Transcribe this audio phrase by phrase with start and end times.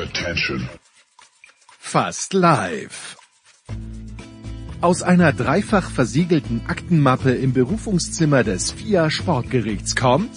[0.00, 0.66] Attention.
[1.78, 3.18] Fast live.
[4.80, 10.30] Aus einer dreifach versiegelten Aktenmappe im Berufungszimmer des FIA Sportgerichts kommt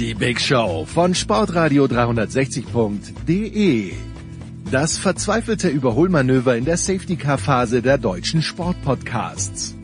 [0.00, 3.92] die Big Show von Sportradio 360.de.
[4.72, 9.76] Das verzweifelte Überholmanöver in der Safety-Car-Phase der deutschen Sportpodcasts.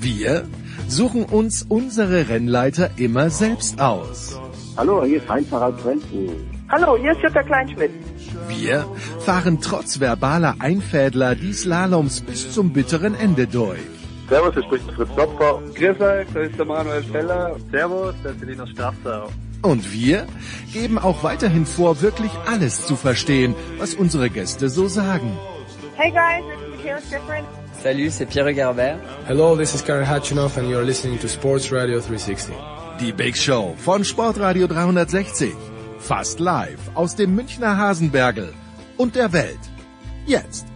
[0.00, 0.48] Wir
[0.88, 4.40] suchen uns unsere Rennleiter immer selbst aus.
[4.78, 6.56] Hallo, hier ist Heinz-Harald Frenzen.
[6.68, 7.92] Hallo, hier ist Jutta Kleinschmidt.
[8.48, 8.86] Wir
[9.20, 13.78] fahren trotz verbaler Einfädler die Slaloms bis zum bitteren Ende durch.
[14.28, 15.62] Servus, hier spricht Fritz Topfer.
[15.74, 17.56] Grüß euch, da ist der Manuel Feller.
[17.70, 19.28] Servus, das ist Linus Strasser.
[19.62, 20.26] Und wir
[20.72, 25.36] geben auch weiterhin vor, wirklich alles zu verstehen, was unsere Gäste so sagen.
[25.96, 27.44] Hey guys, this is Michaela Schifrin.
[27.82, 28.98] Salut, c'est Pierre Garbert.
[29.26, 32.54] Hello, this is Karel Hatchinoff and you're listening to Sports Radio 360.
[33.00, 35.75] Die Big Show von Sportradio 360.
[35.98, 38.52] Fast live aus dem Münchner Hasenbergel
[38.96, 39.58] und der Welt.
[40.26, 40.66] Jetzt.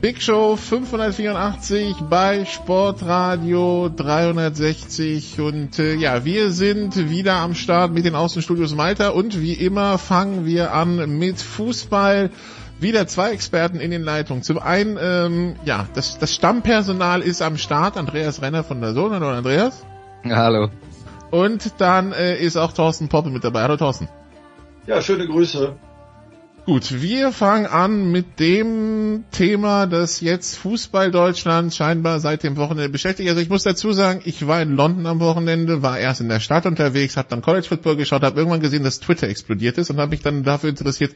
[0.00, 8.06] Big Show 584 bei Sportradio 360 und äh, ja, wir sind wieder am Start mit
[8.06, 12.30] den Außenstudios Malta und wie immer fangen wir an mit Fußball.
[12.80, 14.42] Wieder zwei Experten in den Leitungen.
[14.42, 17.98] Zum einen, ähm, ja, das, das Stammpersonal ist am Start.
[17.98, 19.12] Andreas Renner von der Sohn.
[19.12, 19.84] Hallo Andreas.
[20.24, 20.70] Hallo.
[21.30, 23.62] Und dann äh, ist auch Thorsten Poppe mit dabei.
[23.62, 24.08] Hallo Thorsten.
[24.86, 25.76] Ja, schöne Grüße.
[26.64, 32.88] Gut, wir fangen an mit dem Thema, das jetzt Fußball Deutschland scheinbar seit dem Wochenende
[32.88, 33.28] beschäftigt.
[33.28, 36.40] Also ich muss dazu sagen, ich war in London am Wochenende, war erst in der
[36.40, 39.98] Stadt unterwegs, habe dann College Football geschaut, habe irgendwann gesehen, dass Twitter explodiert ist und
[39.98, 41.12] habe mich dann dafür interessiert,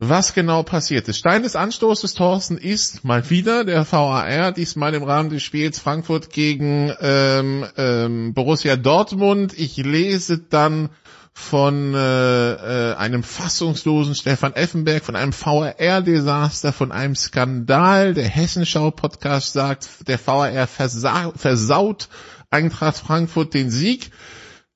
[0.00, 1.18] was genau passiert ist.
[1.18, 6.30] Stein des Anstoßes, Thorsten, ist mal wieder der VAR, diesmal im Rahmen des Spiels Frankfurt
[6.30, 9.52] gegen ähm, ähm, Borussia Dortmund.
[9.58, 10.88] Ich lese dann
[11.34, 12.52] von äh,
[12.90, 18.14] äh, einem fassungslosen Stefan Effenberg, von einem VAR-Desaster, von einem Skandal.
[18.14, 22.08] Der Hessenschau-Podcast sagt, der VAR versa versaut
[22.50, 24.10] Eintracht Frankfurt den Sieg.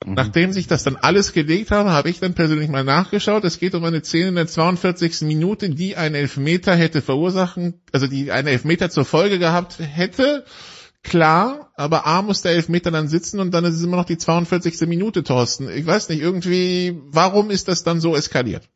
[0.04, 0.14] Mhm.
[0.14, 3.44] Nachdem sich das dann alles gelegt habe, habe ich dann persönlich mal nachgeschaut.
[3.44, 5.22] Es geht um eine Szene in der 42.
[5.22, 10.44] Minute, die einen Elfmeter hätte verursachen, also die einen Elfmeter zur Folge gehabt hätte.
[11.02, 14.16] Klar, aber A muss der Elfmeter dann sitzen und dann ist es immer noch die
[14.16, 14.88] 42.
[14.88, 15.68] Minute, Thorsten.
[15.68, 18.68] Ich weiß nicht, irgendwie, warum ist das dann so eskaliert?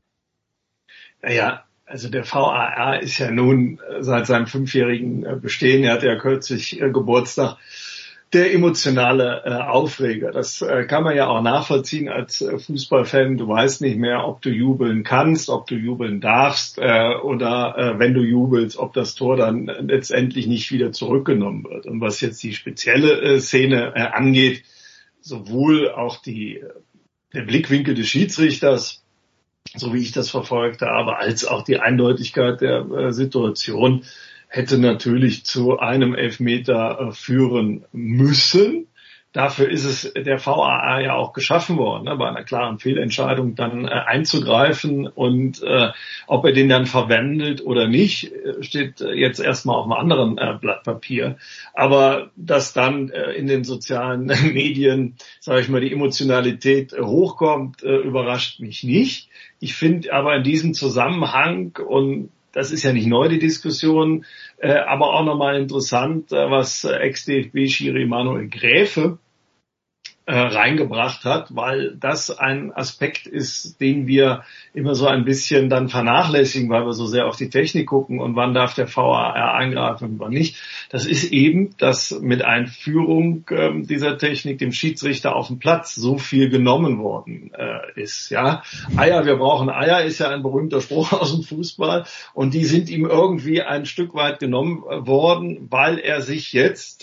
[1.23, 6.79] Naja, also der VAR ist ja nun seit seinem fünfjährigen Bestehen, er hat ja kürzlich
[6.79, 7.57] Geburtstag,
[8.33, 10.33] der emotionale äh, Aufreger.
[10.33, 13.39] Das äh, kann man ja auch nachvollziehen als äh, Fußballfan.
[13.39, 17.99] Du weißt nicht mehr, ob du jubeln kannst, ob du jubeln darfst äh, oder äh,
[17.99, 21.87] wenn du jubelst, ob das Tor dann letztendlich nicht wieder zurückgenommen wird.
[21.87, 24.63] Und was jetzt die spezielle äh, Szene äh, angeht,
[25.21, 26.63] sowohl auch die,
[27.33, 29.03] der Blickwinkel des Schiedsrichters,
[29.75, 34.05] so wie ich das verfolgt habe, als auch die Eindeutigkeit der äh, Situation,
[34.49, 38.87] hätte natürlich zu einem Elfmeter äh, führen müssen.
[39.35, 43.85] Dafür ist es der VAR ja auch geschaffen worden, ne, bei einer klaren Fehlentscheidung dann
[43.85, 45.91] äh, einzugreifen und äh,
[46.27, 50.57] ob er den dann verwendet oder nicht, äh, steht jetzt erstmal auf einem anderen äh,
[50.59, 51.37] Blatt Papier.
[51.75, 57.83] Aber dass dann äh, in den sozialen Medien, sage ich mal, die Emotionalität äh, hochkommt,
[57.83, 59.29] äh, überrascht mich nicht.
[59.61, 64.25] Ich finde aber in diesem Zusammenhang und das ist ja nicht neu, die Diskussion,
[64.57, 69.28] äh, aber auch nochmal interessant, äh, was Ex-DFB-Schiri Manuel Gräfe äh,
[70.31, 74.45] reingebracht hat, weil das ein Aspekt ist, den wir
[74.75, 78.37] immer so ein bisschen dann vernachlässigen, weil wir so sehr auf die Technik gucken und
[78.37, 80.57] wann darf der VAR eingreifen und wann nicht.
[80.91, 86.19] Das ist eben, dass mit Einführung äh, dieser Technik dem Schiedsrichter auf dem Platz so
[86.19, 88.31] viel genommen worden äh, ist.
[88.31, 88.63] Ja,
[88.97, 92.91] Eier, wir brauchen Eier, ist ja ein berühmter Spruch aus dem Fußball und die sind
[92.91, 96.98] ihm irgendwie ein Stück weit genommen worden, weil er sich jetzt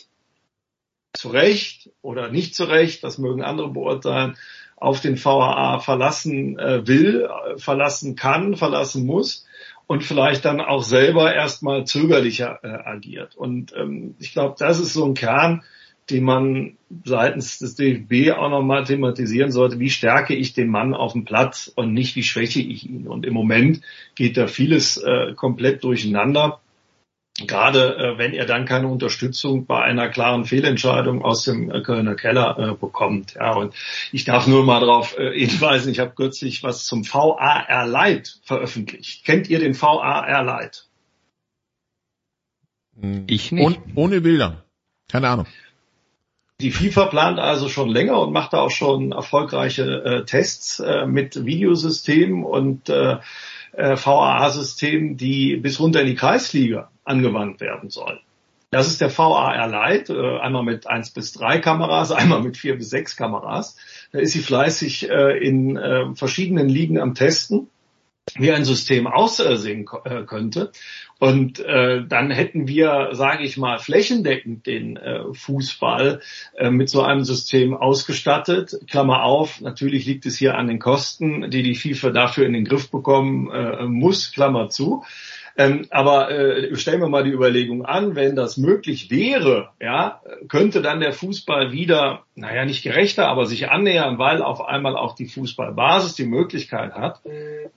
[1.16, 4.38] zu Recht oder nicht zu Recht, das mögen andere beurteilen,
[4.78, 9.46] auf den VAA verlassen äh, will, äh, verlassen kann, verlassen muss
[9.88, 13.36] und vielleicht dann auch selber erstmal zögerlicher äh, agiert.
[13.36, 15.64] Und ähm, ich glaube, das ist so ein Kern,
[16.10, 19.80] den man seitens des DFB auch nochmal thematisieren sollte.
[19.80, 23.08] Wie stärke ich den Mann auf dem Platz und nicht wie schwäche ich ihn?
[23.08, 23.82] Und im Moment
[24.14, 26.62] geht da vieles äh, komplett durcheinander
[27.38, 32.16] gerade äh, wenn er dann keine Unterstützung bei einer klaren Fehlentscheidung aus dem äh, Kölner
[32.16, 33.34] Keller äh, bekommt.
[33.36, 33.74] Ja, und
[34.12, 39.26] ich darf nur mal darauf äh, hinweisen, ich habe kürzlich was zum VAR Light veröffentlicht.
[39.26, 40.88] Kennt ihr den VAR Light?
[43.28, 43.66] Ich nicht.
[43.66, 44.64] Und, ohne Bilder.
[45.10, 45.48] Keine Ahnung.
[46.62, 51.06] Die FIFA plant also schon länger und macht da auch schon erfolgreiche äh, Tests äh,
[51.06, 53.18] mit Videosystemen und äh,
[53.74, 58.20] äh VAA-Systemen, die bis runter in die Kreisliga angewandt werden sollen.
[58.76, 62.76] Das ist der VAR Lite, äh, einmal mit eins bis drei Kameras, einmal mit vier
[62.76, 63.78] bis sechs Kameras.
[64.12, 67.70] Da ist sie fleißig äh, in äh, verschiedenen Ligen am Testen
[68.38, 70.72] wie ein System aussehen könnte.
[71.20, 75.00] Und dann hätten wir, sage ich mal, flächendeckend den
[75.32, 76.22] Fußball
[76.72, 78.80] mit so einem System ausgestattet.
[78.90, 82.66] Klammer auf, natürlich liegt es hier an den Kosten, die die FIFA dafür in den
[82.66, 85.04] Griff bekommen muss, Klammer zu.
[85.58, 90.82] Ähm, aber äh, stellen wir mal die Überlegung an, wenn das möglich wäre, ja, könnte
[90.82, 95.28] dann der Fußball wieder, naja, nicht gerechter, aber sich annähern, weil auf einmal auch die
[95.28, 97.22] Fußballbasis die Möglichkeit hat,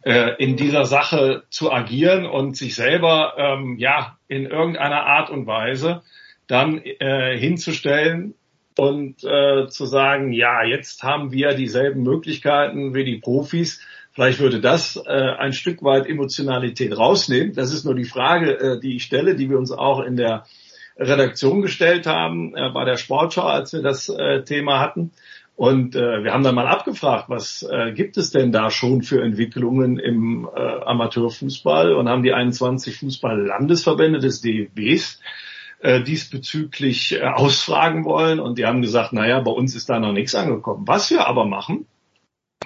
[0.02, 5.46] äh, in dieser Sache zu agieren und sich selber, ähm, ja, in irgendeiner Art und
[5.46, 6.02] Weise
[6.48, 8.34] dann äh, hinzustellen,
[8.78, 13.80] und äh, zu sagen, ja, jetzt haben wir dieselben Möglichkeiten wie die Profis,
[14.18, 17.54] Vielleicht würde das äh, ein Stück weit Emotionalität rausnehmen.
[17.54, 20.44] Das ist nur die Frage, äh, die ich stelle, die wir uns auch in der
[20.96, 25.12] Redaktion gestellt haben äh, bei der Sportschau, als wir das äh, Thema hatten.
[25.54, 29.22] Und äh, wir haben dann mal abgefragt, was äh, gibt es denn da schon für
[29.22, 35.20] Entwicklungen im äh, Amateurfußball und haben die 21 Fußball-Landesverbände des DFBs
[35.78, 38.40] äh, diesbezüglich äh, ausfragen wollen.
[38.40, 40.88] Und die haben gesagt, naja, bei uns ist da noch nichts angekommen.
[40.88, 41.86] Was wir aber machen,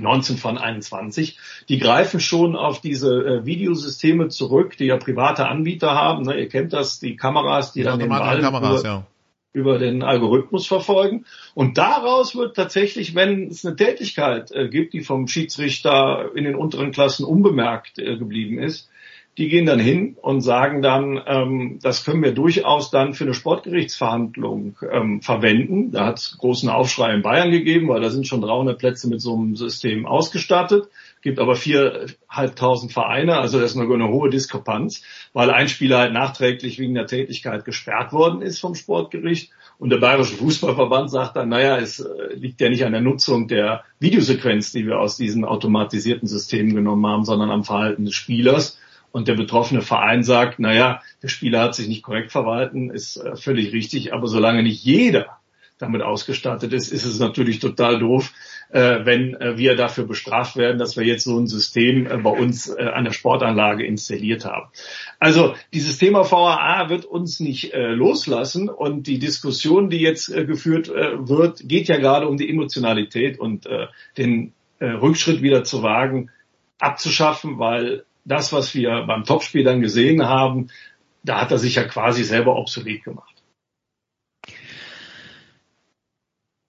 [0.01, 5.93] 19 von 21, die greifen schon auf diese äh, Videosysteme zurück, die ja private Anbieter
[5.93, 6.25] haben.
[6.25, 6.41] Ne?
[6.41, 9.07] Ihr kennt das, die Kameras, die, die dann den Ball Kameras, über, ja.
[9.53, 11.27] über, den Algorithmus verfolgen.
[11.55, 16.55] Und daraus wird tatsächlich, wenn es eine Tätigkeit äh, gibt, die vom Schiedsrichter in den
[16.55, 18.89] unteren Klassen unbemerkt äh, geblieben ist,
[19.39, 23.33] die gehen dann hin und sagen dann, ähm, das können wir durchaus dann für eine
[23.33, 25.91] Sportgerichtsverhandlung ähm, verwenden.
[25.91, 29.23] Da hat es großen Aufschrei in Bayern gegeben, weil da sind schon 300 Plätze mit
[29.23, 30.89] so einem System ausgestattet.
[31.23, 35.03] Gibt aber viereinhalbtausend Vereine, also das ist eine, eine hohe Diskrepanz,
[35.33, 39.51] weil ein Spieler halt nachträglich wegen der Tätigkeit gesperrt worden ist vom Sportgericht.
[39.79, 43.49] Und der Bayerische Fußballverband sagt dann, naja, es äh, liegt ja nicht an der Nutzung
[43.49, 48.79] der Videosequenz, die wir aus diesen automatisierten Systemen genommen haben, sondern am Verhalten des Spielers
[49.13, 53.37] und der betroffene Verein sagt, naja, der Spieler hat sich nicht korrekt verwalten, ist äh,
[53.37, 55.39] völlig richtig, aber solange nicht jeder
[55.79, 58.33] damit ausgestattet ist, ist es natürlich total doof,
[58.71, 62.71] äh, wenn äh, wir dafür bestraft werden, dass wir jetzt so ein System bei uns
[62.71, 64.69] an der Sportanlage installiert haben.
[65.19, 71.69] Also dieses Thema VAA wird uns nicht loslassen und die Diskussion, die jetzt geführt wird,
[71.69, 73.69] geht ja gerade um die Emotionalität und
[74.17, 76.31] den Rückschritt wieder zu wagen,
[76.79, 80.69] abzuschaffen, weil das, was wir beim Topspiel dann gesehen haben,
[81.23, 83.33] da hat er sich ja quasi selber obsolet gemacht.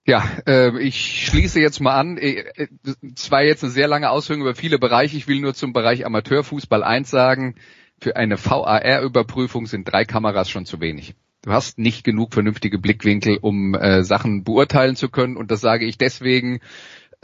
[0.06, 2.18] Ja, äh, ich schließe jetzt mal an.
[2.18, 2.68] Äh,
[3.16, 5.16] es war jetzt eine sehr lange Ausführung über viele Bereiche.
[5.16, 7.54] Ich will nur zum Bereich Amateurfußball eins sagen.
[8.00, 11.14] Für eine VAR-Überprüfung sind drei Kameras schon zu wenig.
[11.40, 15.36] Du hast nicht genug vernünftige Blickwinkel, um äh, Sachen beurteilen zu können.
[15.36, 16.60] Und das sage ich deswegen,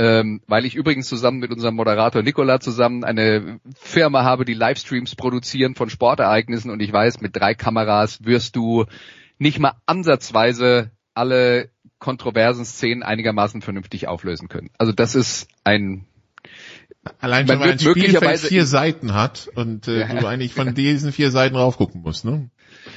[0.00, 5.14] ähm, weil ich übrigens zusammen mit unserem Moderator Nicola zusammen eine Firma habe, die Livestreams
[5.14, 8.86] produzieren von Sportereignissen und ich weiß, mit drei Kameras wirst du
[9.38, 14.70] nicht mal ansatzweise alle kontroversen Szenen einigermaßen vernünftig auflösen können.
[14.78, 16.06] Also das ist ein
[17.18, 20.20] Allein schon, weil ein Spielfeld vier Seiten hat und äh, ja.
[20.20, 22.50] du eigentlich von diesen vier Seiten raufgucken musst, ne?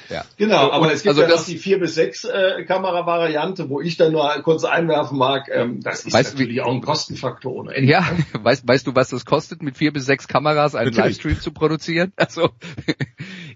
[0.10, 0.26] Ja.
[0.38, 3.82] Genau, aber es gibt also ja das, noch die 4 bis 6 äh, Kamera-Variante, wo
[3.82, 5.50] ich dann nur kurz einwerfen mag.
[5.52, 7.92] Ähm, das ist weißt, natürlich wie, auch ein Kostenfaktor ohne Ende.
[7.92, 11.18] Ja, weißt, weißt du, was das kostet, mit vier bis sechs Kameras einen natürlich.
[11.18, 12.12] Livestream zu produzieren?
[12.24, 12.50] Also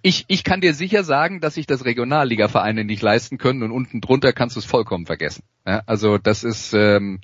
[0.02, 4.02] ich, ich kann dir sicher sagen, dass sich das Regionalliga-Vereine nicht leisten können und unten
[4.02, 5.44] drunter kannst du es vollkommen vergessen.
[5.66, 7.22] Ja, also das ist ähm,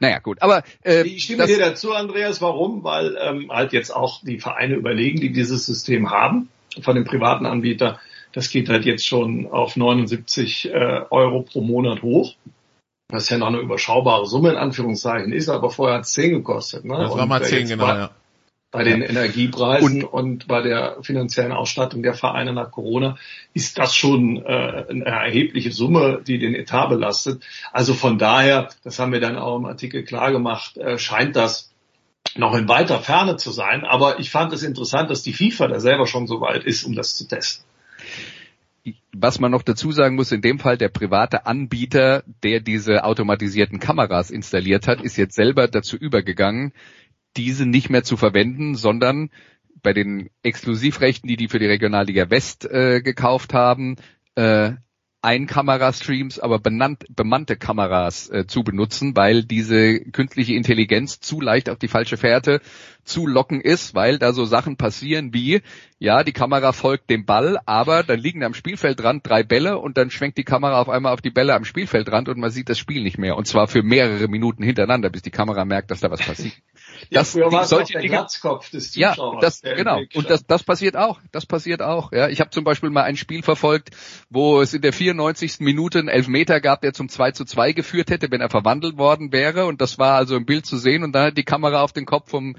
[0.00, 2.40] naja gut, aber äh, ich stimme dir dazu, Andreas.
[2.40, 2.84] Warum?
[2.84, 6.48] Weil ähm, halt jetzt auch die Vereine überlegen, die dieses System haben
[6.82, 7.98] von den privaten Anbietern
[8.32, 12.34] das geht halt jetzt schon auf 79 äh, Euro pro Monat hoch.
[13.10, 16.84] Was ja noch eine überschaubare Summe in Anführungszeichen ist, aber vorher hat es 10 gekostet.
[16.84, 16.94] Ne?
[16.98, 18.10] Das war mal 10, genau, ja.
[18.70, 23.16] Bei den Energiepreisen und, und, bei der finanziellen Ausstattung der Vereine nach Corona
[23.54, 27.42] ist das schon äh, eine erhebliche Summe, die den Etat belastet.
[27.72, 31.72] Also von daher, das haben wir dann auch im Artikel klar gemacht, äh, scheint das
[32.36, 33.86] noch in weiter Ferne zu sein.
[33.86, 36.94] Aber ich fand es interessant, dass die FIFA da selber schon so weit ist, um
[36.94, 37.64] das zu testen
[39.12, 43.78] was man noch dazu sagen muss, in dem Fall der private Anbieter, der diese automatisierten
[43.78, 46.72] Kameras installiert hat, ist jetzt selber dazu übergegangen,
[47.36, 49.30] diese nicht mehr zu verwenden, sondern
[49.82, 53.96] bei den Exklusivrechten, die die für die Regionalliga West äh, gekauft haben,
[54.34, 54.72] äh,
[55.22, 61.78] Ein-Kamera-Streams, aber benannt, bemannte Kameras äh, zu benutzen, weil diese künstliche Intelligenz zu leicht auf
[61.78, 62.60] die falsche Fährte
[63.08, 65.62] zu locken ist, weil da so Sachen passieren wie,
[65.98, 70.10] ja, die Kamera folgt dem Ball, aber dann liegen am Spielfeldrand drei Bälle und dann
[70.10, 73.02] schwenkt die Kamera auf einmal auf die Bälle am Spielfeldrand und man sieht das Spiel
[73.02, 73.36] nicht mehr.
[73.36, 76.54] Und zwar für mehrere Minuten hintereinander, bis die Kamera merkt, dass da was passiert.
[77.10, 79.40] Ja, Das- früher war es solche der Dinge- Glatzkopf des Ja, Zuschauers.
[79.40, 80.00] das der im genau.
[80.14, 81.20] Und das, das passiert auch.
[81.30, 82.10] Das passiert auch.
[82.12, 83.90] Ja, ich habe zum Beispiel mal ein Spiel verfolgt,
[84.30, 85.60] wo es in der 94.
[85.60, 89.30] Minute einen Elfmeter gab, der zum 2 zu 2 geführt hätte, wenn er verwandelt worden
[89.32, 89.66] wäre.
[89.66, 91.04] Und das war also im Bild zu sehen.
[91.04, 92.56] Und dann hat die Kamera auf den Kopf vom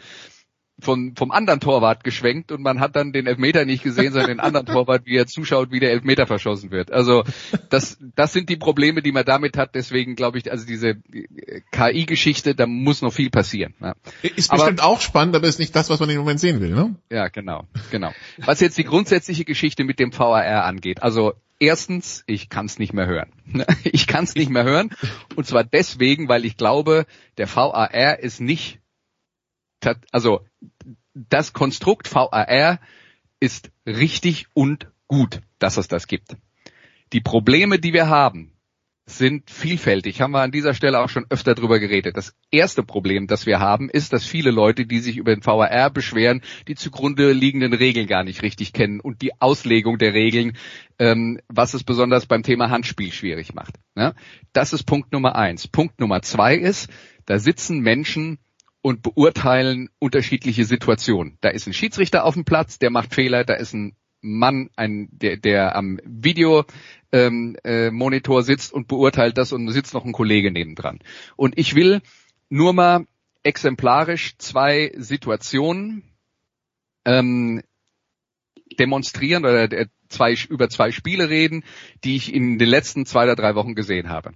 [0.82, 4.40] von, vom anderen Torwart geschwenkt und man hat dann den Elfmeter nicht gesehen, sondern den
[4.40, 6.92] anderen Torwart, wie er zuschaut, wie der Elfmeter verschossen wird.
[6.92, 7.24] Also
[7.70, 9.76] das, das sind die Probleme, die man damit hat.
[9.76, 13.74] Deswegen glaube ich, also diese äh, KI-Geschichte, da muss noch viel passieren.
[13.80, 13.96] Ja.
[14.22, 16.72] Ist Aber- bestimmt auch spannend, aber ist nicht das, was man im Moment sehen will,
[16.72, 16.96] ne?
[17.10, 18.12] Ja, genau, genau.
[18.38, 22.94] Was jetzt die grundsätzliche Geschichte mit dem VAR angeht, also erstens, ich kann es nicht
[22.94, 23.32] mehr hören.
[23.84, 24.92] Ich kann es nicht mehr hören.
[25.36, 27.06] Und zwar deswegen, weil ich glaube,
[27.38, 28.80] der VAR ist nicht,
[30.12, 30.46] also
[31.14, 32.80] das Konstrukt VAR
[33.40, 36.36] ist richtig und gut, dass es das gibt.
[37.14, 38.54] Die Probleme, die wir haben,
[39.10, 40.22] sind vielfältig.
[40.22, 42.16] Haben wir an dieser Stelle auch schon öfter drüber geredet.
[42.16, 45.90] Das erste Problem, das wir haben, ist, dass viele Leute, die sich über den VAR
[45.90, 50.58] beschweren, die zugrunde liegenden Regeln gar nicht richtig kennen und die Auslegung der Regeln,
[51.00, 53.76] ähm, was es besonders beim Thema Handspiel schwierig macht.
[53.96, 54.14] Ja?
[54.54, 55.68] Das ist Punkt Nummer eins.
[55.68, 56.90] Punkt Nummer zwei ist,
[57.26, 58.38] da sitzen Menschen
[58.82, 61.38] und beurteilen unterschiedliche Situationen.
[61.42, 65.10] Da ist ein Schiedsrichter auf dem Platz, der macht Fehler, da ist ein Mann, ein,
[65.12, 66.66] der, der am Video
[67.12, 71.00] ähm, äh, Monitor sitzt und beurteilt das und sitzt noch ein Kollege nebendran.
[71.36, 72.02] Und ich will
[72.50, 73.06] nur mal
[73.44, 76.04] exemplarisch zwei Situationen
[77.06, 77.62] ähm,
[78.78, 81.64] demonstrieren oder äh, zwei, über zwei Spiele reden,
[82.04, 84.34] die ich in den letzten zwei oder drei Wochen gesehen habe.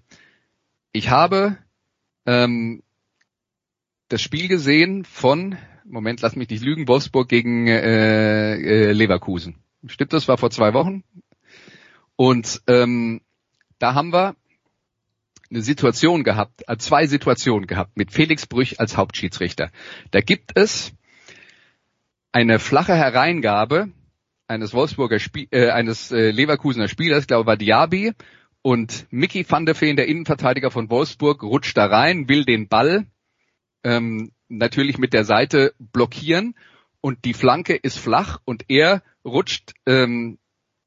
[0.91, 1.57] Ich habe
[2.25, 2.83] ähm,
[4.13, 9.55] das Spiel gesehen von, Moment, lass mich nicht lügen, Wolfsburg gegen äh, äh, Leverkusen.
[9.87, 11.03] Stimmt, das war vor zwei Wochen.
[12.15, 13.21] Und ähm,
[13.79, 14.35] da haben wir
[15.49, 19.71] eine Situation gehabt, äh, zwei Situationen gehabt mit Felix Brüch als Hauptschiedsrichter.
[20.11, 20.93] Da gibt es
[22.31, 23.89] eine flache Hereingabe
[24.47, 28.13] eines Wolfsburger Spiel, äh, eines äh, Leverkusener Spielers, ich glaube war Diaby,
[28.61, 33.07] und Mickey van der Feen, der Innenverteidiger von Wolfsburg, rutscht da rein, will den Ball
[33.83, 36.55] ähm, natürlich mit der Seite blockieren
[37.01, 40.39] und die Flanke ist flach und er rutscht ähm,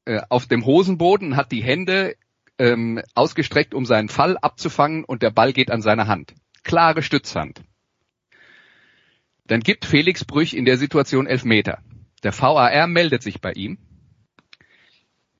[0.05, 2.15] äh, auf dem Hosenboden, hat die Hände
[2.57, 6.33] ähm, ausgestreckt, um seinen Fall abzufangen und der Ball geht an seine Hand.
[6.63, 7.61] Klare Stützhand.
[9.45, 11.81] Dann gibt Felix Brüch in der Situation elf Meter.
[12.23, 13.77] Der VAR meldet sich bei ihm,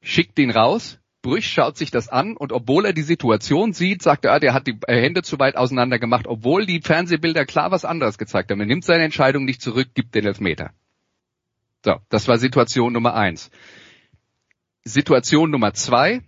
[0.01, 4.23] schickt ihn raus, Brüch schaut sich das an und obwohl er die Situation sieht, sagt
[4.23, 7.69] er, ah, der hat die äh, Hände zu weit auseinander gemacht, obwohl die Fernsehbilder klar
[7.69, 8.61] was anderes gezeigt haben.
[8.61, 10.71] Er nimmt seine Entscheidung nicht zurück, gibt den Elfmeter.
[11.83, 13.51] So, das war Situation Nummer eins.
[14.85, 16.21] Situation Nummer zwei,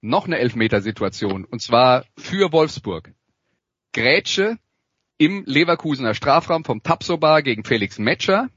[0.00, 3.14] noch eine Elfmetersituation, und zwar für Wolfsburg.
[3.92, 4.58] Grätsche
[5.18, 8.48] im Leverkusener Strafraum vom Tapsoba gegen Felix Metscher.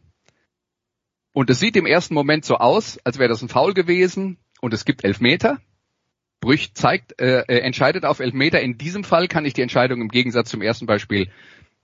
[1.31, 4.73] Und es sieht im ersten Moment so aus, als wäre das ein Foul gewesen und
[4.73, 5.61] es gibt Elfmeter.
[6.41, 8.61] Brüch zeigt, äh, äh, entscheidet auf Elfmeter.
[8.61, 11.29] In diesem Fall kann ich die Entscheidung im Gegensatz zum ersten Beispiel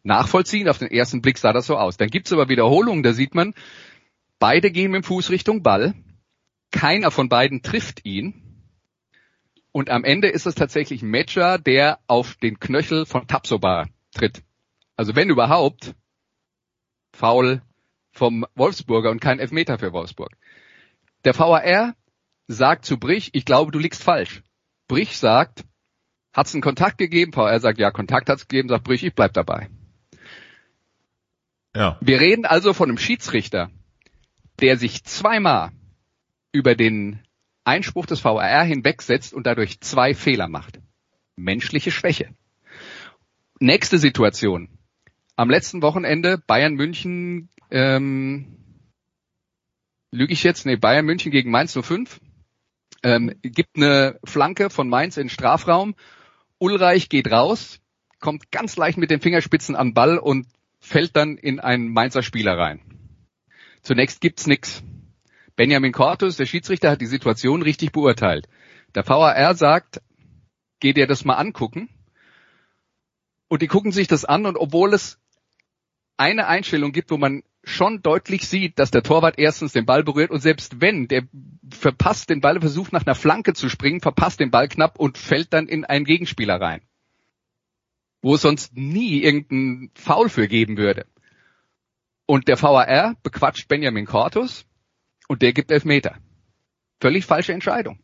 [0.02, 0.68] nachvollziehen.
[0.68, 1.98] Auf den ersten Blick sah das so aus.
[1.98, 3.54] Dann gibt's aber Wiederholungen, da sieht man,
[4.40, 5.94] beide gehen mit dem Fuß Richtung Ball.
[6.72, 8.34] Keiner von beiden trifft ihn.
[9.72, 14.42] Und am Ende ist es tatsächlich Metscher, der auf den Knöchel von Tapsoba tritt.
[14.98, 15.94] Also wenn überhaupt,
[17.14, 17.62] Foul
[18.12, 20.36] vom Wolfsburger und kein Elfmeter für Wolfsburg.
[21.24, 21.96] Der VAR
[22.52, 24.44] sagt zu Brich, ich glaube, du liegst falsch.
[24.88, 25.64] Brich sagt,
[26.34, 27.36] hat's einen Kontakt gegeben?
[27.36, 29.70] VAR sagt, ja, Kontakt hat's gegeben, sagt Brich, ich bleib dabei.
[31.76, 31.98] Ja.
[32.02, 33.72] Wir reden also von einem Schiedsrichter,
[34.60, 35.72] der sich zweimal
[36.52, 37.22] über den
[37.64, 40.80] Einspruch des VAR hinwegsetzt und dadurch zwei Fehler macht.
[41.36, 42.30] Menschliche Schwäche.
[43.60, 44.70] Nächste Situation.
[45.36, 48.58] Am letzten Wochenende Bayern München, ähm,
[50.12, 50.66] lüge ich jetzt?
[50.66, 52.20] Nee, Bayern München gegen Mainz 05.
[53.04, 55.96] Ähm, gibt eine Flanke von Mainz in Strafraum.
[56.60, 57.80] Ulreich geht raus,
[58.20, 60.48] kommt ganz leicht mit den Fingerspitzen an Ball und
[60.80, 62.82] fällt dann in einen Mainzer Spieler rein.
[63.82, 64.84] Zunächst gibt's nix.
[65.56, 68.48] Benjamin Cortus, der Schiedsrichter, hat die Situation richtig beurteilt.
[68.96, 70.02] Der VAR sagt,
[70.80, 71.90] geh dir das mal angucken.
[73.48, 75.20] Und die gucken sich das an und obwohl es
[76.18, 80.32] eine Einstellung gibt, wo man schon deutlich sieht, dass der Torwart erstens den Ball berührt
[80.32, 81.24] und selbst wenn, der
[81.72, 85.54] verpasst den Ball, versucht nach einer Flanke zu springen, verpasst den Ball knapp und fällt
[85.54, 86.82] dann in einen Gegenspieler rein.
[88.22, 91.06] Wo es sonst nie irgendeinen Foul für geben würde.
[92.26, 94.66] Und der VAR bequatscht Benjamin Cortus
[95.28, 96.18] und der gibt Elfmeter.
[97.00, 98.00] Völlig falsche Entscheidung.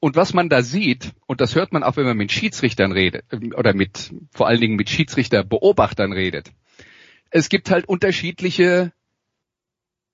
[0.00, 3.24] Und was man da sieht, und das hört man auch, wenn man mit Schiedsrichtern redet,
[3.54, 6.52] oder mit, vor allen Dingen mit Schiedsrichterbeobachtern redet,
[7.30, 8.92] es gibt halt unterschiedliche,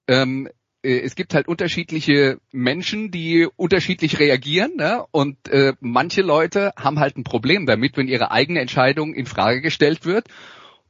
[0.06, 0.48] ähm,
[0.82, 5.04] äh, es gibt halt unterschiedliche Menschen, die unterschiedlich reagieren, ne?
[5.10, 9.60] und äh, manche Leute haben halt ein Problem damit, wenn ihre eigene Entscheidung in Frage
[9.60, 10.28] gestellt wird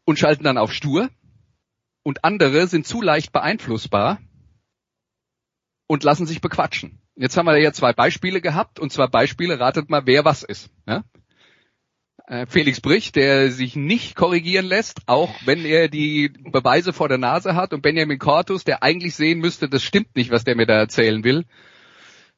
[0.05, 1.09] und schalten dann auf stur.
[2.03, 4.21] Und andere sind zu leicht beeinflussbar
[5.89, 7.01] und lassen sich bequatschen.
[7.17, 10.71] Jetzt haben wir ja zwei Beispiele gehabt und zwei Beispiele, ratet mal, wer was ist.
[10.87, 11.05] Ne?
[12.27, 17.19] Äh, Felix Brich, der sich nicht korrigieren lässt, auch wenn er die Beweise vor der
[17.19, 20.67] Nase hat und Benjamin Cortus, der eigentlich sehen müsste, das stimmt nicht, was der mir
[20.67, 21.45] da erzählen will.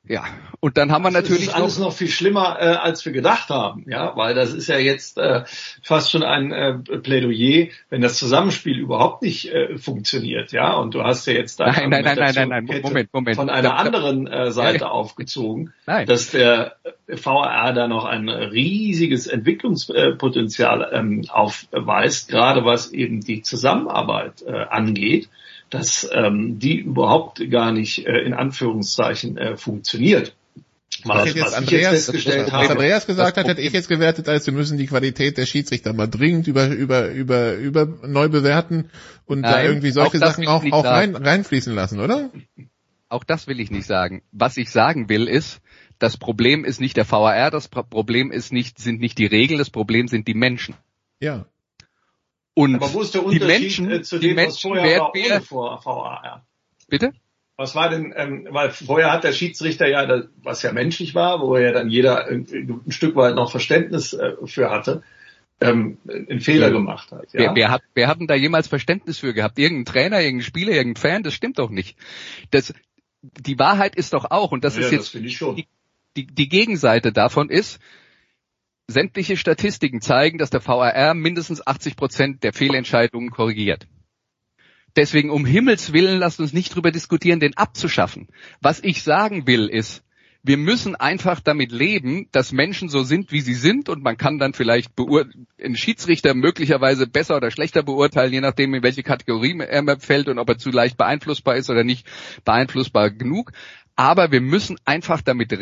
[0.06, 0.24] Ja,
[0.60, 3.12] und dann haben wir natürlich das ist alles noch, noch viel schlimmer, äh, als wir
[3.12, 5.44] gedacht haben, ja, weil das ist ja jetzt äh,
[5.82, 11.02] fast schon ein äh, Plädoyer, wenn das Zusammenspiel überhaupt nicht äh, funktioniert, ja, und du
[11.02, 13.36] hast ja jetzt da nein, nein, nein, nein, nein, nein, Moment, Moment.
[13.36, 16.06] von einer anderen äh, Seite ja, aufgezogen, nein.
[16.06, 16.76] dass der
[17.06, 25.28] VAR da noch ein riesiges Entwicklungspotenzial ähm, aufweist, gerade was eben die Zusammenarbeit äh, angeht
[25.70, 30.34] dass ähm, die überhaupt gar nicht äh, in Anführungszeichen äh, funktioniert.
[31.04, 34.46] Was, was, jetzt Andreas, jetzt was, was Andreas gesagt hat, hätte ich jetzt gewertet, als
[34.46, 38.90] wir müssen die Qualität der Schiedsrichter mal dringend über, über, über, über neu bewerten
[39.26, 42.30] und Nein, da irgendwie solche auch Sachen auch, auch rein, reinfließen lassen, oder?
[43.08, 44.22] Auch das will ich nicht sagen.
[44.32, 45.60] Was ich sagen will ist,
[45.98, 49.70] das Problem ist nicht der VAR, das Problem ist nicht, sind nicht die Regeln, das
[49.70, 50.74] Problem sind die Menschen.
[51.20, 51.46] Ja.
[52.58, 54.98] Und Aber wo ist der Unterschied die Menschen, äh, zu die dem, Menschen was vorher
[54.98, 56.44] war ohne vor VAR?
[56.88, 57.12] Bitte?
[57.56, 61.40] Was war denn, ähm, weil vorher hat der Schiedsrichter ja, das, was ja menschlich war,
[61.40, 62.48] wo ja dann jeder ein,
[62.84, 65.04] ein Stück weit noch Verständnis äh, für hatte,
[65.60, 66.72] ähm, einen Fehler ja.
[66.72, 67.32] gemacht hat.
[67.32, 67.42] Ja?
[67.42, 67.82] Wer, wer, hat.
[67.94, 69.56] wer hat denn da jemals Verständnis für gehabt?
[69.60, 71.22] Irgendein Trainer, irgendein Spieler, irgendein Fan?
[71.22, 71.96] Das stimmt doch nicht.
[72.50, 72.74] Das,
[73.22, 75.22] die Wahrheit ist doch auch, und das ja, ist jetzt das
[75.54, 75.68] die,
[76.16, 77.78] die, die Gegenseite davon ist,
[78.88, 83.86] Sämtliche Statistiken zeigen, dass der VAR mindestens 80 Prozent der Fehlentscheidungen korrigiert.
[84.96, 88.28] Deswegen um Himmels Willen lasst uns nicht drüber diskutieren, den abzuschaffen.
[88.60, 90.02] Was ich sagen will ist,
[90.42, 94.38] wir müssen einfach damit leben, dass Menschen so sind, wie sie sind und man kann
[94.38, 100.00] dann vielleicht einen Schiedsrichter möglicherweise besser oder schlechter beurteilen, je nachdem in welche Kategorie er
[100.00, 102.06] fällt und ob er zu leicht beeinflussbar ist oder nicht
[102.44, 103.52] beeinflussbar genug.
[103.96, 105.52] Aber wir müssen einfach damit,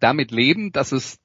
[0.00, 1.20] damit leben, dass es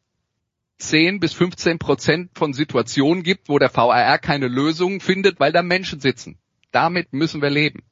[0.79, 5.61] 10 bis 15 Prozent von Situationen gibt, wo der VAR keine Lösung findet, weil da
[5.61, 6.39] Menschen sitzen.
[6.71, 7.83] Damit müssen wir leben.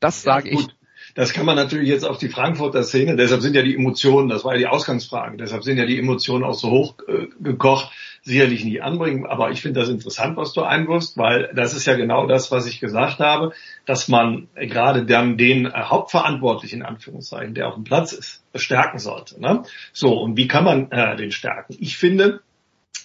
[0.00, 0.68] Das sage ja, ich.
[1.14, 4.44] Das kann man natürlich jetzt auf die Frankfurter Szene, deshalb sind ja die Emotionen, das
[4.44, 7.90] war ja die Ausgangsfrage, deshalb sind ja die Emotionen auch so hoch äh, gekocht,
[8.22, 9.26] sicherlich nicht anbringen.
[9.26, 12.66] Aber ich finde das interessant, was du einwirfst, weil das ist ja genau das, was
[12.66, 13.52] ich gesagt habe,
[13.86, 18.98] dass man gerade dann den äh, Hauptverantwortlichen, in Anführungszeichen, der auf dem Platz ist, stärken
[18.98, 19.40] sollte.
[19.40, 19.62] Ne?
[19.92, 21.76] So, und wie kann man äh, den stärken?
[21.78, 22.40] Ich finde,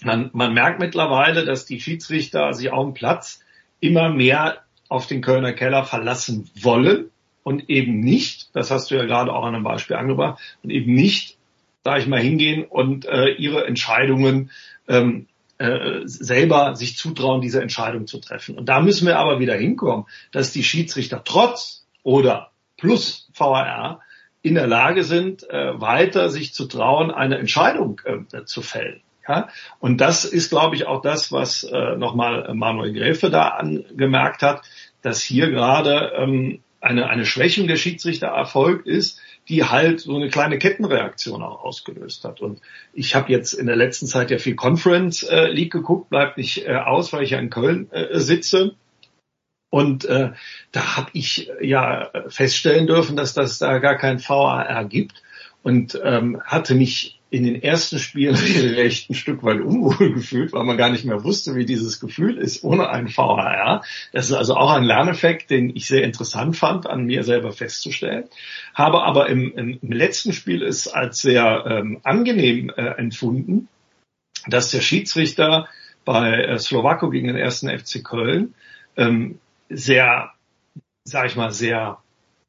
[0.03, 3.39] man, man merkt mittlerweile, dass die Schiedsrichter sich auf dem Platz
[3.79, 7.09] immer mehr auf den Kölner Keller verlassen wollen
[7.43, 10.93] und eben nicht, das hast du ja gerade auch an einem Beispiel angebracht, und eben
[10.93, 11.37] nicht,
[11.83, 14.51] sage ich mal, hingehen und äh, ihre Entscheidungen
[14.87, 15.27] ähm,
[15.57, 18.57] äh, selber sich zutrauen, diese Entscheidung zu treffen.
[18.57, 24.01] Und da müssen wir aber wieder hinkommen, dass die Schiedsrichter trotz oder plus VAR
[24.41, 29.01] in der Lage sind, äh, weiter sich zu trauen, eine Entscheidung äh, zu fällen.
[29.27, 29.47] Ja?
[29.79, 34.63] Und das ist, glaube ich, auch das, was äh, nochmal Manuel Gräfe da angemerkt hat,
[35.01, 39.19] dass hier gerade ähm, eine, eine Schwächung der Schiedsrichter erfolgt ist,
[39.49, 42.41] die halt so eine kleine Kettenreaktion auch ausgelöst hat.
[42.41, 42.61] Und
[42.93, 46.67] ich habe jetzt in der letzten Zeit ja viel Conference äh, League geguckt, bleibt nicht
[46.67, 48.75] äh, aus, weil ich ja in Köln äh, sitze.
[49.69, 50.31] Und äh,
[50.71, 55.23] da habe ich ja feststellen dürfen, dass das da gar kein VAR gibt
[55.63, 58.35] und ähm, hatte mich in den ersten Spielen
[58.75, 62.37] recht ein Stück weit unwohl gefühlt, weil man gar nicht mehr wusste, wie dieses Gefühl
[62.37, 63.81] ist ohne einen VHR.
[64.11, 68.25] Das ist also auch ein Lerneffekt, den ich sehr interessant fand, an mir selber festzustellen.
[68.75, 73.67] Habe aber im, im, im letzten Spiel es als sehr ähm, angenehm äh, empfunden,
[74.45, 75.67] dass der Schiedsrichter
[76.05, 78.53] bei äh, Slowako gegen den ersten FC Köln
[78.95, 80.33] ähm, sehr,
[81.03, 81.97] sag ich mal, sehr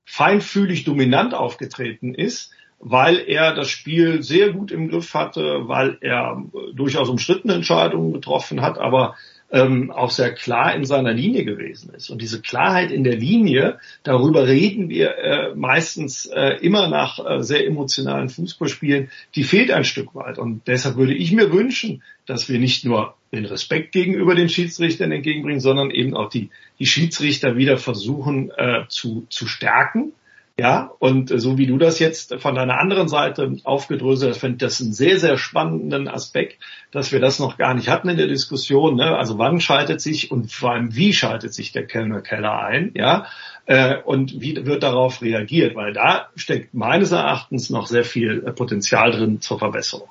[0.04, 6.42] feinfühlig dominant aufgetreten ist weil er das Spiel sehr gut im Griff hatte, weil er
[6.74, 9.14] durchaus umstrittene Entscheidungen getroffen hat, aber
[9.54, 12.10] ähm, auch sehr klar in seiner Linie gewesen ist.
[12.10, 17.42] Und diese Klarheit in der Linie, darüber reden wir äh, meistens äh, immer nach äh,
[17.42, 20.38] sehr emotionalen Fußballspielen, die fehlt ein Stück weit.
[20.38, 25.12] Und deshalb würde ich mir wünschen, dass wir nicht nur den Respekt gegenüber den Schiedsrichtern
[25.12, 30.12] entgegenbringen, sondern eben auch die, die Schiedsrichter wieder versuchen äh, zu, zu stärken
[30.56, 34.60] ja, und so wie du das jetzt von deiner anderen Seite aufgedröselt hast, finde ich
[34.60, 36.60] das einen sehr, sehr spannenden Aspekt,
[36.92, 38.94] dass wir das noch gar nicht hatten in der Diskussion.
[38.94, 39.16] Ne?
[39.16, 43.26] Also wann schaltet sich und vor allem wie schaltet sich der Kellner Keller ein, ja,
[43.66, 49.10] äh, und wie wird darauf reagiert, weil da steckt meines Erachtens noch sehr viel Potenzial
[49.10, 50.08] drin zur Verbesserung.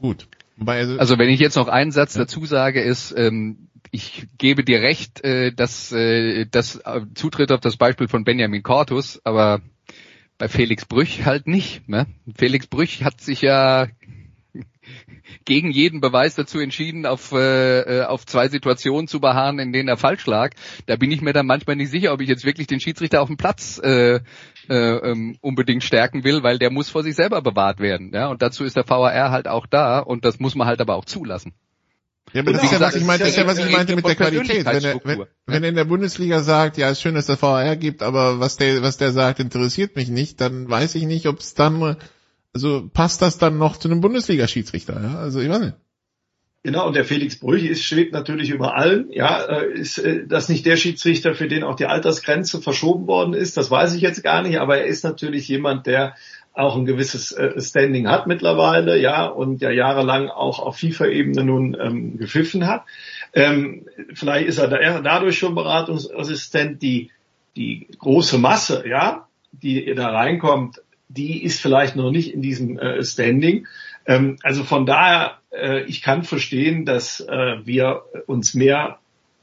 [0.00, 0.26] Gut.
[0.66, 4.80] Also, also wenn ich jetzt noch einen Satz dazu sage, ist, ähm, ich gebe dir
[4.80, 9.60] recht, äh, dass äh, das äh, zutritt auf das Beispiel von Benjamin Cortus, aber
[10.38, 11.88] bei Felix Brüch halt nicht.
[11.88, 12.06] Ne?
[12.36, 13.88] Felix Brüch hat sich ja
[15.44, 19.96] gegen jeden Beweis dazu entschieden, auf, äh, auf zwei Situationen zu beharren, in denen er
[19.96, 20.54] falsch lag.
[20.86, 23.28] Da bin ich mir dann manchmal nicht sicher, ob ich jetzt wirklich den Schiedsrichter auf
[23.28, 24.20] dem Platz äh,
[24.68, 28.12] äh, ähm, unbedingt stärken will, weil der muss vor sich selber bewahrt werden.
[28.14, 28.28] Ja?
[28.28, 31.04] Und dazu ist der VAR halt auch da und das muss man halt aber auch
[31.04, 31.52] zulassen.
[32.32, 34.06] Ja, aber das ist ja, was ich meinte, das ist ja, was ich meinte mit
[34.06, 34.66] der Qualität.
[34.66, 37.76] Wenn er, wenn, wenn er in der Bundesliga sagt, ja, ist schön, dass der VAR
[37.76, 41.38] gibt, aber was der, was der sagt, interessiert mich nicht, dann weiß ich nicht, ob
[41.38, 41.96] es dann,
[42.52, 45.18] also passt das dann noch zu einem Bundesliga-Schiedsrichter, ja?
[45.18, 45.74] Also ich weiß nicht.
[46.64, 49.10] Genau, und der Felix Brüch ist, schwebt natürlich über allen.
[49.12, 53.32] Ja, äh, ist äh, das nicht der Schiedsrichter, für den auch die Altersgrenze verschoben worden
[53.32, 53.56] ist?
[53.56, 56.14] Das weiß ich jetzt gar nicht, aber er ist natürlich jemand, der
[56.58, 61.76] auch ein gewisses äh, Standing hat mittlerweile, ja, und ja jahrelang auch auf FIFA-Ebene nun
[61.80, 62.84] ähm, gepfiffen hat.
[63.32, 66.82] Ähm, vielleicht ist er da, dadurch schon Beratungsassistent.
[66.82, 67.10] Die,
[67.54, 73.04] die große Masse, ja, die da reinkommt, die ist vielleicht noch nicht in diesem äh,
[73.04, 73.68] Standing.
[74.06, 78.98] Ähm, also von daher, äh, ich kann verstehen, dass äh, wir uns mehr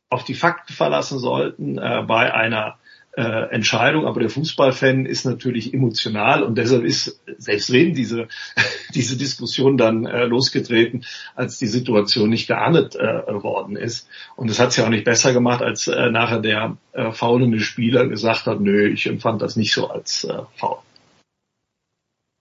[0.10, 2.78] auf die Fakten verlassen sollten äh, bei einer
[3.18, 8.28] äh, Entscheidung, aber der Fußballfan ist natürlich emotional und deshalb ist selbstredend diese,
[8.94, 14.08] diese Diskussion dann äh, losgetreten, als die Situation nicht geahndet äh, worden ist.
[14.36, 17.60] Und es hat es ja auch nicht besser gemacht, als äh, nachher der äh, faulende
[17.60, 20.78] Spieler gesagt hat, nö, ich empfand das nicht so als äh, faul.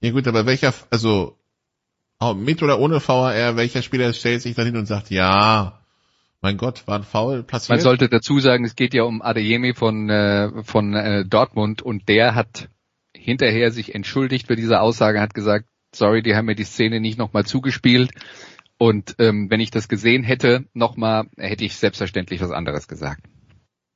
[0.00, 1.37] Ja gut, aber welcher, also
[2.37, 5.83] mit oder ohne VAR, welcher Spieler stellt sich dann hin und sagt, ja,
[6.44, 7.70] mein Gott, war ein Foul passiert.
[7.70, 12.07] Man sollte dazu sagen, es geht ja um Adeyemi von, äh, von äh, Dortmund und
[12.07, 12.68] der hat
[13.16, 17.18] hinterher sich entschuldigt für diese Aussage, hat gesagt, sorry, die haben mir die Szene nicht
[17.18, 18.11] nochmal zugespielt.
[18.76, 23.24] Und ähm, wenn ich das gesehen hätte, nochmal, hätte ich selbstverständlich was anderes gesagt.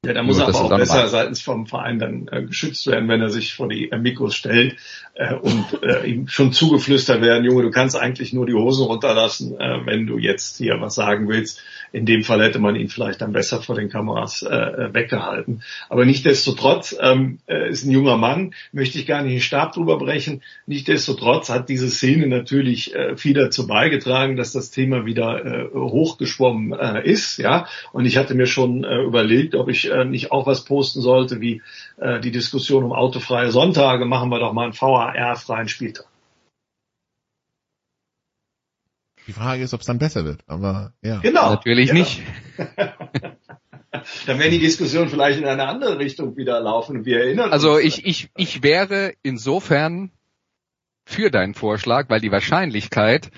[0.06, 3.20] Ja, da muss er aber auch besser seitens vom Verein dann äh, geschützt werden, wenn
[3.20, 4.76] er sich vor die äh, Mikros stellt
[5.14, 9.58] äh, und äh, ihm schon zugeflüstert werden, Junge, du kannst eigentlich nur die Hosen runterlassen,
[9.58, 11.64] äh, wenn du jetzt hier was sagen willst.
[11.90, 15.62] In dem Fall hätte man ihn vielleicht dann besser vor den Kameras äh, äh weggehalten.
[15.88, 19.98] Aber nichtdestotrotz ähm, äh, ist ein junger Mann, möchte ich gar nicht den Stab drüber
[19.98, 20.42] brechen.
[20.66, 26.78] Nichtdestotrotz hat diese Szene natürlich äh, viel dazu beigetragen, dass das Thema wieder äh, hochgeschwommen
[26.78, 27.38] äh, ist.
[27.38, 31.00] Ja, und ich hatte mir schon äh, überlegt, ob ich äh, nicht auch was posten
[31.00, 31.62] sollte, wie
[31.98, 34.04] äh, die Diskussion um autofreie Sonntage.
[34.04, 36.06] Machen wir doch mal einen VAR-freien Spieltag.
[39.26, 41.18] Die Frage ist, ob es dann besser wird, aber ja.
[41.18, 41.50] Genau.
[41.50, 41.94] Natürlich ja.
[41.94, 42.22] nicht.
[44.26, 47.04] dann werden die Diskussionen vielleicht in eine andere Richtung wieder laufen.
[47.04, 47.84] Wir erinnern also uns.
[47.84, 50.12] ich, ich, ich wäre insofern
[51.04, 53.30] für deinen Vorschlag, weil die Wahrscheinlichkeit,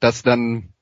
[0.00, 0.73] dass dann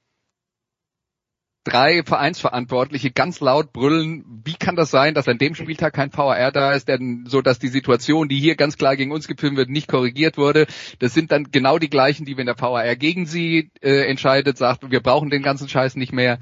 [1.64, 6.50] drei Vereinsverantwortliche ganz laut brüllen, wie kann das sein, dass an dem Spieltag kein VAR
[6.52, 9.70] da ist, denn so dass die Situation, die hier ganz klar gegen uns gepfiffen wird,
[9.70, 10.66] nicht korrigiert wurde.
[10.98, 14.90] Das sind dann genau die gleichen, die wenn der VAR gegen sie äh, entscheidet, sagt,
[14.90, 16.38] wir brauchen den ganzen Scheiß nicht mehr.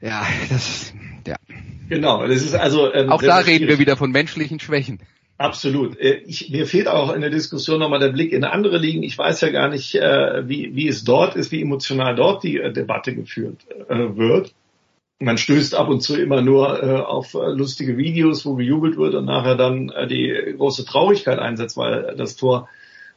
[0.00, 0.92] Ja, das
[1.26, 1.36] ja.
[1.88, 5.00] Genau, das ist also ähm, auch da reden wir wieder von menschlichen Schwächen.
[5.42, 5.98] Absolut.
[5.98, 9.02] Äh, ich, mir fehlt auch in der Diskussion nochmal der Blick in andere Ligen.
[9.02, 12.58] Ich weiß ja gar nicht, äh, wie, wie es dort ist, wie emotional dort die
[12.58, 14.54] äh, Debatte geführt wird.
[15.18, 19.54] Man stößt ab und zu immer nur auf lustige Videos, wo gejubelt wird und nachher
[19.54, 22.68] dann die große Traurigkeit einsetzt, weil das Tor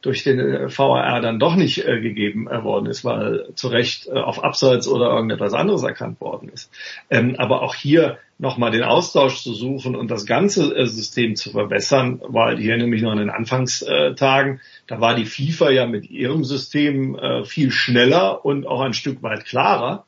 [0.02, 0.38] durch den
[0.70, 5.82] VAR dann doch nicht gegeben worden ist, weil zu Recht auf Abseits oder irgendetwas anderes
[5.82, 6.72] erkannt worden ist.
[7.10, 11.52] Ähm, aber auch hier nochmal den Austausch zu suchen und das ganze äh, System zu
[11.52, 16.44] verbessern, weil hier nämlich noch in den Anfangstagen, da war die FIFA ja mit ihrem
[16.44, 20.06] System äh, viel schneller und auch ein Stück weit klarer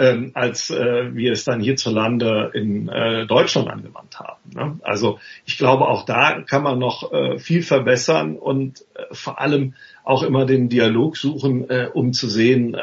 [0.00, 2.86] ähm, als äh, wir es dann hierzulande in
[3.26, 4.40] Deutschland angewandt haben.
[4.54, 4.78] Ne?
[4.82, 10.46] Also ich glaube, auch da kann man noch viel verbessern und vor allem auch immer
[10.46, 12.76] den Dialog suchen, um zu sehen,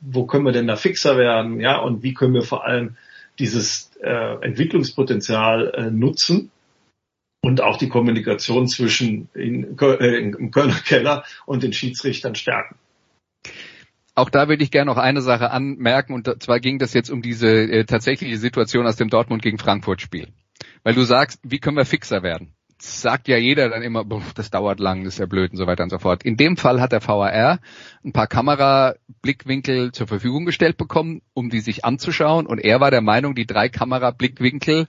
[0.00, 2.96] wo können wir denn da fixer werden, ja, und wie können wir vor allem
[3.38, 6.50] dieses äh, Entwicklungspotenzial äh, nutzen
[7.42, 12.76] und auch die Kommunikation zwischen in, äh, im Kölner Keller und den Schiedsrichtern stärken.
[14.14, 17.22] Auch da würde ich gerne noch eine Sache anmerken und zwar ging das jetzt um
[17.22, 20.28] diese äh, tatsächliche Situation aus dem Dortmund gegen Frankfurt Spiel.
[20.82, 22.52] Weil du sagst, wie können wir fixer werden?
[22.80, 25.82] Sagt ja jeder dann immer, das dauert lang, das ist ja blöd und so weiter
[25.82, 26.22] und so fort.
[26.22, 27.58] In dem Fall hat der VAR
[28.04, 33.00] ein paar Kamerablickwinkel zur Verfügung gestellt bekommen, um die sich anzuschauen und er war der
[33.00, 34.86] Meinung, die drei Kamerablickwinkel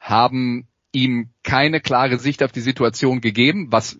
[0.00, 0.68] haben
[1.02, 3.98] ihm keine klare Sicht auf die Situation gegeben, was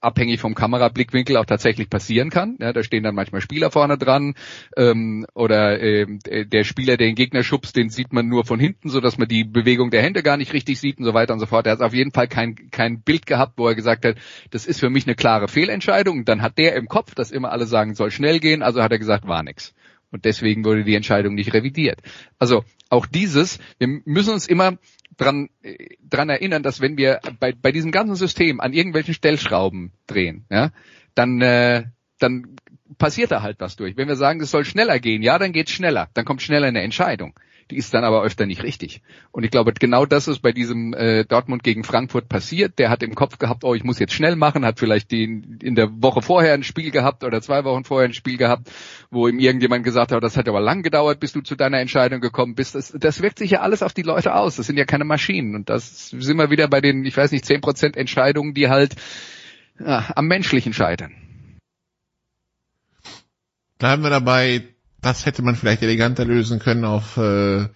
[0.00, 2.56] abhängig vom Kamerablickwinkel auch tatsächlich passieren kann.
[2.58, 4.34] Ja, da stehen dann manchmal Spieler vorne dran
[4.76, 8.88] ähm, oder ähm, der Spieler, der den Gegner schubst, den sieht man nur von hinten,
[8.88, 11.46] so man die Bewegung der Hände gar nicht richtig sieht und so weiter und so
[11.46, 11.66] fort.
[11.66, 14.16] Er hat auf jeden Fall kein, kein Bild gehabt, wo er gesagt hat,
[14.50, 16.18] das ist für mich eine klare Fehlentscheidung.
[16.18, 18.92] Und dann hat der im Kopf, dass immer alle sagen, soll schnell gehen, also hat
[18.92, 19.74] er gesagt, war nix.
[20.10, 22.00] Und deswegen wurde die Entscheidung nicht revidiert.
[22.38, 24.76] Also auch dieses, wir müssen uns immer
[25.16, 25.48] dran,
[26.00, 30.70] dran erinnern, dass wenn wir bei, bei diesem ganzen System an irgendwelchen Stellschrauben drehen, ja,
[31.14, 31.84] dann, äh,
[32.18, 32.56] dann
[32.98, 33.96] passiert da halt was durch.
[33.96, 36.82] Wenn wir sagen, es soll schneller gehen, ja, dann geht's schneller, dann kommt schneller eine
[36.82, 37.34] Entscheidung
[37.70, 39.02] die ist dann aber öfter nicht richtig.
[39.30, 42.78] Und ich glaube, genau das ist bei diesem äh, Dortmund gegen Frankfurt passiert.
[42.78, 45.74] Der hat im Kopf gehabt, oh, ich muss jetzt schnell machen, hat vielleicht den, in
[45.74, 48.70] der Woche vorher ein Spiel gehabt oder zwei Wochen vorher ein Spiel gehabt,
[49.10, 52.20] wo ihm irgendjemand gesagt hat, das hat aber lang gedauert, bis du zu deiner Entscheidung
[52.20, 52.74] gekommen bist.
[52.74, 54.56] Das, das wirkt sich ja alles auf die Leute aus.
[54.56, 55.54] Das sind ja keine Maschinen.
[55.54, 58.96] Und das sind wir wieder bei den, ich weiß nicht, zehn Prozent Entscheidungen, die halt
[59.78, 61.14] ja, am menschlichen scheitern.
[63.78, 67.66] Bleiben wir dabei, das hätte man vielleicht eleganter lösen können auf äh,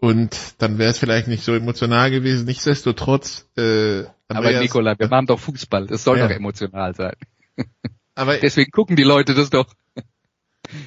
[0.00, 2.46] und dann wäre es vielleicht nicht so emotional gewesen.
[2.46, 3.46] Nichtsdestotrotz.
[3.56, 5.86] Äh, Aber Nikola, wir machen doch Fußball.
[5.86, 6.26] Das soll ja.
[6.26, 7.14] doch emotional sein.
[8.14, 9.66] Aber deswegen gucken die Leute das doch.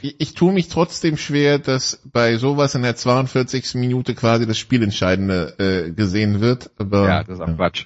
[0.01, 3.75] Ich, ich tue mich trotzdem schwer, dass bei sowas in der 42.
[3.75, 6.71] Minute quasi das Spielentscheidende äh, gesehen wird.
[6.77, 7.85] Aber, ja, das ist auch Quatsch.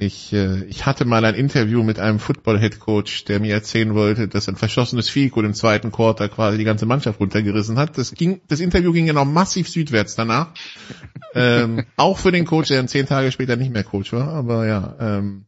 [0.00, 4.48] Ich, äh, ich hatte mal ein Interview mit einem Football-Headcoach, der mir erzählen wollte, dass
[4.48, 7.98] ein verschossenes Fico im zweiten Quarter quasi die ganze Mannschaft runtergerissen hat.
[7.98, 10.54] Das, ging, das Interview ging ja noch massiv südwärts danach.
[11.34, 14.28] ähm, auch für den Coach, der dann zehn Tage später nicht mehr Coach war.
[14.28, 15.44] Aber ja, ähm,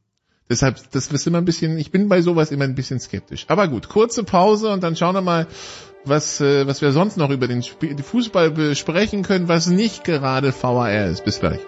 [0.51, 3.47] deshalb, das ist immer ein bisschen, ich bin bei sowas immer ein bisschen skeptisch.
[3.49, 5.47] Aber gut, kurze Pause und dann schauen wir mal,
[6.05, 10.53] was, äh, was wir sonst noch über den Sp Fußball besprechen können, was nicht gerade
[10.53, 11.25] VAR ist.
[11.25, 11.61] Bis gleich.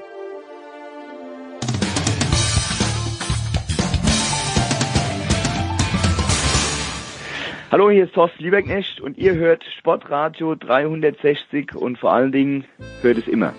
[7.74, 12.66] Hallo, hier ist Thorsten Lieberknecht und ihr hört Sportradio 360 und vor allen Dingen
[13.02, 13.52] hört es immer.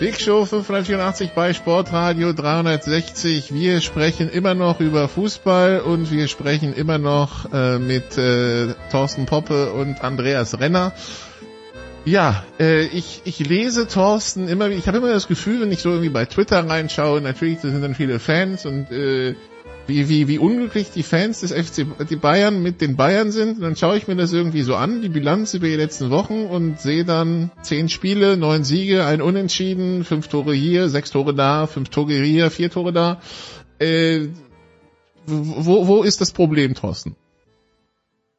[0.00, 3.54] Big Show 584 bei Sportradio 360.
[3.54, 9.26] Wir sprechen immer noch über Fußball und wir sprechen immer noch äh, mit äh, Thorsten
[9.26, 10.92] Poppe und Andreas Renner.
[12.06, 15.90] Ja, äh, ich, ich lese Thorsten immer, ich habe immer das Gefühl, wenn ich so
[15.90, 19.34] irgendwie bei Twitter reinschaue, natürlich, da sind dann viele Fans und äh,
[19.86, 23.56] wie, wie, wie unglücklich die Fans des FC die Bayern mit den Bayern sind.
[23.56, 26.46] Und dann schaue ich mir das irgendwie so an, die Bilanz über die letzten Wochen
[26.46, 31.66] und sehe dann zehn Spiele, neun Siege, ein Unentschieden, fünf Tore hier, sechs Tore da,
[31.66, 33.20] fünf Tore hier, vier Tore da.
[33.78, 34.28] Äh,
[35.26, 37.16] wo, wo ist das Problem, Thorsten?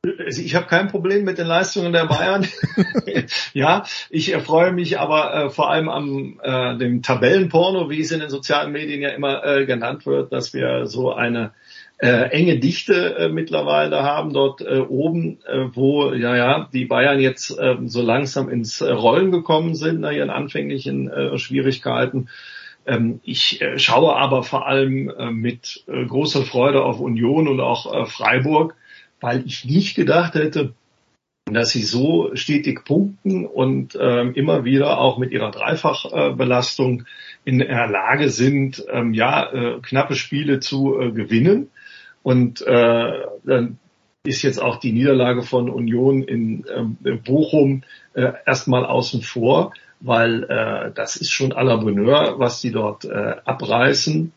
[0.03, 2.47] Also ich habe kein Problem mit den Leistungen der Bayern.
[3.53, 8.19] ja, ich erfreue mich aber äh, vor allem am äh, dem Tabellenporno, wie es in
[8.19, 11.51] den sozialen Medien ja immer äh, genannt wird, dass wir so eine
[11.99, 17.19] äh, enge Dichte äh, mittlerweile haben dort äh, oben, äh, wo ja ja die Bayern
[17.19, 22.27] jetzt äh, so langsam ins äh, Rollen gekommen sind nach ihren anfänglichen äh, Schwierigkeiten.
[22.87, 27.59] Ähm, ich äh, schaue aber vor allem äh, mit äh, großer Freude auf Union und
[27.59, 28.75] auch äh, Freiburg
[29.21, 30.73] weil ich nicht gedacht hätte,
[31.45, 37.03] dass sie so stetig punkten und ähm, immer wieder auch mit ihrer Dreifachbelastung äh,
[37.43, 41.69] in der Lage sind, ähm, ja, äh, knappe Spiele zu äh, gewinnen.
[42.23, 43.79] Und äh, dann
[44.23, 46.65] ist jetzt auch die Niederlage von Union in
[47.03, 52.61] äh, Bochum äh, erstmal außen vor, weil äh, das ist schon à la Bonheur, was
[52.61, 54.31] die dort äh, abreißen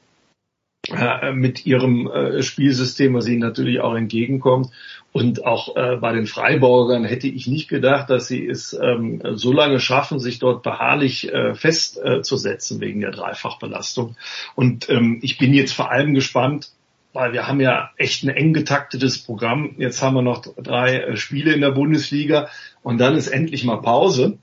[1.35, 4.71] mit ihrem äh, Spielsystem, was ihnen natürlich auch entgegenkommt.
[5.13, 9.53] Und auch äh, bei den Freiburgern hätte ich nicht gedacht, dass sie es ähm, so
[9.53, 14.17] lange schaffen, sich dort beharrlich äh, festzusetzen wegen der Dreifachbelastung.
[14.57, 16.73] Und ähm, ich bin jetzt vor allem gespannt,
[17.13, 19.77] weil wir haben ja echt ein eng getaktetes Programm.
[19.79, 22.49] Jetzt haben wir noch drei äh, Spiele in der Bundesliga
[22.83, 24.39] und dann ist endlich mal Pause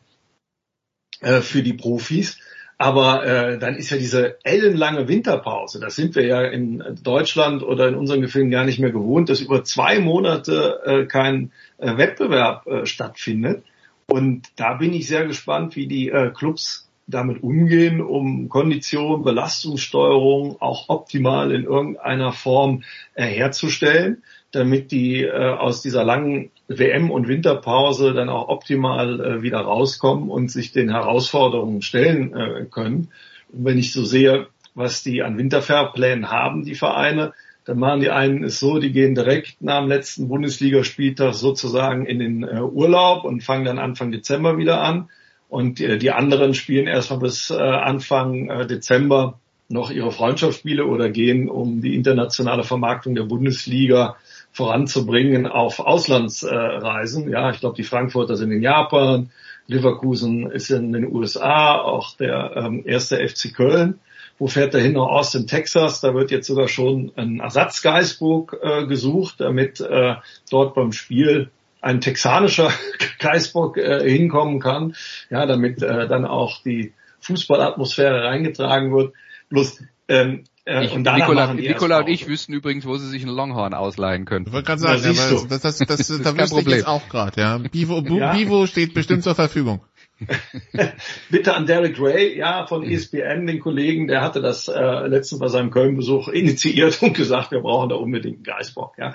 [1.20, 2.40] äh, für die Profis.
[2.82, 7.88] Aber äh, dann ist ja diese ellenlange Winterpause, das sind wir ja in Deutschland oder
[7.88, 12.66] in unseren Gefilden gar nicht mehr gewohnt, dass über zwei Monate äh, kein äh, Wettbewerb
[12.66, 13.64] äh, stattfindet.
[14.08, 20.60] Und da bin ich sehr gespannt, wie die äh, Clubs damit umgehen, um Kondition, Belastungssteuerung
[20.60, 22.82] auch optimal in irgendeiner Form
[23.14, 29.42] äh, herzustellen, damit die äh, aus dieser langen WM- und Winterpause dann auch optimal äh,
[29.42, 33.10] wieder rauskommen und sich den Herausforderungen stellen äh, können.
[33.52, 37.34] Und wenn ich so sehe, was die an Winterfahrplänen haben, die Vereine,
[37.66, 42.20] dann machen die einen es so, die gehen direkt nach dem letzten Bundesligaspieltag sozusagen in
[42.20, 45.10] den äh, Urlaub und fangen dann Anfang Dezember wieder an.
[45.50, 51.96] Und die anderen spielen erstmal bis Anfang Dezember noch ihre Freundschaftsspiele oder gehen, um die
[51.96, 54.16] internationale Vermarktung der Bundesliga
[54.52, 57.30] voranzubringen auf Auslandsreisen.
[57.30, 59.32] ja, ich glaube, die Frankfurter sind in Japan,
[59.68, 64.00] Leverkusen ist in den USA, auch der ähm, erste FC Köln.
[64.38, 64.94] Wo fährt er hin?
[64.94, 66.02] Nach Austin, Texas.
[66.02, 70.16] Da wird jetzt sogar schon ein Ersatz Geisburg äh, gesucht, damit äh,
[70.50, 72.72] dort beim Spiel ein texanischer
[73.20, 74.96] Geisbock äh, hinkommen kann,
[75.30, 79.14] ja, damit äh, dann auch die Fußballatmosphäre reingetragen wird.
[79.50, 83.36] Bloß ähm, äh, ich, und Nikola, Nikola und ich wüssten übrigens, wo sie sich einen
[83.36, 84.46] Longhorn ausleihen können.
[84.48, 87.42] Ich wollte gerade sagen, ja, das, das, das, das, da wüsste ich jetzt auch gerade.
[87.42, 87.58] Ja.
[87.58, 88.34] Bivo, ja.
[88.34, 89.82] Bivo steht bestimmt zur Verfügung.
[91.30, 95.48] Bitte an Derek Ray, ja, von ESPN, den Kollegen, der hatte das äh, letztens bei
[95.48, 98.98] seinem Köln-Besuch initiiert und gesagt, wir brauchen da unbedingt einen Geistbock.
[98.98, 99.14] Ja.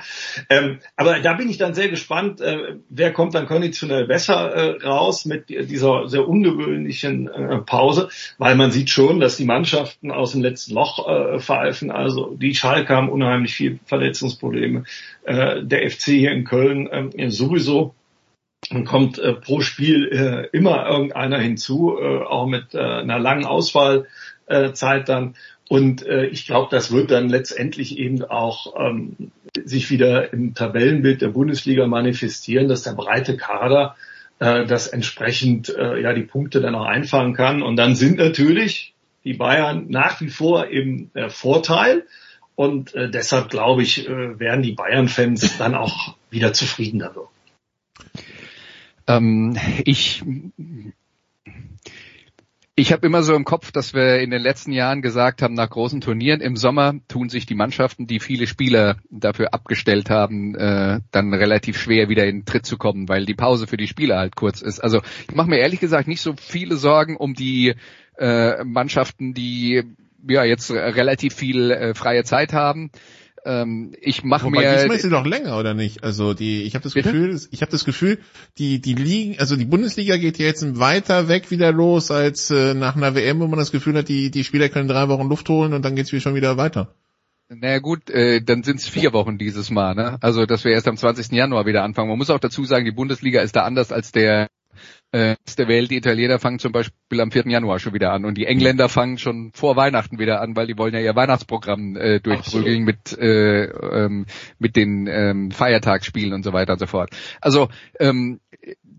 [0.51, 4.87] Ähm, aber da bin ich dann sehr gespannt, äh, wer kommt dann konditionell besser äh,
[4.87, 10.33] raus mit dieser sehr ungewöhnlichen äh, Pause, weil man sieht schon, dass die Mannschaften aus
[10.33, 11.91] dem letzten Loch äh, pfeifen.
[11.91, 14.85] Also die Schalke haben unheimlich viel Verletzungsprobleme.
[15.25, 17.95] Äh, der FC hier in Köln äh, sowieso
[18.71, 23.45] und kommt äh, pro Spiel äh, immer irgendeiner hinzu, äh, auch mit äh, einer langen
[23.45, 25.35] Ausfallzeit äh, dann.
[25.69, 29.33] Und äh, ich glaube, das wird dann letztendlich eben auch ähm,
[29.65, 33.97] sich wieder im Tabellenbild der Bundesliga manifestieren, dass der breite Kader
[34.39, 37.63] äh, das entsprechend äh, ja die Punkte dann auch einfahren kann.
[37.63, 42.05] Und dann sind natürlich die Bayern nach wie vor im äh, Vorteil.
[42.55, 47.37] Und äh, deshalb glaube ich, äh, werden die Bayern-Fans dann auch wieder zufriedener wirken.
[49.07, 50.23] Ähm, ich
[52.79, 55.71] ich habe immer so im Kopf, dass wir in den letzten Jahren gesagt haben, nach
[55.71, 61.01] großen Turnieren im Sommer tun sich die Mannschaften, die viele Spieler dafür abgestellt haben, äh,
[61.11, 64.19] dann relativ schwer wieder in den Tritt zu kommen, weil die Pause für die Spieler
[64.19, 64.81] halt kurz ist.
[64.81, 67.75] Also ich mache mir ehrlich gesagt nicht so viele Sorgen um die
[68.19, 69.83] äh, Mannschaften, die
[70.29, 72.91] ja jetzt relativ viel äh, freie Zeit haben.
[73.47, 74.61] Ähm, ich mache mir.
[74.61, 76.03] Diesmal ist sie doch länger oder nicht?
[76.03, 77.13] Also die, ich habe das Bitte?
[77.13, 78.19] Gefühl, ich habe das Gefühl,
[78.59, 82.97] die die Ligen, also die Bundesliga geht jetzt weiter weg wieder los als äh, nach
[82.97, 85.75] einer WM, wo man das Gefühl hat, die die Spieler können drei Wochen Luft holen
[85.75, 86.95] und dann geht's schon wieder weiter.
[87.49, 90.19] Naja gut, äh, dann sind es vier Wochen dieses Mal, ne?
[90.21, 91.31] Also dass wir erst am 20.
[91.31, 92.09] Januar wieder anfangen.
[92.09, 94.49] Man muss auch dazu sagen, die Bundesliga ist da anders als der
[95.17, 95.91] äh, der Welt.
[95.91, 97.45] Die Italiener fangen zum Beispiel am 4.
[97.47, 100.77] Januar schon wieder an und die Engländer fangen schon vor Weihnachten wieder an, weil die
[100.77, 104.27] wollen ja ihr Weihnachtsprogramm äh, durchprügeln mit äh, ähm,
[104.59, 107.11] mit den ähm, Feiertagsspielen und so weiter und so fort.
[107.41, 108.41] Also ähm,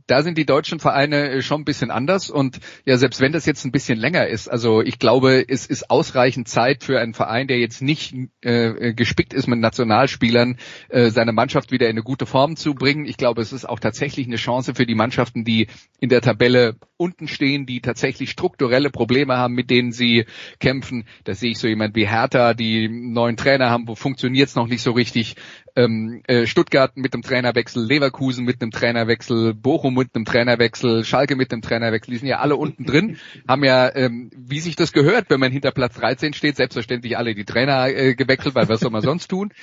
[0.08, 3.46] da sind die deutschen Vereine äh, schon ein bisschen anders und ja, selbst wenn das
[3.46, 7.48] jetzt ein bisschen länger ist, also ich glaube, es ist ausreichend Zeit für einen Verein,
[7.48, 10.58] der jetzt nicht äh, gespickt ist mit Nationalspielern,
[10.90, 13.06] äh, seine Mannschaft wieder in eine gute Form zu bringen.
[13.06, 15.68] Ich glaube, es ist auch tatsächlich eine Chance für die Mannschaften, die
[16.00, 20.26] in der Tabelle unten stehen, die tatsächlich strukturelle Probleme haben, mit denen sie
[20.60, 21.06] kämpfen.
[21.24, 24.68] Da sehe ich so jemand wie Hertha, die neuen Trainer haben, wo funktioniert es noch
[24.68, 25.36] nicht so richtig.
[25.76, 31.36] Ähm, äh, Stuttgart mit dem Trainerwechsel, Leverkusen mit einem Trainerwechsel, Bochum mit einem Trainerwechsel, Schalke
[31.36, 34.94] mit einem Trainerwechsel, die sind ja alle unten drin, haben ja, ähm, wie sich das
[34.94, 38.80] gehört, wenn man hinter Platz 13 steht, selbstverständlich alle die Trainer äh, gewechselt, weil was
[38.80, 39.54] soll man sonst tun?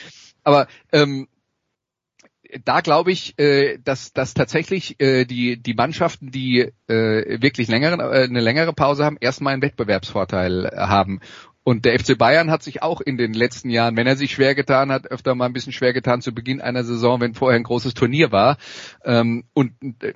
[0.42, 1.28] Aber ähm,
[2.64, 7.96] da glaube ich, äh, dass, dass tatsächlich äh, die, die Mannschaften, die äh, wirklich längere,
[7.96, 11.20] äh, eine längere Pause haben, erstmal einen Wettbewerbsvorteil haben.
[11.64, 14.54] Und der FC Bayern hat sich auch in den letzten Jahren, wenn er sich schwer
[14.54, 17.64] getan hat, öfter mal ein bisschen schwer getan zu Beginn einer Saison, wenn vorher ein
[17.64, 18.58] großes Turnier war.
[19.02, 19.72] Ähm, und
[20.02, 20.12] äh,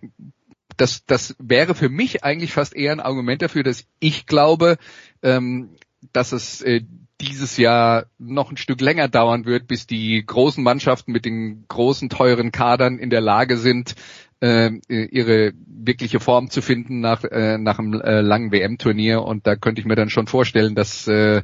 [0.77, 4.77] das, das wäre für mich eigentlich fast eher ein Argument dafür, dass ich glaube,
[5.23, 5.71] ähm,
[6.13, 6.83] dass es äh,
[7.21, 12.11] dieses Jahr noch ein Stück länger dauern wird, bis die großen Mannschaften mit den großen
[12.11, 13.97] teuren Kadern in der Lage sind,
[14.41, 19.23] äh, ihre wirkliche Form zu finden nach, äh, nach einem äh, langen WM-Turnier.
[19.23, 21.43] Und da könnte ich mir dann schon vorstellen, dass, äh,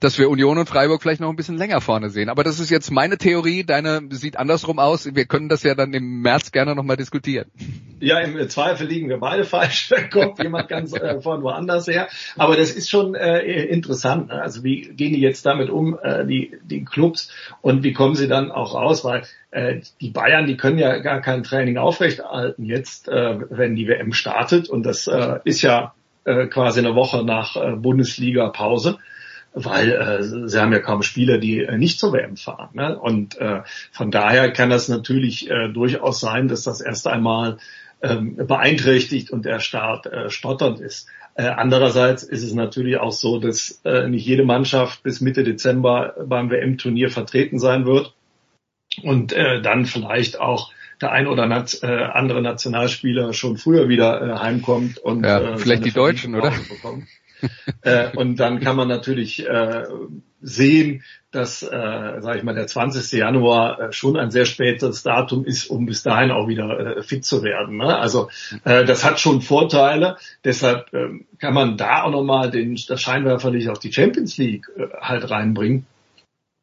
[0.00, 2.28] dass wir Union und Freiburg vielleicht noch ein bisschen länger vorne sehen.
[2.28, 5.14] Aber das ist jetzt meine Theorie, deine sieht andersrum aus.
[5.14, 7.50] Wir können das ja dann im März gerne nochmal diskutieren.
[8.00, 9.88] Ja, im Zweifel liegen wir beide falsch.
[9.88, 12.08] Da kommt jemand ganz äh, von woanders her.
[12.36, 14.28] Aber das ist schon äh, interessant.
[14.28, 14.40] Ne?
[14.40, 17.32] Also wie gehen die jetzt damit um, äh, die, die Clubs,
[17.62, 19.04] und wie kommen sie dann auch raus?
[19.04, 24.12] Weil die Bayern, die können ja gar kein Training aufrechterhalten jetzt, äh, wenn die WM
[24.12, 24.68] startet.
[24.68, 25.94] Und das äh, ist ja
[26.24, 28.98] äh, quasi eine Woche nach äh, Bundesliga-Pause
[29.54, 32.68] weil äh, sie haben ja kaum Spieler, die äh, nicht zur WM fahren.
[32.74, 32.98] Ne?
[32.98, 37.58] Und äh, von daher kann das natürlich äh, durchaus sein, dass das erst einmal
[38.00, 41.08] ähm, beeinträchtigt und der Start äh, stotternd ist.
[41.34, 46.14] Äh, andererseits ist es natürlich auch so, dass äh, nicht jede Mannschaft bis Mitte Dezember
[46.26, 48.14] beim WM-Turnier vertreten sein wird
[49.02, 54.20] und äh, dann vielleicht auch der ein oder nat äh, andere Nationalspieler schon früher wieder
[54.20, 56.52] äh, heimkommt und ja, äh, vielleicht die Deutschen, oder?
[57.82, 59.84] äh, und dann kann man natürlich äh,
[60.40, 63.12] sehen, dass, äh, sage ich mal, der 20.
[63.18, 67.24] Januar äh, schon ein sehr spätes Datum ist, um bis dahin auch wieder äh, fit
[67.24, 67.76] zu werden.
[67.76, 67.96] Ne?
[67.96, 68.28] Also
[68.64, 70.16] äh, das hat schon Vorteile.
[70.44, 74.86] Deshalb äh, kann man da auch nochmal den das Scheinwerferlicht auf die Champions League äh,
[75.00, 75.86] halt reinbringen,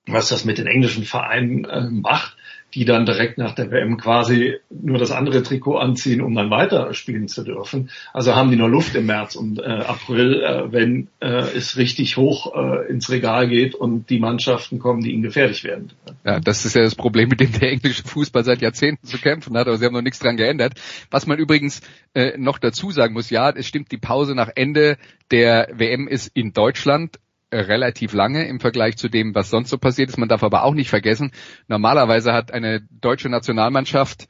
[0.07, 2.35] was das mit den englischen Vereinen äh, macht
[2.75, 6.93] die dann direkt nach der WM quasi nur das andere Trikot anziehen, um dann weiter
[6.93, 7.89] spielen zu dürfen.
[8.13, 12.17] Also haben die nur Luft im März und äh, April, äh, wenn äh, es richtig
[12.17, 15.93] hoch äh, ins Regal geht und die Mannschaften kommen, die ihnen gefährlich werden.
[16.25, 19.55] Ja, das ist ja das Problem, mit dem der englische Fußball seit Jahrzehnten zu kämpfen
[19.57, 20.73] hat, aber sie haben noch nichts dran geändert.
[21.09, 21.79] Was man übrigens
[22.13, 24.97] äh, noch dazu sagen muss, ja, es stimmt, die Pause nach Ende
[25.31, 27.19] der WM ist in Deutschland
[27.57, 30.17] relativ lange im Vergleich zu dem, was sonst so passiert ist.
[30.17, 31.31] Man darf aber auch nicht vergessen,
[31.67, 34.27] normalerweise hat eine deutsche Nationalmannschaft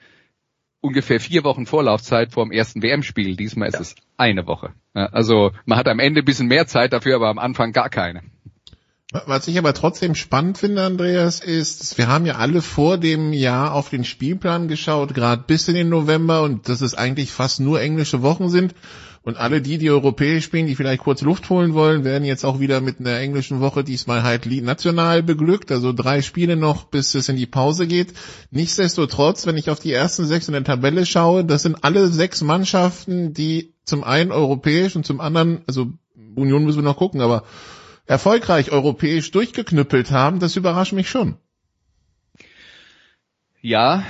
[0.81, 3.35] ungefähr vier Wochen Vorlaufzeit vor dem ersten WM-Spiel.
[3.35, 3.81] Diesmal ist ja.
[3.81, 4.73] es eine Woche.
[4.93, 8.21] Also man hat am Ende ein bisschen mehr Zeit dafür, aber am Anfang gar keine.
[9.25, 13.73] Was ich aber trotzdem spannend finde, Andreas, ist, wir haben ja alle vor dem Jahr
[13.73, 17.81] auf den Spielplan geschaut, gerade bis in den November und dass es eigentlich fast nur
[17.81, 18.75] englische Wochen sind.
[19.25, 22.59] Und alle die, die europäisch spielen, die vielleicht kurz Luft holen wollen, werden jetzt auch
[22.59, 25.71] wieder mit einer englischen Woche diesmal halt national beglückt.
[25.71, 28.13] Also drei Spiele noch, bis es in die Pause geht.
[28.51, 32.43] Nichtsdestotrotz, wenn ich auf die ersten sechs in der Tabelle schaue, das sind alle sechs
[32.43, 35.91] Mannschaften, die zum einen europäisch und zum anderen, also
[36.35, 37.45] Union müssen wir noch gucken, aber
[38.05, 41.37] erfolgreich europäisch durchgeknüppelt haben, das überrascht mich schon.
[43.59, 44.03] Ja,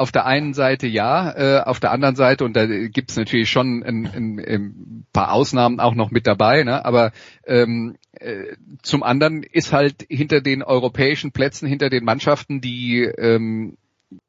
[0.00, 3.82] auf der einen Seite ja, äh, auf der anderen Seite, und da gibt's natürlich schon
[3.82, 6.84] ein, ein, ein, paar Ausnahmen auch noch mit dabei, ne?
[6.84, 7.12] aber
[7.46, 13.76] ähm, äh, zum anderen ist halt hinter den europäischen Plätzen, hinter den Mannschaften, die ähm,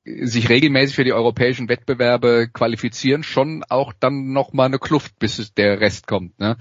[0.03, 5.53] sich regelmäßig für die europäischen Wettbewerbe qualifizieren, schon auch dann noch mal eine Kluft, bis
[5.53, 6.37] der Rest kommt.
[6.37, 6.57] Ne?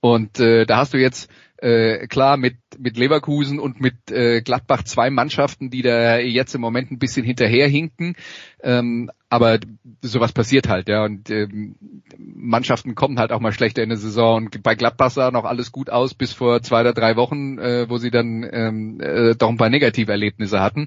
[0.00, 4.84] Und äh, da hast du jetzt äh, klar mit mit Leverkusen und mit äh, Gladbach
[4.84, 8.14] zwei Mannschaften, die da jetzt im Moment ein bisschen hinterherhinken.
[8.62, 9.58] Ähm, aber
[10.00, 11.04] sowas passiert halt, ja.
[11.04, 11.76] Und ähm,
[12.16, 14.46] Mannschaften kommen halt auch mal schlechter in der Saison.
[14.46, 17.90] Und bei Gladbach sah noch alles gut aus bis vor zwei oder drei Wochen, äh,
[17.90, 20.86] wo sie dann ähm, äh, doch ein paar Negativerlebnisse hatten.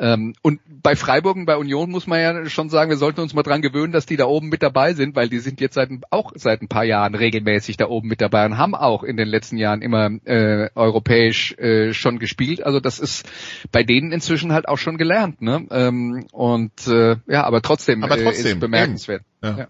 [0.00, 3.34] Ähm, und bei Freiburg und bei Union muss man ja schon sagen, wir sollten uns
[3.34, 5.90] mal dran gewöhnen, dass die da oben mit dabei sind, weil die sind jetzt seit,
[6.08, 9.28] auch seit ein paar Jahren regelmäßig da oben mit dabei und haben auch in den
[9.28, 12.64] letzten Jahren immer äh, europäisch äh, schon gespielt.
[12.64, 13.28] Also das ist
[13.72, 15.42] bei denen inzwischen halt auch schon gelernt.
[15.42, 15.66] Ne?
[15.70, 19.22] Ähm, und äh, ja, aber trotzdem, aber trotzdem äh, ist bemerkenswert.
[19.42, 19.58] Ja.
[19.58, 19.68] Ja.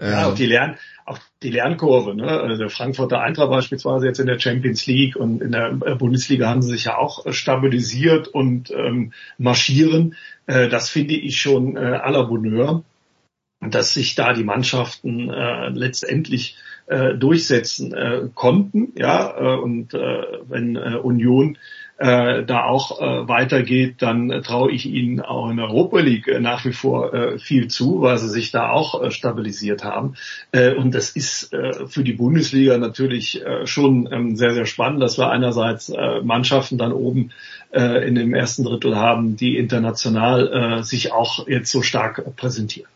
[0.00, 2.28] Ja, auch die Lern, auch die Lernkurve, ne?
[2.28, 6.48] Also der Frankfurter Eintracht beispielsweise jetzt in der Champions League und in der äh, Bundesliga
[6.48, 10.16] haben sie sich ja auch äh, stabilisiert und ähm, marschieren.
[10.46, 12.82] Äh, das finde ich schon äh, à Bonheur,
[13.60, 16.56] dass sich da die Mannschaften äh, letztendlich
[16.86, 18.92] äh, durchsetzen äh, konnten.
[18.96, 21.58] Ja, äh, und äh, wenn äh, Union
[21.98, 26.28] äh, da auch äh, weitergeht, dann äh, traue ich ihnen auch in der Europa League
[26.28, 30.14] äh, nach wie vor äh, viel zu, weil sie sich da auch äh, stabilisiert haben.
[30.52, 35.02] Äh, und das ist äh, für die Bundesliga natürlich äh, schon ähm, sehr, sehr spannend,
[35.02, 37.30] dass wir einerseits äh, Mannschaften dann oben
[37.72, 42.90] äh, in dem ersten Drittel haben, die international äh, sich auch jetzt so stark präsentieren.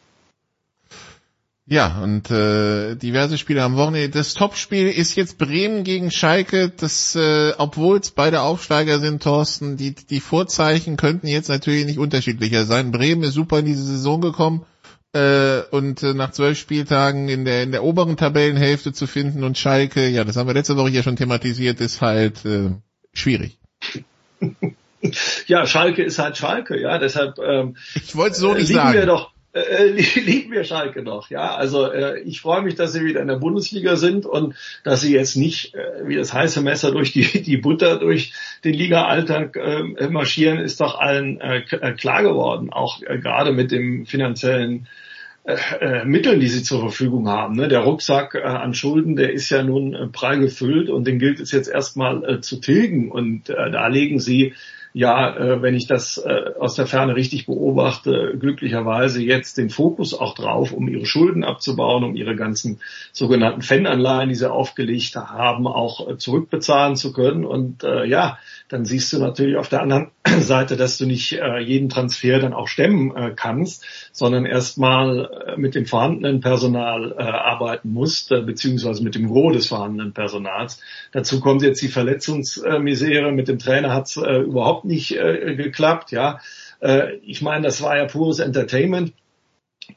[1.67, 4.11] Ja, und äh, diverse Spiele am Wochenende.
[4.11, 6.69] Das Topspiel ist jetzt Bremen gegen Schalke.
[6.69, 11.99] Das, äh, obwohl es beide Aufsteiger sind, Thorsten, die, die Vorzeichen könnten jetzt natürlich nicht
[11.99, 12.91] unterschiedlicher sein.
[12.91, 14.67] Bremen ist super in diese Saison gekommen
[15.13, 19.59] äh, und äh, nach zwölf Spieltagen in der in der oberen Tabellenhälfte zu finden und
[19.59, 22.71] Schalke, ja, das haben wir letzte Woche hier schon thematisiert, ist halt äh,
[23.13, 23.59] schwierig.
[25.47, 28.93] Ja, Schalke ist halt Schalke, ja, deshalb ähm, ich wollte so nicht liegen sagen.
[28.93, 29.87] wir doch äh,
[30.21, 31.31] lieben wir Schalke noch.
[31.31, 35.01] Ja, also äh, ich freue mich, dass sie wieder in der Bundesliga sind und dass
[35.01, 38.33] sie jetzt nicht äh, wie das heiße Messer durch die die Butter durch
[38.65, 42.71] den Liga-Alltag äh, marschieren, ist doch allen äh, äh klar geworden.
[42.71, 44.87] Auch äh, gerade mit dem finanziellen
[45.45, 47.57] äh, äh, Mitteln, die sie zur Verfügung haben.
[47.57, 47.69] Ne?
[47.69, 51.41] Der Rucksack äh, an Schulden, der ist ja nun äh, prall gefüllt und den gilt
[51.41, 53.11] es jetzt erstmal äh, zu tilgen.
[53.11, 54.55] Und äh, da legen sie
[54.93, 60.15] ja, äh, wenn ich das äh, aus der Ferne richtig beobachte, glücklicherweise jetzt den Fokus
[60.15, 62.81] auch drauf, um ihre Schulden abzubauen, um ihre ganzen
[63.13, 67.45] sogenannten Fan-Anleihen, die sie aufgelegt haben, auch äh, zurückbezahlen zu können.
[67.45, 68.39] Und äh, ja,
[68.71, 72.55] dann siehst du natürlich auf der anderen Seite, dass du nicht äh, jeden Transfer dann
[72.55, 78.41] auch stemmen äh, kannst, sondern erstmal äh, mit dem vorhandenen Personal äh, arbeiten musst, äh,
[78.41, 80.81] beziehungsweise mit dem Gros des vorhandenen Personals.
[81.11, 83.33] Dazu kommt jetzt die Verletzungsmisere.
[83.33, 86.13] Mit dem Trainer hat es äh, überhaupt nicht geklappt.
[86.13, 86.41] Ja,
[87.23, 89.13] ich meine, das war ja pures Entertainment.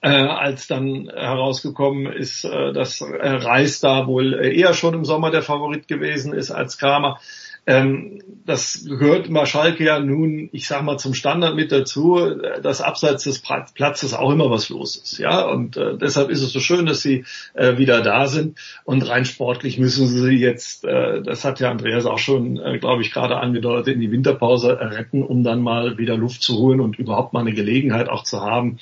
[0.01, 5.29] Äh, als dann herausgekommen ist, äh, dass äh, Reis da wohl eher schon im Sommer
[5.29, 7.19] der Favorit gewesen ist als Kramer.
[7.65, 12.19] Ähm, das gehört immer Schalke ja nun, ich sag mal, zum Standard mit dazu,
[12.61, 15.17] dass abseits des Platzes auch immer was los ist.
[15.17, 18.59] Ja, und äh, deshalb ist es so schön, dass sie äh, wieder da sind.
[18.83, 23.01] Und rein sportlich müssen sie jetzt, äh, das hat ja Andreas auch schon, äh, glaube
[23.01, 26.99] ich, gerade angedeutet, in die Winterpause retten, um dann mal wieder Luft zu holen und
[26.99, 28.79] überhaupt mal eine Gelegenheit auch zu haben,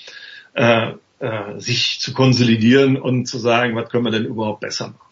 [0.54, 5.11] äh, äh, sich zu konsolidieren und zu sagen, was können wir denn überhaupt besser machen.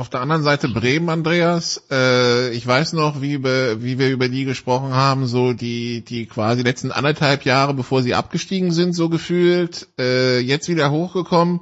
[0.00, 1.84] Auf der anderen Seite Bremen, Andreas.
[1.90, 6.62] Äh, ich weiß noch, wie, wie wir über die gesprochen haben, so die, die quasi
[6.62, 11.60] letzten anderthalb Jahre, bevor sie abgestiegen sind, so gefühlt, äh, jetzt wieder hochgekommen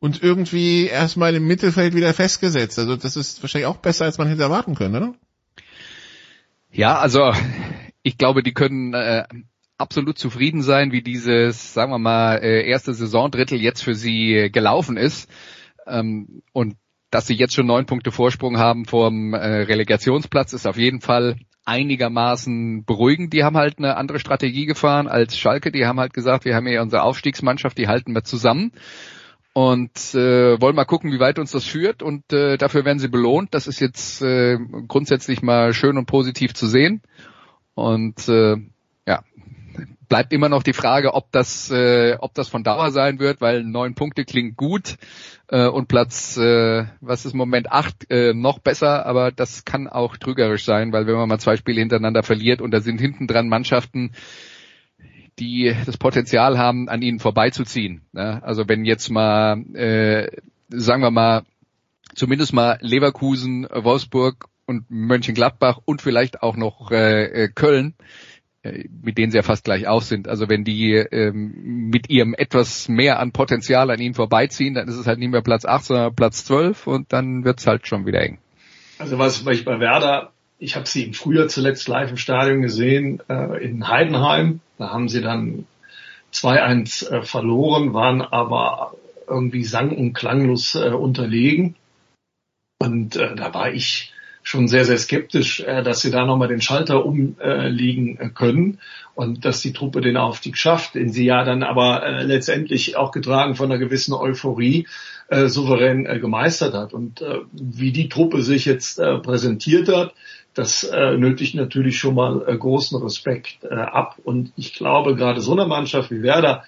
[0.00, 2.78] und irgendwie erstmal im Mittelfeld wieder festgesetzt.
[2.78, 5.14] Also das ist wahrscheinlich auch besser, als man hätte erwarten können, oder?
[6.70, 7.32] Ja, also
[8.02, 9.24] ich glaube, die können äh,
[9.78, 14.98] absolut zufrieden sein, wie dieses, sagen wir mal, äh, erste Saisondrittel jetzt für sie gelaufen
[14.98, 15.30] ist.
[15.86, 16.76] Ähm, und
[17.10, 21.36] dass sie jetzt schon neun Punkte Vorsprung haben vom äh, Relegationsplatz, ist auf jeden Fall
[21.64, 23.32] einigermaßen beruhigend.
[23.32, 25.70] Die haben halt eine andere Strategie gefahren als Schalke.
[25.70, 28.72] Die haben halt gesagt, wir haben ja unsere Aufstiegsmannschaft, die halten wir zusammen
[29.52, 32.02] und äh, wollen mal gucken, wie weit uns das führt.
[32.02, 33.54] Und äh, dafür werden sie belohnt.
[33.54, 37.02] Das ist jetzt äh, grundsätzlich mal schön und positiv zu sehen.
[37.74, 38.56] Und äh,
[39.06, 39.22] ja,
[40.08, 43.62] bleibt immer noch die Frage, ob das, äh, ob das von Dauer sein wird, weil
[43.64, 44.96] neun Punkte klingt gut
[45.48, 49.88] äh, und Platz, äh, was ist im Moment acht, äh, noch besser, aber das kann
[49.88, 53.26] auch trügerisch sein, weil wenn man mal zwei Spiele hintereinander verliert und da sind hinten
[53.26, 54.12] dran Mannschaften,
[55.38, 58.02] die das Potenzial haben, an ihnen vorbeizuziehen.
[58.12, 58.42] Ne?
[58.42, 60.28] Also wenn jetzt mal, äh,
[60.68, 61.44] sagen wir mal,
[62.14, 67.94] zumindest mal Leverkusen, Wolfsburg und Mönchengladbach und vielleicht auch noch äh, äh Köln
[68.62, 70.28] mit denen sie ja fast gleich auf sind.
[70.28, 74.96] Also wenn die ähm, mit ihrem etwas mehr an Potenzial an ihnen vorbeiziehen, dann ist
[74.96, 78.20] es halt nicht mehr Platz 8, sondern Platz 12 und dann wird's halt schon wieder
[78.20, 78.38] eng.
[78.98, 82.62] Also was, was ich bei Werder, ich habe sie im Frühjahr zuletzt live im Stadion
[82.62, 84.60] gesehen, äh, in Heidenheim.
[84.76, 85.66] Da haben sie dann
[86.32, 88.94] 2-1 äh, verloren, waren aber
[89.28, 91.76] irgendwie sang- und klanglos äh, unterlegen.
[92.80, 94.12] Und äh, da war ich
[94.48, 98.78] schon sehr, sehr skeptisch, äh, dass sie da nochmal den Schalter umlegen äh, können
[99.14, 103.12] und dass die Truppe den Aufstieg schafft, den sie ja dann aber äh, letztendlich auch
[103.12, 104.86] getragen von einer gewissen Euphorie
[105.30, 106.94] souverän gemeistert hat.
[106.94, 107.22] Und
[107.52, 110.14] wie die Truppe sich jetzt präsentiert hat,
[110.54, 114.16] das nötigt natürlich schon mal großen Respekt ab.
[114.24, 116.64] Und ich glaube, gerade so einer Mannschaft wie Werder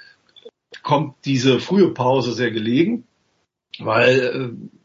[0.83, 3.05] kommt diese frühe Pause sehr gelegen,
[3.85, 4.19] weil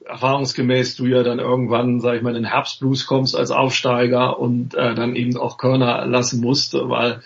[0.05, 4.39] äh, erfahrungsgemäß du ja dann irgendwann, sag ich mal, in den Herbstblues kommst als Aufsteiger
[4.39, 7.21] und äh, dann eben auch Körner lassen musst, weil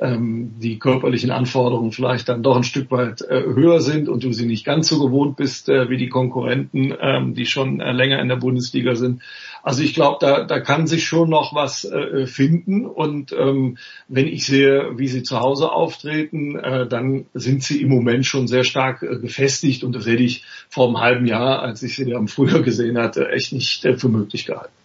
[0.00, 4.32] ähm, die körperlichen Anforderungen vielleicht dann doch ein Stück weit äh, höher sind und du
[4.32, 8.20] sie nicht ganz so gewohnt bist äh, wie die Konkurrenten, ähm, die schon äh, länger
[8.20, 9.22] in der Bundesliga sind.
[9.62, 12.86] Also ich glaube, da, da kann sich schon noch was äh, finden.
[12.86, 13.76] Und ähm,
[14.08, 18.48] wenn ich sehe, wie sie zu Hause auftreten, äh, dann sind sie im Moment schon
[18.48, 19.84] sehr stark äh, gefestigt.
[19.84, 23.28] Und das hätte ich vor einem halben Jahr, als ich sie am Frühjahr gesehen hatte,
[23.30, 24.79] echt nicht äh, für möglich gehalten.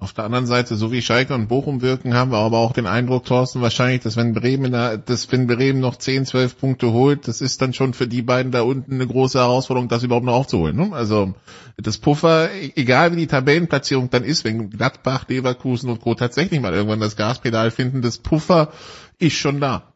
[0.00, 2.86] Auf der anderen Seite, so wie Schalke und Bochum wirken, haben wir aber auch den
[2.86, 7.42] Eindruck, Thorsten, wahrscheinlich, dass wenn Bremen, dass wenn Bremen noch 10, 12 Punkte holt, das
[7.42, 10.74] ist dann schon für die beiden da unten eine große Herausforderung, das überhaupt noch aufzuholen.
[10.74, 10.88] Ne?
[10.92, 11.34] Also
[11.76, 16.14] das Puffer, egal wie die Tabellenplatzierung dann ist, wenn Gladbach, Leverkusen und Co.
[16.14, 18.72] tatsächlich mal irgendwann das Gaspedal finden, das Puffer
[19.18, 19.92] ist schon da.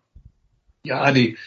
[0.84, 1.38] Ja, die,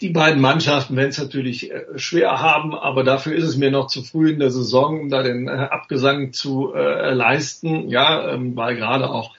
[0.00, 3.88] die beiden Mannschaften werden es natürlich äh, schwer haben, aber dafür ist es mir noch
[3.88, 7.88] zu früh in der Saison, um da den äh, Abgesang zu äh, leisten.
[7.88, 9.34] Ja, ähm, weil gerade auch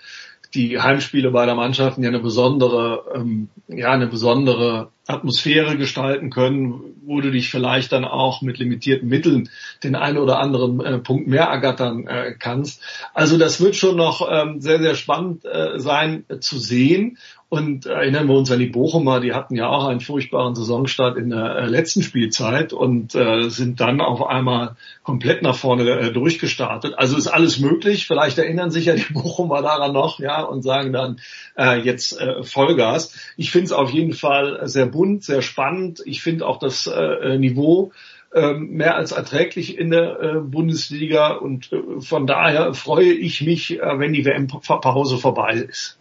[0.54, 7.22] die Heimspiele beider Mannschaften ja eine besondere, ähm, ja eine besondere Atmosphäre gestalten können, wo
[7.22, 9.50] du dich vielleicht dann auch mit limitierten Mitteln
[9.84, 12.82] den einen oder anderen äh, Punkt mehr ergattern äh, kannst.
[13.14, 17.18] Also das wird schon noch ähm, sehr, sehr spannend äh, sein äh, zu sehen.
[17.50, 21.30] Und erinnern wir uns an die Bochumer, die hatten ja auch einen furchtbaren Saisonstart in
[21.30, 26.96] der äh, letzten Spielzeit und äh, sind dann auf einmal komplett nach vorne äh, durchgestartet.
[26.98, 28.06] Also ist alles möglich.
[28.06, 31.22] Vielleicht erinnern sich ja die Bochumer daran noch, ja, und sagen dann
[31.58, 33.18] äh, jetzt äh, Vollgas.
[33.38, 36.02] Ich finde es auf jeden Fall sehr bunt, sehr spannend.
[36.06, 37.92] Ich finde auch das äh, Niveau
[38.34, 43.80] ähm, mehr als erträglich in der äh, Bundesliga und äh, von daher freue ich mich,
[43.80, 45.98] äh, wenn die WM-Pause vorbei ist.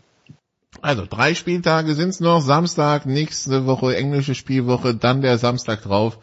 [0.82, 2.40] Also drei Spieltage sind's noch.
[2.40, 6.18] Samstag, nächste Woche englische Spielwoche, dann der Samstag drauf.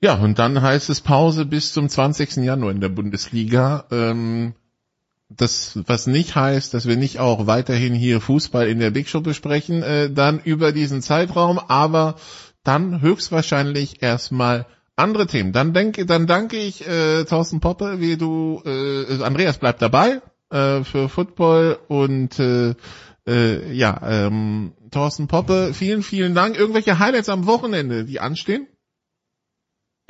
[0.00, 2.36] Ja, und dann heißt es Pause bis zum 20.
[2.44, 3.84] Januar in der Bundesliga.
[3.90, 4.54] Ähm,
[5.28, 9.20] das, was nicht heißt, dass wir nicht auch weiterhin hier Fußball in der Big Show
[9.20, 12.16] besprechen, äh, dann über diesen Zeitraum, aber
[12.64, 14.66] dann höchstwahrscheinlich erstmal
[14.96, 15.52] andere Themen.
[15.52, 20.20] Dann denke, dann danke ich äh, Thorsten Poppe, wie du, äh, Andreas bleibt dabei
[20.50, 22.74] äh, für Football und äh,
[23.26, 26.58] äh, ja, ähm, Thorsten Poppe, vielen, vielen Dank.
[26.58, 28.66] Irgendwelche Highlights am Wochenende, die anstehen?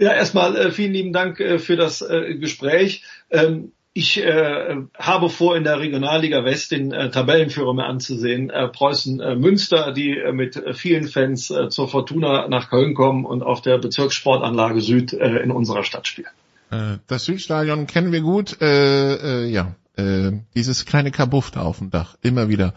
[0.00, 3.02] Ja, erstmal äh, vielen lieben Dank äh, für das äh, Gespräch.
[3.30, 8.68] Ähm, ich äh, habe vor, in der Regionalliga West den äh, Tabellenführer mir anzusehen, äh,
[8.68, 13.24] Preußen äh, Münster, die äh, mit äh, vielen Fans äh, zur Fortuna nach Köln kommen
[13.24, 16.28] und auf der Bezirkssportanlage Süd äh, in unserer Stadt spielen.
[16.70, 18.62] Äh, das Südstadion kennen wir gut.
[18.62, 22.74] Äh, äh, ja, äh, dieses kleine Kabuff da auf dem Dach, immer wieder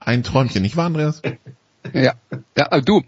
[0.00, 1.22] ein Träumchen, nicht wahr, Andreas?
[1.92, 2.14] ja,
[2.58, 3.02] ja, du,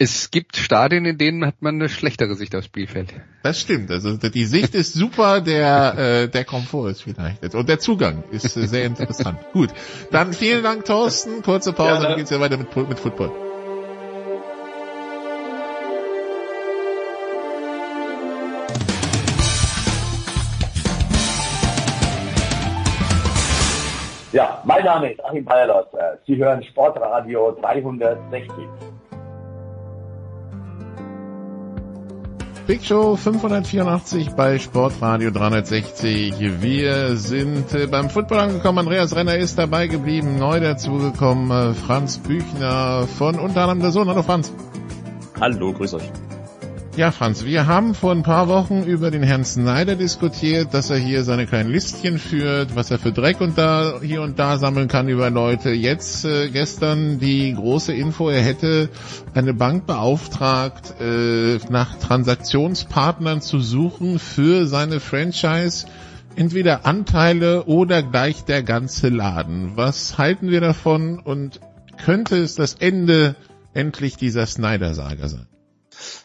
[0.00, 3.12] es gibt Stadien, in denen hat man eine schlechtere Sicht aufs Spielfeld.
[3.42, 3.90] Das stimmt.
[3.90, 8.56] Also die Sicht ist super, der äh, der Komfort ist vielleicht und der Zugang ist
[8.56, 9.38] äh, sehr interessant.
[9.52, 9.68] Gut,
[10.10, 11.42] dann vielen Dank, Thorsten.
[11.42, 13.30] Kurze Pause, ja, dann geht's ja weiter mit mit Football.
[24.32, 25.88] Ja, mein Name ist Achim Bayerlos.
[26.26, 28.48] Sie hören Sportradio 360.
[32.70, 36.62] Big Show 584 bei Sportradio 360.
[36.62, 38.78] Wir sind äh, beim Football angekommen.
[38.78, 40.38] Andreas Renner ist dabei geblieben.
[40.38, 44.08] Neu dazugekommen äh, Franz Büchner von unter anderem der Sohn.
[44.08, 44.52] Hallo Franz.
[45.40, 46.12] Hallo, grüß euch.
[46.96, 50.96] Ja, Franz, wir haben vor ein paar Wochen über den Herrn Snyder diskutiert, dass er
[50.96, 54.88] hier seine kleinen Listchen führt, was er für Dreck und da hier und da sammeln
[54.88, 55.70] kann über Leute.
[55.70, 58.88] Jetzt äh, gestern die große Info, er hätte
[59.34, 65.86] eine Bank beauftragt, äh, nach Transaktionspartnern zu suchen für seine Franchise,
[66.34, 69.76] entweder Anteile oder gleich der ganze Laden.
[69.76, 71.60] Was halten wir davon und
[72.04, 73.36] könnte es das Ende
[73.74, 75.49] endlich dieser Snyder-Saga sein?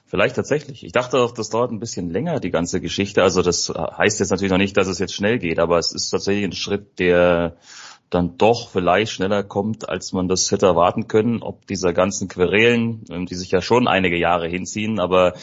[0.08, 0.84] Vielleicht tatsächlich.
[0.84, 3.24] Ich dachte auch, das dauert ein bisschen länger, die ganze Geschichte.
[3.24, 6.10] Also das heißt jetzt natürlich noch nicht, dass es jetzt schnell geht, aber es ist
[6.10, 7.58] tatsächlich ein Schritt, der
[8.12, 13.04] dann doch vielleicht schneller kommt, als man das hätte erwarten können, ob dieser ganzen Querelen,
[13.10, 15.34] ähm, die sich ja schon einige Jahre hinziehen, aber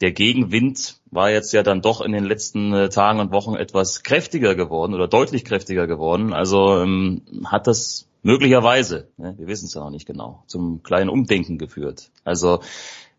[0.00, 4.02] der Gegenwind war jetzt ja dann doch in den letzten äh, Tagen und Wochen etwas
[4.02, 6.32] kräftiger geworden oder deutlich kräftiger geworden.
[6.32, 11.10] Also ähm, hat das möglicherweise, ne, wir wissen es ja noch nicht genau, zum kleinen
[11.10, 12.10] Umdenken geführt.
[12.24, 12.60] Also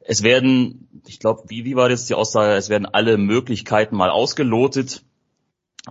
[0.04, 4.10] es werden, ich glaube, wie, wie war das die Aussage, es werden alle Möglichkeiten mal
[4.10, 5.04] ausgelotet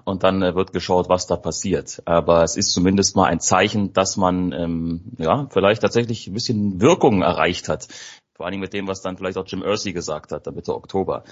[0.04, 2.02] und dann äh, wird geschaut, was da passiert.
[2.04, 6.80] Aber es ist zumindest mal ein Zeichen, dass man ähm, ja vielleicht tatsächlich ein bisschen
[6.80, 7.88] Wirkung erreicht hat.
[8.34, 11.24] Vor allem mit dem, was dann vielleicht auch Jim Irsey gesagt hat, Mitte Oktober.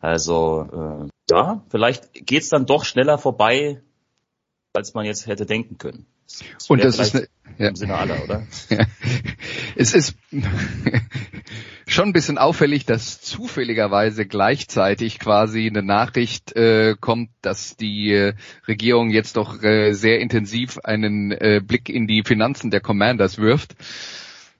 [0.00, 3.82] Also äh, ja, vielleicht geht's dann doch schneller vorbei,
[4.72, 6.06] als man jetzt hätte denken können.
[6.26, 7.68] Das und das ist eine, ja.
[7.68, 8.46] im Sinne aller, oder?
[8.70, 8.84] Ja.
[9.76, 10.16] Es ist
[11.86, 18.34] schon ein bisschen auffällig, dass zufälligerweise gleichzeitig quasi eine Nachricht äh, kommt, dass die äh,
[18.66, 23.76] Regierung jetzt doch äh, sehr intensiv einen äh, Blick in die Finanzen der Commanders wirft.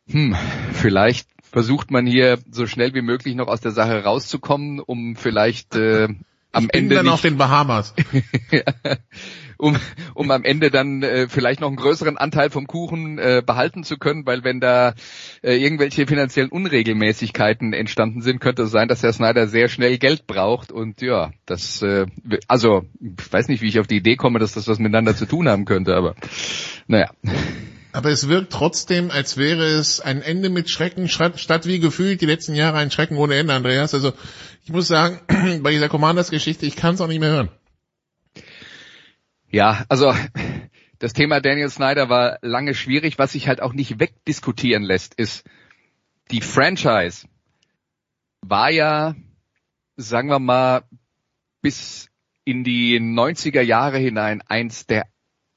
[0.09, 0.37] Hm,
[0.73, 5.75] vielleicht versucht man hier so schnell wie möglich noch aus der Sache rauszukommen, um vielleicht
[5.75, 6.09] äh,
[6.53, 7.95] am ich bin Ende dann nicht, auf den Bahamas.
[9.57, 9.77] um,
[10.15, 13.97] um am Ende dann äh, vielleicht noch einen größeren Anteil vom Kuchen äh, behalten zu
[13.97, 14.95] können, weil wenn da
[15.43, 20.27] äh, irgendwelche finanziellen Unregelmäßigkeiten entstanden sind, könnte es sein, dass Herr Snyder sehr schnell Geld
[20.27, 22.07] braucht und ja, das äh,
[22.49, 25.27] also ich weiß nicht, wie ich auf die Idee komme, dass das was miteinander zu
[25.27, 26.15] tun haben könnte, aber
[26.87, 27.11] naja.
[27.93, 32.27] Aber es wirkt trotzdem, als wäre es ein Ende mit Schrecken, statt wie gefühlt die
[32.27, 33.95] letzten Jahre ein Schrecken ohne Ende, Andreas.
[33.95, 34.13] Also
[34.65, 35.21] ich muss sagen,
[35.63, 37.49] bei dieser Commanders-Geschichte, ich kann es auch nicht mehr hören.
[39.57, 40.15] Ja, also
[40.99, 43.19] das Thema Daniel Snyder war lange schwierig.
[43.19, 45.47] Was sich halt auch nicht wegdiskutieren lässt, ist,
[46.31, 47.27] die Franchise
[48.43, 49.15] war ja,
[49.97, 50.83] sagen wir mal,
[51.63, 52.11] bis
[52.45, 55.07] in die 90er Jahre hinein eins der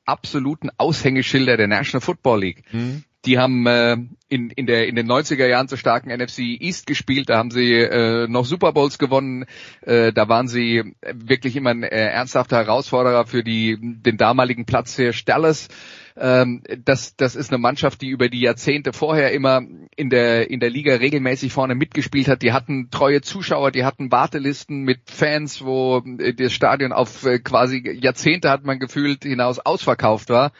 [0.06, 2.64] absoluten Aushängeschilder der National Football League.
[2.72, 3.04] Mhm.
[3.26, 3.98] Die haben äh,
[4.30, 7.74] in, in, der, in den 90er Jahren so starken NFC East gespielt, da haben sie
[7.74, 9.46] äh, noch Super Bowls gewonnen,
[9.82, 14.96] äh, da waren sie wirklich immer ein äh, ernsthafter Herausforderer für die, den damaligen Platz
[14.96, 15.68] für Dallas.
[16.16, 19.62] Ähm, das, das ist eine Mannschaft, die über die Jahrzehnte vorher immer
[19.96, 22.42] in der, in der Liga regelmäßig vorne mitgespielt hat.
[22.42, 27.40] Die hatten treue Zuschauer, die hatten Wartelisten mit Fans, wo äh, das Stadion auf äh,
[27.40, 30.52] quasi Jahrzehnte hat man gefühlt hinaus ausverkauft war.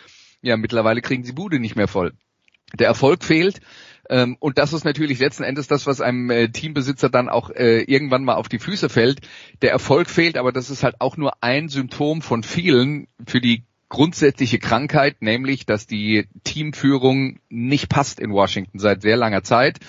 [0.42, 2.14] Ja, mittlerweile kriegen sie Bude nicht mehr voll.
[2.78, 3.62] Der Erfolg fehlt.
[4.10, 7.84] Ähm, und das ist natürlich letzten Endes das, was einem äh, Teambesitzer dann auch äh,
[7.84, 9.22] irgendwann mal auf die Füße fällt.
[9.62, 13.64] Der Erfolg fehlt, aber das ist halt auch nur ein Symptom von vielen für die
[13.88, 19.80] grundsätzliche Krankheit, nämlich, dass die Teamführung nicht passt in Washington seit sehr langer Zeit.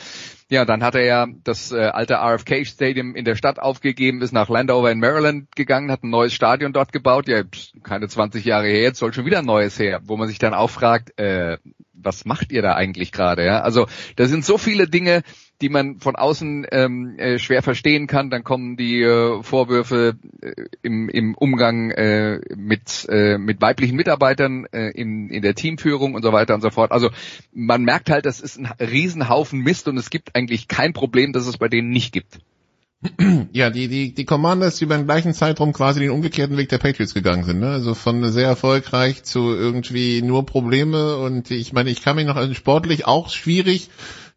[0.50, 4.32] Ja, dann hat er ja das äh, alte RFK Stadium in der Stadt aufgegeben, ist
[4.32, 7.28] nach Landover in Maryland gegangen, hat ein neues Stadion dort gebaut.
[7.28, 7.44] Ja,
[7.84, 10.52] keine 20 Jahre her, jetzt soll schon wieder ein neues her, wo man sich dann
[10.52, 11.58] auch fragt, äh,
[11.92, 13.44] was macht ihr da eigentlich gerade?
[13.44, 13.60] Ja?
[13.60, 13.86] Also
[14.16, 15.22] da sind so viele Dinge,
[15.60, 18.30] die man von außen ähm, äh, schwer verstehen kann.
[18.30, 20.52] Dann kommen die äh, Vorwürfe äh,
[20.82, 26.22] im, im Umgang äh, mit, äh, mit weiblichen Mitarbeitern äh, in, in der Teamführung und
[26.22, 26.92] so weiter und so fort.
[26.92, 27.10] Also
[27.52, 31.46] man merkt halt, das ist ein Riesenhaufen Mist und es gibt eigentlich kein Problem, das
[31.46, 32.38] es bei denen nicht gibt.
[33.52, 36.78] Ja, die, die, die Commanders, die über den gleichen Zeitraum quasi den umgekehrten Weg der
[36.78, 37.70] Patriots gegangen sind, ne?
[37.70, 42.36] Also von sehr erfolgreich zu irgendwie nur Probleme und ich meine, ich kann mich noch
[42.36, 43.88] also sportlich auch schwierig.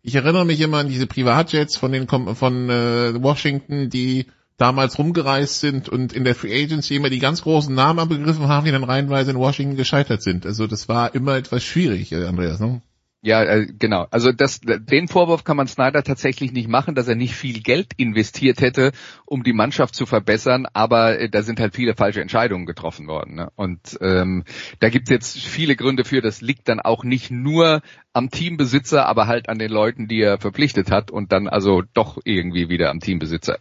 [0.05, 4.27] Ich erinnere mich immer an diese Privatjets von den von äh, Washington, die
[4.57, 8.65] damals rumgereist sind und in der Free Agency immer die ganz großen Namen abgegriffen haben,
[8.65, 10.45] die dann reihenweise in Washington gescheitert sind.
[10.45, 12.81] Also das war immer etwas schwierig, äh, Andreas, ne?
[13.25, 14.05] Ja, äh, genau.
[14.11, 17.93] Also das, den Vorwurf kann man Snyder tatsächlich nicht machen, dass er nicht viel Geld
[17.95, 18.91] investiert hätte,
[19.25, 23.35] um die Mannschaft zu verbessern, aber äh, da sind halt viele falsche Entscheidungen getroffen worden.
[23.35, 23.49] Ne?
[23.55, 24.43] Und ähm,
[24.81, 26.19] da gibt's jetzt viele Gründe für.
[26.19, 30.37] Das liegt dann auch nicht nur am Teambesitzer, aber halt an den Leuten, die er
[30.37, 33.57] verpflichtet hat und dann also doch irgendwie wieder am Teambesitzer.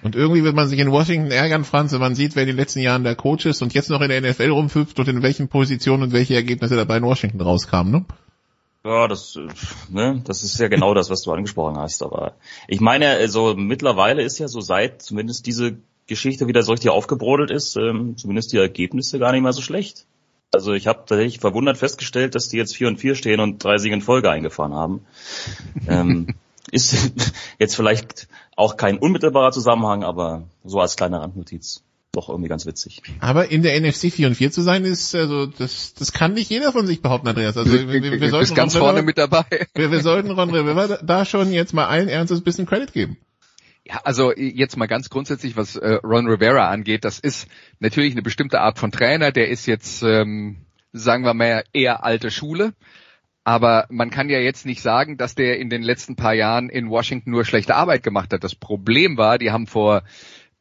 [0.00, 2.56] Und irgendwie wird man sich in Washington ärgern, Franz, wenn man sieht, wer in den
[2.56, 5.48] letzten Jahren der Coach ist und jetzt noch in der NFL rumhüpft und in welchen
[5.48, 7.92] Positionen und welche Ergebnisse dabei in Washington rauskamen.
[7.92, 8.04] Ne?
[8.84, 9.38] Ja, das,
[9.88, 12.02] ne, das ist ja genau das, was du angesprochen hast.
[12.02, 12.34] Aber
[12.68, 17.50] ich meine, also mittlerweile ist ja so seit zumindest diese Geschichte wieder so richtig aufgebrodelt
[17.50, 20.04] ist, ähm, zumindest die Ergebnisse gar nicht mal so schlecht.
[20.52, 23.78] Also ich habe tatsächlich verwundert festgestellt, dass die jetzt 4 und 4 stehen und drei
[23.78, 25.06] Siege in Folge eingefahren haben.
[25.88, 26.34] ähm,
[26.70, 27.12] ist
[27.58, 31.83] jetzt vielleicht auch kein unmittelbarer Zusammenhang, aber so als kleine Randnotiz
[32.14, 33.02] doch irgendwie ganz witzig.
[33.20, 36.50] Aber in der NFC 4 und 4 zu sein, ist also das das kann nicht
[36.50, 37.56] jeder von sich behaupten, Andreas.
[37.56, 39.44] Also wir, wir, wir sollten ganz vorne mit dabei.
[39.74, 43.18] Wir, wir sollten Ron Rivera da schon jetzt mal allen Ernstes ein bisschen Credit geben.
[43.84, 47.48] Ja, also jetzt mal ganz grundsätzlich, was äh, Ron Rivera angeht, das ist
[47.80, 50.56] natürlich eine bestimmte Art von Trainer, der ist jetzt, ähm,
[50.92, 52.72] sagen wir mal, eher alte Schule.
[53.44, 56.88] Aber man kann ja jetzt nicht sagen, dass der in den letzten paar Jahren in
[56.88, 58.42] Washington nur schlechte Arbeit gemacht hat.
[58.42, 60.02] Das Problem war, die haben vor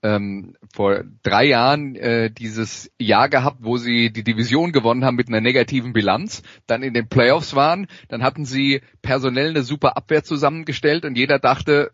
[0.04, 5.30] ähm, vor drei Jahren äh, dieses Jahr gehabt, wo sie die Division gewonnen haben mit
[5.30, 10.24] einer negativen Bilanz, dann in den Playoffs waren, dann hatten sie personell eine super Abwehr
[10.24, 11.92] zusammengestellt und jeder dachte,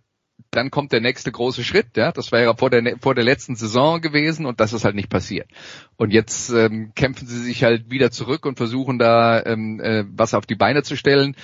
[0.51, 3.55] dann kommt der nächste große Schritt, ja, das wäre ja vor der vor der letzten
[3.55, 5.49] Saison gewesen und das ist halt nicht passiert.
[5.97, 10.33] Und jetzt ähm, kämpfen sie sich halt wieder zurück und versuchen da ähm, äh, was
[10.33, 11.35] auf die Beine zu stellen.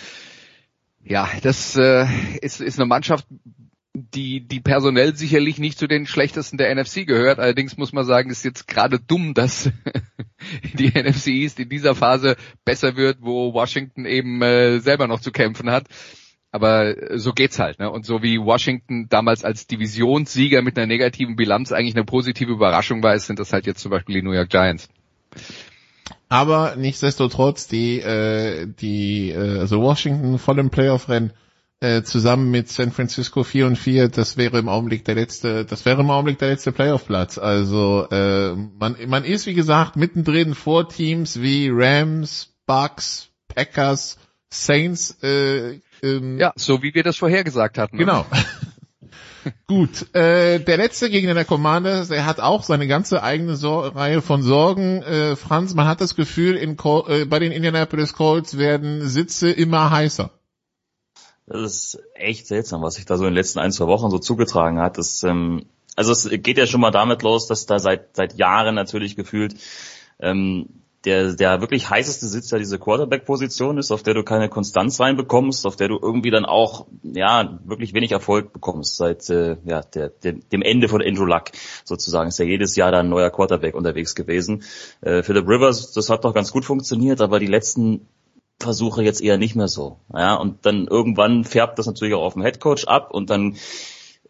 [1.04, 2.08] Ja, das äh,
[2.42, 3.28] ist, ist eine Mannschaft,
[3.96, 7.40] die, die personell sicherlich nicht zu den schlechtesten der NFC gehört.
[7.40, 9.72] Allerdings muss man sagen, ist jetzt gerade dumm, dass
[10.74, 12.36] die NFC East in dieser Phase
[12.66, 15.88] besser wird, wo Washington eben äh, selber noch zu kämpfen hat.
[16.52, 17.80] Aber äh, so geht's halt.
[17.80, 17.90] Ne?
[17.90, 23.04] Und so wie Washington damals als Divisionssieger mit einer negativen Bilanz eigentlich eine positive Überraschung
[23.04, 24.90] war, sind das halt jetzt zum Beispiel die New York Giants.
[26.28, 31.34] Aber nichtsdestotrotz, die, äh, die äh, also Washington voll im Playoff-Rennen
[31.86, 35.86] äh, zusammen mit San Francisco 4 und 4, das wäre im Augenblick der letzte, das
[35.86, 37.38] wäre im Augenblick der letzte Playoff-Platz.
[37.38, 44.18] Also äh, man, man ist wie gesagt mittendrin vor Teams wie Rams, Bucks, Packers,
[44.50, 45.22] Saints.
[45.22, 47.98] Äh, ähm, ja, so wie wir das vorhergesagt hatten.
[47.98, 48.06] Ne?
[48.06, 48.26] Genau.
[49.68, 54.24] Gut, äh, der letzte Gegner der Commanders, er hat auch seine ganze eigene so Reihe
[54.24, 55.04] von Sorgen.
[55.04, 59.52] Äh, Franz, man hat das Gefühl, in Col äh, bei den Indianapolis Colts werden Sitze
[59.52, 60.32] immer heißer.
[61.48, 64.18] Das ist echt seltsam, was sich da so in den letzten ein, zwei Wochen so
[64.18, 64.98] zugetragen hat.
[64.98, 65.66] Das, ähm,
[65.96, 69.56] also es geht ja schon mal damit los, dass da seit, seit Jahren natürlich gefühlt
[70.20, 70.68] ähm,
[71.06, 75.66] der, der wirklich heißeste Sitz ja diese Quarterback-Position ist, auf der du keine Konstanz reinbekommst,
[75.66, 80.10] auf der du irgendwie dann auch, ja, wirklich wenig Erfolg bekommst seit, äh, ja, der,
[80.10, 81.52] der, dem Ende von Andrew Luck
[81.84, 82.30] sozusagen.
[82.30, 84.64] Ist ja jedes Jahr da ein neuer Quarterback unterwegs gewesen.
[85.02, 88.08] Äh, Philip Rivers, das hat noch ganz gut funktioniert, aber die letzten
[88.60, 90.00] Versuche jetzt eher nicht mehr so.
[90.14, 93.58] Ja, und dann irgendwann färbt das natürlich auch auf dem Headcoach ab und dann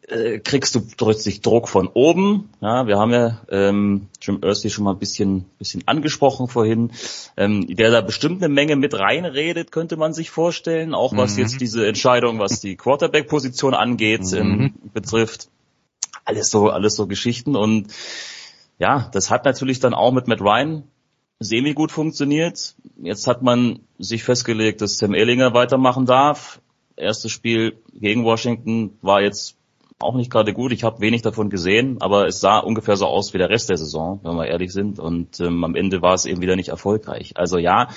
[0.08, 2.50] äh, kriegst du plötzlich Druck von oben.
[2.62, 6.92] Ja, wir haben ja ähm, Jim Irsay schon mal ein bisschen, bisschen angesprochen vorhin,
[7.38, 11.44] ähm, der da bestimmt eine Menge mit reinredet, könnte man sich vorstellen, auch was mhm.
[11.44, 14.38] jetzt diese Entscheidung, was die Quarterback-Position angeht, mhm.
[14.38, 15.50] ähm, betrifft.
[16.24, 17.88] Alles so, alles so Geschichten und
[18.78, 20.84] ja, das hat natürlich dann auch mit Matt Ryan
[21.40, 22.76] semi gut funktioniert.
[22.98, 26.62] Jetzt hat man sich festgelegt, dass Sam Ehlinger weitermachen darf.
[26.96, 29.58] Erstes Spiel gegen Washington war jetzt
[30.00, 30.72] auch nicht gerade gut.
[30.72, 33.78] Ich habe wenig davon gesehen, aber es sah ungefähr so aus wie der Rest der
[33.78, 35.00] Saison, wenn wir ehrlich sind.
[35.00, 37.34] Und ähm, am Ende war es eben wieder nicht erfolgreich.
[37.36, 37.90] Also ja,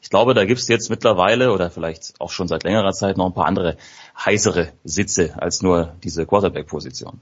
[0.00, 3.34] ich glaube, da gibt's jetzt mittlerweile oder vielleicht auch schon seit längerer Zeit noch ein
[3.34, 3.76] paar andere
[4.18, 7.20] heißere Sitze als nur diese Quarterback-Position.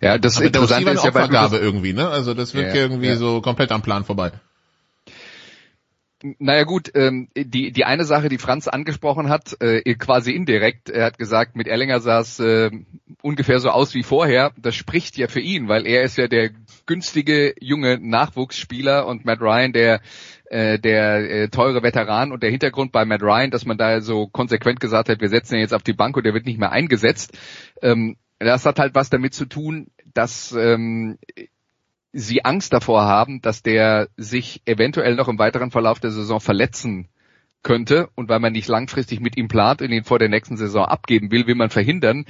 [0.00, 2.08] Ja, das aber Interessante ist ja bei irgendwie, ne?
[2.08, 3.16] Also das wird ja, irgendwie ja.
[3.16, 4.32] so komplett am Plan vorbei.
[6.38, 11.06] Naja gut, ähm, die, die eine Sache, die Franz angesprochen hat, äh, quasi indirekt, er
[11.06, 12.70] hat gesagt, mit Erlinger sah es äh,
[13.22, 14.52] ungefähr so aus wie vorher.
[14.56, 16.50] Das spricht ja für ihn, weil er ist ja der
[16.86, 20.00] günstige junge Nachwuchsspieler und Matt Ryan der
[20.52, 24.26] äh, der äh, teure Veteran und der Hintergrund bei Matt Ryan, dass man da so
[24.26, 26.72] konsequent gesagt hat, wir setzen ihn jetzt auf die Bank und der wird nicht mehr
[26.72, 27.38] eingesetzt.
[27.80, 31.18] Ähm, das hat halt was damit zu tun, dass ähm,
[32.12, 37.08] sie Angst davor haben, dass der sich eventuell noch im weiteren Verlauf der Saison verletzen
[37.62, 40.84] könnte und weil man nicht langfristig mit ihm plant und ihn vor der nächsten Saison
[40.84, 42.26] abgeben will, will man verhindern,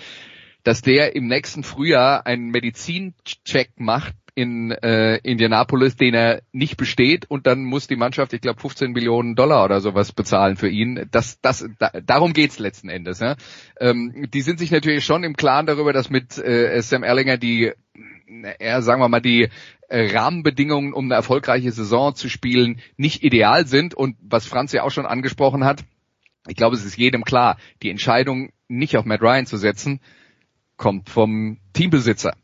[0.62, 7.26] dass der im nächsten Frühjahr einen Medizincheck macht in äh, Indianapolis, den er nicht besteht
[7.28, 11.06] und dann muss die Mannschaft, ich glaube, 15 Millionen Dollar oder sowas bezahlen für ihn.
[11.10, 13.20] Das, das, da, darum geht's letzten Endes.
[13.20, 13.36] Ja?
[13.78, 17.72] Ähm, die sind sich natürlich schon im Klaren darüber, dass mit äh, Sam Erlinger die
[18.58, 19.48] eher, sagen wir mal, die
[19.88, 23.94] äh, Rahmenbedingungen, um eine erfolgreiche Saison zu spielen, nicht ideal sind.
[23.94, 25.84] Und was Franz ja auch schon angesprochen hat,
[26.48, 30.00] ich glaube, es ist jedem klar, die Entscheidung, nicht auf Matt Ryan zu setzen,
[30.76, 32.34] kommt vom Teambesitzer.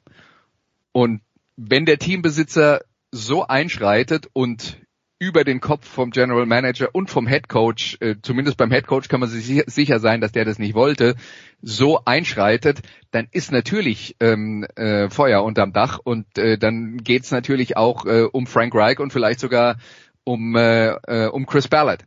[0.93, 1.23] Und
[1.57, 4.79] wenn der Teambesitzer so einschreitet und
[5.19, 9.09] über den Kopf vom General Manager und vom Head Coach, äh, zumindest beim Head Coach
[9.09, 11.17] kann man sich sicher sein, dass der das nicht wollte,
[11.61, 17.77] so einschreitet, dann ist natürlich ähm, äh, Feuer unterm Dach und äh, dann geht's natürlich
[17.77, 19.79] auch äh, um Frank Reich und vielleicht sogar
[20.23, 22.05] um, äh, äh, um Chris Ballard.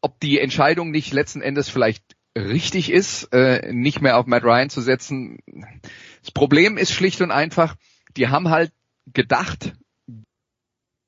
[0.00, 2.02] Ob die Entscheidung nicht letzten Endes vielleicht
[2.36, 5.38] richtig ist, äh, nicht mehr auf Matt Ryan zu setzen.
[6.20, 7.76] Das Problem ist schlicht und einfach,
[8.16, 8.72] die haben halt
[9.12, 9.74] gedacht,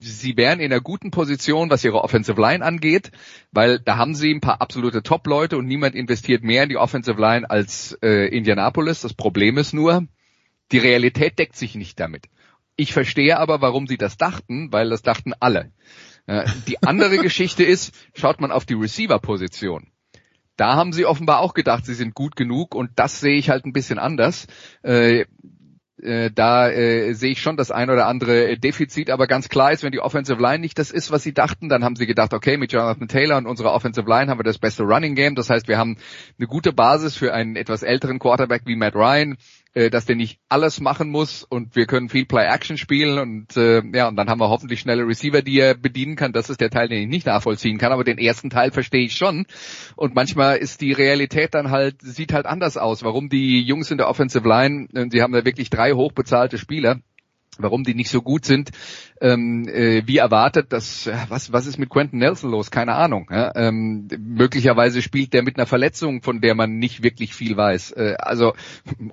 [0.07, 3.11] sie wären in einer guten Position, was ihre Offensive Line angeht,
[3.52, 7.20] weil da haben sie ein paar absolute Top-Leute und niemand investiert mehr in die Offensive
[7.20, 9.00] Line als äh, Indianapolis.
[9.00, 10.07] Das Problem ist nur,
[10.72, 12.28] die Realität deckt sich nicht damit.
[12.76, 15.72] Ich verstehe aber, warum sie das dachten, weil das dachten alle.
[16.26, 19.88] Äh, die andere Geschichte ist, schaut man auf die Receiver-Position.
[20.57, 23.66] Da haben sie offenbar auch gedacht, sie sind gut genug und das sehe ich halt
[23.66, 24.46] ein bisschen anders.
[24.82, 25.26] Äh,
[26.03, 29.82] äh, da äh, sehe ich schon das ein oder andere Defizit, aber ganz klar ist,
[29.82, 32.57] wenn die Offensive Line nicht das ist, was sie dachten, dann haben sie gedacht, okay,
[32.59, 35.34] mit Jonathan Taylor und unserer Offensive Line haben wir das beste Running Game.
[35.34, 35.97] Das heißt, wir haben
[36.38, 39.36] eine gute Basis für einen etwas älteren Quarterback wie Matt Ryan
[39.77, 43.83] äh, dass der nicht alles machen muss und wir können viel Play-Action spielen und äh,
[43.93, 46.33] ja, und dann haben wir hoffentlich schnelle Receiver, die er bedienen kann.
[46.33, 49.14] Das ist der Teil, den ich nicht nachvollziehen kann, aber den ersten Teil verstehe ich
[49.14, 49.45] schon.
[49.95, 53.05] Und manchmal ist die Realität dann halt, sieht halt anders aus.
[53.05, 57.01] Warum die Jungs in der Offensive Line, äh, sie haben da wirklich drei hochbezahlte Spieler,
[57.62, 58.70] warum die nicht so gut sind
[59.20, 60.72] ähm, äh, wie erwartet.
[60.72, 62.70] Das, was, was ist mit Quentin Nelson los?
[62.70, 63.28] Keine Ahnung.
[63.30, 63.52] Ja?
[63.54, 67.92] Ähm, möglicherweise spielt der mit einer Verletzung, von der man nicht wirklich viel weiß.
[67.92, 68.54] Äh, also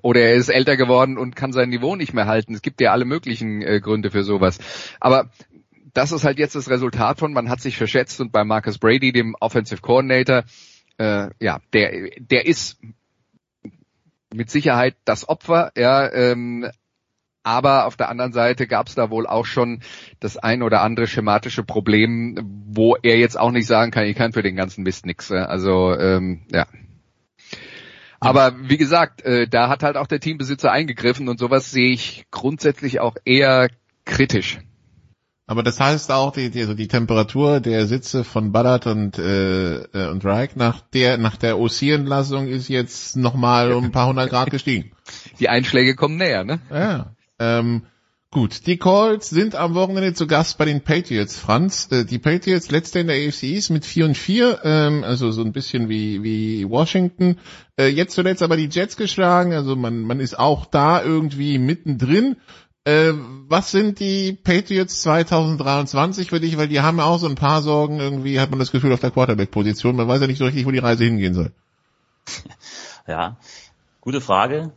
[0.01, 2.53] oder er ist älter geworden und kann sein Niveau nicht mehr halten.
[2.53, 4.59] Es gibt ja alle möglichen äh, Gründe für sowas.
[4.99, 5.29] Aber
[5.93, 9.11] das ist halt jetzt das Resultat von, man hat sich verschätzt und bei Marcus Brady,
[9.11, 10.43] dem Offensive Coordinator,
[10.97, 12.79] äh, ja, der, der ist
[14.33, 16.67] mit Sicherheit das Opfer, ja, ähm,
[17.43, 19.81] aber auf der anderen Seite gab es da wohl auch schon
[20.19, 24.33] das ein oder andere schematische Problem, wo er jetzt auch nicht sagen kann, ich kann
[24.33, 25.31] für den ganzen Mist nix.
[25.31, 26.65] Also ähm, ja.
[28.19, 32.25] Aber wie gesagt, äh, da hat halt auch der Teambesitzer eingegriffen und sowas sehe ich
[32.31, 33.69] grundsätzlich auch eher
[34.05, 34.59] kritisch.
[35.45, 39.83] Aber das heißt auch, die, die, also die Temperatur der Sitze von Ballard und, äh,
[39.83, 44.29] äh und Reich nach der, nach der OC-Entlassung ist jetzt nochmal um ein paar hundert
[44.29, 44.93] Grad gestiegen.
[45.39, 46.59] Die Einschläge kommen näher, ne?
[46.71, 47.13] Ja.
[47.39, 47.84] Ähm,
[48.34, 51.88] Gut, die Colts sind am Wochenende zu Gast bei den Patriots, Franz.
[51.91, 55.43] Äh, die Patriots letzte in der AFC East mit 4 und 4, ähm, also so
[55.43, 57.38] ein bisschen wie, wie Washington.
[57.77, 62.38] Äh, jetzt zuletzt aber die Jets geschlagen, also man, man ist auch da irgendwie mittendrin.
[62.86, 66.57] Äh, was sind die Patriots 2023 für dich?
[66.57, 68.99] Weil die haben ja auch so ein paar Sorgen, irgendwie hat man das Gefühl auf
[68.99, 69.95] der Quarterback-Position.
[69.95, 71.51] Man weiß ja nicht so richtig, wo die Reise hingehen soll.
[73.05, 73.36] Ja,
[73.99, 74.71] gute Frage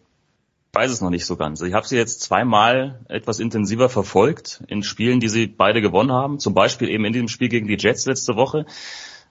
[0.77, 1.63] weiß es noch nicht so ganz.
[1.63, 6.39] Ich habe sie jetzt zweimal etwas intensiver verfolgt in Spielen, die sie beide gewonnen haben.
[6.39, 8.67] Zum Beispiel eben in dem Spiel gegen die Jets letzte Woche.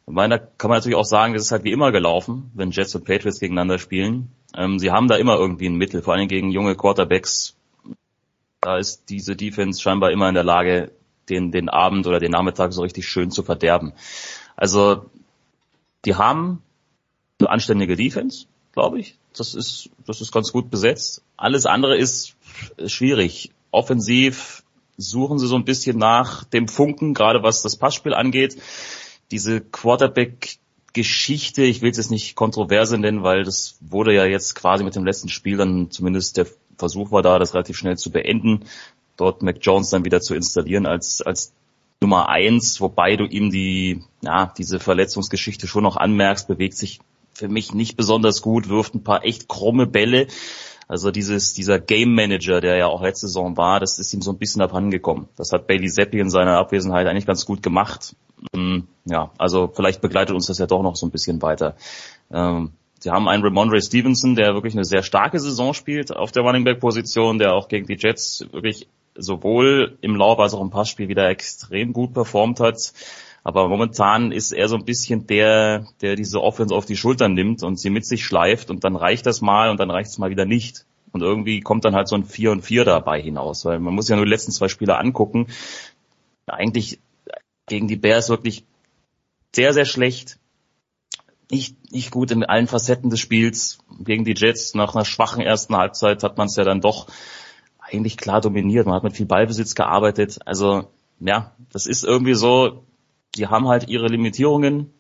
[0.08, 2.72] Ich meine, da kann man natürlich auch sagen, das ist halt wie immer gelaufen, wenn
[2.72, 4.32] Jets und Patriots gegeneinander spielen.
[4.58, 7.56] Ähm, sie haben da immer irgendwie ein Mittel, vor allem gegen junge Quarterbacks.
[8.62, 10.92] Da ist diese Defense scheinbar immer in der Lage,
[11.30, 13.94] den, den Abend oder den Nachmittag so richtig schön zu verderben.
[14.56, 15.06] Also,
[16.06, 16.64] die haben
[17.40, 19.18] eine anständige Defense, glaube ich.
[19.36, 21.24] Das ist, das ist ganz gut besetzt.
[21.36, 22.36] Alles andere ist
[22.86, 23.52] schwierig.
[23.72, 24.64] Offensiv
[24.98, 28.58] suchen sie so ein bisschen nach dem Funken, gerade was das Passspiel angeht.
[29.32, 30.60] Diese Quarterback
[30.94, 34.96] Geschichte, ich will es jetzt nicht kontroverse nennen, weil das wurde ja jetzt quasi mit
[34.96, 36.48] dem letzten Spiel dann zumindest der
[36.78, 38.64] Versuch war da, das relativ schnell zu beenden,
[39.18, 41.52] dort Mac Jones dann wieder zu installieren als, als
[42.00, 47.00] Nummer eins, wobei du ihm die, ja, diese Verletzungsgeschichte schon noch anmerkst, bewegt sich
[47.36, 50.28] für mich nicht besonders gut, wirft ein paar echt krumme Bälle.
[50.88, 54.32] Also dieses, dieser Game Manager, der ja auch letzte Saison war, das ist ihm so
[54.32, 55.28] ein bisschen abhandengekommen.
[55.36, 58.16] Das hat Bailey Zappi in seiner Abwesenheit eigentlich ganz gut gemacht.
[58.54, 61.76] Mm, ja, also vielleicht begleitet uns das ja doch noch so ein bisschen weiter.
[62.32, 66.44] Ähm, sie haben einen Ramondre Stevenson, der wirklich eine sehr starke Saison spielt auf der
[66.44, 70.70] Running Back Position, der auch gegen die Jets wirklich sowohl im Lauf als auch im
[70.70, 72.94] Passspiel wieder extrem gut performt hat.
[73.46, 77.62] Aber momentan ist er so ein bisschen der, der diese Offense auf die Schultern nimmt
[77.62, 80.32] und sie mit sich schleift und dann reicht das mal und dann reicht es mal
[80.32, 80.88] wieder nicht.
[81.12, 84.10] Und irgendwie kommt dann halt so ein 4 und 4 dabei hinaus, weil man muss
[84.10, 85.46] ja nur die letzten zwei Spiele angucken.
[86.48, 87.00] Eigentlich
[87.68, 88.66] gegen die Bears wirklich
[89.56, 90.40] sehr, sehr schlecht.
[91.52, 93.78] Nicht, nicht gut in allen Facetten des Spiels.
[94.00, 97.06] Gegen die Jets nach einer schwachen ersten Halbzeit hat man es ja dann doch
[97.78, 98.88] eigentlich klar dominiert.
[98.88, 100.40] Man hat mit viel Ballbesitz gearbeitet.
[100.46, 100.88] Also
[101.20, 102.84] ja, das ist irgendwie so,
[103.36, 104.92] die haben halt ihre Limitierungen.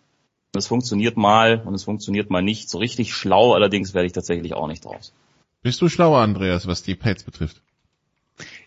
[0.55, 2.69] Es funktioniert mal und es funktioniert mal nicht.
[2.69, 5.13] So richtig schlau allerdings werde ich tatsächlich auch nicht draus.
[5.61, 7.61] Bist du schlauer, Andreas, was die Pets betrifft?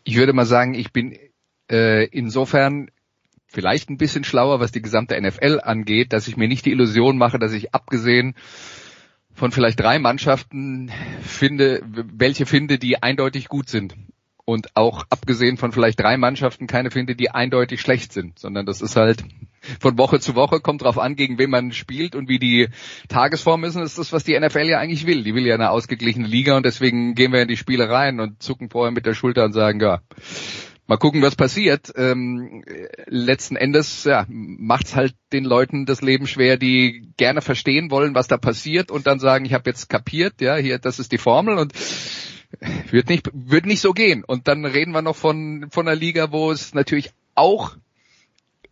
[0.04, 1.16] Ich würde mal sagen, ich bin
[1.70, 2.90] äh, insofern
[3.46, 7.16] vielleicht ein bisschen schlauer, was die gesamte NFL angeht, dass ich mir nicht die Illusion
[7.16, 8.34] mache, dass ich abgesehen
[9.32, 10.90] von vielleicht drei Mannschaften
[11.22, 13.94] finde, welche finde, die eindeutig gut sind
[14.48, 18.80] und auch abgesehen von vielleicht drei Mannschaften keine finde, die eindeutig schlecht sind, sondern das
[18.80, 19.22] ist halt
[19.78, 22.68] von Woche zu Woche, kommt drauf an, gegen wen man spielt und wie die
[23.08, 23.76] Tagesform ist.
[23.76, 25.22] Und das ist das, was die NFL ja eigentlich will.
[25.22, 28.42] Die will ja eine ausgeglichene Liga und deswegen gehen wir in die Spiele rein und
[28.42, 30.00] zucken vorher mit der Schulter und sagen, ja,
[30.86, 31.92] mal gucken, was passiert.
[31.94, 32.64] Ähm,
[33.04, 38.28] letzten Endes ja, macht's halt den Leuten das Leben schwer, die gerne verstehen wollen, was
[38.28, 41.58] da passiert und dann sagen, ich habe jetzt kapiert, ja, hier, das ist die Formel
[41.58, 41.74] und
[42.90, 44.24] wird nicht, wird nicht so gehen.
[44.24, 47.76] Und dann reden wir noch von, von einer Liga, wo es natürlich auch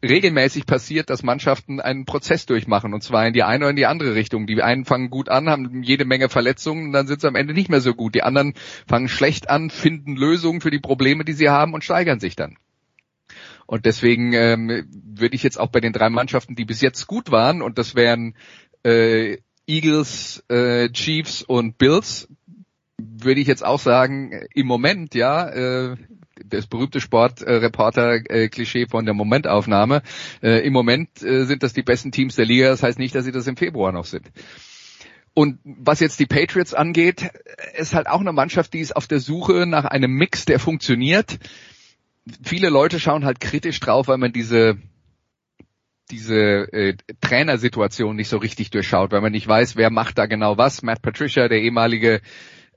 [0.04, 3.86] regelmäßig passiert, dass Mannschaften einen Prozess durchmachen und zwar in die eine oder in die
[3.86, 4.46] andere Richtung.
[4.46, 7.70] Die einen fangen gut an, haben jede Menge Verletzungen, dann sind sie am Ende nicht
[7.70, 8.14] mehr so gut.
[8.14, 8.54] Die anderen
[8.86, 12.56] fangen schlecht an, finden Lösungen für die Probleme, die sie haben und steigern sich dann.
[13.66, 17.32] Und deswegen ähm, würde ich jetzt auch bei den drei Mannschaften, die bis jetzt gut
[17.32, 18.34] waren, und das wären
[18.84, 22.28] äh, Eagles, äh, Chiefs und Bills,
[22.98, 25.96] würde ich jetzt auch sagen, im Moment, ja, äh,
[26.44, 30.02] das berühmte Sportreporter-Klischee von der Momentaufnahme.
[30.42, 33.24] Äh, Im Moment äh, sind das die besten Teams der Liga, das heißt nicht, dass
[33.24, 34.30] sie das im Februar noch sind.
[35.34, 37.30] Und was jetzt die Patriots angeht,
[37.76, 41.38] ist halt auch eine Mannschaft, die ist auf der Suche nach einem Mix, der funktioniert.
[42.42, 44.78] Viele Leute schauen halt kritisch drauf, weil man diese
[46.10, 50.56] diese äh, Trainersituation nicht so richtig durchschaut, weil man nicht weiß, wer macht da genau
[50.56, 50.82] was.
[50.82, 52.20] Matt Patricia, der ehemalige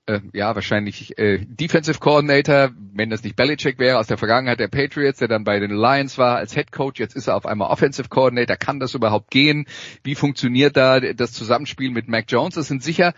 [0.09, 4.67] äh, ja, wahrscheinlich äh, Defensive Coordinator, wenn das nicht Belichick wäre, aus der Vergangenheit der
[4.67, 7.69] Patriots, der dann bei den Lions war als Head Coach, jetzt ist er auf einmal
[7.69, 9.67] Offensive Coordinator, kann das überhaupt gehen?
[10.03, 12.55] Wie funktioniert da das Zusammenspiel mit Mac Jones?
[12.55, 13.13] Das sind sicher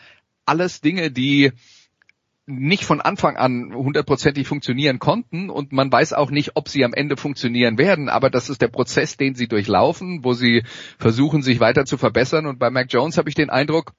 [0.45, 1.53] alles Dinge, die
[2.45, 6.93] nicht von Anfang an hundertprozentig funktionieren konnten und man weiß auch nicht, ob sie am
[6.93, 10.63] Ende funktionieren werden, aber das ist der Prozess, den sie durchlaufen, wo sie
[10.97, 13.93] versuchen, sich weiter zu verbessern und bei Mac Jones habe ich den Eindruck,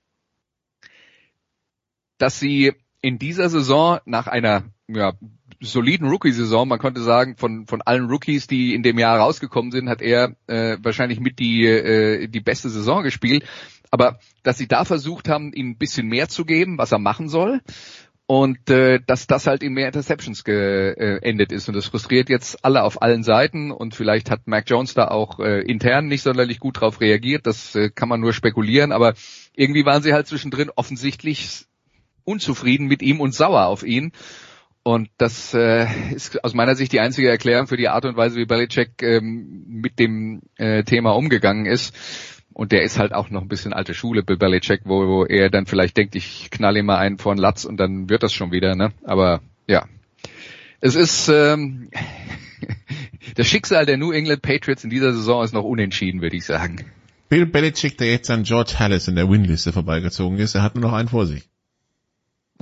[2.23, 5.13] dass sie in dieser Saison nach einer ja,
[5.61, 9.89] soliden Rookie-Saison, man könnte sagen, von, von allen Rookies, die in dem Jahr rausgekommen sind,
[9.89, 13.45] hat er äh, wahrscheinlich mit die, äh, die beste Saison gespielt.
[13.91, 17.29] Aber dass sie da versucht haben, ihm ein bisschen mehr zu geben, was er machen
[17.29, 17.61] soll.
[18.27, 22.85] und äh, dass das halt in mehr Interceptions geendet ist und das frustriert jetzt alle
[22.85, 26.81] auf allen Seiten und vielleicht hat Mac Jones da auch äh, intern nicht sonderlich gut
[26.81, 29.15] drauf reagiert, das äh, kann man nur spekulieren, aber
[29.55, 31.67] irgendwie waren sie halt zwischendrin offensichtlich
[32.25, 34.13] unzufrieden mit ihm und sauer auf ihn.
[34.85, 38.37] Und das äh, ist aus meiner Sicht die einzige Erklärung für die Art und Weise,
[38.37, 41.95] wie Belichick ähm, mit dem äh, Thema umgegangen ist.
[42.53, 45.51] Und der ist halt auch noch ein bisschen alte Schule, Bill Belichick, wo, wo er
[45.51, 48.33] dann vielleicht denkt, ich knall ihm mal einen vor den Latz und dann wird das
[48.33, 48.75] schon wieder.
[48.75, 48.93] Ne?
[49.05, 49.87] Aber ja,
[50.81, 51.89] es ist ähm,
[53.37, 56.85] das Schicksal der New England Patriots in dieser Saison ist noch unentschieden, würde ich sagen.
[57.29, 60.83] Bill Belichick, der jetzt an George Hallis in der Winliste vorbeigezogen ist, er hat nur
[60.83, 61.49] noch einen vor sich.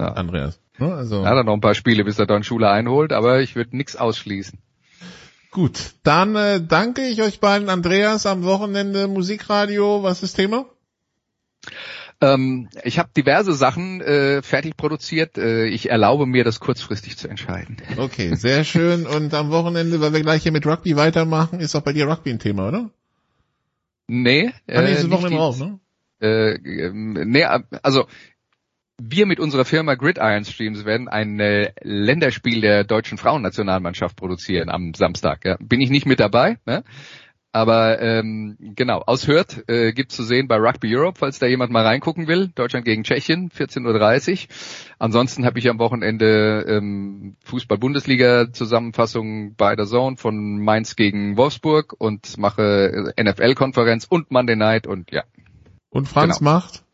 [0.01, 0.13] Ja.
[0.15, 0.59] Andreas.
[0.79, 0.95] Ne?
[0.95, 1.23] Also.
[1.23, 3.97] Er hat noch ein paar Spiele, bis er dann Schule einholt, aber ich würde nichts
[3.97, 4.59] ausschließen.
[5.51, 7.69] Gut, dann äh, danke ich euch beiden.
[7.69, 10.65] Andreas, am Wochenende Musikradio, was ist Thema?
[12.23, 15.37] Ähm, ich habe diverse Sachen äh, fertig produziert.
[15.37, 17.79] Äh, ich erlaube mir, das kurzfristig zu entscheiden.
[17.99, 19.07] Okay, sehr schön.
[19.17, 22.31] Und am Wochenende, weil wir gleich hier mit Rugby weitermachen, ist auch bei dir Rugby
[22.31, 22.91] ein Thema, oder?
[24.07, 24.53] Nee.
[24.69, 25.81] Ah, äh, nicht Wochenende drauf, ne?
[26.21, 28.07] Äh, ähm, nee, also
[29.01, 34.95] wir mit unserer Firma Gridiron Streams werden ein äh, Länderspiel der deutschen Frauennationalmannschaft produzieren am
[34.95, 35.45] Samstag.
[35.45, 35.57] Ja.
[35.61, 36.85] Bin ich nicht mit dabei, ne?
[37.53, 41.73] aber ähm, genau, aus Hürth äh, gibt zu sehen bei Rugby Europe, falls da jemand
[41.73, 42.49] mal reingucken will.
[42.55, 44.49] Deutschland gegen Tschechien, 14.30 Uhr.
[44.99, 52.39] Ansonsten habe ich am Wochenende ähm, Fußball-Bundesliga-Zusammenfassung bei der Zone von Mainz gegen Wolfsburg und
[52.39, 55.25] mache äh, NFL-Konferenz und Monday Night und ja.
[55.89, 56.53] Und Franz Genau.
[56.53, 56.85] macht?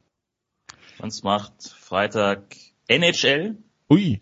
[0.96, 2.56] Franz macht Freitag
[2.88, 3.56] NHL.
[3.90, 4.18] Ui.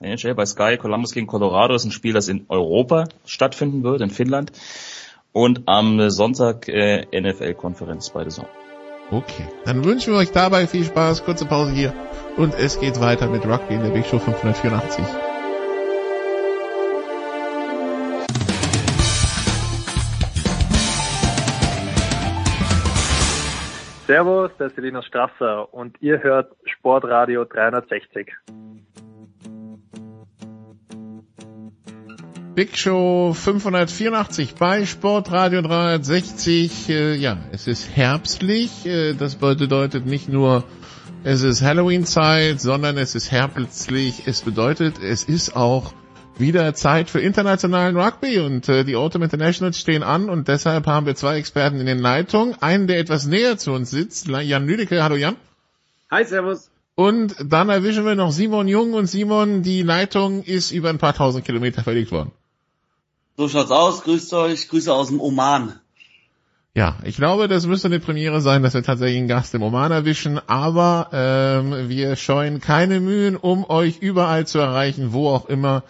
[0.00, 4.10] NHL bei Sky, Columbus gegen Colorado ist ein Spiel, das in Europa stattfinden wird, in
[4.10, 4.52] Finnland.
[5.32, 8.48] Und am Sonntag äh, NFL-Konferenz bei der Saison.
[9.10, 9.48] Okay.
[9.64, 11.24] Dann wünschen wir euch dabei viel Spaß.
[11.24, 11.94] Kurze Pause hier.
[12.36, 15.31] Und es geht weiter mit Rugby in der Big Show 584.
[24.12, 28.30] Servus, der ist Selina Strasser und ihr hört Sportradio 360.
[32.54, 36.90] Big Show 584 bei Sportradio 360.
[36.90, 38.84] Äh, ja, es ist herbstlich.
[38.84, 40.64] Äh, das bedeutet nicht nur,
[41.24, 44.24] es ist Halloween-Zeit, sondern es ist herbstlich.
[44.26, 45.94] Es bedeutet, es ist auch
[46.38, 51.06] wieder Zeit für internationalen Rugby und äh, die Autumn Internationals stehen an und deshalb haben
[51.06, 52.60] wir zwei Experten in den Leitungen.
[52.60, 55.02] Einen, der etwas näher zu uns sitzt, Jan Lüdecke.
[55.02, 55.36] Hallo Jan.
[56.10, 56.70] Hi, Servus.
[56.94, 61.14] Und dann erwischen wir noch Simon Jung und Simon, die Leitung ist über ein paar
[61.14, 62.32] tausend Kilometer verlegt worden.
[63.36, 64.02] So schaut's aus.
[64.02, 64.68] Grüßt euch.
[64.68, 65.80] Grüße aus dem Oman.
[66.74, 69.92] Ja, ich glaube, das müsste eine Premiere sein, dass wir tatsächlich einen Gast im Oman
[69.92, 75.82] erwischen, aber ähm, wir scheuen keine Mühen, um euch überall zu erreichen, wo auch immer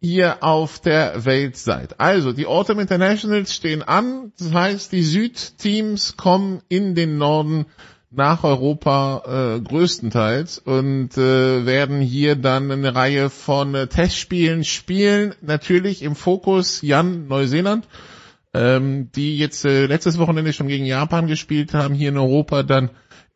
[0.00, 2.00] ihr auf der Welt seid.
[2.00, 7.66] Also, die Autumn Internationals stehen an, das heißt, die Südteams kommen in den Norden
[8.10, 15.34] nach Europa äh, größtenteils und äh, werden hier dann eine Reihe von äh, Testspielen spielen.
[15.42, 17.86] Natürlich im Fokus Jan Neuseeland
[18.54, 22.90] ähm, die jetzt äh, letztes Wochenende schon gegen Japan gespielt haben, hier in Europa dann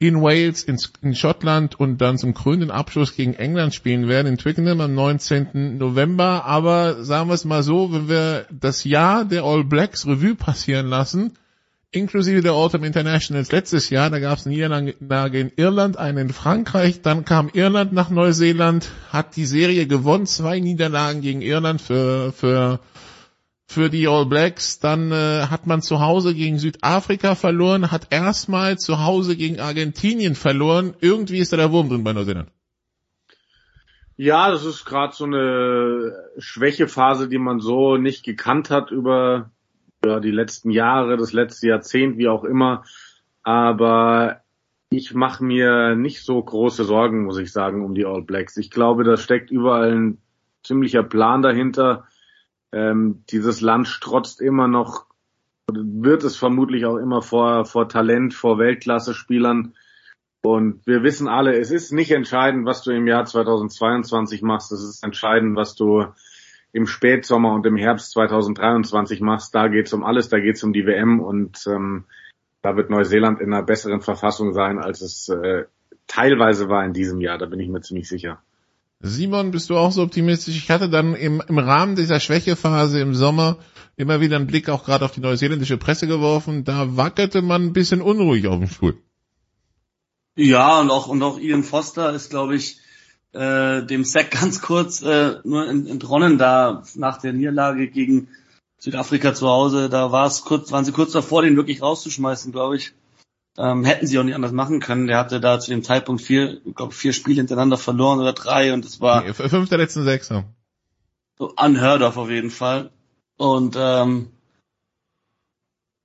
[0.09, 4.39] in Wales, in, in Schottland und dann zum krönenden Abschluss gegen England spielen werden in
[4.39, 5.79] Twickenham am 19.
[5.79, 6.45] November.
[6.45, 10.87] Aber sagen wir es mal so, wenn wir das Jahr der All Blacks Revue passieren
[10.87, 11.33] lassen,
[11.93, 16.31] inklusive der Autumn Internationals letztes Jahr, da gab es eine Niederlage in Irland, eine in
[16.31, 22.33] Frankreich, dann kam Irland nach Neuseeland, hat die Serie gewonnen, zwei Niederlagen gegen Irland für,
[22.33, 22.81] für
[23.73, 24.79] für die All Blacks.
[24.79, 30.35] Dann äh, hat man zu Hause gegen Südafrika verloren, hat erstmal zu Hause gegen Argentinien
[30.35, 30.95] verloren.
[31.01, 32.51] Irgendwie ist da der Wurm drin bei Neuseeland.
[34.17, 39.51] Ja, das ist gerade so eine Schwächephase, die man so nicht gekannt hat über
[40.05, 42.85] ja, die letzten Jahre, das letzte Jahrzehnt, wie auch immer.
[43.43, 44.43] Aber
[44.91, 48.57] ich mache mir nicht so große Sorgen, muss ich sagen, um die All Blacks.
[48.59, 50.19] Ich glaube, da steckt überall ein
[50.63, 52.07] ziemlicher Plan dahinter.
[52.73, 55.07] Ähm, dieses Land strotzt immer noch,
[55.71, 59.75] wird es vermutlich auch immer vor, vor Talent, vor Weltklasse-Spielern.
[60.45, 64.73] Und wir wissen alle, es ist nicht entscheidend, was du im Jahr 2022 machst.
[64.73, 66.07] Es ist entscheidend, was du
[66.73, 69.55] im Spätsommer und im Herbst 2023 machst.
[69.55, 72.05] Da geht's um alles, da geht's um die WM und ähm,
[72.63, 75.67] da wird Neuseeland in einer besseren Verfassung sein, als es äh,
[76.07, 77.39] teilweise war in diesem Jahr.
[77.39, 78.43] Da bin ich mir ziemlich sicher.
[79.03, 80.57] Simon, bist du auch so optimistisch?
[80.57, 83.59] Ich hatte dann im, im Rahmen dieser Schwächephase im Sommer
[83.97, 86.65] immer wieder einen Blick auch gerade auf die neuseeländische Presse geworfen.
[86.65, 88.97] Da wackelte man ein bisschen unruhig auf dem Stuhl.
[90.37, 92.79] Ja, und auch, und auch Ian Foster ist, glaube ich,
[93.33, 98.29] äh, dem Sack ganz kurz äh, nur entronnen da nach der Niederlage gegen
[98.79, 99.89] Südafrika zu Hause.
[99.89, 102.93] Da war es kurz, waren sie kurz davor, den wirklich rauszuschmeißen, glaube ich.
[103.59, 105.07] Ähm, hätten sie auch nicht anders machen können.
[105.07, 108.73] Der hatte da zu dem Zeitpunkt vier, ich glaube vier Spiele hintereinander verloren oder drei
[108.73, 110.31] und es war nee, fünf der letzten sechs.
[110.31, 110.45] Ja.
[111.39, 112.91] So unheard of auf jeden Fall.
[113.37, 114.31] Und ähm,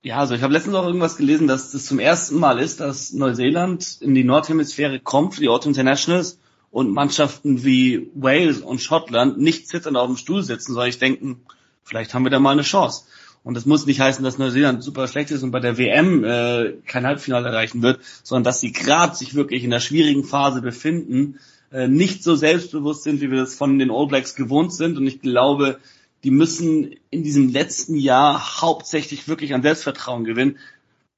[0.02, 3.12] ja, also ich habe letztens auch irgendwas gelesen, dass das zum ersten Mal ist, dass
[3.12, 6.38] Neuseeland in die Nordhemisphäre kommt für die Auto Internationals
[6.70, 11.40] und Mannschaften wie Wales und Schottland nicht zitternd auf dem Stuhl sitzen, sondern ich denken,
[11.82, 13.04] vielleicht haben wir da mal eine Chance.
[13.44, 16.74] Und das muss nicht heißen, dass Neuseeland super schlecht ist und bei der WM äh,
[16.86, 21.38] kein Halbfinale erreichen wird, sondern dass sie gerade sich wirklich in der schwierigen Phase befinden,
[21.72, 24.98] äh, nicht so selbstbewusst sind, wie wir das von den All Blacks gewohnt sind.
[24.98, 25.78] Und ich glaube,
[26.24, 30.58] die müssen in diesem letzten Jahr hauptsächlich wirklich an Selbstvertrauen gewinnen.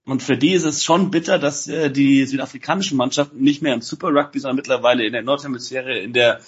[0.05, 3.81] Und für die ist es schon bitter, dass äh, die südafrikanischen Mannschaften nicht mehr im
[3.81, 6.41] Super Rugby, sondern mittlerweile in der Nordhemisphäre, in der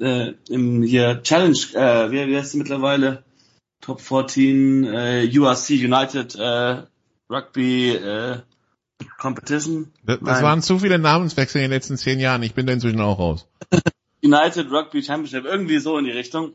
[0.00, 3.22] äh, im hier Challenge, äh, wie, wie heißt sie mittlerweile?
[3.82, 6.82] Top 14 äh, URC United äh,
[7.28, 8.38] Rugby äh,
[9.18, 9.92] Competition.
[10.04, 12.42] Das, das waren zu viele Namenswechsel in den letzten zehn Jahren.
[12.42, 13.48] Ich bin da inzwischen auch raus.
[14.22, 16.54] United Rugby Championship, irgendwie so in die Richtung.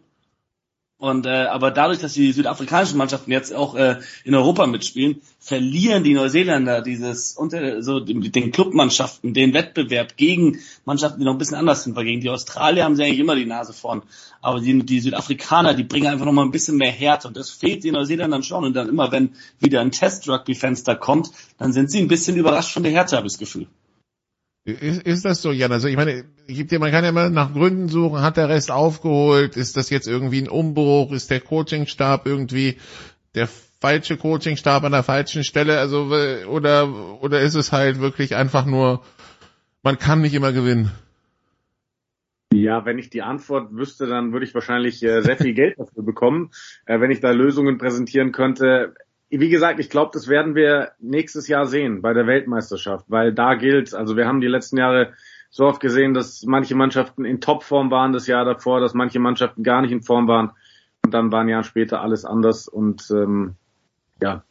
[0.99, 6.03] Und äh, aber dadurch, dass die südafrikanischen Mannschaften jetzt auch äh, in Europa mitspielen, verlieren
[6.03, 11.37] die Neuseeländer dieses unter so den, den Clubmannschaften den Wettbewerb gegen Mannschaften, die noch ein
[11.37, 11.95] bisschen anders sind.
[11.95, 14.01] Weil gegen die Australier haben sie eigentlich immer die Nase vorn.
[14.41, 17.51] Aber die, die Südafrikaner, die bringen einfach noch mal ein bisschen mehr Härte und das
[17.51, 18.63] fehlt den Neuseeländern schon.
[18.63, 21.29] Und dann immer, wenn wieder ein Test-Rugby-Fenster kommt,
[21.59, 23.67] dann sind sie ein bisschen überrascht von der Härte, habe ich das Gefühl.
[24.67, 25.71] Ist, ist das so, Jan?
[25.71, 28.69] Also ich meine, gibt ja, man kann ja immer nach Gründen suchen, hat der Rest
[28.69, 32.75] aufgeholt, ist das jetzt irgendwie ein Umbruch, ist der Coachingstab irgendwie
[33.33, 33.47] der
[33.79, 36.11] falsche Coachingstab an der falschen Stelle, also
[36.49, 39.03] oder oder ist es halt wirklich einfach nur,
[39.83, 40.91] man kann nicht immer gewinnen?
[42.51, 46.03] Ja, wenn ich die Antwort wüsste, dann würde ich wahrscheinlich äh, sehr viel Geld dafür
[46.03, 46.51] bekommen,
[46.85, 48.95] äh, wenn ich da Lösungen präsentieren könnte
[49.29, 53.55] wie gesagt, ich glaube, das werden wir nächstes Jahr sehen bei der Weltmeisterschaft, weil da
[53.55, 55.13] gilt, also wir haben die letzten Jahre
[55.49, 59.63] so oft gesehen, dass manche Mannschaften in Topform waren das Jahr davor, dass manche Mannschaften
[59.63, 60.51] gar nicht in Form waren
[61.03, 63.55] und dann waren Jahre später alles anders und ähm,
[64.21, 64.43] ja,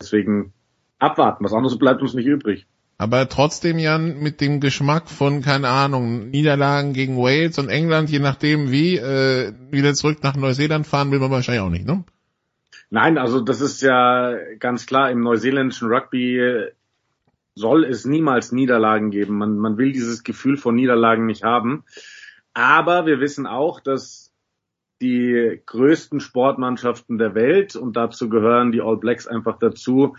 [0.00, 0.52] deswegen
[0.98, 2.66] abwarten, was anderes bleibt uns nicht übrig.
[2.98, 8.20] Aber trotzdem, Jan, mit dem Geschmack von, keine Ahnung, Niederlagen gegen Wales und England, je
[8.20, 12.04] nachdem wie, äh, wieder zurück nach Neuseeland fahren will man wahrscheinlich auch nicht, ne?
[12.94, 16.66] Nein, also das ist ja ganz klar, im neuseeländischen Rugby
[17.54, 19.38] soll es niemals Niederlagen geben.
[19.38, 21.84] Man, man will dieses Gefühl von Niederlagen nicht haben.
[22.52, 24.30] Aber wir wissen auch, dass
[25.00, 30.14] die größten Sportmannschaften der Welt, und dazu gehören die All Blacks einfach dazu,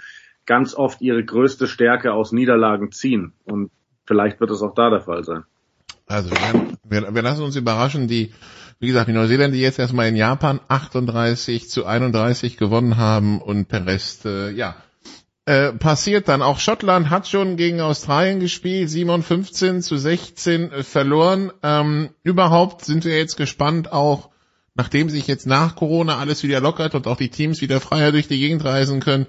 [0.47, 3.33] ganz oft ihre größte Stärke aus Niederlagen ziehen.
[3.43, 3.69] Und
[4.07, 5.43] vielleicht wird es auch da der Fall sein.
[6.07, 8.33] Also wir, wir, wir lassen uns überraschen, die
[8.83, 13.69] wie gesagt, die Neuseeländer, die jetzt erstmal in Japan 38 zu 31 gewonnen haben und
[13.69, 14.75] per Rest, äh, ja,
[15.45, 16.41] äh, passiert dann.
[16.41, 19.23] Auch Schottland hat schon gegen Australien gespielt, 7
[19.81, 21.53] zu 16 äh, verloren.
[21.63, 24.31] Ähm, überhaupt sind wir jetzt gespannt, auch
[24.75, 28.27] nachdem sich jetzt nach Corona alles wieder lockert und auch die Teams wieder freier durch
[28.27, 29.27] die Gegend reisen können,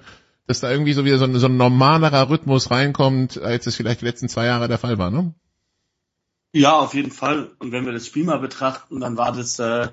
[0.48, 4.01] dass da irgendwie so wieder so ein, so ein normalerer Rhythmus reinkommt, als es vielleicht
[4.01, 5.32] die letzten zwei Jahre der Fall war, ne?
[6.56, 7.51] Ja, auf jeden Fall.
[7.59, 9.89] Und wenn wir das Spiel mal betrachten, dann war das äh,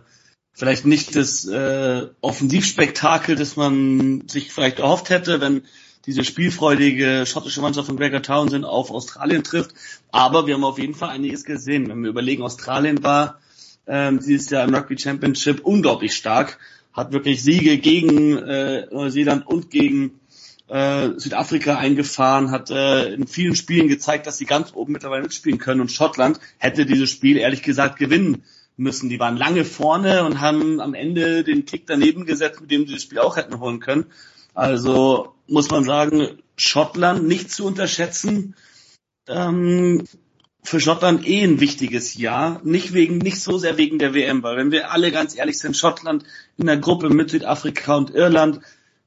[0.53, 5.63] vielleicht nicht das äh, Offensivspektakel, das man sich vielleicht erhofft hätte, wenn
[6.05, 9.73] diese spielfreudige schottische Mannschaft von Gregor Townsend auf Australien trifft.
[10.11, 11.89] Aber wir haben auf jeden Fall einiges gesehen.
[11.89, 13.39] Wenn wir überlegen, Australien war
[13.88, 16.59] ähm, dieses Jahr im Rugby Championship unglaublich stark,
[16.93, 20.20] hat wirklich Siege gegen äh, Neuseeland und gegen
[20.72, 25.60] äh, Südafrika eingefahren, hat äh, in vielen Spielen gezeigt, dass sie ganz oben mittlerweile mitspielen
[25.60, 28.43] können und Schottland hätte dieses Spiel ehrlich gesagt gewinnen
[28.77, 29.10] müssen.
[29.10, 32.93] Die waren lange vorne und haben am Ende den Kick daneben gesetzt, mit dem sie
[32.93, 34.06] das Spiel auch hätten holen können.
[34.53, 38.56] Also muss man sagen, Schottland nicht zu unterschätzen.
[39.27, 40.06] Ähm,
[40.64, 44.56] für Schottland eh ein wichtiges Jahr, nicht wegen, nicht so sehr wegen der WM, weil
[44.56, 46.23] wenn wir alle ganz ehrlich sind, Schottland
[46.57, 48.61] in der Gruppe mit Südafrika und Irland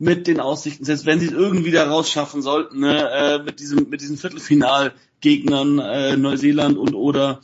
[0.04, 3.88] mit den Aussichten, selbst wenn sie es irgendwie da rausschaffen sollten, ne, äh, mit diesem,
[3.88, 7.40] mit diesen Viertelfinalgegnern äh, Neuseeland und oder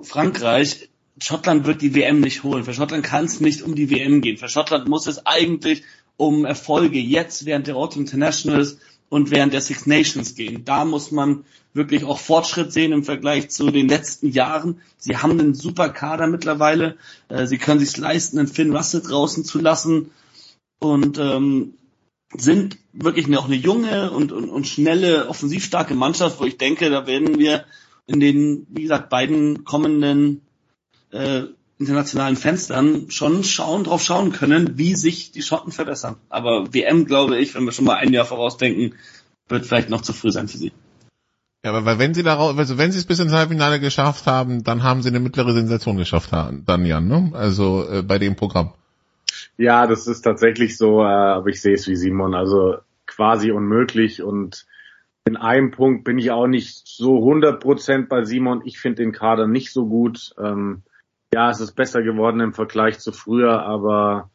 [0.00, 0.88] Frankreich,
[1.22, 2.64] Schottland wird die WM nicht holen.
[2.64, 4.38] Für Schottland kann es nicht um die WM gehen.
[4.38, 5.82] Für Schottland muss es eigentlich
[6.16, 8.78] um Erfolge jetzt während der Auto Internationals
[9.10, 10.64] und während der Six Nations gehen.
[10.64, 11.44] Da muss man
[11.74, 14.80] wirklich auch Fortschritt sehen im Vergleich zu den letzten Jahren.
[14.96, 16.96] Sie haben einen super Kader mittlerweile.
[17.28, 20.12] Äh, sie können sich leisten, einen Finn Russell draußen zu lassen.
[20.78, 21.74] Und ähm,
[22.36, 27.06] sind wirklich auch eine junge und, und, und schnelle, offensivstarke Mannschaft, wo ich denke, da
[27.06, 27.64] werden wir
[28.06, 30.42] in den, wie gesagt, beiden kommenden
[31.12, 31.42] äh,
[31.78, 36.16] internationalen Fenstern schon schauen, drauf schauen können, wie sich die Schotten verbessern.
[36.28, 38.94] Aber WM, glaube ich, wenn wir schon mal ein Jahr vorausdenken,
[39.48, 40.72] wird vielleicht noch zu früh sein für sie.
[41.64, 44.82] Ja, aber wenn sie darauf, also wenn sie es bis ins Halbfinale geschafft haben, dann
[44.82, 47.30] haben sie eine mittlere Sensation geschafft, dann ne?
[47.34, 48.72] Also äh, bei dem Programm.
[49.60, 54.22] Ja, das ist tatsächlich so, äh, aber ich sehe es wie Simon, also quasi unmöglich
[54.22, 54.64] und
[55.26, 58.62] in einem Punkt bin ich auch nicht so 100% bei Simon.
[58.64, 60.34] Ich finde den Kader nicht so gut.
[60.38, 60.82] Ähm,
[61.34, 64.30] ja, es ist besser geworden im Vergleich zu früher, aber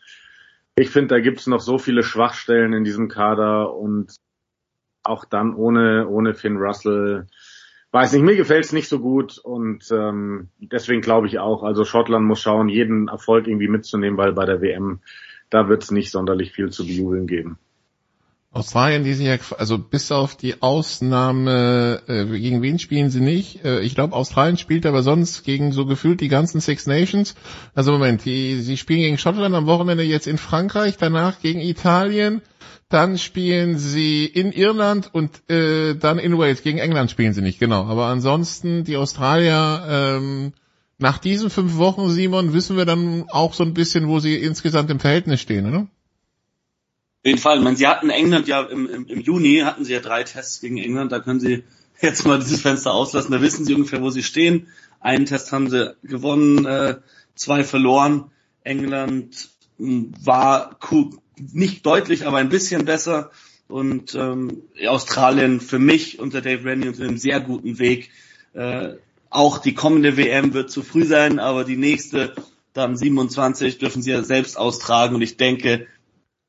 [0.76, 4.14] ich finde, da gibt es noch so viele Schwachstellen in diesem Kader und
[5.02, 7.26] auch dann ohne, ohne Finn Russell,
[7.96, 11.86] weiß nicht, mir gefällt es nicht so gut und ähm, deswegen glaube ich auch, also
[11.86, 15.00] Schottland muss schauen, jeden Erfolg irgendwie mitzunehmen, weil bei der WM,
[15.50, 17.58] da wird es nicht sonderlich viel zu bejubeln geben.
[18.52, 23.64] Australien, die sind ja, also bis auf die Ausnahme, äh, gegen wen spielen sie nicht?
[23.64, 27.36] Äh, ich glaube, Australien spielt aber sonst gegen so gefühlt die ganzen Six Nations.
[27.76, 32.42] Also Moment, die, sie spielen gegen Schottland am Wochenende jetzt in Frankreich, danach gegen Italien,
[32.90, 36.62] dann spielen sie in Irland und äh, dann in Wales.
[36.62, 37.86] Gegen England spielen sie nicht, genau.
[37.86, 40.54] Aber ansonsten die Australier, ähm,
[40.98, 44.90] nach diesen fünf Wochen, Simon, wissen wir dann auch so ein bisschen, wo sie insgesamt
[44.92, 45.80] im Verhältnis stehen, oder?
[45.80, 47.60] Auf jeden Fall.
[47.60, 50.78] meine, sie hatten England ja im, im, im Juni, hatten sie ja drei Tests gegen
[50.78, 51.12] England.
[51.12, 51.64] Da können sie
[52.02, 53.32] jetzt mal dieses Fenster auslassen.
[53.32, 54.68] Da wissen sie ungefähr, wo sie stehen.
[55.00, 56.98] Einen Test haben sie gewonnen, äh,
[57.34, 58.32] zwei verloren.
[58.64, 60.78] England hm, war
[61.38, 63.32] nicht deutlich, aber ein bisschen besser.
[63.68, 68.12] Und ähm, Australien für mich unter Dave Rennie unter einem sehr guten Weg.
[68.54, 68.94] Äh,
[69.30, 72.36] auch die kommende WM wird zu früh sein, aber die nächste,
[72.74, 75.16] dann 27, dürfen sie ja selbst austragen.
[75.16, 75.88] Und ich denke,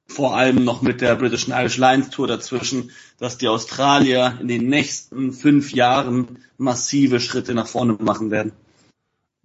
[0.07, 4.69] vor allem noch mit der British Irish Lions Tour dazwischen, dass die Australier in den
[4.69, 8.53] nächsten fünf Jahren massive Schritte nach vorne machen werden.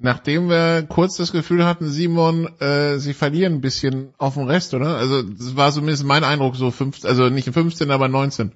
[0.04, 4.74] Nachdem wir kurz das Gefühl hatten, Simon, äh, sie verlieren ein bisschen auf dem Rest,
[4.74, 4.98] oder?
[4.98, 8.52] Also das war zumindest mein Eindruck, so 15, also nicht 15, aber 19.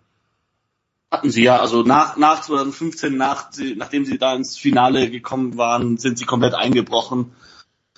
[1.12, 5.98] Hatten sie ja, also nach, nach 2015, nach, nachdem sie da ins Finale gekommen waren,
[5.98, 7.34] sind sie komplett eingebrochen.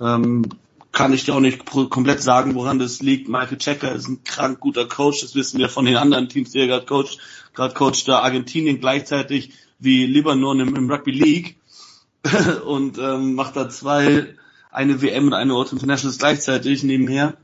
[0.02, 0.44] Ähm,
[0.92, 3.30] kann ich dir auch nicht komplett sagen, woran das liegt.
[3.30, 6.60] Michael Checker ist ein krank guter Coach, das wissen wir von den anderen Teams, die
[6.60, 7.20] er gerade coacht.
[7.54, 11.57] Gerade coacht da Argentinien gleichzeitig wie Libanon im, im Rugby League
[12.66, 14.36] und ähm, macht da zwei,
[14.72, 17.38] eine WM und eine Auto Internationals gleichzeitig nebenher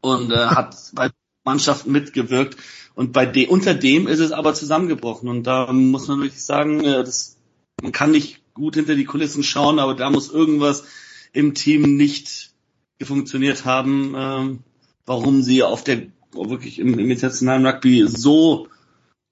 [0.00, 1.10] und äh, hat bei
[1.44, 2.56] Mannschaften mitgewirkt.
[2.94, 5.28] Und bei de unter dem ist es aber zusammengebrochen.
[5.28, 7.38] Und da muss man wirklich sagen, äh, das,
[7.80, 10.84] man kann nicht gut hinter die Kulissen schauen, aber da muss irgendwas
[11.32, 12.50] im Team nicht
[13.00, 14.58] funktioniert haben, ähm,
[15.06, 18.68] warum sie auf der wirklich im, im internationalen Rugby so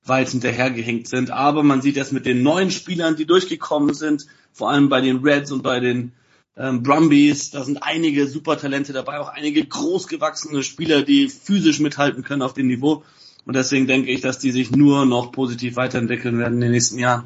[0.04, 1.30] weit hinterhergehängt sind.
[1.30, 5.18] Aber man sieht das mit den neuen Spielern, die durchgekommen sind, vor allem bei den
[5.18, 6.12] Reds und bei den
[6.56, 7.50] ähm, Brumbies.
[7.50, 12.66] Da sind einige Supertalente dabei, auch einige großgewachsene Spieler, die physisch mithalten können auf dem
[12.66, 13.02] Niveau.
[13.46, 16.98] Und deswegen denke ich, dass die sich nur noch positiv weiterentwickeln werden in den nächsten
[16.98, 17.24] Jahren.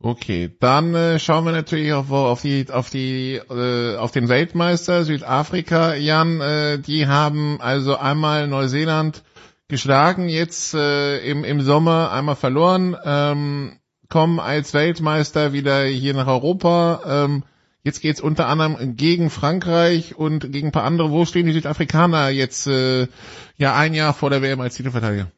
[0.00, 5.04] Okay, dann äh, schauen wir natürlich auf, auf die auf die äh, auf den Weltmeister
[5.04, 5.94] Südafrika.
[5.94, 9.22] Jan, äh, die haben also einmal Neuseeland
[9.66, 13.78] geschlagen, jetzt äh, im im Sommer einmal verloren, ähm,
[14.08, 17.02] kommen als Weltmeister wieder hier nach Europa.
[17.06, 17.42] Ähm,
[17.82, 21.10] jetzt geht's unter anderem gegen Frankreich und gegen ein paar andere.
[21.10, 23.08] Wo stehen die Südafrikaner jetzt äh,
[23.56, 25.30] ja ein Jahr vor der WM als Titelverteidiger?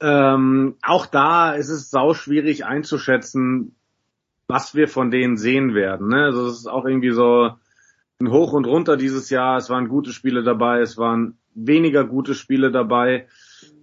[0.00, 3.76] Ähm, auch da ist es sau schwierig einzuschätzen,
[4.46, 6.08] was wir von denen sehen werden.
[6.08, 6.24] Ne?
[6.24, 7.50] Also es ist auch irgendwie so
[8.20, 9.56] ein Hoch und runter dieses Jahr.
[9.56, 13.26] Es waren gute Spiele dabei, es waren weniger gute Spiele dabei.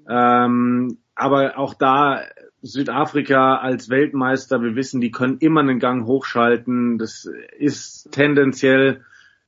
[0.07, 2.21] Ähm, aber auch da
[2.63, 6.97] Südafrika als Weltmeister, wir wissen, die können immer einen Gang hochschalten.
[6.97, 9.03] Das ist tendenziell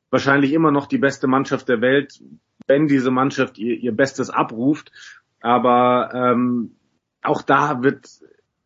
[0.10, 2.22] wahrscheinlich immer noch die beste Mannschaft der Welt,
[2.68, 4.92] wenn diese Mannschaft ihr, ihr Bestes abruft.
[5.40, 6.76] Aber ähm,
[7.24, 8.10] auch da wird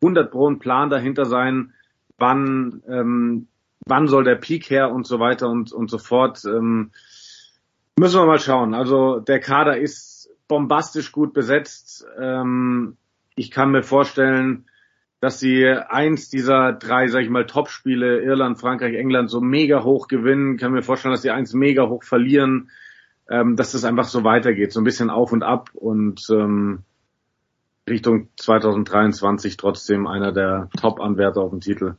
[0.02, 1.72] 100 Pro ein Plan dahinter sein,
[2.18, 3.46] wann, ähm,
[3.86, 6.44] wann soll der Peak her und so weiter und, und so fort.
[6.44, 6.90] Ähm,
[7.96, 8.74] müssen wir mal schauen.
[8.74, 12.04] Also der Kader ist bombastisch gut besetzt.
[12.18, 12.96] Ähm,
[13.40, 14.66] ich kann mir vorstellen,
[15.20, 20.08] dass sie eins dieser drei, sag ich mal, Top-Spiele, Irland, Frankreich, England, so mega hoch
[20.08, 20.54] gewinnen.
[20.54, 22.70] Ich kann mir vorstellen, dass sie eins mega hoch verlieren,
[23.30, 26.80] ähm, dass das einfach so weitergeht, so ein bisschen auf und ab und ähm,
[27.88, 31.94] Richtung 2023 trotzdem einer der Top-Anwärter auf den Titel.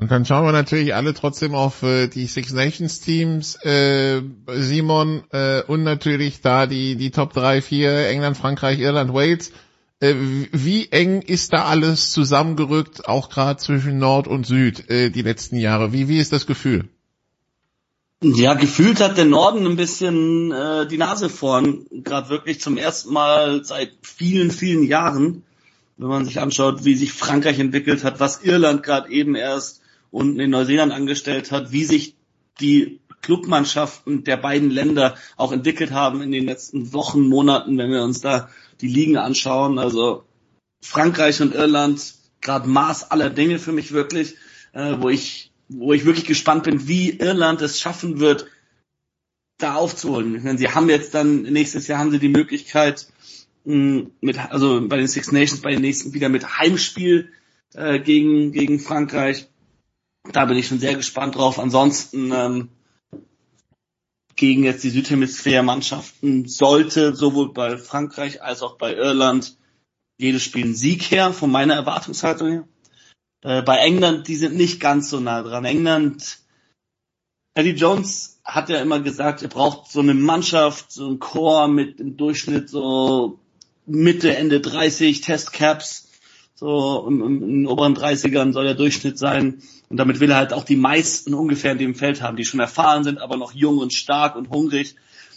[0.00, 5.24] Und dann schauen wir natürlich alle trotzdem auf äh, die Six Nations Teams, äh, Simon,
[5.32, 9.52] äh, und natürlich da die, die Top 3, 4, England, Frankreich, Irland, Wales.
[10.00, 10.14] Äh,
[10.52, 15.56] wie eng ist da alles zusammengerückt, auch gerade zwischen Nord und Süd, äh, die letzten
[15.56, 15.92] Jahre?
[15.92, 16.88] Wie, wie ist das Gefühl?
[18.22, 23.12] Ja, gefühlt hat der Norden ein bisschen äh, die Nase vorn, gerade wirklich zum ersten
[23.12, 25.44] Mal seit vielen, vielen Jahren,
[25.96, 30.40] wenn man sich anschaut, wie sich Frankreich entwickelt hat, was Irland gerade eben erst unten
[30.40, 32.16] in Neuseeland angestellt hat, wie sich
[32.60, 38.02] die Clubmannschaften der beiden Länder auch entwickelt haben in den letzten Wochen, Monaten, wenn wir
[38.02, 38.48] uns da
[38.80, 39.78] die Ligen anschauen.
[39.78, 40.24] Also
[40.82, 44.36] Frankreich und Irland, gerade Maß aller Dinge für mich wirklich,
[44.72, 48.46] äh, wo ich wo ich wirklich gespannt bin, wie Irland es schaffen wird,
[49.58, 50.34] da aufzuholen.
[50.34, 53.06] Ich meine, sie haben jetzt dann nächstes Jahr haben sie die Möglichkeit
[53.64, 57.32] mh, mit also bei den Six Nations bei den nächsten wieder mit Heimspiel
[57.74, 59.48] äh, gegen gegen Frankreich.
[60.32, 61.58] Da bin ich schon sehr gespannt drauf.
[61.58, 62.68] Ansonsten ähm,
[64.38, 69.58] gegen jetzt die Südhemisphäre-Mannschaften sollte sowohl bei Frankreich als auch bei Irland
[70.16, 72.68] jedes Spiel ein Sieg her, von meiner Erwartungshaltung her.
[73.42, 75.64] Äh, bei England, die sind nicht ganz so nah dran.
[75.64, 76.38] England,
[77.54, 81.98] Eddie Jones hat ja immer gesagt, er braucht so eine Mannschaft, so ein Chor mit
[81.98, 83.40] im Durchschnitt so
[83.86, 86.08] Mitte, Ende 30 Testcaps
[86.54, 89.62] so in, in, in den oberen 30ern soll der Durchschnitt sein.
[89.88, 92.60] Und damit will er halt auch die meisten ungefähr in dem Feld haben, die schon
[92.60, 94.96] erfahren sind, aber noch jung und stark und hungrig.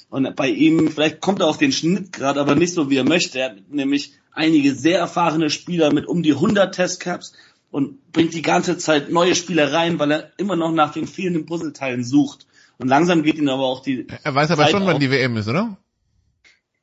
[0.10, 3.06] Und bei ihm, vielleicht kommt er auf den Schnitt gerade, aber nicht so wie er
[3.06, 3.40] möchte.
[3.40, 7.34] Er hat nämlich einige sehr erfahrene Spieler mit um die 100 Testcaps
[7.72, 11.46] und bringt die ganze Zeit neue Spieler rein, weil er immer noch nach den fehlenden
[11.46, 12.46] Puzzleteilen sucht.
[12.78, 14.08] Und langsam geht ihn aber auch die.
[14.24, 14.90] Er weiß aber Zeit schon, auf.
[14.90, 15.78] wann die WM ist, oder?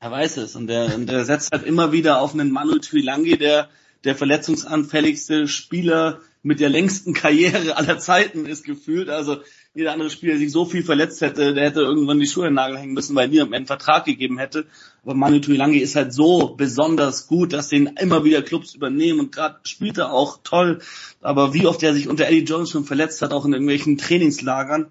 [0.01, 0.57] Er weiß es.
[0.57, 3.69] Und der, und der setzt halt immer wieder auf einen Manu Tuilangi, der
[4.05, 9.09] der verletzungsanfälligste Spieler mit der längsten Karriere aller Zeiten ist gefühlt.
[9.09, 9.39] Also
[9.74, 12.51] jeder andere Spieler, der sich so viel verletzt hätte, der hätte irgendwann die Schuhe in
[12.51, 14.66] den Nagel hängen müssen, weil niemand einen Vertrag gegeben hätte.
[15.02, 19.32] Aber Manu Tuilangi ist halt so besonders gut, dass den immer wieder Clubs übernehmen und
[19.32, 20.81] gerade spielt er auch toll.
[21.20, 24.86] Aber wie oft er sich unter Eddie Jones schon verletzt hat, auch in irgendwelchen Trainingslagern,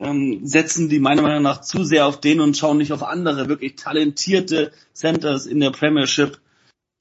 [0.00, 3.48] ähm, setzen die meiner Meinung nach zu sehr auf den und schauen nicht auf andere
[3.48, 6.40] wirklich talentierte Centers in der Premiership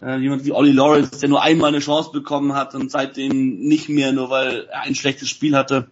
[0.02, 3.90] äh, jemand wie Ollie Lawrence, der nur einmal eine Chance bekommen hat und seitdem nicht
[3.90, 5.90] mehr, nur weil er ein schlechtes Spiel hatte.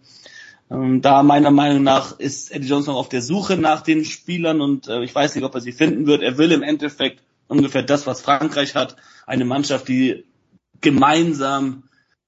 [0.69, 4.61] Ähm, da meiner Meinung nach ist Eddie Jones noch auf der Suche nach den Spielern
[4.61, 6.21] und äh, ich weiß nicht, ob er sie finden wird.
[6.21, 10.25] Er will im Endeffekt ungefähr das, was Frankreich hat, eine Mannschaft, die
[10.81, 11.84] gemeinsam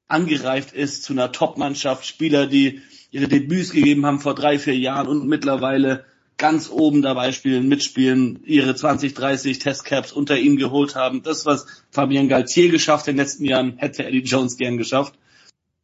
[0.08, 2.82] angereift ist zu einer Top-Mannschaft, Spieler, die
[3.12, 6.06] ihre Debüts gegeben haben vor drei, vier Jahren und mittlerweile
[6.40, 11.22] ganz oben dabei spielen, mitspielen, ihre 20, 30 Testcaps unter ihm geholt haben.
[11.22, 15.14] Das, was Fabian Galtier geschafft in den letzten Jahren, hätte Eddie Jones gern geschafft.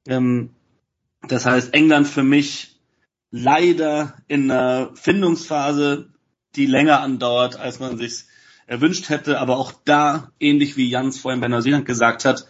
[0.07, 0.49] Ähm,
[1.27, 2.79] das heißt, England für mich
[3.31, 6.09] leider in einer Findungsphase,
[6.55, 8.23] die länger andauert, als man sich
[8.65, 12.47] erwünscht hätte, aber auch da, ähnlich wie Jans vorhin bei Neuseeland gesagt hat,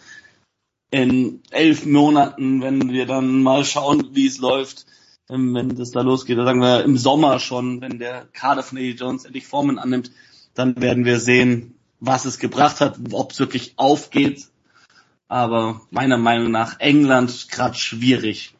[0.91, 4.85] in elf Monaten, wenn wir dann mal schauen, wie es läuft,
[5.27, 9.25] wenn das da losgeht, sagen wir im Sommer schon, wenn der Kader von Eddie Jones
[9.25, 10.11] endlich Formen annimmt,
[10.53, 14.47] dann werden wir sehen, was es gebracht hat, ob es wirklich aufgeht.
[15.27, 18.53] Aber meiner Meinung nach England gerade schwierig.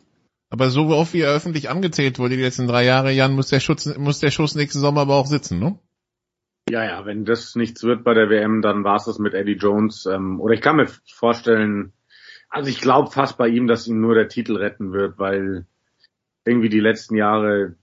[0.50, 3.60] Aber so oft wie er öffentlich angezählt wurde die letzten drei Jahre, Jan, muss der,
[3.60, 5.78] Schutz, muss der Schuss nächsten Sommer aber auch sitzen, ne?
[6.70, 9.58] Ja, ja, wenn das nichts wird bei der WM, dann war es das mit Eddie
[9.58, 10.08] Jones.
[10.08, 11.94] Ähm, oder ich kann mir vorstellen,
[12.50, 15.68] also ich glaube fast bei ihm, dass ihn nur der Titel retten wird, weil
[16.46, 17.76] irgendwie die letzten Jahre,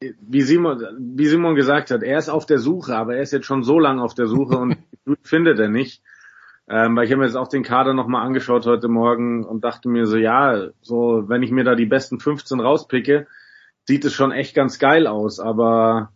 [0.00, 3.46] wie Simon, wie Simon gesagt hat, er ist auf der Suche, aber er ist jetzt
[3.46, 4.76] schon so lange auf der Suche und
[5.22, 6.02] findet er nicht.
[6.68, 9.88] Ähm, weil ich habe mir jetzt auch den Kader nochmal angeschaut heute Morgen und dachte
[9.88, 13.26] mir so, ja, so wenn ich mir da die besten 15 rauspicke,
[13.88, 16.12] sieht es schon echt ganz geil aus, aber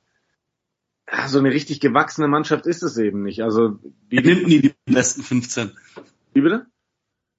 [1.10, 3.42] ja, so eine richtig gewachsene Mannschaft ist es eben nicht.
[3.42, 3.80] Also
[4.10, 5.72] die nimmt nie die besten 15.
[6.32, 6.66] Wie bitte?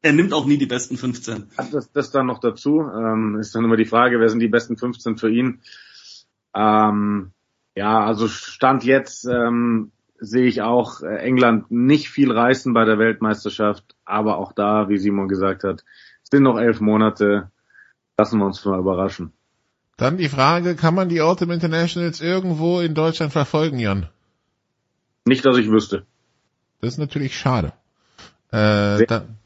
[0.05, 1.47] Er nimmt auch nie die besten 15.
[1.71, 2.79] Das, das dann noch dazu.
[2.81, 5.61] Ähm, ist dann immer die Frage, wer sind die besten 15 für ihn?
[6.53, 7.31] Ähm,
[7.73, 12.99] ja, also Stand jetzt ähm, sehe ich auch äh, England nicht viel reißen bei der
[12.99, 15.83] Weltmeisterschaft, aber auch da, wie Simon gesagt hat,
[16.21, 17.49] sind noch elf Monate.
[18.15, 19.33] Lassen wir uns mal überraschen.
[19.97, 24.07] Dann die Frage, kann man die Autumn Internationals irgendwo in Deutschland verfolgen, Jan?
[25.25, 26.05] Nicht, dass ich wüsste.
[26.81, 27.73] Das ist natürlich schade.
[28.51, 29.37] Äh, dann,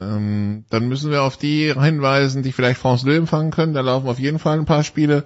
[0.00, 3.74] ähm, dann müssen wir auf die hinweisen, die vielleicht France 2 empfangen können.
[3.74, 5.24] Da laufen auf jeden Fall ein paar Spiele.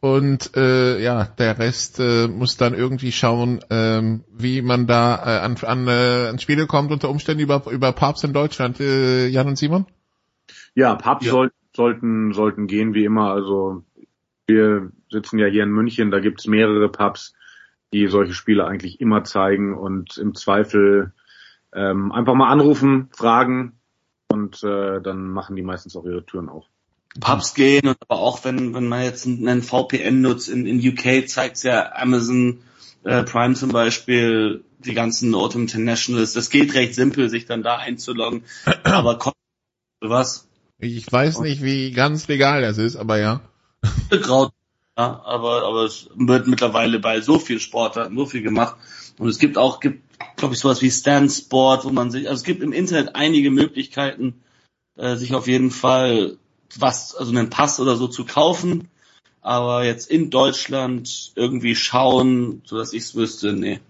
[0.00, 5.40] Und äh, ja, der Rest äh, muss dann irgendwie schauen, ähm, wie man da äh,
[5.40, 8.78] an, an, äh, an Spiele kommt, unter Umständen über, über Pubs in Deutschland.
[8.80, 9.86] Äh, Jan und Simon?
[10.74, 11.32] Ja, Pubs ja.
[11.32, 13.30] Soll, sollten, sollten gehen wie immer.
[13.30, 13.82] Also
[14.46, 17.34] wir sitzen ja hier in München, da gibt's mehrere Pubs,
[17.92, 21.14] die solche Spiele eigentlich immer zeigen und im Zweifel
[21.72, 23.78] ähm, einfach mal anrufen, fragen,
[24.34, 26.64] und äh, dann machen die meistens auch ihre Türen auf.
[27.20, 31.28] Pubs gehen und aber auch wenn, wenn man jetzt einen VPN nutzt, in, in UK
[31.28, 32.58] zeigt ja Amazon
[33.04, 37.76] äh, Prime zum Beispiel, die ganzen Autumn Internationals, das geht recht simpel, sich dann da
[37.76, 38.42] einzuloggen,
[38.82, 39.38] aber kostet
[40.00, 40.48] was.
[40.78, 43.40] Ich weiß nicht, wie ganz legal das ist, aber ja.
[44.10, 44.52] Graut,
[44.98, 48.76] ja, aber, aber es wird mittlerweile bei so viel Sportarten so viel gemacht.
[49.18, 50.02] Und es gibt auch, gibt,
[50.36, 53.50] glaube ich, sowas wie Stand Sport, wo man sich, also es gibt im Internet einige
[53.50, 54.42] Möglichkeiten,
[54.96, 56.36] äh, sich auf jeden Fall
[56.76, 58.88] was, also einen Pass oder so zu kaufen.
[59.40, 63.80] Aber jetzt in Deutschland irgendwie schauen, so dass ich es wüsste, nee.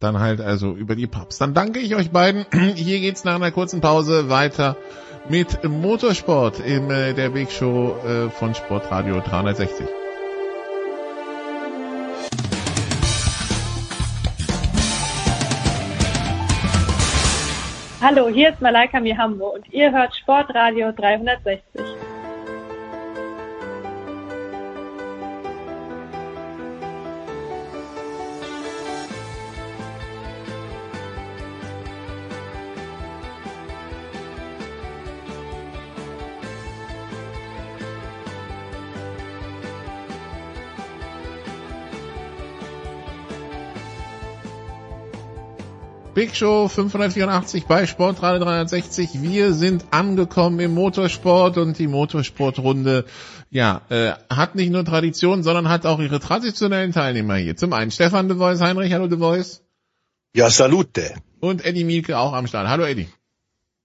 [0.00, 1.38] Dann halt also über die Pubs.
[1.38, 2.46] Dann danke ich euch beiden.
[2.74, 4.76] Hier geht's nach einer kurzen Pause weiter
[5.28, 9.99] mit Motorsport in äh, der Big Show äh, von Sportradio 360.
[18.02, 22.09] Hallo, hier ist Malaika Mihambo und ihr hört Sportradio 360.
[46.20, 49.22] Big Show 584 bei Sportradio 360.
[49.22, 53.06] Wir sind angekommen im Motorsport und die Motorsportrunde,
[53.48, 57.56] ja, äh, hat nicht nur Tradition, sondern hat auch ihre traditionellen Teilnehmer hier.
[57.56, 59.62] Zum einen Stefan de Vois, Heinrich, hallo de Vois.
[60.34, 61.14] Ja, salute.
[61.40, 62.68] Und Eddie Mielke auch am Start.
[62.68, 63.08] Hallo Eddie.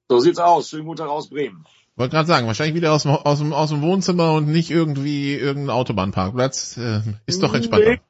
[0.09, 0.67] So sieht's aus.
[0.67, 1.63] Schönen guten Tag aus Bremen.
[1.95, 5.35] Wollte gerade sagen, wahrscheinlich wieder aus dem, aus, dem, aus dem Wohnzimmer und nicht irgendwie
[5.35, 6.75] irgendein Autobahnparkplatz.
[6.75, 7.91] Äh, ist doch entspannter.
[7.91, 8.01] Nee.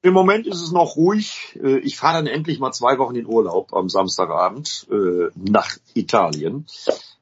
[0.00, 1.58] Im Moment ist es noch ruhig.
[1.62, 6.66] Äh, ich fahre dann endlich mal zwei Wochen in Urlaub am Samstagabend äh, nach Italien,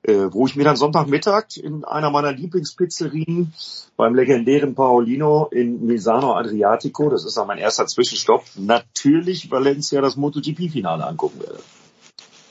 [0.03, 3.55] äh, wo ich mir dann Sonntagmittag in einer meiner Lieblingspizzerien
[3.97, 10.17] beim legendären Paolino in Misano Adriatico, das ist auch mein erster Zwischenstopp, natürlich Valencia das
[10.17, 11.61] MotoGP-Finale angucken werde.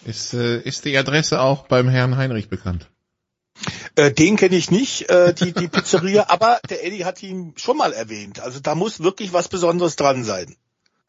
[0.06, 2.89] Ist, ist die Adresse auch beim Herrn Heinrich bekannt?
[3.95, 7.77] Äh, den kenne ich nicht, äh, die, die Pizzeria, aber der Eddie hat ihn schon
[7.77, 8.40] mal erwähnt.
[8.40, 10.56] Also da muss wirklich was Besonderes dran sein.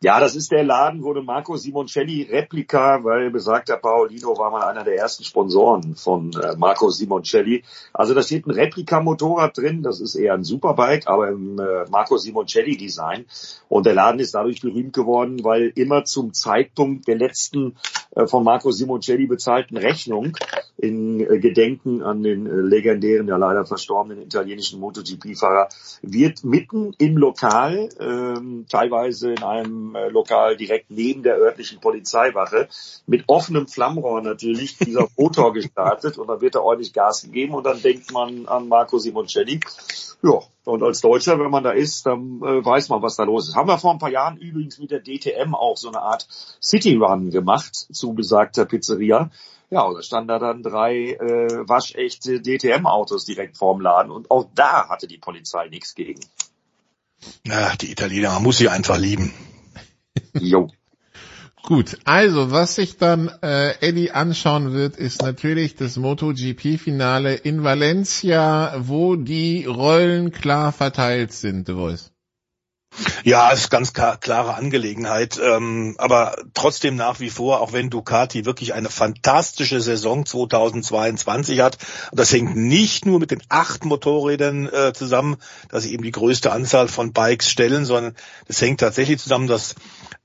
[0.06, 4.84] Ja, das ist der Laden, wo Marco Simoncelli Replika, weil besagter Paolino war mal einer
[4.84, 7.64] der ersten Sponsoren von äh, Marco Simoncelli.
[7.92, 12.18] Also da steht ein Replika-Motorrad drin, das ist eher ein Superbike, aber im äh, Marco
[12.18, 13.24] Simoncelli-Design.
[13.68, 17.74] Und der Laden ist dadurch berühmt geworden, weil immer zum Zeitpunkt der letzten
[18.14, 20.36] äh, von Marco Simoncelli bezahlten Rechnung
[20.76, 25.68] in äh, Gedenken an den äh, legendären, ja leider verstorbenen italienischen MotoGP-Fahrer
[26.02, 32.68] wird mitten im Lokal, ähm, teilweise in einem Lokal direkt neben der örtlichen Polizeiwache
[33.06, 37.64] mit offenem Flammrohr natürlich dieser Motor gestartet und dann wird da ordentlich Gas gegeben und
[37.64, 39.60] dann denkt man an Marco Simoncelli.
[40.22, 43.48] Ja, und als Deutscher, wenn man da ist, dann äh, weiß man, was da los
[43.48, 43.54] ist.
[43.54, 46.26] Haben wir vor ein paar Jahren übrigens mit der DTM auch so eine Art
[46.60, 49.30] City Run gemacht zu besagter Pizzeria.
[49.70, 54.46] Ja, und da standen da dann drei äh, waschechte DTM-Autos direkt vorm Laden und auch
[54.54, 56.20] da hatte die Polizei nichts gegen.
[57.44, 59.34] Ja, die Italiener, man muss sie einfach lieben.
[60.40, 60.68] Jo.
[61.62, 68.76] Gut, also was sich dann äh, Eddie anschauen wird, ist natürlich das MotoGP-Finale in Valencia,
[68.78, 72.12] wo die Rollen klar verteilt sind, Du Voice.
[73.24, 75.38] Ja, ist ganz klare Angelegenheit.
[75.42, 81.78] Ähm, aber trotzdem nach wie vor, auch wenn Ducati wirklich eine fantastische Saison 2022 hat,
[82.10, 85.36] und das hängt nicht nur mit den acht Motorrädern äh, zusammen,
[85.68, 88.14] dass sie eben die größte Anzahl von Bikes stellen, sondern
[88.46, 89.74] es hängt tatsächlich zusammen, dass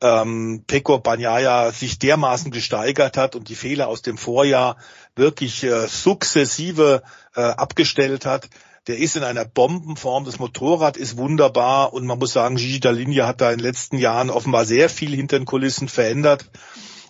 [0.01, 4.77] ähm, Pecco Bagnaia sich dermaßen gesteigert hat und die Fehler aus dem Vorjahr
[5.15, 7.03] wirklich äh, sukzessive
[7.35, 8.49] äh, abgestellt hat.
[8.87, 10.25] Der ist in einer Bombenform.
[10.25, 13.99] Das Motorrad ist wunderbar und man muss sagen, Gigi Dall'Igna hat da in den letzten
[13.99, 16.45] Jahren offenbar sehr viel hinter den Kulissen verändert.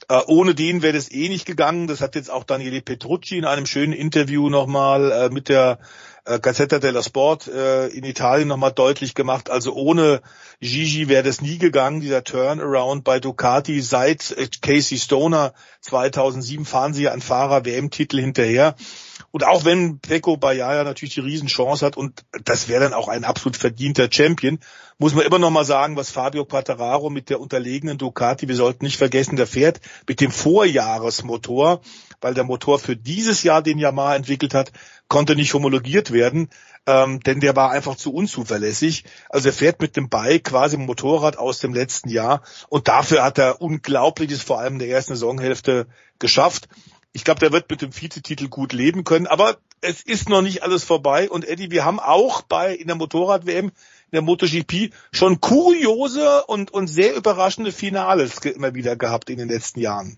[0.10, 1.88] Äh, ohne den wäre das eh nicht gegangen.
[1.88, 5.80] Das hat jetzt auch Daniele Petrucci in einem schönen Interview nochmal äh, mit der
[6.26, 9.50] äh, Gazzetta dello Sport äh, in Italien nochmal deutlich gemacht.
[9.50, 10.22] Also ohne
[10.60, 13.82] Gigi wäre das nie gegangen, dieser Turnaround bei Ducati.
[13.82, 18.76] Seit äh, Casey Stoner 2007 fahren sie an Fahrer-WM-Titel hinterher.
[19.32, 23.24] Und auch wenn Pecco Bagnaia natürlich die Riesenchance hat und das wäre dann auch ein
[23.24, 24.60] absolut verdienter Champion,
[24.98, 28.86] muss man immer noch mal sagen, was Fabio Quattararo mit der unterlegenen Ducati, wir sollten
[28.86, 31.82] nicht vergessen, der fährt mit dem Vorjahresmotor,
[32.20, 34.72] weil der Motor für dieses Jahr, den Yamaha entwickelt hat,
[35.12, 36.48] konnte nicht homologiert werden,
[36.88, 39.04] ähm, denn der war einfach zu unzuverlässig.
[39.28, 43.38] Also er fährt mit dem Bike quasi Motorrad aus dem letzten Jahr und dafür hat
[43.38, 46.70] er Unglaubliches vor allem in der ersten Saisonhälfte geschafft.
[47.12, 50.64] Ich glaube, der wird mit dem Vizetitel gut leben können, aber es ist noch nicht
[50.64, 51.30] alles vorbei.
[51.30, 53.72] Und Eddie, wir haben auch bei in der Motorrad-WM, in
[54.14, 59.82] der MotoGP schon kuriose und, und sehr überraschende Finales immer wieder gehabt in den letzten
[59.82, 60.18] Jahren.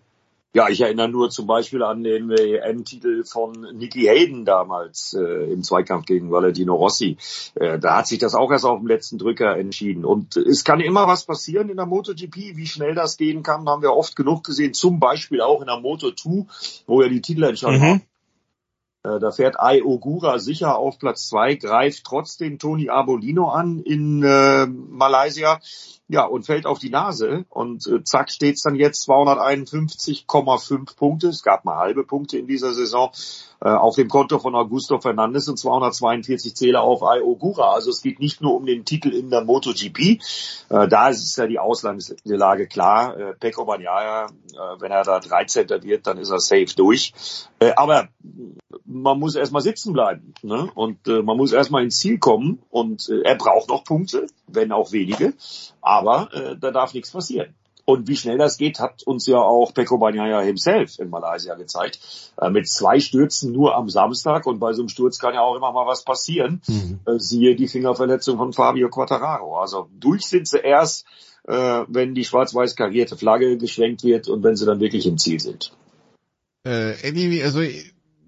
[0.56, 5.64] Ja, ich erinnere nur zum Beispiel an den WM-Titel von Nicky Hayden damals äh, im
[5.64, 7.18] Zweikampf gegen Valentino Rossi.
[7.56, 10.06] Äh, da hat sich das auch erst auf dem letzten Drücker entschieden.
[10.06, 12.56] Und es kann immer was passieren in der MotoGP.
[12.56, 14.76] Wie schnell das gehen kann, haben wir oft genug gesehen.
[14.76, 16.46] Zum Beispiel auch in der Moto2,
[16.86, 18.02] wo ja die Titelentscheidung mhm.
[19.04, 24.24] Äh, da fährt Ai Ogura sicher auf Platz zwei, greift trotzdem Toni Arbolino an in
[24.24, 25.60] äh, Malaysia
[26.10, 31.28] ja, und fällt auf die Nase und äh, zack steht's dann jetzt 251,5 Punkte.
[31.30, 33.12] Es gab mal halbe Punkte in dieser Saison
[33.62, 37.74] äh, auf dem Konto von Augusto Fernandes und 242 Zähler auf Ogura.
[37.74, 40.20] Also es geht nicht nur um den Titel in der MotoGP.
[40.70, 43.18] Äh, da ist ja die Auslandslage klar.
[43.18, 45.70] Äh, Pecco Bagnaia, äh, wenn er da 13.
[45.84, 47.14] wird, dann ist er safe durch.
[47.60, 48.10] Äh, aber
[48.86, 50.70] man muss erstmal sitzen bleiben ne?
[50.76, 54.72] und äh, man muss erstmal ins Ziel kommen und äh, er braucht noch Punkte, wenn
[54.74, 55.34] auch wenige.
[55.84, 57.54] Aber äh, da darf nichts passieren.
[57.86, 62.00] Und wie schnell das geht, hat uns ja auch Peko Banyaya himself in Malaysia gezeigt.
[62.40, 65.56] Äh, mit zwei Stürzen nur am Samstag und bei so einem Sturz kann ja auch
[65.56, 66.62] immer mal was passieren.
[66.68, 67.02] Mhm.
[67.06, 69.60] Äh, siehe die Fingerverletzung von Fabio Quattararo.
[69.60, 71.06] Also durch sind sie erst,
[71.46, 75.42] äh, wenn die schwarz-weiß karierte Flagge geschwenkt wird und wenn sie dann wirklich im Ziel
[75.42, 75.74] sind.
[76.66, 77.60] Äh, Eddie, also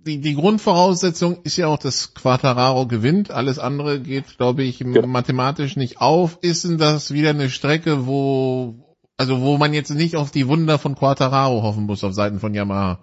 [0.05, 3.31] die, die Grundvoraussetzung ist ja auch, dass Quattararo gewinnt.
[3.31, 5.05] Alles andere geht, glaube ich, ja.
[5.05, 6.37] mathematisch nicht auf.
[6.41, 10.77] Ist denn das wieder eine Strecke, wo, also wo man jetzt nicht auf die Wunder
[10.77, 12.99] von Quattararo hoffen muss auf Seiten von Yamaha?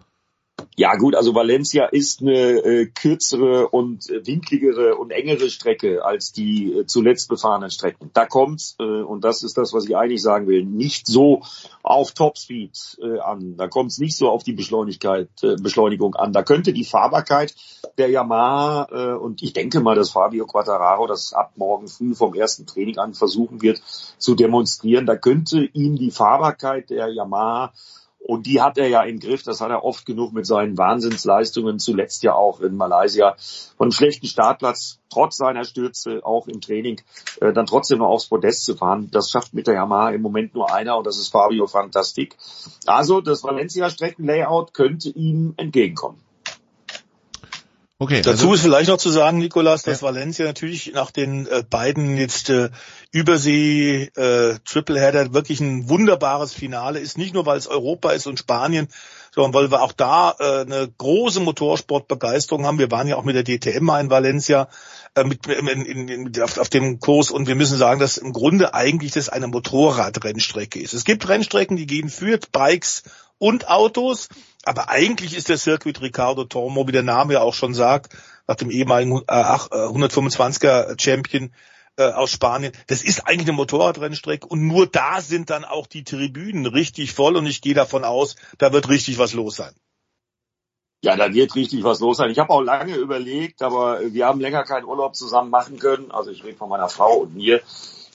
[0.75, 6.33] Ja gut, also Valencia ist eine äh, kürzere und äh, winkligere und engere Strecke als
[6.33, 8.11] die äh, zuletzt befahrenen Strecken.
[8.15, 11.43] Da kommt äh, und das ist das, was ich eigentlich sagen will, nicht so
[11.83, 13.59] auf Topspeed äh, an.
[13.59, 16.33] Da kommt es nicht so auf die Beschleunigkeit, äh, Beschleunigung an.
[16.33, 17.55] Da könnte die Fahrbarkeit
[17.99, 22.33] der Yamaha äh, und ich denke mal, dass Fabio Quattararo das ab morgen früh vom
[22.33, 23.83] ersten Training an versuchen wird
[24.17, 25.05] zu demonstrieren.
[25.05, 27.75] Da könnte ihm die Fahrbarkeit der Yamaha
[28.25, 31.79] und die hat er ja im Griff, das hat er oft genug mit seinen Wahnsinnsleistungen,
[31.79, 33.35] zuletzt ja auch in Malaysia,
[33.77, 37.01] von einem schlechten Startplatz, trotz seiner Stürze, auch im Training,
[37.41, 39.09] äh, dann trotzdem noch aufs Podest zu fahren.
[39.11, 42.37] Das schafft mit der Yamaha im Moment nur einer und das ist Fabio Fantastik.
[42.87, 46.21] Also das Valencia-Streckenlayout könnte ihm entgegenkommen.
[48.03, 50.09] Okay, Dazu also, ist vielleicht noch zu sagen, Nikolas, dass ja.
[50.09, 52.71] Valencia natürlich nach den äh, beiden jetzt äh,
[53.13, 57.17] Übersee äh, Tripleheader wirklich ein wunderbares Finale ist.
[57.17, 58.89] Nicht nur, weil es Europa ist und Spanien,
[59.33, 62.81] sondern weil wir auch da äh, eine große Motorsportbegeisterung haben.
[62.81, 64.69] Wir waren ja auch mit der DTM mal in Valencia
[65.15, 68.33] äh, mit, in, in, in, auf, auf dem Kurs und wir müssen sagen, dass im
[68.33, 70.93] Grunde eigentlich das eine Motorradrennstrecke ist.
[70.93, 73.05] Es gibt Rennstrecken, die gehen für Bikes
[73.39, 74.29] und Autos.
[74.65, 78.17] Aber eigentlich ist der Circuit Ricardo Tormo, wie der Name ja auch schon sagt,
[78.47, 81.53] nach dem ehemaligen äh, 125er Champion
[81.97, 86.05] äh, aus Spanien, das ist eigentlich eine Motorradrennstrecke und nur da sind dann auch die
[86.05, 89.75] Tribünen richtig voll und ich gehe davon aus, da wird richtig was los sein.
[91.05, 92.31] Ja, da wird richtig was los sein.
[92.31, 96.13] Ich habe auch lange überlegt, aber wir haben länger keinen Urlaub zusammen machen können.
[96.13, 97.61] Also ich rede von meiner Frau und mir.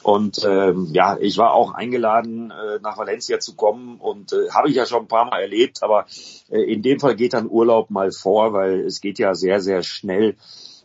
[0.03, 4.69] Und ähm, ja, ich war auch eingeladen, äh, nach Valencia zu kommen und äh, habe
[4.69, 6.05] ich ja schon ein paar Mal erlebt, aber
[6.49, 9.81] äh, in dem Fall geht dann Urlaub mal vor, weil es geht ja sehr, sehr
[9.81, 10.35] schnell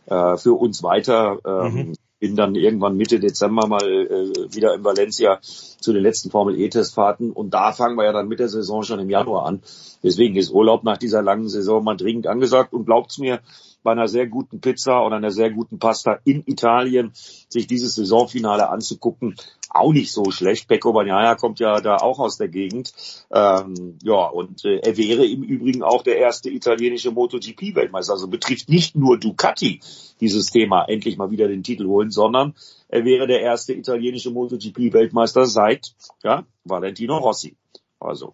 [0.07, 1.37] äh, für uns weiter.
[1.45, 1.93] Ähm, mhm.
[2.19, 7.31] Bin dann irgendwann Mitte Dezember mal äh, wieder in Valencia zu den letzten Formel E-Testfahrten
[7.31, 9.61] und da fangen wir ja dann mit der Saison schon im Januar an.
[10.01, 13.41] Deswegen ist Urlaub nach dieser langen Saison mal dringend angesagt und glaubt's mir,
[13.83, 18.69] bei einer sehr guten Pizza oder einer sehr guten Pasta in Italien sich dieses Saisonfinale
[18.69, 19.35] anzugucken,
[19.69, 20.67] auch nicht so schlecht.
[20.67, 22.93] Pecco Bagnaia kommt ja da auch aus der Gegend.
[23.31, 28.13] Ähm, ja, und äh, er wäre im Übrigen auch der erste italienische MotoGP-Weltmeister.
[28.13, 29.81] Also betrifft nicht nur Ducati
[30.21, 32.53] dieses Thema, endlich mal wieder den Titel holen, sondern
[32.87, 35.93] er wäre der erste italienische MotoGP-Weltmeister seit
[36.23, 37.55] ja, Valentino Rossi.
[37.99, 38.33] Also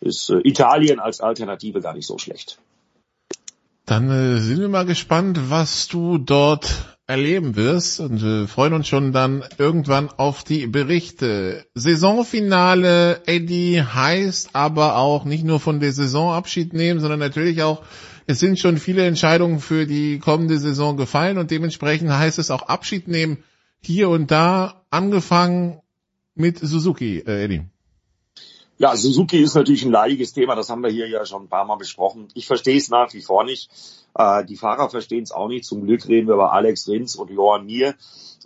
[0.00, 2.58] ist äh, Italien als Alternative gar nicht so schlecht.
[3.86, 8.86] Dann äh, sind wir mal gespannt, was du dort erleben wirst und äh, freuen uns
[8.86, 11.66] schon dann irgendwann auf die Berichte.
[11.74, 17.82] Saisonfinale, Eddie heißt aber auch nicht nur von der Saison Abschied nehmen, sondern natürlich auch,
[18.26, 22.62] es sind schon viele Entscheidungen für die kommende Saison gefallen und dementsprechend heißt es auch
[22.62, 23.42] Abschied nehmen
[23.80, 25.80] hier und da, angefangen
[26.34, 27.71] mit Suzuki, äh, Eddie.
[28.82, 31.64] Ja, Suzuki ist natürlich ein leidiges Thema, das haben wir hier ja schon ein paar
[31.64, 32.26] Mal besprochen.
[32.34, 33.70] Ich verstehe es nach wie vor nicht.
[34.12, 35.64] Äh, die Fahrer verstehen es auch nicht.
[35.64, 37.94] Zum Glück reden wir über Alex Rins und Johann Mir.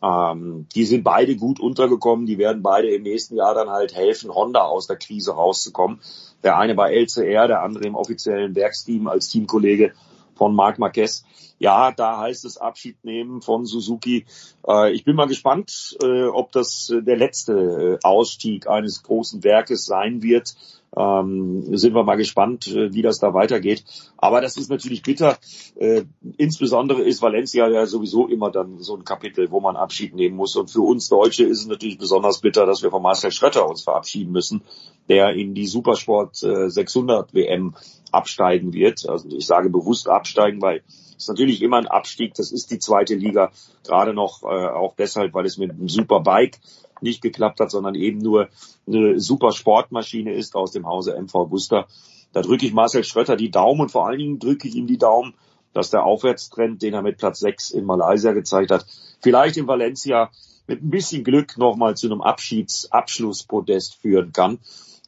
[0.02, 2.26] Ähm, die sind beide gut untergekommen.
[2.26, 6.00] Die werden beide im nächsten Jahr dann halt helfen, Honda aus der Krise rauszukommen.
[6.42, 9.94] Der eine bei LCR, der andere im offiziellen Werksteam als Teamkollege.
[10.36, 11.24] Von Marc Marquez.
[11.58, 14.26] Ja, da heißt es Abschied nehmen von Suzuki.
[14.68, 19.86] Äh, ich bin mal gespannt, äh, ob das der letzte äh, Ausstieg eines großen Werkes
[19.86, 20.54] sein wird.
[20.96, 23.84] Ähm, sind wir mal gespannt, äh, wie das da weitergeht.
[24.16, 25.36] Aber das ist natürlich bitter.
[25.76, 26.04] Äh,
[26.38, 30.56] insbesondere ist Valencia ja sowieso immer dann so ein Kapitel, wo man Abschied nehmen muss.
[30.56, 33.82] Und für uns Deutsche ist es natürlich besonders bitter, dass wir von Marcel Schrötter uns
[33.82, 34.62] verabschieden müssen,
[35.08, 37.74] der in die Supersport äh, 600 WM
[38.12, 39.08] absteigen wird.
[39.08, 40.82] Also ich sage bewusst absteigen, weil
[41.16, 42.34] es ist natürlich immer ein Abstieg.
[42.34, 43.52] Das ist die zweite Liga.
[43.84, 46.58] Gerade noch äh, auch deshalb, weil es mit einem Superbike
[47.00, 48.48] nicht geklappt hat, sondern eben nur
[48.86, 51.86] eine super Sportmaschine ist aus dem Hause MV Buster.
[52.32, 54.98] Da drücke ich Marcel Schröter die Daumen und vor allen Dingen drücke ich ihm die
[54.98, 55.34] Daumen,
[55.72, 58.86] dass der Aufwärtstrend, den er mit Platz 6 in Malaysia gezeigt hat,
[59.20, 60.30] vielleicht in Valencia
[60.66, 64.58] mit ein bisschen Glück nochmal zu einem Abschiedsabschlusspodest führen kann.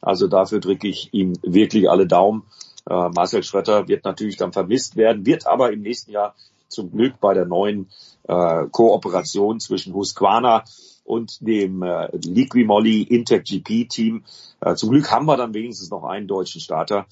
[0.01, 2.43] Also dafür drücke ich ihm wirklich alle Daumen.
[2.89, 6.35] Äh, Marcel Schröter wird natürlich dann vermisst werden, wird aber im nächsten Jahr
[6.67, 7.89] zum Glück bei der neuen
[8.27, 10.63] äh, Kooperation zwischen Husqvarna
[11.03, 14.23] und dem äh, Liquimolli Intec GP Team.
[14.61, 17.07] Äh, zum Glück haben wir dann wenigstens noch einen deutschen Starter,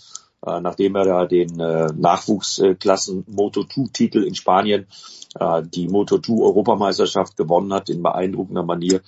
[0.61, 4.87] nachdem er da den äh, Nachwuchsklassen Moto2 Titel in Spanien,
[5.39, 9.01] äh, die Moto2 Europameisterschaft gewonnen hat in beeindruckender Manier.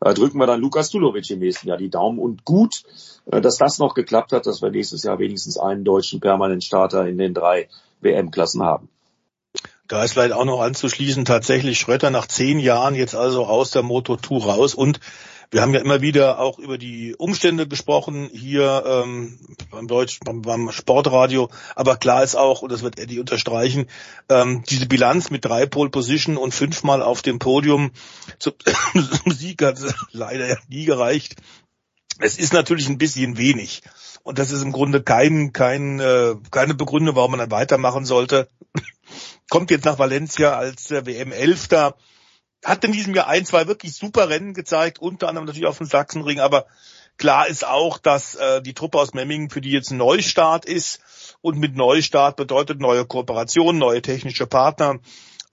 [0.00, 2.82] Äh, drücken wir dann Lukas Tulovic im nächsten Jahr die Daumen und gut,
[3.26, 7.06] äh, dass das noch geklappt hat, dass wir nächstes Jahr wenigstens einen deutschen permanent Starter
[7.06, 7.68] in den drei
[8.00, 8.88] WM-Klassen haben.
[9.86, 13.82] Da ist vielleicht auch noch anzuschließen, tatsächlich Schröter nach zehn Jahren jetzt also aus der
[13.82, 14.98] Moto 2 raus und
[15.54, 19.38] wir haben ja immer wieder auch über die Umstände gesprochen hier ähm,
[19.70, 21.48] beim Deutsch, beim, beim Sportradio.
[21.76, 23.86] Aber klar ist auch, und das wird Eddie unterstreichen,
[24.28, 27.92] ähm, diese Bilanz mit drei Pole Position und fünfmal auf dem Podium
[28.40, 28.54] zum,
[28.94, 29.78] zum Sieg hat
[30.10, 31.36] leider nie gereicht.
[32.18, 33.82] Es ist natürlich ein bisschen wenig.
[34.24, 38.48] Und das ist im Grunde kein, kein, äh, keine Begründung, warum man dann weitermachen sollte
[39.50, 41.94] kommt jetzt nach Valencia als äh, WM-Elfter.
[42.64, 45.86] Hat in diesem Jahr ein, zwei wirklich super Rennen gezeigt, unter anderem natürlich auf dem
[45.86, 46.66] Sachsenring, aber
[47.18, 51.00] klar ist auch, dass äh, die Truppe aus Memmingen für die jetzt ein Neustart ist
[51.40, 54.98] und mit Neustart bedeutet neue Kooperation, neue technische Partner.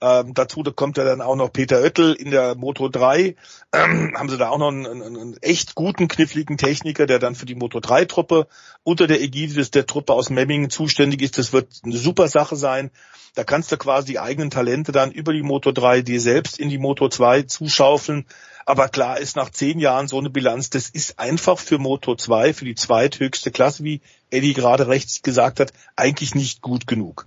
[0.02, 3.36] Ähm, dazu kommt ja dann auch noch Peter Oettel in der Moto 3.
[3.72, 7.36] Ähm, haben sie da auch noch einen, einen, einen, echt guten, kniffligen Techniker, der dann
[7.36, 8.48] für die Moto 3 Truppe
[8.82, 11.38] unter der Ägide der Truppe aus Memmingen zuständig ist.
[11.38, 12.90] Das wird eine super Sache sein.
[13.36, 16.68] Da kannst du quasi die eigenen Talente dann über die Moto 3 dir selbst in
[16.68, 18.26] die Moto 2 zuschaufeln.
[18.66, 22.54] Aber klar ist nach zehn Jahren so eine Bilanz, das ist einfach für Moto 2,
[22.54, 24.00] für die zweithöchste Klasse, wie
[24.30, 27.26] Eddie gerade rechts gesagt hat, eigentlich nicht gut genug.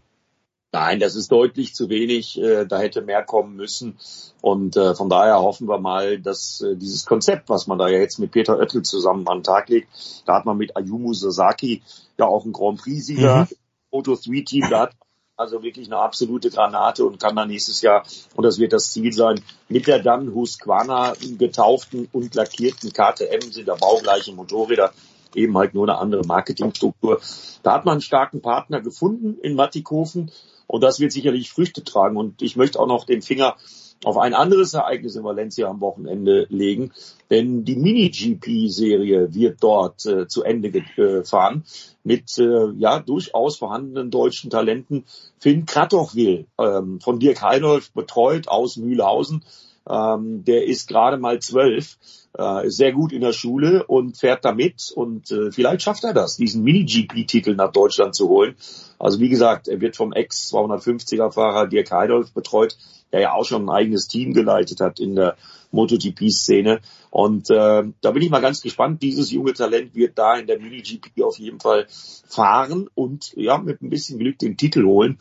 [0.76, 2.38] Nein, das ist deutlich zu wenig.
[2.38, 3.98] Äh, da hätte mehr kommen müssen.
[4.42, 8.00] Und äh, von daher hoffen wir mal, dass äh, dieses Konzept, was man da ja
[8.00, 9.88] jetzt mit Peter Oettel zusammen an den Tag legt,
[10.26, 11.82] da hat man mit Ayumu Sasaki
[12.18, 13.56] ja auch einen Grand Prix-Sieger, mhm.
[13.90, 14.96] Moto 3 Team, da hat
[15.38, 18.04] also wirklich eine absolute Granate und kann dann nächstes Jahr,
[18.36, 19.40] und das wird das Ziel sein,
[19.70, 24.92] mit der dann Husqvarna getauften und lackierten KTM sind da baugleiche Motorräder,
[25.36, 27.22] eben halt nur eine andere Marketingstruktur.
[27.64, 30.32] Da hat man einen starken Partner gefunden in Mattikofen
[30.68, 32.18] und das wird sicherlich Früchte tragen.
[32.18, 33.56] Und ich möchte auch noch den Finger
[34.04, 36.92] auf ein anderes Ereignis in Valencia am Wochenende legen,
[37.30, 41.64] denn die Mini-GP-Serie wird dort äh, zu Ende gefahren
[42.04, 45.06] mit äh, ja durchaus vorhandenen deutschen Talenten.
[45.40, 49.44] Finn Kratochwil ähm, von Dirk Heidolf betreut aus Mühlhausen,
[49.90, 51.98] ähm, der ist gerade mal zwölf
[52.38, 56.38] äh, sehr gut in der Schule und fährt damit und äh, vielleicht schafft er das,
[56.38, 58.56] diesen Mini-GP-Titel nach Deutschland zu holen.
[59.00, 62.78] Also wie gesagt, er wird vom Ex-250er-Fahrer Dirk Heidolf betreut,
[63.12, 65.38] der ja auch schon ein eigenes Team geleitet hat in der
[65.72, 66.82] MotoGP-Szene.
[67.10, 69.02] Und äh, da bin ich mal ganz gespannt.
[69.02, 71.88] Dieses junge Talent wird da in der Mini-GP auf jeden Fall
[72.28, 75.20] fahren und ja, mit ein bisschen Glück den Titel holen.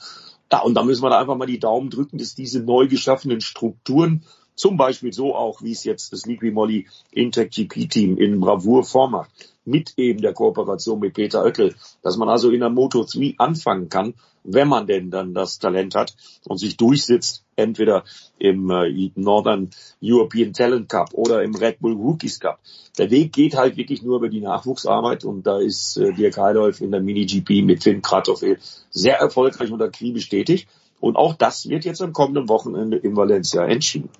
[0.52, 3.40] Ja, und da müssen wir da einfach mal die Daumen drücken, dass diese neu geschaffenen
[3.40, 4.22] Strukturen
[4.54, 9.30] zum Beispiel so auch, wie es jetzt das Liqui-Moly Intec GP Team in Bravour vormacht,
[9.64, 13.88] mit eben der Kooperation mit Peter Oettel, dass man also in der Moto 3 anfangen
[13.88, 14.14] kann,
[14.44, 16.14] wenn man denn dann das Talent hat
[16.46, 18.04] und sich durchsetzt, entweder
[18.38, 19.70] im äh, Northern
[20.02, 22.58] European Talent Cup oder im Red Bull Rookies Cup.
[22.98, 26.80] Der Weg geht halt wirklich nur über die Nachwuchsarbeit und da ist äh, Dirk Heidolf
[26.80, 28.58] in der Mini-GP mit Finn Kratoffel
[28.90, 30.66] sehr erfolgreich und akribisch tätig.
[31.00, 34.10] Und auch das wird jetzt am kommenden Wochenende in Valencia entschieden.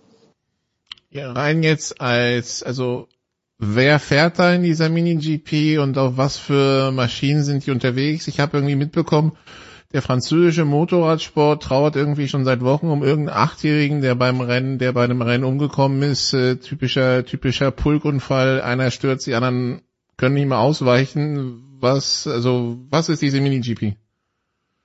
[1.15, 3.07] Ja, rein jetzt als, also
[3.59, 8.27] wer fährt da in dieser Mini-GP und auf was für Maschinen sind die unterwegs?
[8.27, 9.33] Ich habe irgendwie mitbekommen,
[9.93, 14.93] der französische Motorradsport trauert irgendwie schon seit Wochen um irgendeinen Achtjährigen, der beim Rennen, der
[14.93, 16.35] bei einem Rennen umgekommen ist.
[16.35, 18.61] Äh, typischer, typischer Pulkunfall.
[18.61, 19.83] Einer stürzt, die anderen
[20.17, 21.79] können nicht mehr ausweichen.
[21.79, 23.95] Was, also, was ist diese Mini-GP?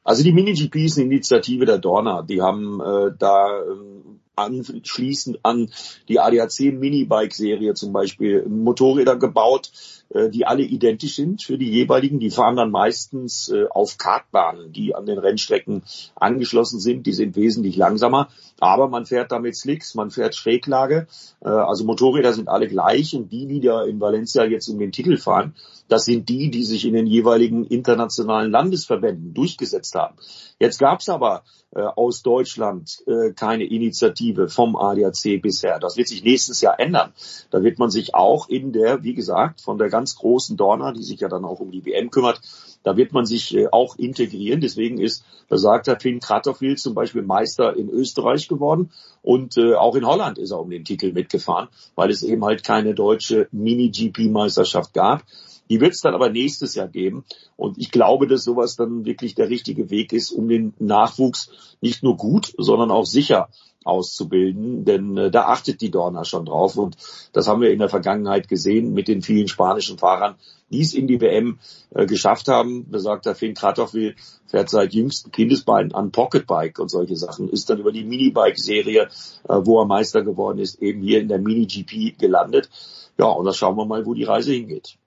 [0.04, 2.22] Also die Mini-GP ist eine Initiative der Dorna.
[2.22, 4.09] Die haben äh, da ähm,
[4.40, 5.70] anschließend an
[6.08, 9.72] die ADAC Minibike-Serie zum Beispiel Motorräder gebaut,
[10.10, 12.20] äh, die alle identisch sind für die jeweiligen.
[12.20, 15.84] Die fahren dann meistens äh, auf Kartbahnen, die an den Rennstrecken
[16.16, 17.06] angeschlossen sind.
[17.06, 18.30] Die sind wesentlich langsamer,
[18.60, 21.08] aber man fährt damit Slicks, man fährt Schräglage.
[21.42, 24.92] Äh, also Motorräder sind alle gleich und die, die da in Valencia jetzt um den
[24.92, 25.54] Titel fahren,
[25.90, 30.16] das sind die, die sich in den jeweiligen internationalen Landesverbänden durchgesetzt haben.
[30.60, 35.80] Jetzt gab es aber äh, aus Deutschland äh, keine Initiative vom ADAC bisher.
[35.80, 37.14] Das wird sich nächstes Jahr ändern.
[37.52, 41.04] Da wird man sich auch in der, wie gesagt, von der ganz großen Dorna, die
[41.04, 42.42] sich ja dann auch um die WM kümmert,
[42.84, 44.62] da wird man sich äh, auch integrieren.
[44.62, 48.92] Deswegen ist besagter Finn Kratochwil zum Beispiel Meister in Österreich geworden
[49.22, 52.64] und äh, auch in Holland ist er um den Titel mitgefahren, weil es eben halt
[52.64, 55.24] keine deutsche Mini-GP-Meisterschaft gab.
[55.70, 57.26] Die wird es dann aber nächstes Jahr geben.
[57.56, 62.04] Und ich glaube, dass sowas dann wirklich der richtige Weg ist, um den Nachwuchs nicht
[62.04, 63.50] nur gut, sondern auch sicher
[63.86, 66.98] auszubilden, denn äh, da achtet die Dorna schon drauf und
[67.32, 70.36] das haben wir in der Vergangenheit gesehen mit den vielen spanischen Fahrern,
[70.70, 71.60] die es in die WM
[71.92, 72.90] äh, geschafft haben.
[72.90, 74.16] Besagter Finn Kratochwil
[74.48, 79.04] fährt seit jüngsten Kindesbeinen an Pocketbike und solche Sachen, ist dann über die Minibike-Serie,
[79.48, 82.70] äh, wo er Meister geworden ist, eben hier in der Mini-GP gelandet.
[83.18, 84.99] Ja, und da schauen wir mal, wo die Reise hingeht.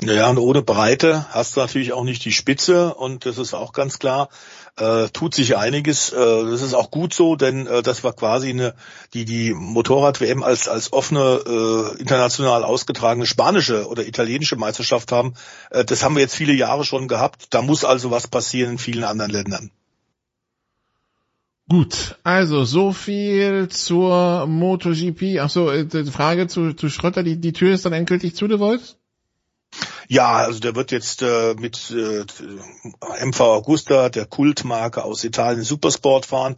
[0.00, 3.72] Naja, und ohne Breite hast du natürlich auch nicht die Spitze und das ist auch
[3.72, 4.28] ganz klar,
[4.76, 6.12] äh, tut sich einiges.
[6.12, 8.74] Äh, das ist auch gut so, denn äh, das war quasi eine,
[9.12, 15.34] die die Motorrad-WM als als offene äh, international ausgetragene spanische oder italienische Meisterschaft haben.
[15.70, 17.48] Äh, das haben wir jetzt viele Jahre schon gehabt.
[17.50, 19.72] Da muss also was passieren in vielen anderen Ländern.
[21.68, 25.40] Gut, also so viel zur MotoGP.
[25.40, 28.60] Achso, äh, die Frage zu, zu Schrötter, die, die Tür ist dann endgültig zu, du
[28.60, 28.97] wolltest?
[30.08, 32.24] Ja, also der wird jetzt äh, mit äh,
[33.24, 36.56] MV Augusta, der Kultmarke aus Italien, Supersport fahren.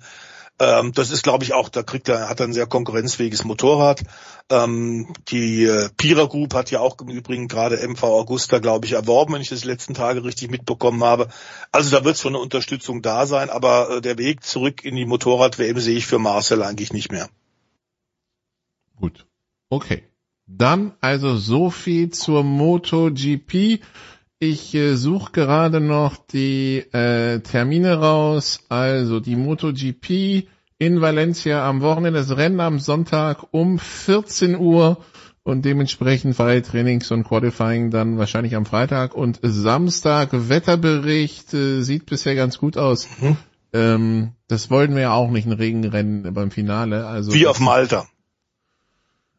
[0.60, 4.02] Ähm, das ist, glaube ich, auch, da kriegt er, hat er ein sehr konkurrenzfähiges Motorrad.
[4.50, 8.92] Ähm, die äh, Pira Group hat ja auch im Übrigen gerade MV Augusta, glaube ich,
[8.92, 11.28] erworben, wenn ich das letzten Tage richtig mitbekommen habe.
[11.72, 15.06] Also da wird schon eine Unterstützung da sein, aber äh, der Weg zurück in die
[15.06, 17.30] Motorrad-WM sehe ich für Marcel eigentlich nicht mehr.
[18.96, 19.26] Gut.
[19.70, 20.09] Okay.
[20.56, 23.80] Dann also so viel zur MotoGP.
[24.38, 28.64] Ich äh, suche gerade noch die äh, Termine raus.
[28.68, 30.48] Also die MotoGP
[30.78, 34.98] in Valencia am Wochenende, das Rennen am Sonntag um 14 Uhr
[35.42, 40.30] und dementsprechend freie Trainings und Qualifying dann wahrscheinlich am Freitag und Samstag.
[40.32, 43.08] Wetterbericht äh, sieht bisher ganz gut aus.
[43.20, 43.36] Mhm.
[43.72, 47.06] Ähm, das wollten wir ja auch nicht, ein Regenrennen beim Finale.
[47.06, 48.06] Also Wie auf Malta.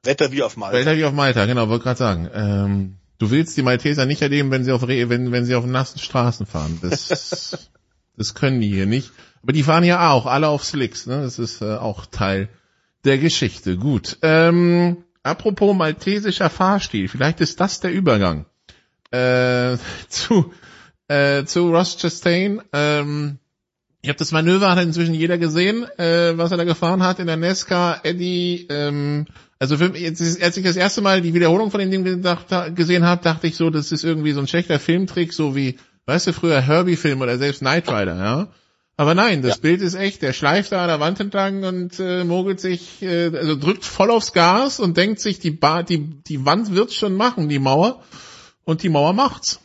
[0.04, 0.78] Wetter wie auf Malta.
[0.78, 2.30] Wetter wie auf Malta, genau, wollte gerade sagen.
[2.34, 5.66] Ähm, du willst die Malteser nicht erleben, wenn sie auf Re wenn, wenn sie auf
[5.66, 6.80] nassen Straßen fahren.
[6.82, 7.70] Das,
[8.18, 9.12] das können die hier nicht.
[9.44, 11.22] Aber die fahren ja auch, alle auf Slicks, ne?
[11.22, 12.50] Das ist äh, auch Teil
[13.04, 13.78] der Geschichte.
[13.78, 14.18] Gut.
[14.22, 18.46] Ähm, apropos maltesischer Fahrstil, vielleicht ist das der Übergang
[19.12, 19.78] äh,
[20.10, 20.54] zu,
[21.08, 22.62] äh, zu Ross Chastain.
[22.74, 23.38] Ähm,
[24.02, 27.28] ich habe das Manöver, hat inzwischen jeder gesehen, äh, was er da gefahren hat in
[27.28, 28.00] der Nesca.
[28.04, 29.28] Eddie ähm,
[29.62, 33.06] also für, jetzt, als ich das erste Mal die Wiederholung von dem Ding gedacht, gesehen
[33.06, 36.34] habe, dachte ich so, das ist irgendwie so ein schlechter Filmtrick, so wie, weißt du,
[36.34, 38.48] früher Herbie-Film oder selbst Knight Rider, ja.
[38.98, 39.62] Aber nein, das ja.
[39.62, 40.24] Bild ist echt.
[40.24, 44.10] Der schleift da an der Wand entlang und äh, mogelt sich, äh, also drückt voll
[44.10, 48.02] aufs Gas und denkt sich, die, ba die, die Wand wird's schon machen, die Mauer.
[48.64, 49.60] Und die Mauer macht's.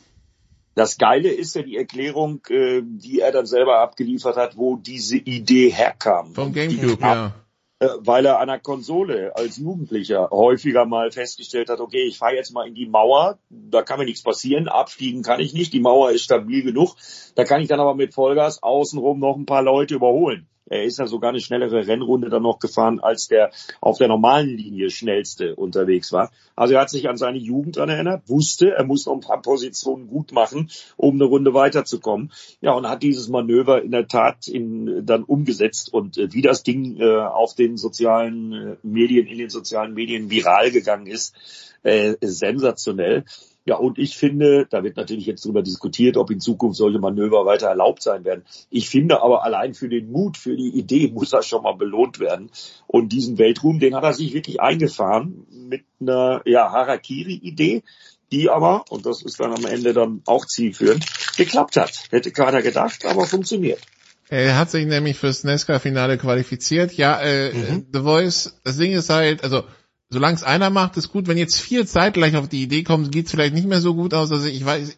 [0.76, 5.16] Das Geile ist ja die Erklärung, äh, die er dann selber abgeliefert hat, wo diese
[5.16, 6.34] Idee herkam.
[6.34, 7.32] Vom Gamecube, ja.
[7.78, 12.34] Äh, weil er an der Konsole als Jugendlicher häufiger mal festgestellt hat, okay, ich fahre
[12.34, 15.80] jetzt mal in die Mauer, da kann mir nichts passieren, abfliegen kann ich nicht, die
[15.80, 16.94] Mauer ist stabil genug,
[17.34, 20.46] da kann ich dann aber mit Vollgas außenrum noch ein paar Leute überholen.
[20.68, 24.48] Er ist ja sogar eine schnellere Rennrunde dann noch gefahren, als der auf der normalen
[24.48, 26.30] Linie schnellste unterwegs war.
[26.56, 29.42] Also er hat sich an seine Jugend dran erinnert, wusste, er muss noch ein paar
[29.42, 32.32] Positionen gut machen, um eine Runde weiterzukommen.
[32.60, 35.92] Ja, und hat dieses Manöver in der Tat in, dann umgesetzt.
[35.92, 40.30] Und äh, wie das Ding äh, auf den sozialen äh, Medien, in den sozialen Medien
[40.30, 41.34] viral gegangen ist,
[41.82, 43.24] äh, sensationell.
[43.66, 47.44] Ja, und ich finde, da wird natürlich jetzt darüber diskutiert, ob in Zukunft solche Manöver
[47.46, 48.44] weiter erlaubt sein werden.
[48.70, 52.20] Ich finde aber allein für den Mut, für die Idee muss er schon mal belohnt
[52.20, 52.50] werden.
[52.86, 57.82] Und diesen Weltruhm, den hat er sich wirklich eingefahren mit einer ja, Harakiri-Idee,
[58.30, 61.04] die aber, und das ist dann am Ende dann auch zielführend,
[61.36, 62.04] geklappt hat.
[62.10, 63.80] Hätte keiner gedacht, aber funktioniert.
[64.28, 66.92] Er hat sich nämlich fürs Nesca-Finale qualifiziert.
[66.92, 67.86] Ja, äh, mhm.
[67.92, 69.64] The Voice, das Ding ist halt, also
[70.08, 71.26] solange es einer macht, ist gut.
[71.26, 74.30] Wenn jetzt vier zeitgleich auf die Idee kommen, geht's vielleicht nicht mehr so gut aus.
[74.30, 74.96] Also ich weiß,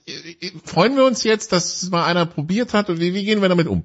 [0.64, 3.48] freuen wir uns jetzt, dass es mal einer probiert hat und wie, wie gehen wir
[3.48, 3.84] damit um?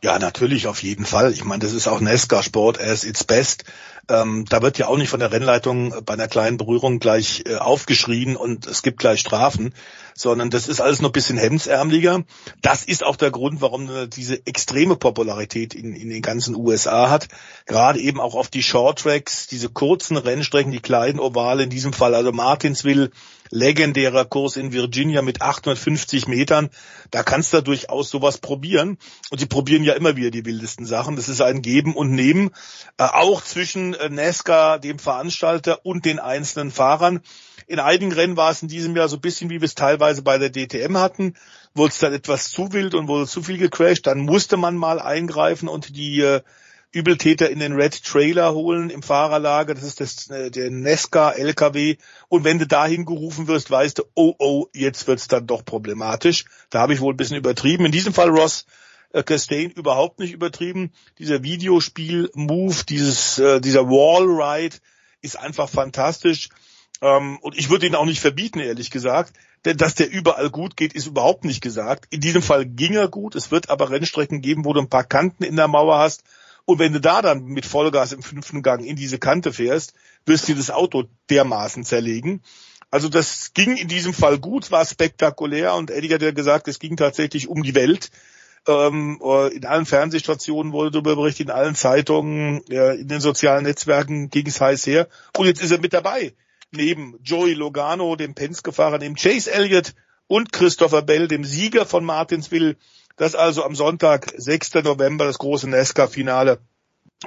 [0.00, 1.32] Ja, natürlich, auf jeden Fall.
[1.32, 3.64] Ich meine, das ist auch NASCAR-Sport as its best.
[4.08, 7.56] Ähm, da wird ja auch nicht von der Rennleitung bei einer kleinen Berührung gleich äh,
[7.56, 9.74] aufgeschrien und es gibt gleich Strafen,
[10.18, 12.24] sondern das ist alles noch ein bisschen hemdsärmeliger.
[12.60, 17.28] Das ist auch der Grund, warum diese extreme Popularität in, in den ganzen USA hat.
[17.66, 21.92] Gerade eben auch auf die Short Tracks, diese kurzen Rennstrecken, die kleinen Ovale, in diesem
[21.92, 23.10] Fall also Martinsville,
[23.50, 26.70] legendärer Kurs in Virginia mit 850 Metern.
[27.10, 28.98] Da kannst du durchaus sowas probieren.
[29.30, 31.16] Und sie probieren ja immer wieder die wildesten Sachen.
[31.16, 32.50] Das ist ein Geben und Nehmen,
[32.98, 37.20] äh, auch zwischen äh, NASCAR, dem Veranstalter und den einzelnen Fahrern.
[37.66, 40.22] In einigen Rennen war es in diesem Jahr so ein bisschen, wie wir es teilweise
[40.22, 41.34] bei der DTM hatten.
[41.74, 45.00] Wurde es dann etwas zu wild und wurde zu viel gecrashed, dann musste man mal
[45.00, 46.40] eingreifen und die äh,
[46.90, 49.74] Übeltäter in den Red Trailer holen im Fahrerlager.
[49.74, 51.96] Das ist das, äh, der Nesca LKW.
[52.28, 56.46] Und wenn du dahin gerufen wirst, weißt du, oh, oh, jetzt wird's dann doch problematisch.
[56.70, 57.84] Da habe ich wohl ein bisschen übertrieben.
[57.84, 58.64] In diesem Fall Ross
[59.12, 60.92] äh, Castaigne überhaupt nicht übertrieben.
[61.18, 64.76] Dieser Videospiel-Move, dieses, äh, dieser Wall-Ride
[65.20, 66.48] ist einfach fantastisch.
[67.02, 69.34] Ähm, und ich würde ihn auch nicht verbieten, ehrlich gesagt.
[69.66, 72.06] Denn dass der überall gut geht, ist überhaupt nicht gesagt.
[72.10, 73.34] In diesem Fall ging er gut.
[73.34, 76.22] Es wird aber Rennstrecken geben, wo du ein paar Kanten in der Mauer hast
[76.68, 79.94] und wenn du da dann mit Vollgas im fünften Gang in diese Kante fährst,
[80.26, 82.42] wirst du das Auto dermaßen zerlegen.
[82.90, 86.78] Also das ging in diesem Fall gut, war spektakulär und Eddie hat ja gesagt, es
[86.78, 88.10] ging tatsächlich um die Welt.
[88.66, 94.28] Ähm, äh, in allen Fernsehstationen wurde darüber berichtet, in allen Zeitungen, in den sozialen Netzwerken
[94.28, 95.08] ging es heiß her.
[95.38, 96.34] Und jetzt ist er mit dabei.
[96.70, 99.94] Neben Joey Logano, dem Penske-Fahrer, neben Chase Elliott
[100.26, 102.76] und Christopher Bell, dem Sieger von Martinsville,
[103.18, 104.74] das also am Sonntag, 6.
[104.74, 106.60] November, das große NASCAR-Finale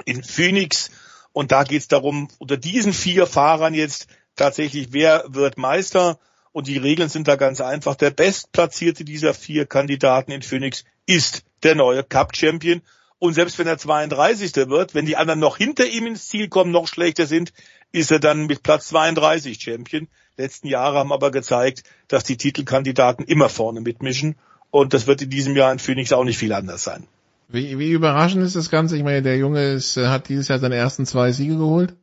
[0.04, 0.90] in Phoenix.
[1.32, 6.18] Und da geht es darum, unter diesen vier Fahrern jetzt tatsächlich, wer wird Meister?
[6.50, 7.94] Und die Regeln sind da ganz einfach.
[7.94, 12.82] Der bestplatzierte dieser vier Kandidaten in Phoenix ist der neue Cup-Champion.
[13.18, 14.54] Und selbst wenn er 32.
[14.68, 17.52] wird, wenn die anderen noch hinter ihm ins Ziel kommen, noch schlechter sind,
[17.92, 20.08] ist er dann mit Platz 32 Champion.
[20.36, 24.36] Letzten Jahre haben aber gezeigt, dass die Titelkandidaten immer vorne mitmischen.
[24.72, 27.06] Und das wird in diesem Jahr in Phoenix auch nicht viel anders sein.
[27.48, 28.96] Wie, wie überraschend ist das Ganze?
[28.96, 31.94] Ich meine, der Junge ist, äh, hat dieses Jahr seine ersten zwei Siege geholt.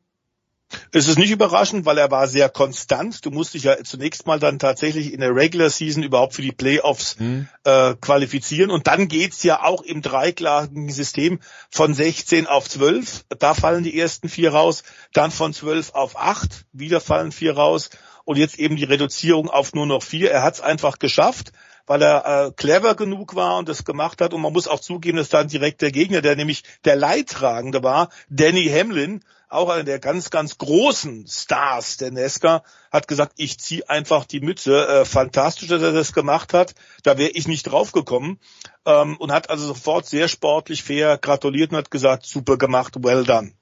[0.92, 3.26] Es ist nicht überraschend, weil er war sehr konstant.
[3.26, 6.52] Du musst dich ja zunächst mal dann tatsächlich in der Regular Season überhaupt für die
[6.52, 7.48] Playoffs mhm.
[7.64, 8.70] äh, qualifizieren.
[8.70, 11.40] Und dann geht's ja auch im dreiklagigen System
[11.72, 13.26] von 16 auf 12.
[13.40, 14.84] Da fallen die ersten vier raus.
[15.14, 16.68] Dann von 12 auf 8.
[16.72, 17.90] Wieder fallen vier raus.
[18.26, 20.30] Und jetzt eben die Reduzierung auf nur noch vier.
[20.30, 21.52] Er hat's einfach geschafft
[21.90, 24.36] weil er äh, clever genug war und das gemacht hat.
[24.36, 28.10] Und man muss auch zugeben, dass dann direkt der Gegner, der nämlich der Leidtragende war,
[28.30, 32.62] Danny Hamlin, auch einer der ganz, ganz großen Stars der Nesca,
[32.92, 34.88] hat gesagt, ich ziehe einfach die Mütze.
[34.88, 36.76] Äh, fantastisch, dass er das gemacht hat.
[37.02, 38.40] Da wäre ich nicht drauf gekommen.
[38.86, 43.24] Ähm, und hat also sofort sehr sportlich fair gratuliert und hat gesagt, super gemacht, well
[43.24, 43.54] done.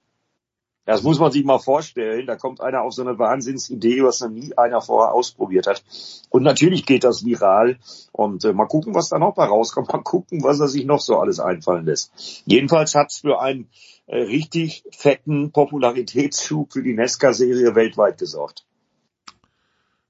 [0.88, 2.28] Das muss man sich mal vorstellen.
[2.28, 5.84] Da kommt einer auf so eine Wahnsinnsidee, was noch nie einer vorher ausprobiert hat.
[6.30, 7.78] Und natürlich geht das viral.
[8.14, 9.92] Und äh, mal gucken, was da noch bei rauskommt.
[9.92, 12.42] Mal gucken, was er sich noch so alles einfallen lässt.
[12.46, 13.68] Jedenfalls hat's für einen
[14.06, 18.64] äh, richtig fetten Popularitätsschub für die Nesca-Serie weltweit gesorgt.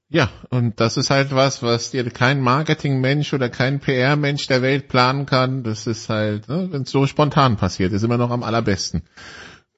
[0.09, 4.89] Ja, und das ist halt was, was dir kein Marketingmensch oder kein PR-Mensch der Welt
[4.89, 5.63] planen kann.
[5.63, 9.01] Das ist halt, ne, wenn es so spontan passiert, ist immer noch am allerbesten.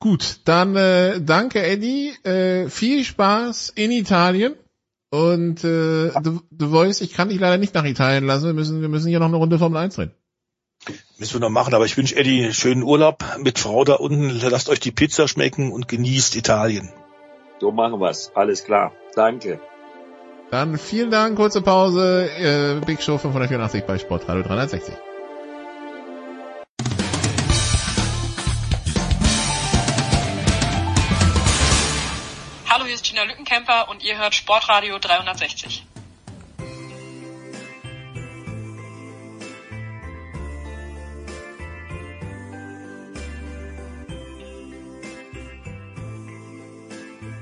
[0.02, 4.56] Gut, dann äh, danke Eddie, äh, viel Spaß in Italien
[5.12, 8.82] und äh, du, du weißt, ich kann dich leider nicht nach Italien lassen, wir müssen,
[8.82, 10.12] wir müssen hier noch eine Runde Formel 1 drehen.
[11.18, 14.40] Müssen wir noch machen, aber ich wünsche Eddie einen schönen Urlaub mit Frau da unten,
[14.50, 16.94] lasst euch die Pizza schmecken und genießt Italien.
[17.60, 19.60] So machen wir's, alles klar, danke.
[20.50, 24.94] Dann vielen Dank, kurze Pause, äh, Big Show 584 bei Sportradio 360.
[33.60, 35.86] Lückenkämper und ihr hört Sportradio 360.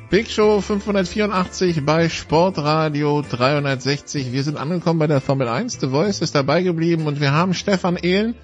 [0.09, 4.31] Big Show 584 bei Sportradio 360.
[4.31, 5.79] Wir sind angekommen bei der Formel 1.
[5.81, 8.35] The Voice ist dabei geblieben und wir haben Stefan Ehlen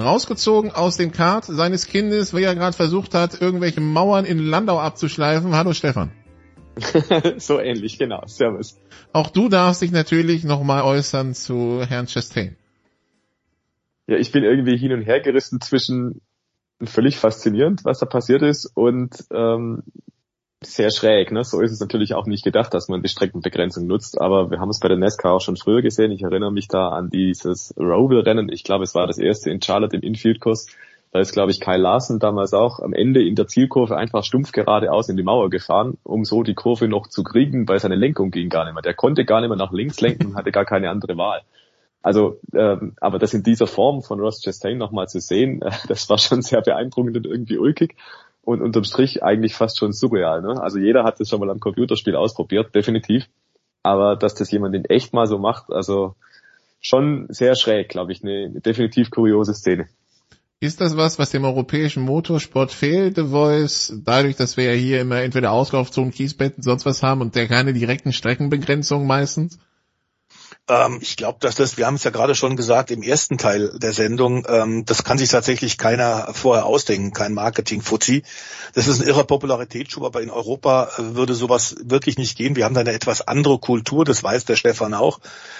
[0.00, 4.80] rausgezogen aus dem Kart seines Kindes, weil er gerade versucht hat, irgendwelche Mauern in Landau
[4.80, 5.54] abzuschleifen.
[5.54, 6.10] Hallo Stefan.
[7.38, 8.22] so ähnlich, genau.
[8.26, 8.78] Servus.
[9.12, 12.56] Auch du darfst dich natürlich nochmal äußern zu Herrn Chastain.
[14.06, 16.20] Ja, ich bin irgendwie hin und her gerissen zwischen
[16.82, 19.84] völlig faszinierend, was da passiert ist und ähm,
[20.64, 21.32] sehr schräg.
[21.32, 21.44] Ne?
[21.44, 24.70] So ist es natürlich auch nicht gedacht, dass man die Streckenbegrenzung nutzt, aber wir haben
[24.70, 26.10] es bei der NASCAR auch schon früher gesehen.
[26.12, 28.50] Ich erinnere mich da an dieses Roval-Rennen.
[28.50, 30.66] Ich glaube, es war das erste in Charlotte im Infield-Kurs.
[31.12, 34.50] Da ist, glaube ich, Kyle Larson damals auch am Ende in der Zielkurve einfach stumpf
[34.50, 38.30] geradeaus in die Mauer gefahren, um so die Kurve noch zu kriegen, weil seine Lenkung
[38.30, 38.82] ging gar nicht mehr.
[38.82, 41.42] Der konnte gar nicht mehr nach links lenken, hatte gar keine andere Wahl.
[42.02, 46.08] Also, ähm, aber das in dieser Form von Ross Chastain nochmal zu sehen, äh, das
[46.08, 47.94] war schon sehr beeindruckend und irgendwie ulkig
[48.42, 50.40] und unterm Strich eigentlich fast schon surreal.
[50.40, 50.60] Ne?
[50.62, 53.28] Also jeder hat das schon mal am Computerspiel ausprobiert, definitiv.
[53.82, 56.14] Aber dass das jemand in echt mal so macht, also
[56.80, 59.88] schon sehr schräg, glaube ich, eine definitiv kuriose Szene.
[60.62, 65.00] Ist das was, was dem europäischen Motorsport fehlt, The Voice, dadurch, dass wir ja hier
[65.00, 69.58] immer entweder Auslaufzonen, Kiesbetten, sonst was haben und der keine direkten Streckenbegrenzungen meistens?
[70.68, 73.76] Ähm, ich glaube, dass das, wir haben es ja gerade schon gesagt im ersten Teil
[73.80, 78.22] der Sendung, ähm, das kann sich tatsächlich keiner vorher ausdenken, kein Marketing-Fuzzi.
[78.72, 82.54] Das ist ein irrer Popularitätsschub, aber in Europa äh, würde sowas wirklich nicht gehen.
[82.54, 85.18] Wir haben da eine etwas andere Kultur, das weiß der Stefan auch.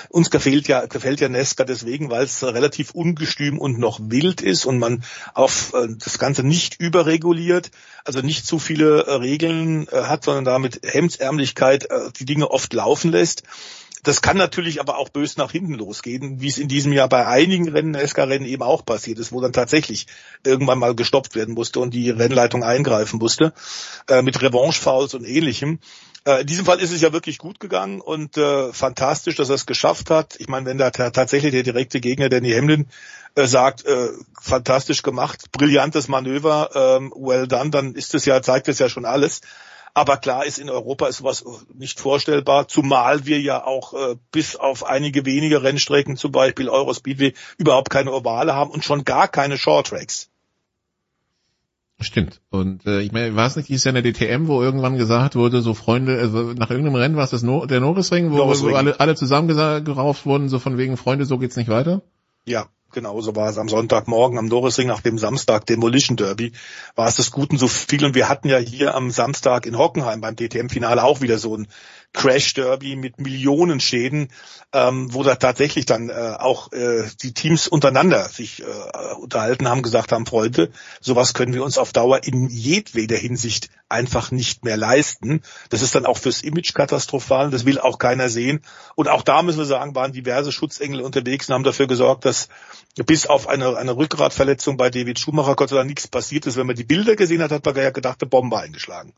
[0.08, 4.66] Uns gefällt ja, gefällt ja Nesca deswegen, weil es relativ ungestüm und noch wild ist
[4.66, 5.02] und man
[5.34, 7.72] auf äh, das Ganze nicht überreguliert,
[8.04, 12.72] also nicht zu viele äh, Regeln äh, hat, sondern damit Hemdsärmlichkeit äh, die Dinge oft
[12.72, 13.42] laufen lässt.
[14.04, 17.24] Das kann natürlich aber auch bös nach hinten losgehen, wie es in diesem Jahr bei
[17.26, 20.08] einigen Rennen, SK-Rennen eben auch passiert ist, wo dann tatsächlich
[20.44, 23.52] irgendwann mal gestoppt werden musste und die Rennleitung eingreifen musste,
[24.08, 25.78] äh, mit Revanche-Fouls und ähnlichem.
[26.24, 29.54] Äh, in diesem Fall ist es ja wirklich gut gegangen und äh, fantastisch, dass er
[29.54, 30.34] es geschafft hat.
[30.38, 32.88] Ich meine, wenn da tatsächlich der direkte Gegner Danny Hamlin
[33.36, 34.08] äh, sagt, äh,
[34.40, 39.04] fantastisch gemacht, brillantes Manöver, ähm, well done, dann ist es ja, zeigt es ja schon
[39.04, 39.42] alles.
[39.94, 41.44] Aber klar ist, in Europa ist sowas
[41.74, 47.34] nicht vorstellbar, zumal wir ja auch äh, bis auf einige wenige Rennstrecken, zum Beispiel Eurospeedway,
[47.58, 50.30] überhaupt keine Ovale haben und schon gar keine Shorttracks.
[52.00, 52.40] Stimmt.
[52.50, 55.36] Und äh, ich meine, war es nicht dieses Jahr in der DTM, wo irgendwann gesagt
[55.36, 58.74] wurde, so Freunde, also nach irgendeinem Rennen war es das no der Norrisring, wo, wo
[58.74, 62.02] alle, alle zusammengerauft wurden, so von wegen Freunde, so geht's nicht weiter?
[62.44, 66.52] Ja, Genauso war es am Sonntagmorgen am Norrisring nach dem Samstag Demolition Derby.
[66.94, 68.04] War es des Guten so viel.
[68.04, 71.68] Und wir hatten ja hier am Samstag in Hockenheim beim DTM-Finale auch wieder so ein
[72.12, 74.28] Crash Derby mit Millionen Schäden,
[74.72, 79.82] ähm, wo da tatsächlich dann äh, auch äh, die Teams untereinander sich äh, unterhalten haben,
[79.82, 80.70] gesagt haben, Freunde,
[81.00, 85.42] sowas können wir uns auf Dauer in jedweder Hinsicht einfach nicht mehr leisten.
[85.70, 88.60] Das ist dann auch fürs Image katastrophal, das will auch keiner sehen.
[88.94, 92.48] Und auch da müssen wir sagen, waren diverse Schutzengel unterwegs und haben dafür gesorgt, dass
[93.06, 96.56] bis auf eine, eine Rückgratverletzung bei David Schumacher Gott sei Dank nichts passiert ist.
[96.56, 99.14] Wenn man die Bilder gesehen hat, hat man ja gedacht, eine Bombe eingeschlagen.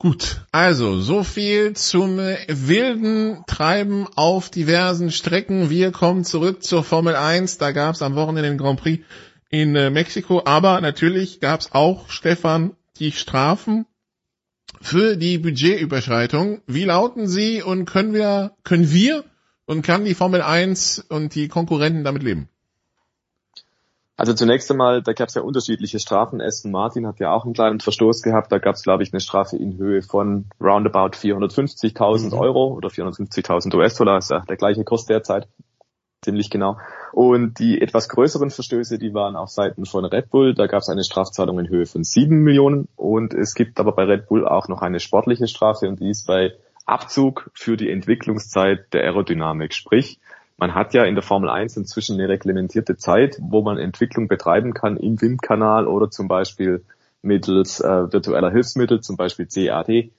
[0.00, 5.70] Gut, also so viel zum wilden Treiben auf diversen Strecken.
[5.70, 7.58] Wir kommen zurück zur Formel 1.
[7.58, 9.04] Da gab es am Wochenende den Grand Prix
[9.50, 13.86] in äh, Mexiko, aber natürlich gab es auch, Stefan, die Strafen
[14.80, 16.60] für die Budgetüberschreitung.
[16.68, 19.24] Wie lauten sie und können wir, können wir
[19.66, 22.48] und kann die Formel 1 und die Konkurrenten damit leben?
[24.18, 26.42] Also zunächst einmal, da gab es ja unterschiedliche Strafen.
[26.42, 28.50] Aston Martin hat ja auch einen kleinen Verstoß gehabt.
[28.50, 32.32] Da gab es, glaube ich, eine Strafe in Höhe von roundabout 450.000 mhm.
[32.32, 34.18] Euro oder 450.000 US-Dollar.
[34.18, 35.46] Ist ja der gleiche Kurs derzeit.
[36.20, 36.78] Ziemlich genau.
[37.12, 40.52] Und die etwas größeren Verstöße, die waren auf Seiten von Red Bull.
[40.52, 42.88] Da gab es eine Strafzahlung in Höhe von 7 Millionen.
[42.96, 46.26] Und es gibt aber bei Red Bull auch noch eine sportliche Strafe und die ist
[46.26, 46.54] bei
[46.86, 49.74] Abzug für die Entwicklungszeit der Aerodynamik.
[49.74, 50.18] Sprich,
[50.58, 54.74] man hat ja in der Formel 1 inzwischen eine reglementierte Zeit, wo man Entwicklung betreiben
[54.74, 56.84] kann im Windkanal oder zum Beispiel
[57.22, 60.10] mittels äh, virtueller Hilfsmittel, zum Beispiel CAD,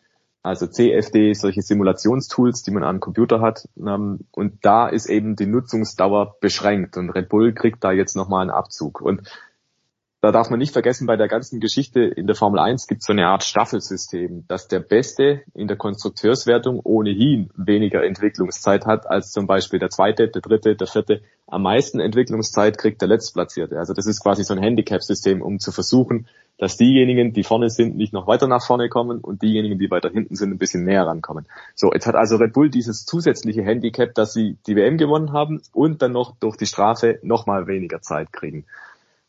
[0.41, 3.67] also CFD, solche Simulationstools, die man an Computer hat.
[3.77, 8.41] Ähm, und da ist eben die Nutzungsdauer beschränkt und Red Bull kriegt da jetzt nochmal
[8.41, 9.01] einen Abzug.
[9.01, 9.29] Und
[10.21, 13.07] da darf man nicht vergessen, bei der ganzen Geschichte in der Formel 1 gibt es
[13.07, 19.31] so eine Art Staffelsystem, dass der Beste in der Konstrukteurswertung ohnehin weniger Entwicklungszeit hat als
[19.31, 21.21] zum Beispiel der Zweite, der Dritte, der Vierte.
[21.47, 23.79] Am meisten Entwicklungszeit kriegt der Letztplatzierte.
[23.79, 26.27] Also das ist quasi so ein Handicap-System, um zu versuchen,
[26.57, 30.09] dass diejenigen, die vorne sind, nicht noch weiter nach vorne kommen und diejenigen, die weiter
[30.09, 31.47] hinten sind, ein bisschen näher rankommen.
[31.73, 35.61] So, jetzt hat also Red Bull dieses zusätzliche Handicap, dass sie die WM gewonnen haben
[35.71, 38.65] und dann noch durch die Strafe nochmal weniger Zeit kriegen.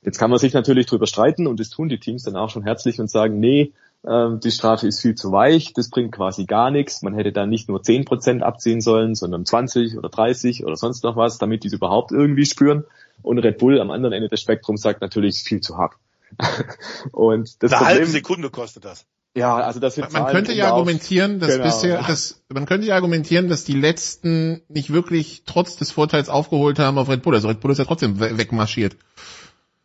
[0.02, 2.62] Jetzt kann man sich natürlich drüber streiten und das tun die Teams dann auch schon
[2.62, 3.72] herzlich und sagen, nee,
[4.02, 7.02] äh, die Strafe ist viel zu weich, das bringt quasi gar nichts.
[7.02, 11.16] Man hätte da nicht nur 10% abziehen sollen, sondern 20 oder 30 oder sonst noch
[11.16, 12.84] was, damit die es überhaupt irgendwie spüren.
[13.22, 15.94] Und Red Bull am anderen Ende des Spektrums sagt natürlich, es ist viel zu hart.
[17.12, 19.04] und das Eine Problem, halbe Sekunde kostet das.
[19.36, 21.64] Ja, also das wird man könnte ja argumentieren, dass genau.
[21.64, 26.80] bisher, dass man könnte ja argumentieren, dass die letzten nicht wirklich trotz des Vorteils aufgeholt
[26.80, 27.34] haben auf Red Bull.
[27.34, 28.96] Also Red Bull ist ja trotzdem wegmarschiert.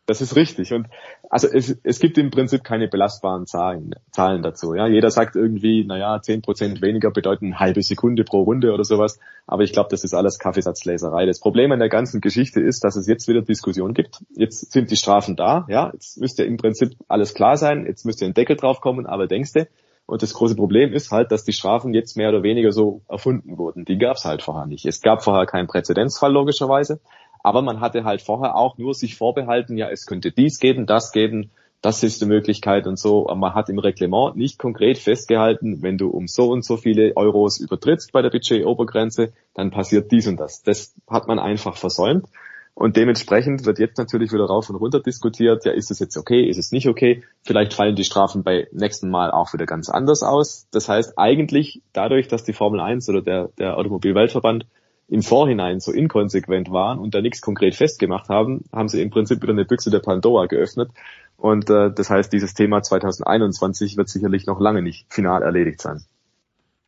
[0.07, 0.72] Das ist richtig.
[0.73, 0.88] Und
[1.30, 4.76] also es, es gibt im Prinzip keine belastbaren Zahlen, Zahlen dazu.
[4.76, 8.84] Ja, jeder sagt irgendwie, naja, zehn Prozent weniger bedeuten eine halbe Sekunde pro Runde oder
[8.84, 9.19] sowas.
[9.48, 11.26] Aber ich glaube, das ist alles Kaffeesatzleserei.
[11.26, 14.23] Das Problem an der ganzen Geschichte ist, dass es jetzt wieder Diskussion gibt.
[14.36, 15.65] Jetzt sind die Strafen da.
[15.69, 17.86] Ja, jetzt müsste im Prinzip alles klar sein.
[17.88, 19.07] Jetzt müsste ein Deckel drauf kommen.
[19.07, 19.68] Aber denkst du,
[20.07, 23.57] und das große Problem ist halt, dass die Strafen jetzt mehr oder weniger so erfunden
[23.57, 23.86] wurden.
[23.86, 24.86] Die gab es halt vorher nicht.
[24.86, 26.99] Es gab vorher keinen Präzedenzfall logischerweise.
[27.45, 31.11] Aber man hatte halt vorher auch nur sich vorbehalten, ja, es könnte dies geben, das
[31.11, 33.30] geben, das ist die Möglichkeit und so.
[33.30, 37.15] Aber man hat im Reglement nicht konkret festgehalten, wenn du um so und so viele
[37.15, 40.63] Euros übertrittst bei der Budgetobergrenze, dann passiert dies und das.
[40.63, 42.26] Das hat man einfach versäumt.
[42.73, 46.49] Und dementsprechend wird jetzt natürlich wieder rauf und runter diskutiert, ja, ist es jetzt okay,
[46.49, 47.23] ist es nicht okay?
[47.43, 50.67] Vielleicht fallen die Strafen bei nächsten Mal auch wieder ganz anders aus.
[50.72, 54.65] Das heißt eigentlich dadurch, dass die Formel 1 oder der, der Automobilweltverband
[55.07, 59.41] im Vorhinein so inkonsequent waren und da nichts konkret festgemacht haben, haben sie im Prinzip
[59.41, 60.90] wieder eine Büchse der Pandora geöffnet.
[61.38, 66.03] Und äh, das heißt, dieses Thema 2021 wird sicherlich noch lange nicht final erledigt sein.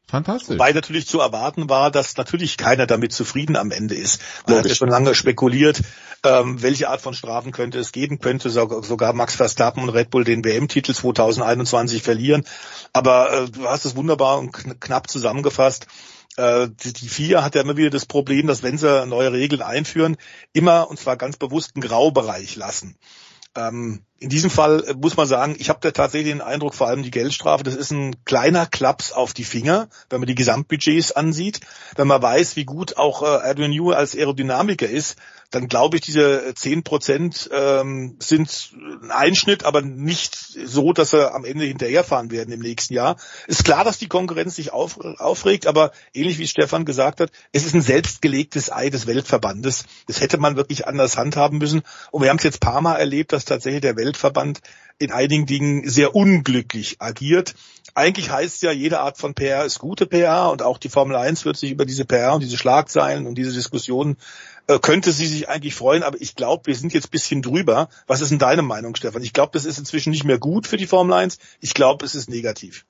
[0.09, 0.53] Fantastisch.
[0.57, 4.21] Wobei natürlich zu erwarten war, dass natürlich keiner damit zufrieden am Ende ist.
[4.45, 4.57] Man Logisch.
[4.57, 5.81] hat ja schon lange spekuliert,
[6.23, 10.23] ähm, welche Art von Strafen könnte es geben, könnte sogar Max Verstappen und Red Bull
[10.23, 12.45] den WM-Titel 2021 verlieren.
[12.93, 15.87] Aber äh, du hast es wunderbar und knapp zusammengefasst
[16.35, 19.61] äh, die, die vier hat ja immer wieder das Problem, dass wenn sie neue Regeln
[19.61, 20.17] einführen,
[20.53, 22.97] immer und zwar ganz bewusst einen Graubereich lassen.
[23.55, 26.87] Ähm, in diesem Fall äh, muss man sagen, ich habe da tatsächlich den Eindruck, vor
[26.87, 31.11] allem die Geldstrafe, das ist ein kleiner Klaps auf die Finger, wenn man die Gesamtbudgets
[31.11, 31.59] ansieht.
[31.95, 35.17] Wenn man weiß, wie gut auch äh, Adrian Newey als Aerodynamiker ist,
[35.51, 38.71] dann glaube ich, diese zehn Prozent ähm, sind
[39.01, 43.15] ein Einschnitt, aber nicht so, dass sie am Ende hinterherfahren werden im nächsten Jahr.
[43.47, 47.65] Ist klar, dass die Konkurrenz sich auf, aufregt, aber ähnlich wie Stefan gesagt hat, es
[47.65, 49.85] ist ein selbstgelegtes Ei des Weltverbandes.
[50.07, 51.81] Das hätte man wirklich anders handhaben müssen.
[52.11, 54.61] Und wir haben es jetzt paar Mal erlebt, dass tatsächlich der Weltverband
[54.99, 57.55] in einigen Dingen sehr unglücklich agiert.
[57.93, 61.45] Eigentlich heißt ja, jede Art von PR ist gute PR und auch die Formel 1
[61.45, 64.17] wird sich über diese PR und diese Schlagzeilen und diese Diskussionen
[64.67, 67.89] äh, könnte sie sich eigentlich freuen, aber ich glaube, wir sind jetzt bisschen drüber.
[68.05, 69.23] Was ist denn deine Meinung, Stefan?
[69.23, 71.39] Ich glaube, das ist inzwischen nicht mehr gut für die Formel 1.
[71.59, 72.85] Ich glaube, es ist negativ.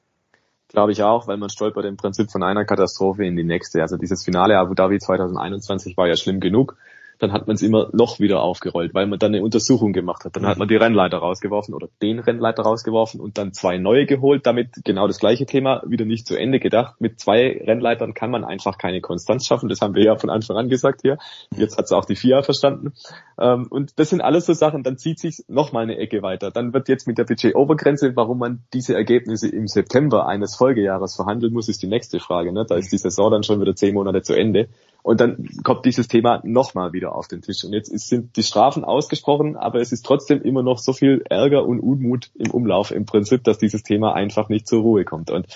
[0.69, 3.81] Glaube ich auch, weil man stolpert im Prinzip von einer Katastrophe in die nächste.
[3.81, 6.75] Also dieses Finale Abu Dhabi 2021 war ja schlimm genug
[7.19, 10.35] dann hat man es immer noch wieder aufgerollt, weil man dann eine Untersuchung gemacht hat.
[10.35, 10.47] Dann mhm.
[10.47, 14.69] hat man die Rennleiter rausgeworfen oder den Rennleiter rausgeworfen und dann zwei neue geholt, damit
[14.83, 16.95] genau das gleiche Thema wieder nicht zu Ende gedacht.
[16.99, 19.69] Mit zwei Rennleitern kann man einfach keine Konstanz schaffen.
[19.69, 21.17] Das haben wir ja von Anfang an gesagt hier.
[21.55, 22.93] Jetzt hat es auch die FIA verstanden.
[23.39, 26.51] Ähm, und das sind alles so Sachen, dann zieht sich noch mal eine Ecke weiter.
[26.51, 31.53] Dann wird jetzt mit der Budget-Obergrenze, warum man diese Ergebnisse im September eines Folgejahres verhandeln
[31.53, 32.51] muss, ist die nächste Frage.
[32.51, 32.65] Ne?
[32.67, 34.69] Da ist die Saison dann schon wieder zehn Monate zu Ende.
[35.07, 37.63] Und dann kommt dieses Thema nochmal wieder auf den Tisch.
[37.63, 41.65] Und jetzt sind die Strafen ausgesprochen, aber es ist trotzdem immer noch so viel Ärger
[41.65, 45.31] und Unmut im Umlauf im Prinzip, dass dieses Thema einfach nicht zur Ruhe kommt.
[45.31, 45.47] Und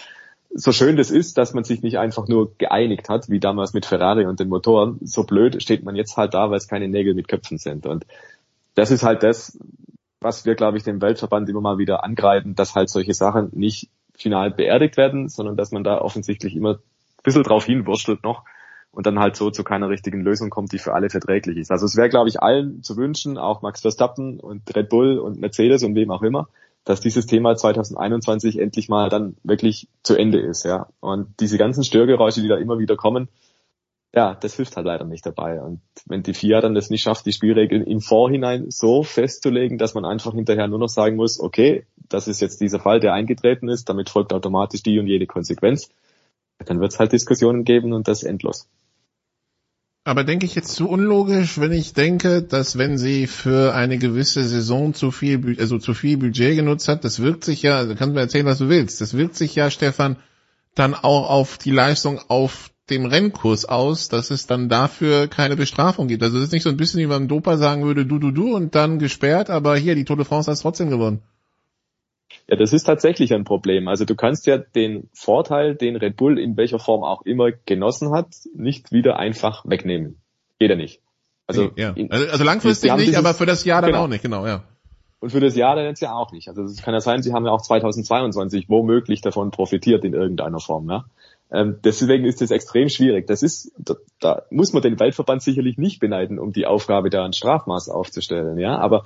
[0.53, 3.85] so schön das ist, dass man sich nicht einfach nur geeinigt hat, wie damals mit
[3.85, 7.13] Ferrari und den Motoren, so blöd steht man jetzt halt da, weil es keine Nägel
[7.13, 7.85] mit Köpfen sind.
[7.85, 8.05] Und
[8.75, 9.59] das ist halt das,
[10.21, 13.89] was wir, glaube ich, dem Weltverband immer mal wieder angreifen, dass halt solche Sachen nicht
[14.13, 18.45] final beerdigt werden, sondern dass man da offensichtlich immer ein bisschen drauf hinwurschtelt noch,
[18.91, 21.71] und dann halt so zu keiner richtigen Lösung kommt, die für alle verträglich ist.
[21.71, 25.39] Also es wäre, glaube ich, allen zu wünschen, auch Max Verstappen und Red Bull und
[25.39, 26.49] Mercedes und wem auch immer,
[26.83, 30.87] dass dieses Thema 2021 endlich mal dann wirklich zu Ende ist, ja.
[30.99, 33.29] Und diese ganzen Störgeräusche, die da immer wieder kommen,
[34.13, 35.61] ja, das hilft halt leider nicht dabei.
[35.61, 39.93] Und wenn die FIA dann das nicht schafft, die Spielregeln im Vorhinein so festzulegen, dass
[39.93, 43.69] man einfach hinterher nur noch sagen muss, okay, das ist jetzt dieser Fall, der eingetreten
[43.69, 45.89] ist, damit folgt automatisch die und jede Konsequenz,
[46.65, 48.67] dann wird es halt Diskussionen geben und das endlos.
[50.03, 54.43] Aber denke ich jetzt zu unlogisch, wenn ich denke, dass wenn sie für eine gewisse
[54.43, 58.15] Saison zu viel, also zu viel Budget genutzt hat, das wirkt sich ja, du kannst
[58.15, 60.15] mir erzählen, was du willst, das wirkt sich ja, Stefan,
[60.73, 66.07] dann auch auf die Leistung auf dem Rennkurs aus, dass es dann dafür keine Bestrafung
[66.07, 66.23] gibt.
[66.23, 68.55] Also es ist nicht so ein bisschen wie beim Dopa sagen würde, du, du, du
[68.55, 71.21] und dann gesperrt, aber hier, die Tour de France hat trotzdem gewonnen.
[72.47, 73.87] Ja, das ist tatsächlich ein Problem.
[73.87, 78.11] Also du kannst ja den Vorteil, den Red Bull in welcher Form auch immer genossen
[78.13, 80.17] hat, nicht wieder einfach wegnehmen.
[80.59, 81.01] Jeder nicht.
[81.47, 81.93] Also, ja.
[82.09, 84.03] also, also langfristig nicht, dieses, aber für das Jahr dann genau.
[84.03, 84.63] auch nicht, genau, ja.
[85.19, 86.47] Und für das Jahr dann jetzt ja auch nicht.
[86.47, 90.59] Also es kann ja sein, sie haben ja auch 2022 womöglich davon profitiert in irgendeiner
[90.59, 91.05] Form, ja.
[91.53, 93.27] Ähm, deswegen ist es extrem schwierig.
[93.27, 97.25] Das ist, da, da muss man den Weltverband sicherlich nicht beneiden, um die Aufgabe da
[97.25, 98.77] ein Strafmaß aufzustellen, ja.
[98.77, 99.05] Aber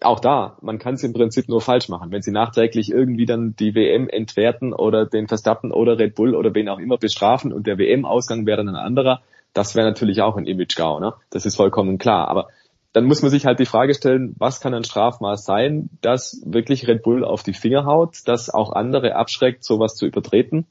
[0.00, 2.12] auch da, man kann es im Prinzip nur falsch machen.
[2.12, 6.54] Wenn sie nachträglich irgendwie dann die WM entwerten oder den Verstappen oder Red Bull oder
[6.54, 9.20] wen auch immer bestrafen und der WM-Ausgang wäre dann ein anderer,
[9.52, 11.14] das wäre natürlich auch ein Image-GAU, ne?
[11.30, 12.28] Das ist vollkommen klar.
[12.28, 12.48] Aber
[12.92, 16.86] dann muss man sich halt die Frage stellen, was kann ein Strafmaß sein, das wirklich
[16.88, 20.66] Red Bull auf die Finger haut, das auch andere abschreckt, sowas zu übertreten,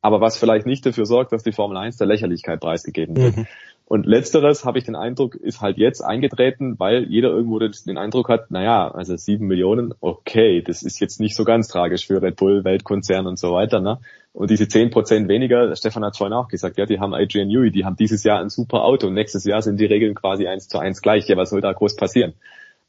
[0.00, 3.36] aber was vielleicht nicht dafür sorgt, dass die Formel 1 der Lächerlichkeit preisgegeben wird.
[3.36, 3.46] Mhm.
[3.86, 8.30] Und letzteres, habe ich den Eindruck, ist halt jetzt eingetreten, weil jeder irgendwo den Eindruck
[8.30, 12.36] hat, naja, also sieben Millionen, okay, das ist jetzt nicht so ganz tragisch für Red
[12.36, 13.80] Bull, Weltkonzern und so weiter.
[13.80, 13.98] Ne?
[14.32, 17.70] Und diese zehn Prozent weniger, Stefan hat vorhin auch gesagt, ja, die haben Adrian Newey,
[17.70, 20.66] die haben dieses Jahr ein super Auto und nächstes Jahr sind die Regeln quasi eins
[20.66, 21.28] zu eins gleich.
[21.28, 22.32] Ja, was soll da groß passieren?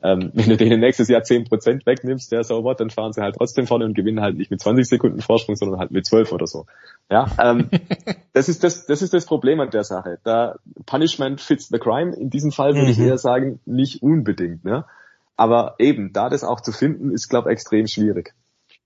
[0.06, 3.22] Ähm, wenn du denen nächstes Jahr zehn Prozent wegnimmst, der so what, dann fahren sie
[3.22, 6.32] halt trotzdem vorne und gewinnen halt nicht mit 20 Sekunden Vorsprung, sondern halt mit 12
[6.32, 6.66] oder so.
[7.10, 7.70] Ja, ähm,
[8.34, 10.20] das ist das, das ist das Problem an der Sache.
[10.24, 12.16] Da Punishment fits the crime.
[12.16, 12.92] In diesem Fall würde mhm.
[12.92, 14.64] ich eher sagen, nicht unbedingt.
[14.64, 14.86] Ne?
[15.36, 18.34] Aber eben, da das auch zu finden, ist, glaube ich, extrem schwierig.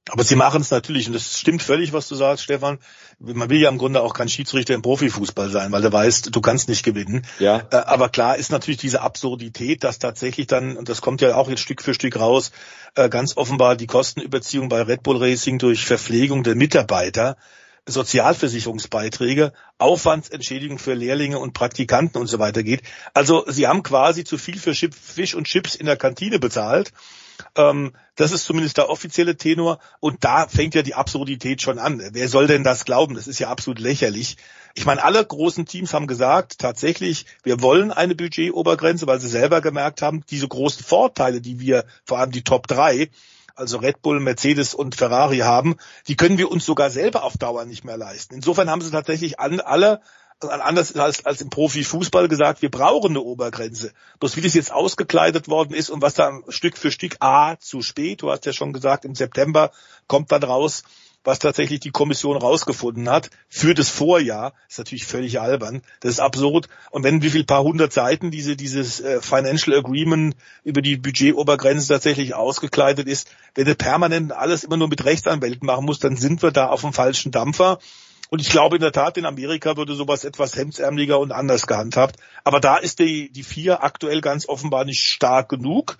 [0.07, 2.79] Aber sie machen es natürlich, und das stimmt völlig, was du sagst, Stefan.
[3.19, 6.41] Man will ja im Grunde auch kein Schiedsrichter im Profifußball sein, weil du weißt, du
[6.41, 7.25] kannst nicht gewinnen.
[7.37, 7.67] Ja.
[7.69, 11.49] Äh, aber klar ist natürlich diese Absurdität, dass tatsächlich dann, und das kommt ja auch
[11.49, 12.51] jetzt Stück für Stück raus,
[12.95, 17.35] äh, ganz offenbar die Kostenüberziehung bei Red Bull Racing durch Verpflegung der Mitarbeiter
[17.85, 22.83] Sozialversicherungsbeiträge, Aufwandsentschädigung für Lehrlinge und Praktikanten und so weiter geht.
[23.13, 26.93] Also sie haben quasi zu viel für Fisch und Chips in der Kantine bezahlt
[27.55, 29.79] ähm, das ist zumindest der offizielle Tenor.
[29.99, 32.01] Und da fängt ja die Absurdität schon an.
[32.11, 33.15] Wer soll denn das glauben?
[33.15, 34.37] Das ist ja absolut lächerlich.
[34.75, 39.61] Ich meine, alle großen Teams haben gesagt, tatsächlich, wir wollen eine Budgetobergrenze, weil sie selber
[39.61, 43.09] gemerkt haben, diese großen Vorteile, die wir, vor allem die Top 3,
[43.55, 45.75] also Red Bull, Mercedes und Ferrari haben,
[46.07, 48.35] die können wir uns sogar selber auf Dauer nicht mehr leisten.
[48.35, 50.01] Insofern haben sie tatsächlich alle
[50.41, 53.91] anders als, als im Profifußball gesagt, wir brauchen eine Obergrenze.
[54.19, 57.81] Bloß wie das jetzt ausgekleidet worden ist und was dann Stück für Stück A zu
[57.81, 59.71] spät, du hast ja schon gesagt, im September
[60.07, 60.83] kommt dann raus,
[61.23, 65.81] was tatsächlich die Kommission rausgefunden hat für das Vorjahr, ist natürlich völlig albern.
[65.99, 66.69] Das ist absurd.
[66.91, 71.89] Und wenn wie viel paar hundert Seiten diese dieses äh, Financial Agreement über die Budgetobergrenze
[71.89, 76.41] tatsächlich ausgekleidet ist, wenn du permanent alles immer nur mit Rechtsanwälten machen musst, dann sind
[76.41, 77.79] wir da auf dem falschen Dampfer.
[78.29, 82.17] Und ich glaube in der Tat, in Amerika würde sowas etwas hemdsärmeliger und anders gehandhabt.
[82.43, 85.97] Aber da ist die, die vier aktuell ganz offenbar nicht stark genug.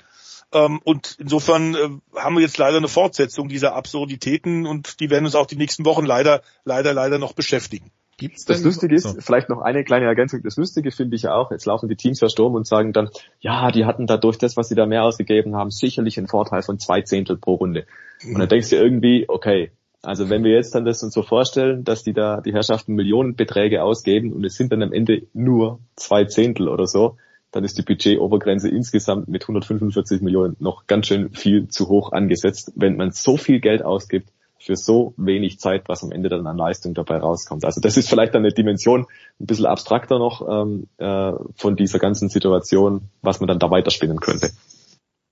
[0.52, 1.90] Ähm, und insofern äh,
[2.20, 5.86] haben wir jetzt leider eine Fortsetzung dieser Absurditäten und die werden uns auch die nächsten
[5.86, 7.92] Wochen leider, leider, leider noch beschäftigen.
[8.18, 9.16] Gibt's das Lustige ist, so.
[9.22, 12.20] vielleicht noch eine kleine Ergänzung, das Lustige finde ich ja auch, jetzt laufen die Teams
[12.20, 15.56] ja Sturm und sagen dann, ja, die hatten dadurch das, was sie da mehr ausgegeben
[15.56, 17.86] haben, sicherlich einen Vorteil von zwei Zehntel pro Runde.
[18.26, 21.84] Und dann denkst du irgendwie, okay, also wenn wir jetzt dann das uns so vorstellen,
[21.84, 26.26] dass die da die Herrschaften Millionenbeträge ausgeben und es sind dann am Ende nur zwei
[26.26, 27.18] Zehntel oder so,
[27.52, 32.72] dann ist die Budgetobergrenze insgesamt mit 145 Millionen noch ganz schön viel zu hoch angesetzt,
[32.76, 36.58] wenn man so viel Geld ausgibt für so wenig Zeit, was am Ende dann an
[36.58, 37.66] Leistung dabei rauskommt.
[37.66, 39.06] Also das ist vielleicht eine Dimension
[39.40, 44.20] ein bisschen abstrakter noch ähm, äh, von dieser ganzen Situation, was man dann da weiterspinnen
[44.20, 44.52] könnte.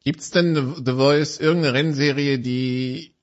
[0.03, 3.16] Gibt's denn The Voice irgendeine Rennserie, die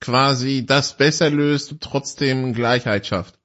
[0.00, 3.38] quasi das besser löst und trotzdem Gleichheit schafft.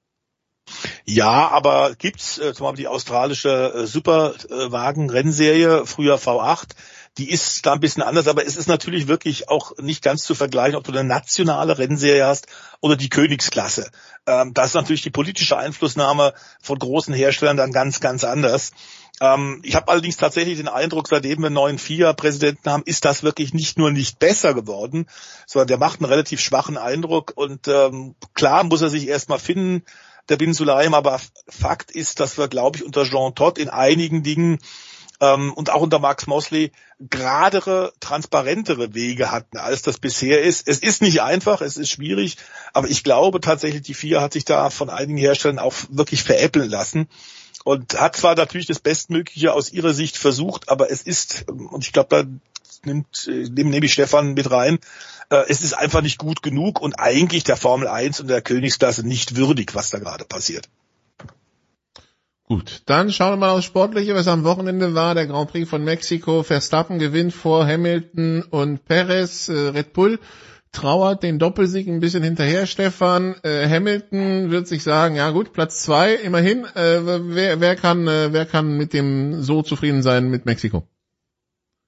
[1.05, 6.69] Ja, aber gibt's äh, zum Beispiel die australische äh, Superwagen-Rennserie, früher V8,
[7.17, 10.33] die ist da ein bisschen anders, aber es ist natürlich wirklich auch nicht ganz zu
[10.33, 12.47] vergleichen, ob du eine nationale Rennserie hast
[12.79, 13.91] oder die Königsklasse.
[14.25, 18.71] Ähm, da ist natürlich die politische Einflussnahme von großen Herstellern dann ganz, ganz anders.
[19.19, 23.23] Ähm, ich habe allerdings tatsächlich den Eindruck, seitdem wir einen neuen FIA-Präsidenten haben, ist das
[23.23, 25.07] wirklich nicht nur nicht besser geworden,
[25.45, 27.33] sondern der macht einen relativ schwachen Eindruck.
[27.35, 29.83] Und ähm, klar muss er sich erstmal finden,
[30.29, 31.19] der Bin Sulaim, aber
[31.49, 34.59] Fakt ist, dass wir, glaube ich, unter Jean Todt in einigen Dingen
[35.21, 40.67] ähm, und auch unter Max Mosley geradere, transparentere Wege hatten, als das bisher ist.
[40.67, 42.37] Es ist nicht einfach, es ist schwierig,
[42.73, 46.69] aber ich glaube tatsächlich, die FIA hat sich da von einigen Herstellern auch wirklich veräppeln
[46.69, 47.07] lassen
[47.63, 51.93] und hat zwar natürlich das Bestmögliche aus ihrer Sicht versucht, aber es ist, und ich
[51.93, 52.23] glaube, da
[52.83, 54.79] nimmt, nehme ich Stefan mit rein,
[55.29, 59.05] äh, es ist einfach nicht gut genug und eigentlich der Formel 1 und der Königsklasse
[59.07, 60.67] nicht würdig, was da gerade passiert.
[62.51, 65.15] Gut, dann schauen wir mal aufs Sportliche, was am Wochenende war.
[65.15, 66.43] Der Grand Prix von Mexiko.
[66.43, 69.47] Verstappen gewinnt vor Hamilton und Perez.
[69.47, 70.19] Äh, Red Bull
[70.73, 73.35] trauert den Doppelsieg ein bisschen hinterher, Stefan.
[73.43, 76.65] Äh, Hamilton wird sich sagen, ja gut, Platz zwei, immerhin.
[76.75, 80.85] Äh, wer, wer, kann, äh, wer kann mit dem so zufrieden sein mit Mexiko?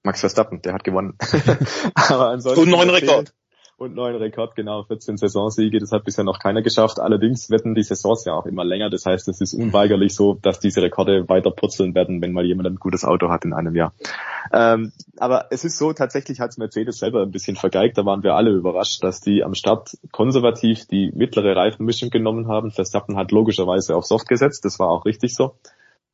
[0.02, 1.18] Max Verstappen, der hat gewonnen.
[1.94, 3.34] Aber ansonsten und neuen Rekord
[3.76, 7.00] und neuen Rekord, genau, 14 Saisonsiege, das hat bisher noch keiner geschafft.
[7.00, 10.60] Allerdings werden die Saisons ja auch immer länger, das heißt, es ist unweigerlich so, dass
[10.60, 13.92] diese Rekorde weiter purzeln werden, wenn mal jemand ein gutes Auto hat in einem Jahr.
[14.52, 18.34] Ähm, aber es ist so, tatsächlich hat Mercedes selber ein bisschen vergeigt, da waren wir
[18.34, 22.70] alle überrascht, dass die am Start konservativ die mittlere Reifenmischung genommen haben.
[22.70, 25.54] Verstappen hat logischerweise auf Soft gesetzt, das war auch richtig so.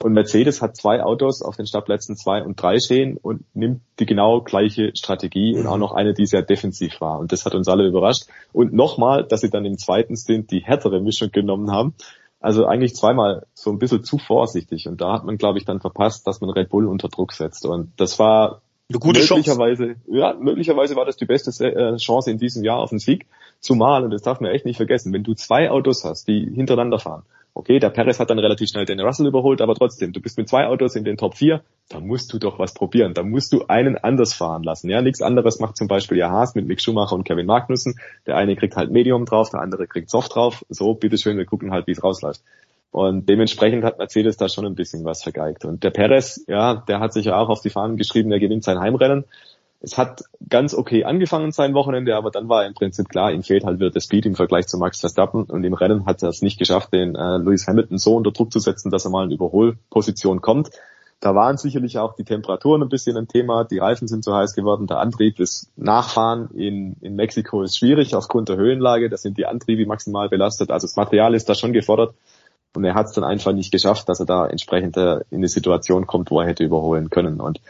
[0.03, 4.07] Und Mercedes hat zwei Autos auf den Startplätzen zwei und drei stehen und nimmt die
[4.07, 7.19] genau gleiche Strategie und auch noch eine, die sehr defensiv war.
[7.19, 8.25] Und das hat uns alle überrascht.
[8.53, 11.95] Und nochmal, dass sie dann im zweiten Stint die härtere Mischung genommen haben.
[12.41, 14.89] Also eigentlich zweimal so ein bisschen zu vorsichtig.
[14.89, 17.67] Und da hat man, glaube ich, dann verpasst, dass man Red Bull unter Druck setzt.
[17.67, 20.01] Und das war eine gute möglicherweise, Chance.
[20.09, 23.27] ja, möglicherweise war das die beste äh, Chance in diesem Jahr auf den Sieg.
[23.61, 26.99] Zumal, und das darf man echt nicht vergessen, wenn du zwei Autos hast, die hintereinander
[26.99, 27.25] fahren,
[27.55, 30.49] okay, der Perez hat dann relativ schnell den Russell überholt, aber trotzdem, du bist mit
[30.49, 33.65] zwei Autos in den Top 4, da musst du doch was probieren, da musst du
[33.67, 37.15] einen anders fahren lassen, ja, nichts anderes macht zum Beispiel ja Haas mit Mick Schumacher
[37.15, 40.95] und Kevin Magnussen, der eine kriegt halt Medium drauf, der andere kriegt Soft drauf, so,
[40.95, 42.43] bitteschön, wir gucken halt, wie es rausläuft.
[42.93, 45.65] Und dementsprechend hat Mercedes da schon ein bisschen was vergeigt.
[45.65, 48.65] Und der Perez, ja, der hat sich ja auch auf die Fahnen geschrieben, er gewinnt
[48.65, 49.25] sein Heimrennen
[49.83, 53.65] es hat ganz okay angefangen sein Wochenende, aber dann war im Prinzip klar, ihm fehlt
[53.65, 55.45] halt wieder der Speed im Vergleich zu Max Verstappen.
[55.45, 58.53] Und im Rennen hat er es nicht geschafft, den äh, Lewis Hamilton so unter Druck
[58.53, 60.71] zu setzen, dass er mal in Überholposition kommt.
[61.21, 64.55] Da waren sicherlich auch die Temperaturen ein bisschen ein Thema, die Reifen sind zu heiß
[64.55, 69.37] geworden, der Antrieb, das Nachfahren in, in Mexiko ist schwierig aufgrund der Höhenlage, da sind
[69.37, 72.15] die Antriebe maximal belastet, also das Material ist da schon gefordert.
[72.75, 75.49] Und er hat es dann einfach nicht geschafft, dass er da entsprechend äh, in eine
[75.49, 77.41] Situation kommt, wo er hätte überholen können.
[77.41, 77.61] Und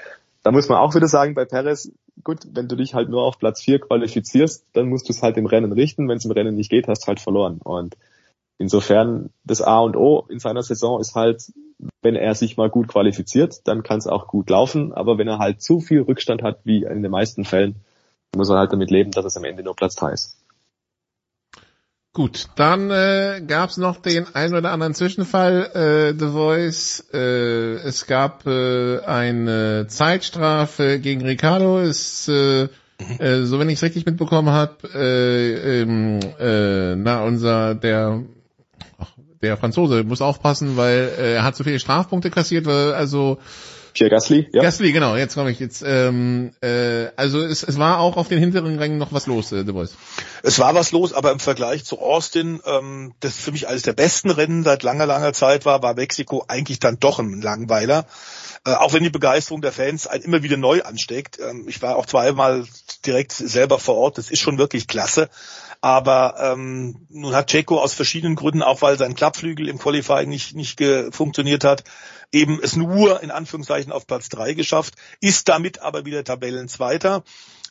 [0.42, 1.92] da muss man auch wieder sagen, bei Perez,
[2.24, 5.36] gut, wenn du dich halt nur auf Platz 4 qualifizierst, dann musst du es halt
[5.36, 6.08] im Rennen richten.
[6.08, 7.60] Wenn es im Rennen nicht geht, hast du halt verloren.
[7.62, 7.96] Und
[8.58, 11.52] insofern, das A und O in seiner Saison ist halt,
[12.02, 14.92] wenn er sich mal gut qualifiziert, dann kann es auch gut laufen.
[14.92, 17.76] Aber wenn er halt zu viel Rückstand hat, wie in den meisten Fällen,
[18.34, 20.39] muss er halt damit leben, dass es am Ende nur Platz 3 ist.
[22.12, 27.04] Gut, dann äh, gab noch den ein oder anderen Zwischenfall, äh, The Voice.
[27.14, 31.78] Äh, es gab äh, eine Zeitstrafe gegen Ricardo.
[31.78, 32.68] Es, äh,
[33.18, 38.24] äh, so wenn ich es richtig mitbekommen habe, äh, ähm, äh, na unser der
[39.40, 43.38] der Franzose muss aufpassen, weil äh, er hat zu viele Strafpunkte kassiert, weil also
[43.92, 44.62] Pierre Gasly, ja.
[44.62, 45.82] Gasly, genau, jetzt komme ich jetzt.
[45.86, 49.64] Ähm, äh, also es, es war auch auf den hinteren Rängen noch was los, äh,
[49.64, 49.96] The Voice.
[50.42, 53.92] Es war was los, aber im Vergleich zu Austin, ähm, das für mich eines der
[53.92, 58.06] besten Rennen seit langer, langer Zeit war, war Mexiko eigentlich dann doch ein Langweiler.
[58.66, 61.38] Äh, auch wenn die Begeisterung der Fans einen immer wieder neu ansteckt.
[61.40, 62.64] Ähm, ich war auch zweimal
[63.06, 65.30] direkt selber vor Ort, das ist schon wirklich klasse.
[65.80, 70.54] Aber ähm, nun hat Checo aus verschiedenen Gründen, auch weil sein Klappflügel im Qualifying nicht,
[70.54, 71.84] nicht funktioniert hat,
[72.32, 77.22] eben es nur in Anführungszeichen auf Platz drei geschafft, ist damit aber wieder Tabellenzweiter.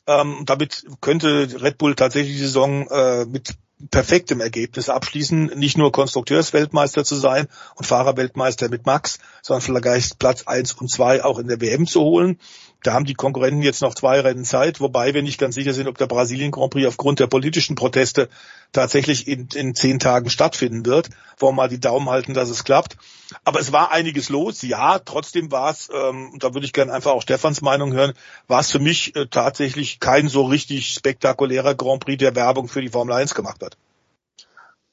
[0.07, 3.53] Ähm, damit könnte Red Bull tatsächlich die Saison äh, mit
[3.91, 10.43] perfektem Ergebnis abschließen, nicht nur Konstrukteursweltmeister zu sein und Fahrerweltmeister mit Max, sondern vielleicht Platz
[10.47, 12.39] eins und zwei auch in der WM zu holen.
[12.83, 15.87] Da haben die Konkurrenten jetzt noch zwei Rennen Zeit, wobei wir nicht ganz sicher sind,
[15.87, 18.29] ob der Brasilien Grand Prix aufgrund der politischen Proteste
[18.71, 21.09] tatsächlich in, in zehn Tagen stattfinden wird.
[21.39, 22.95] Wollen wir mal die Daumen halten, dass es klappt.
[23.43, 24.61] Aber es war einiges los.
[24.61, 28.13] Ja, trotzdem war es, ähm, da würde ich gerne einfach auch Stefans Meinung hören,
[28.47, 32.81] war es für mich äh, tatsächlich kein so richtig spektakulärer Grand Prix, der Werbung für
[32.81, 33.75] die Formel 1 gemacht hat.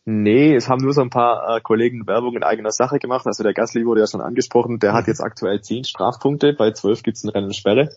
[0.08, 3.26] Nee, es haben nur so ein paar äh, Kollegen Werbung in eigener Sache gemacht.
[3.26, 5.10] Also der Gasly wurde ja schon angesprochen, der hat mhm.
[5.10, 7.88] jetzt aktuell zehn Strafpunkte, bei zwölf gibt's eine Rennsperre.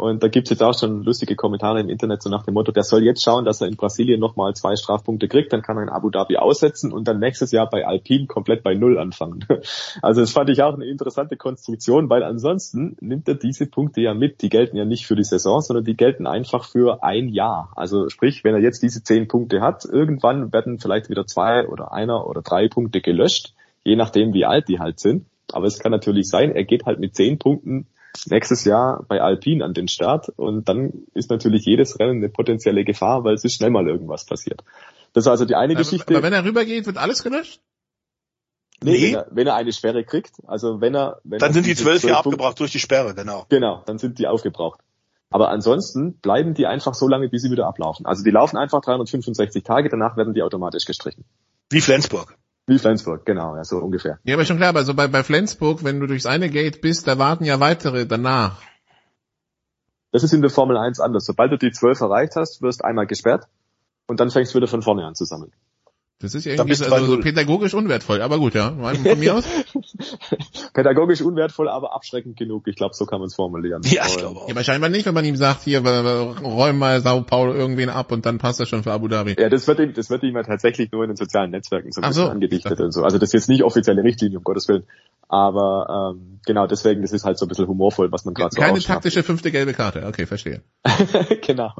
[0.00, 2.84] Und da gibt's jetzt auch schon lustige Kommentare im Internet so nach dem Motto, der
[2.84, 5.88] soll jetzt schauen, dass er in Brasilien nochmal zwei Strafpunkte kriegt, dann kann er in
[5.90, 9.44] Abu Dhabi aussetzen und dann nächstes Jahr bei Alpine komplett bei Null anfangen.
[10.02, 14.14] Also das fand ich auch eine interessante Konstruktion, weil ansonsten nimmt er diese Punkte ja
[14.14, 14.40] mit.
[14.40, 17.72] Die gelten ja nicht für die Saison, sondern die gelten einfach für ein Jahr.
[17.76, 21.92] Also sprich, wenn er jetzt diese zehn Punkte hat, irgendwann werden vielleicht wieder zwei oder
[21.92, 23.52] einer oder drei Punkte gelöscht,
[23.84, 25.26] je nachdem wie alt die halt sind.
[25.52, 27.86] Aber es kann natürlich sein, er geht halt mit zehn Punkten
[28.26, 32.84] nächstes Jahr bei Alpine an den Start und dann ist natürlich jedes Rennen eine potenzielle
[32.84, 34.62] Gefahr, weil es ist schnell mal irgendwas passiert.
[35.12, 36.14] Das ist also die eine aber, Geschichte.
[36.14, 37.60] Aber wenn er rübergeht, wird alles gelöscht?
[38.82, 39.02] Nee, nee.
[39.02, 41.20] Wenn, er, wenn er eine Sperre kriegt, also wenn er...
[41.24, 43.46] Wenn dann er sind die zwölf ja abgebraucht durch die Sperre, genau.
[43.48, 44.80] Genau, dann sind die aufgebraucht.
[45.30, 48.04] Aber ansonsten bleiben die einfach so lange, bis sie wieder ablaufen.
[48.06, 51.24] Also die laufen einfach 365 Tage, danach werden die automatisch gestrichen.
[51.70, 52.36] Wie Flensburg.
[52.70, 54.20] Wie Flensburg, genau, ja, so ungefähr.
[54.22, 57.08] Ja, aber schon klar, aber so bei, bei Flensburg, wenn du durchs eine Gate bist,
[57.08, 58.62] da warten ja weitere danach.
[60.12, 61.24] Das ist in der Formel 1 anders.
[61.24, 63.48] Sobald du die 12 erreicht hast, wirst einmal gesperrt
[64.06, 65.50] und dann fängst du wieder von vorne an zu sammeln.
[66.22, 68.72] Das ist ja irgendwie so, also so pädagogisch unwertvoll, aber gut, ja.
[68.72, 69.44] Von mir aus.
[70.74, 72.68] pädagogisch unwertvoll, aber abschreckend genug.
[72.68, 73.80] Ich glaube, so kann man es formulieren.
[73.86, 74.46] Ja, ich glaube auch.
[74.46, 78.12] Ja, aber scheinbar nicht, wenn man ihm sagt, hier, räum mal Sao Paulo irgendwen ab
[78.12, 79.34] und dann passt das schon für Abu Dhabi.
[79.38, 82.02] Ja, das wird ihm, das wird ihm ja tatsächlich nur in den sozialen Netzwerken so
[82.02, 82.30] ein bisschen so.
[82.30, 83.02] angedichtet und so.
[83.02, 84.84] Also das ist jetzt nicht offizielle Richtlinie, um Gottes Willen.
[85.32, 88.60] Aber ähm, genau, deswegen, das ist halt so ein bisschen humorvoll, was man gerade so
[88.60, 90.62] Keine taktische fünfte gelbe Karte, okay, verstehe.
[91.46, 91.70] genau.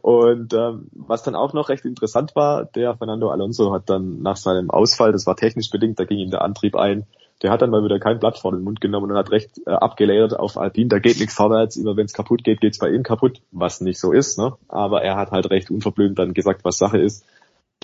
[0.00, 4.36] Und ähm, was dann auch noch recht interessant war, der Fernando Alonso hat dann nach
[4.36, 7.06] seinem Ausfall, das war technisch bedingt, da ging ihm der Antrieb ein,
[7.42, 9.70] der hat dann mal wieder kein Blatt vor den Mund genommen und hat recht äh,
[9.70, 13.02] abgeledert auf Alpine, da geht nichts vorwärts, immer wenn es kaputt geht, geht's bei ihm
[13.02, 14.54] kaputt, was nicht so ist, ne?
[14.68, 17.24] Aber er hat halt recht unverblümt dann gesagt, was Sache ist.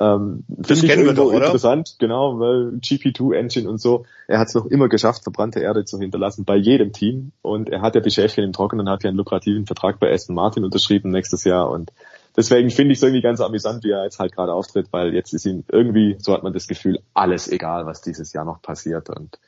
[0.00, 4.54] Ähm, Finde ich irgendwo doch, interessant, genau, weil GP2 Engine und so, er hat es
[4.54, 7.32] noch immer geschafft, verbrannte Erde zu hinterlassen bei jedem Team.
[7.42, 10.34] Und er hat ja die Schäfchen im Trockenen, hat ja einen lukrativen Vertrag bei Aston
[10.34, 11.70] Martin unterschrieben nächstes Jahr.
[11.70, 11.92] Und
[12.36, 15.32] deswegen finde ich es irgendwie ganz amüsant, wie er jetzt halt gerade auftritt, weil jetzt
[15.32, 19.10] ist ihm irgendwie, so hat man das Gefühl, alles egal, was dieses Jahr noch passiert
[19.10, 19.38] und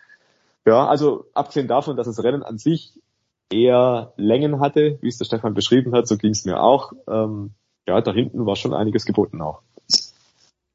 [0.67, 2.99] ja, also abgesehen davon, dass das Rennen an sich
[3.51, 6.93] eher Längen hatte, wie es der Stefan beschrieben hat, so ging es mir auch.
[7.07, 7.51] Ähm,
[7.87, 9.61] ja, da hinten war schon einiges geboten auch.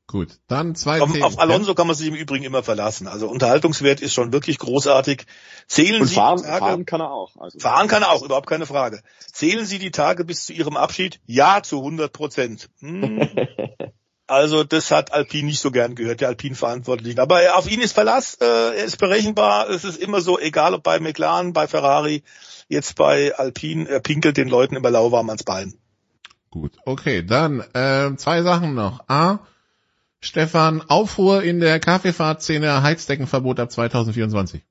[0.10, 3.06] Gut, dann zwei auf, auf Alonso kann man sich im Übrigen immer verlassen.
[3.06, 5.28] Also Unterhaltungswert ist schon wirklich großartig.
[5.68, 7.36] Zählen Und Sie fahren, die Tage, fahren kann er auch.
[7.38, 7.60] Also.
[7.60, 9.04] Fahren kann er auch, überhaupt keine Frage.
[9.32, 11.20] Zählen Sie die Tage bis zu Ihrem Abschied?
[11.28, 12.70] Ja, zu 100 Prozent.
[12.80, 13.30] Hm.
[14.26, 17.20] Also das hat Alpine nicht so gern gehört, der Alpine-Verantwortlichen.
[17.20, 19.68] Aber auf ihn ist Verlass, äh, er ist berechenbar.
[19.72, 22.22] Es ist immer so, egal ob bei McLaren, bei Ferrari,
[22.68, 25.74] jetzt bei Alpine, er pinkelt den Leuten immer lauwarm ans Bein.
[26.52, 29.02] Gut, okay, dann äh, zwei Sachen noch.
[29.08, 29.40] A,
[30.22, 34.64] Stefan, Aufruhr in der Kaffeefahrtszene, Heizdeckenverbot ab 2024.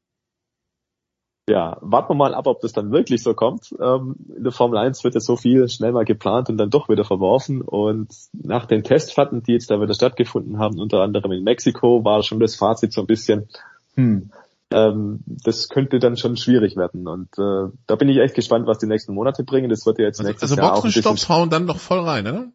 [1.49, 3.75] Ja, warten wir mal ab, ob das dann wirklich so kommt.
[3.81, 6.91] Ähm, in der Formel 1 wird ja so viel schnell mal geplant und dann doch
[6.91, 7.63] wieder verworfen.
[7.63, 12.23] Und nach den Testfahrten, die jetzt da wieder stattgefunden haben, unter anderem in Mexiko, war
[12.23, 13.49] schon das Fazit so ein bisschen,
[13.95, 14.31] hm,
[14.71, 17.09] ähm, das könnte dann schon schwierig werden.
[17.09, 19.71] Und äh, da bin ich echt gespannt, was die nächsten Monate bringen.
[19.71, 21.79] Das wird ja jetzt Also, nächstes also Jahr auch ein bisschen Boxenstopps hauen dann doch
[21.79, 22.49] voll rein, oder?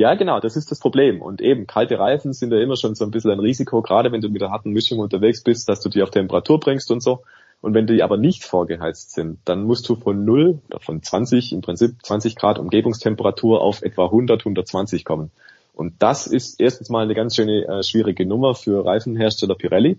[0.00, 1.20] Ja, genau, das ist das Problem.
[1.20, 4.22] Und eben, kalte Reifen sind ja immer schon so ein bisschen ein Risiko, gerade wenn
[4.22, 7.22] du mit der harten Mischung unterwegs bist, dass du die auf Temperatur bringst und so.
[7.60, 11.52] Und wenn die aber nicht vorgeheizt sind, dann musst du von 0 oder von 20,
[11.52, 15.32] im Prinzip 20 Grad Umgebungstemperatur auf etwa 100, 120 kommen.
[15.74, 19.98] Und das ist erstens mal eine ganz schöne äh, schwierige Nummer für Reifenhersteller Pirelli.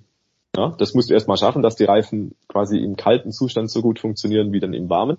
[0.57, 3.99] Ja, das musst du erstmal schaffen, dass die Reifen quasi im kalten Zustand so gut
[3.99, 5.17] funktionieren wie dann im warmen.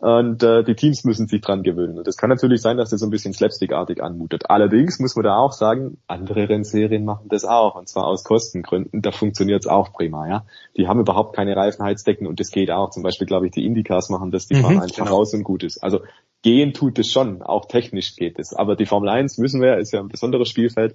[0.00, 1.98] Und äh, die Teams müssen sich dran gewöhnen.
[1.98, 4.48] Und es kann natürlich sein, dass das so ein bisschen slapstickartig anmutet.
[4.48, 7.74] Allerdings muss man da auch sagen, andere Rennserien machen das auch.
[7.74, 9.02] Und zwar aus Kostengründen.
[9.02, 10.28] Da funktioniert es auch prima.
[10.28, 10.44] Ja,
[10.76, 12.90] Die haben überhaupt keine Reifenheizdecken und das geht auch.
[12.90, 14.46] Zum Beispiel, glaube ich, die Indycars machen das.
[14.46, 15.16] Die Mhm, fahren einfach genau.
[15.16, 15.78] raus und gut ist.
[15.82, 16.00] Also
[16.42, 17.42] gehen tut es schon.
[17.42, 18.54] Auch technisch geht es.
[18.54, 20.94] Aber die Formel 1 müssen wir, ist ja ein besonderes Spielfeld.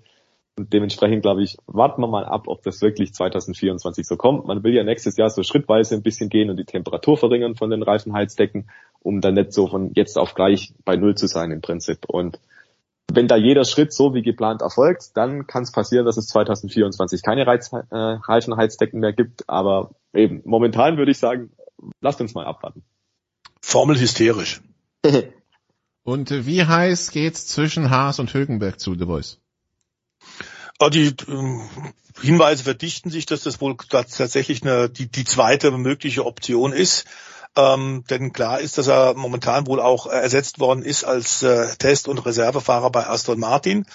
[0.55, 4.45] Und dementsprechend, glaube ich, warten wir mal ab, ob das wirklich 2024 so kommt.
[4.45, 7.71] Man will ja nächstes Jahr so schrittweise ein bisschen gehen und die Temperatur verringern von
[7.71, 8.69] den Reifenheizdecken,
[9.03, 12.05] um dann nicht so von jetzt auf gleich bei Null zu sein im Prinzip.
[12.07, 12.39] Und
[13.11, 17.21] wenn da jeder Schritt so wie geplant erfolgt, dann kann es passieren, dass es 2024
[17.21, 19.47] keine Reiz, äh, Reifenheizdecken mehr gibt.
[19.49, 21.51] Aber eben, momentan würde ich sagen,
[22.01, 22.83] lasst uns mal abwarten.
[23.61, 24.61] Formel hysterisch.
[26.03, 29.39] Und äh, wie heiß geht's zwischen Haas und Högenberg zu, The Voice?
[30.77, 31.61] Aber die ähm,
[32.21, 37.05] Hinweise verdichten sich, dass das wohl tatsächlich eine, die, die zweite mögliche Option ist.
[37.55, 41.75] Ähm, denn klar ist, dass er momentan wohl auch äh, ersetzt worden ist als äh,
[41.77, 43.85] Test- und Reservefahrer bei Aston Martin.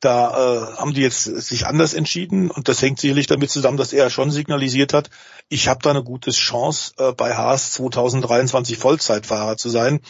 [0.00, 3.92] Da äh, haben die jetzt sich anders entschieden und das hängt sicherlich damit zusammen, dass
[3.92, 5.10] er schon signalisiert hat,
[5.48, 10.00] ich habe da eine gute Chance, äh, bei Haas 2023 Vollzeitfahrer zu sein.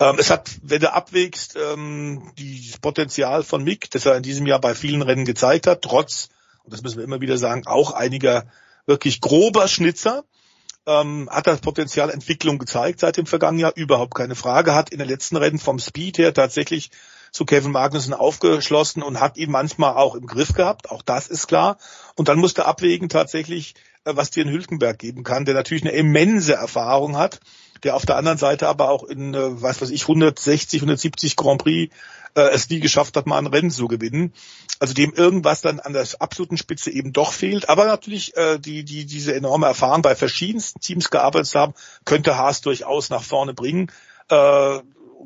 [0.00, 4.46] Ähm, es hat, wenn du abwägst, ähm, das Potenzial von Mick, das er in diesem
[4.46, 6.28] Jahr bei vielen Rennen gezeigt hat, trotz,
[6.64, 8.44] und das müssen wir immer wieder sagen, auch einiger
[8.86, 10.24] wirklich grober Schnitzer,
[10.86, 14.98] ähm, hat das Potenzial Entwicklung gezeigt seit dem vergangenen Jahr, überhaupt keine Frage, hat in
[14.98, 16.90] den letzten Rennen vom Speed her tatsächlich
[17.32, 21.48] zu Kevin Magnussen aufgeschlossen und hat ihn manchmal auch im Griff gehabt, auch das ist
[21.48, 21.78] klar.
[22.14, 23.74] Und dann musste abwägen tatsächlich,
[24.04, 27.40] äh, was dir in Hülkenberg geben kann, der natürlich eine immense Erfahrung hat,
[27.84, 31.62] der auf der anderen Seite aber auch in, äh, was weiß ich, 160, 170 Grand
[31.62, 31.94] Prix
[32.34, 34.32] äh, es nie geschafft hat, mal ein Rennen zu gewinnen.
[34.80, 37.68] Also dem irgendwas dann an der absoluten Spitze eben doch fehlt.
[37.68, 41.74] Aber natürlich äh, die, die diese enorme Erfahrung bei verschiedensten Teams gearbeitet haben,
[42.04, 43.90] könnte Haas durchaus nach vorne bringen.
[44.28, 44.80] Äh,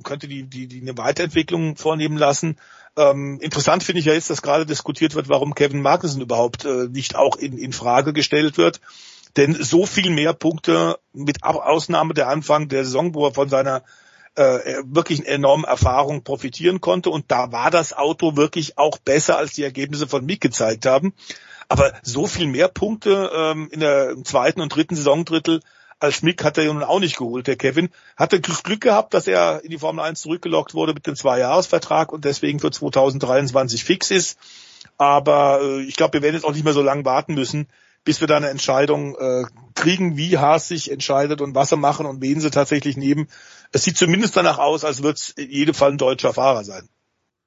[0.05, 2.57] könnte die, die, die eine Weiterentwicklung vornehmen lassen.
[2.97, 6.89] Ähm, interessant finde ich ja jetzt, dass gerade diskutiert wird, warum Kevin Magnussen überhaupt äh,
[6.89, 8.81] nicht auch in, in Frage gestellt wird.
[9.37, 13.83] Denn so viel mehr Punkte mit Ausnahme der Anfang der Saison, wo er von seiner
[14.35, 17.11] äh, wirklich enormen Erfahrung profitieren konnte.
[17.11, 21.13] Und da war das Auto wirklich auch besser, als die Ergebnisse von Mick gezeigt haben.
[21.69, 25.61] Aber so viel mehr Punkte ähm, in der zweiten und dritten Saisondrittel
[26.01, 27.91] als Mick hat er ja nun auch nicht geholt, der Kevin.
[28.17, 32.25] Hatte Glück gehabt, dass er in die Formel 1 zurückgelockt wurde mit dem Zweijahresvertrag und
[32.25, 34.39] deswegen für 2023 fix ist.
[34.97, 37.69] Aber äh, ich glaube, wir werden jetzt auch nicht mehr so lange warten müssen,
[38.05, 39.45] bis wir da eine Entscheidung äh,
[39.75, 43.29] kriegen, wie Haas sich entscheidet und was sie machen und wen sie tatsächlich nehmen.
[43.73, 46.89] Es sieht zumindest danach aus, als wird es in jedem Fall ein deutscher Fahrer sein.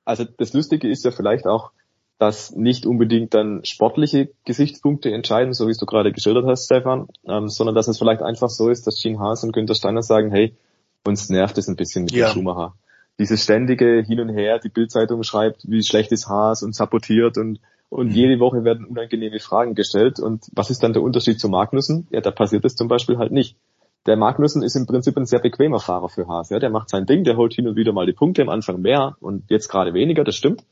[0.06, 1.72] Also das Lustige ist ja vielleicht auch,
[2.18, 7.07] dass nicht unbedingt dann sportliche Gesichtspunkte entscheiden, so wie es du gerade geschildert hast, Stefan,
[7.28, 10.30] ähm, sondern dass es vielleicht einfach so ist, dass Gene Haas und Günther Steiner sagen,
[10.32, 10.56] hey,
[11.03, 12.28] uns nervt es ein bisschen mit Ja.
[12.30, 12.76] dem Schumacher.
[13.18, 17.60] Dieses ständige Hin und Her, die Bildzeitung schreibt, wie schlecht ist Haas und sabotiert und
[17.92, 18.14] und Mhm.
[18.14, 20.20] jede Woche werden unangenehme Fragen gestellt.
[20.20, 22.08] Und was ist dann der Unterschied zu Magnussen?
[22.10, 23.58] Ja, da passiert es zum Beispiel halt nicht.
[24.06, 26.50] Der Magnussen ist im Prinzip ein sehr bequemer Fahrer für Haas.
[26.50, 28.82] Ja, der macht sein Ding, der holt hin und wieder mal die Punkte, am Anfang
[28.82, 30.64] mehr und jetzt gerade weniger, das stimmt.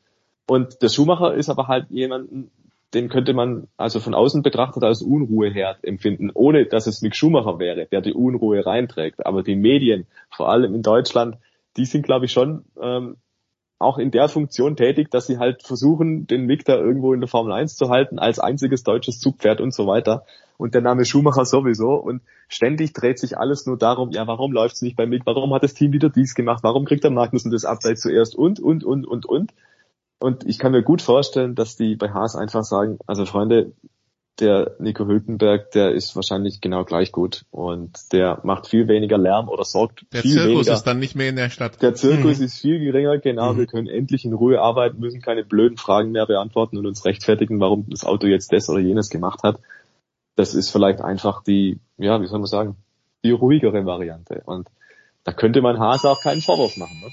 [0.47, 2.51] Und der Schumacher ist aber halt jemanden,
[2.93, 7.59] den könnte man also von außen betrachtet als Unruheherd empfinden, ohne dass es Mick Schumacher
[7.59, 9.25] wäre, der die Unruhe reinträgt.
[9.25, 11.35] Aber die Medien, vor allem in Deutschland,
[11.75, 13.17] die sind, glaube ich, schon ähm,
[13.79, 17.53] auch in der Funktion tätig, dass sie halt versuchen, den Mick irgendwo in der Formel
[17.53, 20.25] 1 zu halten, als einziges deutsches Zugpferd und so weiter.
[20.57, 21.93] Und der Name Schumacher sowieso.
[21.93, 25.25] Und ständig dreht sich alles nur darum, ja, warum läuft's nicht bei Mick?
[25.25, 26.61] Warum hat das Team wieder dies gemacht?
[26.63, 28.35] Warum kriegt der Magnussen das Update zuerst?
[28.35, 29.53] Und, und, und, und, und.
[30.19, 33.71] Und ich kann mir gut vorstellen, dass die bei Haas einfach sagen, also Freunde,
[34.39, 39.49] der Nico Hülkenberg, der ist wahrscheinlich genau gleich gut und der macht viel weniger Lärm
[39.49, 40.73] oder sorgt Der viel Zirkus weniger.
[40.73, 41.81] ist dann nicht mehr in der Stadt.
[41.81, 42.45] Der Zirkus Mhm.
[42.45, 43.57] ist viel geringer, genau.
[43.57, 47.59] Wir können endlich in Ruhe arbeiten, müssen keine blöden Fragen mehr beantworten und uns rechtfertigen,
[47.59, 49.59] warum das Auto jetzt das oder jenes gemacht hat.
[50.35, 52.75] Das ist vielleicht einfach die, ja, wie soll man sagen,
[53.25, 54.41] die ruhigere Variante.
[54.45, 54.69] Und
[55.25, 56.97] da könnte man Haas auch keinen Vorwurf machen.
[57.03, 57.07] Ne?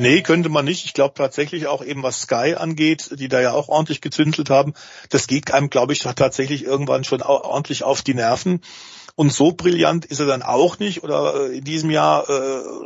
[0.00, 0.84] Nee, könnte man nicht.
[0.84, 4.74] Ich glaube tatsächlich auch eben, was Sky angeht, die da ja auch ordentlich gezündelt haben,
[5.10, 8.62] das geht einem, glaube ich, tatsächlich irgendwann schon ordentlich auf die Nerven.
[9.18, 12.32] Und so brillant ist er dann auch nicht oder äh, in diesem Jahr äh,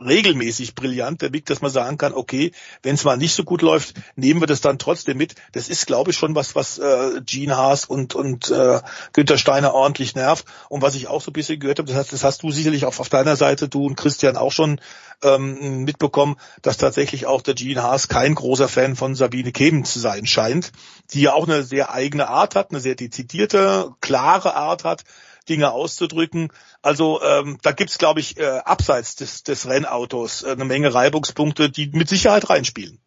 [0.02, 2.52] regelmäßig brillant, der Big, dass man sagen kann, okay,
[2.82, 5.34] wenn es mal nicht so gut läuft, nehmen wir das dann trotzdem mit.
[5.52, 8.80] Das ist, glaube ich, schon was, was äh, Gene Haas und, und äh,
[9.12, 10.46] Günther Steiner ordentlich nervt.
[10.70, 12.86] Und was ich auch so ein bisschen gehört habe, das hast, das hast du sicherlich
[12.86, 14.80] auch auf deiner Seite, du und Christian auch schon
[15.22, 19.98] ähm, mitbekommen, dass tatsächlich auch der Gene Haas kein großer Fan von Sabine Kemen zu
[19.98, 20.72] sein scheint,
[21.10, 25.04] die ja auch eine sehr eigene Art hat, eine sehr dezidierte, klare Art hat,
[25.44, 26.52] Dinge auszudrücken.
[26.82, 31.70] Also ähm, da gibt's, glaube ich, äh, abseits des, des Rennautos äh, eine Menge Reibungspunkte,
[31.70, 33.00] die mit Sicherheit reinspielen.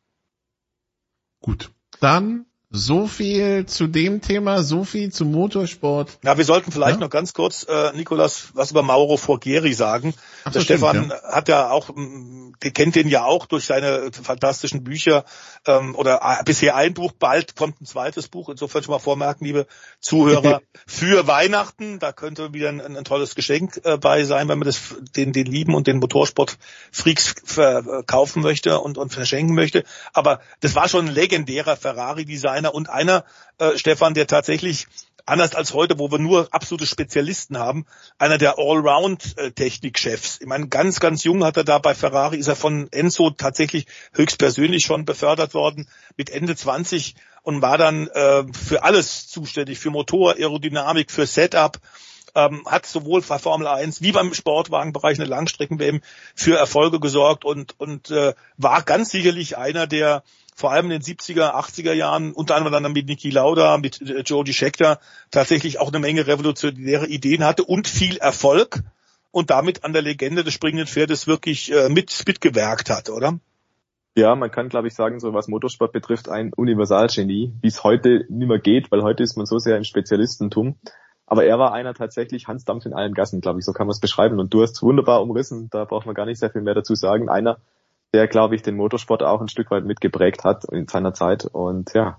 [1.40, 1.72] Gut.
[2.00, 2.46] Dann
[2.76, 6.20] so viel zu dem Thema, so viel zum Motorsport.
[6.24, 7.06] Ja, wir sollten vielleicht Ja.
[7.06, 10.14] noch ganz kurz, äh, Nikolas, was über Mauro Forgeri sagen.
[10.44, 11.34] Ach der stimmt, Stefan ja.
[11.34, 11.90] hat ja auch,
[12.62, 15.26] der kennt den ja auch durch seine fantastischen Bücher
[15.66, 18.50] ähm, oder äh, bisher ein Buch, bald kommt ein zweites Buch.
[18.50, 19.68] Insofern schon mal vormerken, liebe
[20.00, 22.00] Zuhörer, für Weihnachten.
[22.00, 24.82] Da könnte wieder ein, ein tolles Geschenk äh, bei sein, wenn man das
[25.16, 29.84] den, den Lieben und den Motorsport-Freaks verkaufen möchte und, und verschenken möchte.
[30.14, 33.26] Aber das war schon ein legendärer Ferrari-Designer und einer,
[33.58, 34.88] äh, Stefan, der tatsächlich
[35.26, 37.86] anders als heute, wo wir nur absolute Spezialisten haben,
[38.18, 40.40] einer der Allround-Technikchefs.
[40.42, 43.88] Ich meine, ganz, ganz jung hat er da bei Ferrari, ist er von Enzo tatsächlich
[44.14, 49.90] höchstpersönlich schon befördert worden, mit Ende 20 und war dann äh, für alles zuständig, für
[49.90, 51.80] Motor, Aerodynamik, für Setup,
[52.36, 56.02] ähm, hat sowohl bei Formel 1 wie beim Sportwagenbereich eine Langstrecken-WM
[56.36, 60.24] für Erfolge gesorgt und, und äh, war ganz sicherlich einer der
[60.56, 64.22] vor allem in den 70er, 80er Jahren, unter anderem dann mit Niki Lauda, mit äh,
[64.22, 68.80] Jody Scheckter, tatsächlich auch eine Menge revolutionäre Ideen hatte und viel Erfolg
[69.32, 73.38] und damit an der Legende des springenden Pferdes wirklich äh, mit, mitgewerkt hat, oder?
[74.18, 78.26] Ja, man kann, glaube ich, sagen, so was Motorsport betrifft, ein Universalgenie, wie es heute
[78.30, 80.78] nicht mehr geht, weil heute ist man so sehr im Spezialistentum.
[81.28, 83.92] Aber er war einer tatsächlich Hans Dampf in allen Gassen, glaube ich, so kann man
[83.92, 84.40] es beschreiben.
[84.40, 86.96] Und du hast es wunderbar umrissen, da braucht man gar nicht sehr viel mehr dazu
[86.96, 87.28] sagen.
[87.28, 87.58] Einer,
[88.16, 91.44] der, glaube ich, den Motorsport auch ein Stück weit mitgeprägt hat in seiner Zeit.
[91.44, 92.18] Und ja,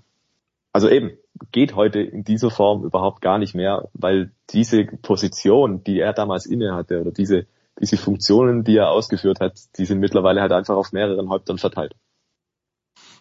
[0.75, 1.17] also eben,
[1.53, 6.45] geht heute in dieser Form überhaupt gar nicht mehr, weil diese Position, die er damals
[6.45, 7.47] inne hatte, oder diese,
[7.81, 11.95] diese Funktionen, die er ausgeführt hat, die sind mittlerweile halt einfach auf mehreren Häuptern verteilt.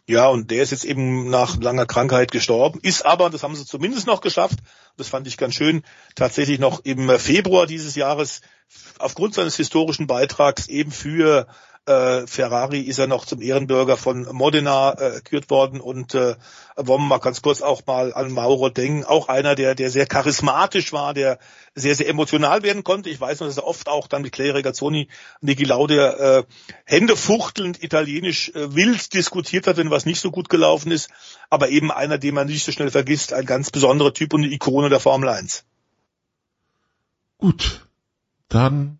[0.05, 3.65] Ja, und der ist jetzt eben nach langer Krankheit gestorben, ist aber, das haben sie
[3.65, 4.59] zumindest noch geschafft,
[4.97, 5.81] das fand ich ganz schön,
[6.15, 8.41] tatsächlich noch im Februar dieses Jahres
[8.99, 11.47] aufgrund seines historischen Beitrags eben für
[11.85, 15.79] äh, Ferrari ist er noch zum Ehrenbürger von Modena äh, gekürt worden.
[15.79, 16.35] Und äh,
[16.75, 20.93] wollen mal ganz kurz auch mal an Mauro denken, auch einer, der der sehr charismatisch
[20.93, 21.39] war, der
[21.73, 23.09] sehr sehr emotional werden konnte.
[23.09, 25.07] Ich weiß noch, dass er oft auch dann mit Clay Regazzoni,
[25.41, 26.43] Niki Lauda äh,
[26.85, 31.09] händefuchtelnd italienisch äh, wild diskutiert hat, wenn was nicht so gut gelaufen ist,
[31.49, 34.53] aber eben einer, den man nicht so schnell vergisst, ein ganz besonderer Typ und eine
[34.53, 35.65] Ikone der Formel 1.
[37.37, 37.87] Gut,
[38.49, 38.99] dann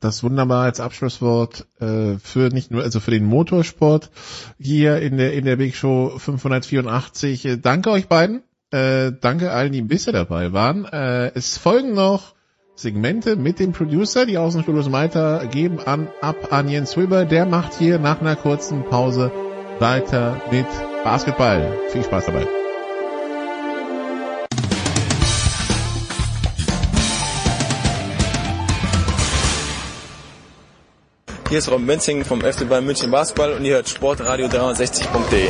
[0.00, 4.10] das wunderbar als Abschlusswort äh, für nicht nur also für den Motorsport
[4.58, 7.44] hier in der in der Big Show 584.
[7.46, 8.42] Äh, danke euch beiden.
[8.70, 10.84] Äh, danke allen, die bisher dabei waren.
[10.84, 12.34] Äh, es folgen noch
[12.74, 17.24] Segmente mit dem Producer, die Außenstudios weiter geben an ab an Jens Rüber.
[17.24, 19.32] Der macht hier nach einer kurzen Pause
[19.78, 20.66] weiter mit
[21.02, 21.72] Basketball.
[21.90, 22.65] Viel Spaß dabei.
[31.48, 35.48] Hier ist Robin Menzing vom FC Bayern München Basketball und ihr hört Sportradio 360.de.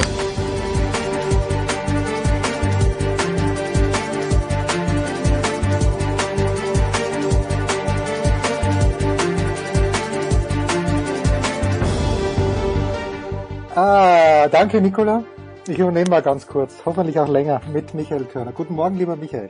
[13.75, 15.25] Ah, danke Nicola.
[15.67, 18.53] Ich übernehme mal ganz kurz, hoffentlich auch länger, mit Michael Körner.
[18.53, 19.49] Guten Morgen, lieber Michael.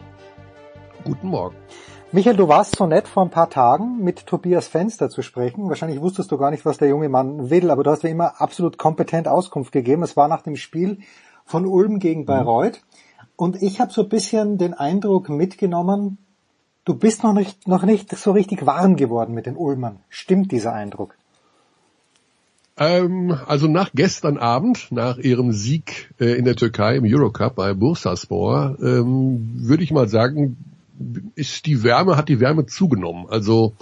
[1.02, 1.56] Guten Morgen.
[2.12, 5.68] Michael, du warst so nett vor ein paar Tagen mit Tobias Fenster zu sprechen.
[5.68, 8.40] Wahrscheinlich wusstest du gar nicht, was der junge Mann will, aber du hast ja immer
[8.40, 10.04] absolut kompetent Auskunft gegeben.
[10.04, 11.00] Es war nach dem Spiel
[11.44, 12.26] von Ulm gegen mhm.
[12.26, 12.80] Bayreuth.
[13.34, 16.18] Und ich habe so ein bisschen den Eindruck mitgenommen,
[16.84, 19.98] du bist noch nicht, noch nicht so richtig warm geworden mit den Ulmern.
[20.08, 21.16] Stimmt dieser Eindruck?
[22.78, 27.74] Ähm, also nach gestern Abend, nach ihrem Sieg äh, in der Türkei im Eurocup bei
[27.74, 30.56] Bursaspor, ähm, würde ich mal sagen,
[31.34, 33.26] ist die Wärme, hat die Wärme zugenommen.
[33.28, 33.74] Also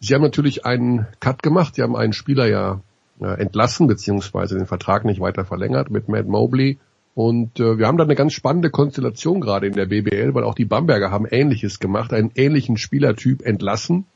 [0.00, 2.80] sie haben natürlich einen Cut gemacht, sie haben einen Spieler ja,
[3.20, 6.78] ja entlassen, beziehungsweise den Vertrag nicht weiter verlängert mit Matt Mobley.
[7.14, 10.54] Und äh, wir haben da eine ganz spannende Konstellation gerade in der BBL, weil auch
[10.54, 14.06] die Bamberger haben Ähnliches gemacht, einen ähnlichen Spielertyp entlassen.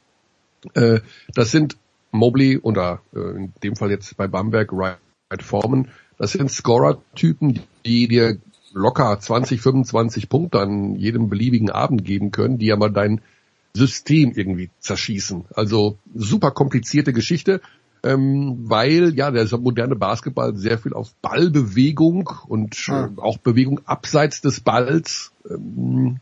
[0.74, 1.00] Äh,
[1.34, 1.76] das sind
[2.10, 4.98] Mobley oder äh, in dem Fall jetzt bei Bamberg Wright
[5.42, 5.88] Forman,
[6.18, 8.38] das sind Scorer-Typen, die dir
[8.76, 13.22] locker 20, 25 Punkte an jedem beliebigen Abend geben können, die aber dein
[13.74, 15.46] System irgendwie zerschießen.
[15.54, 17.60] Also super komplizierte Geschichte,
[18.02, 24.42] ähm, weil ja der moderne Basketball sehr viel auf Ballbewegung und äh, auch Bewegung abseits
[24.42, 26.18] des Balls ähm,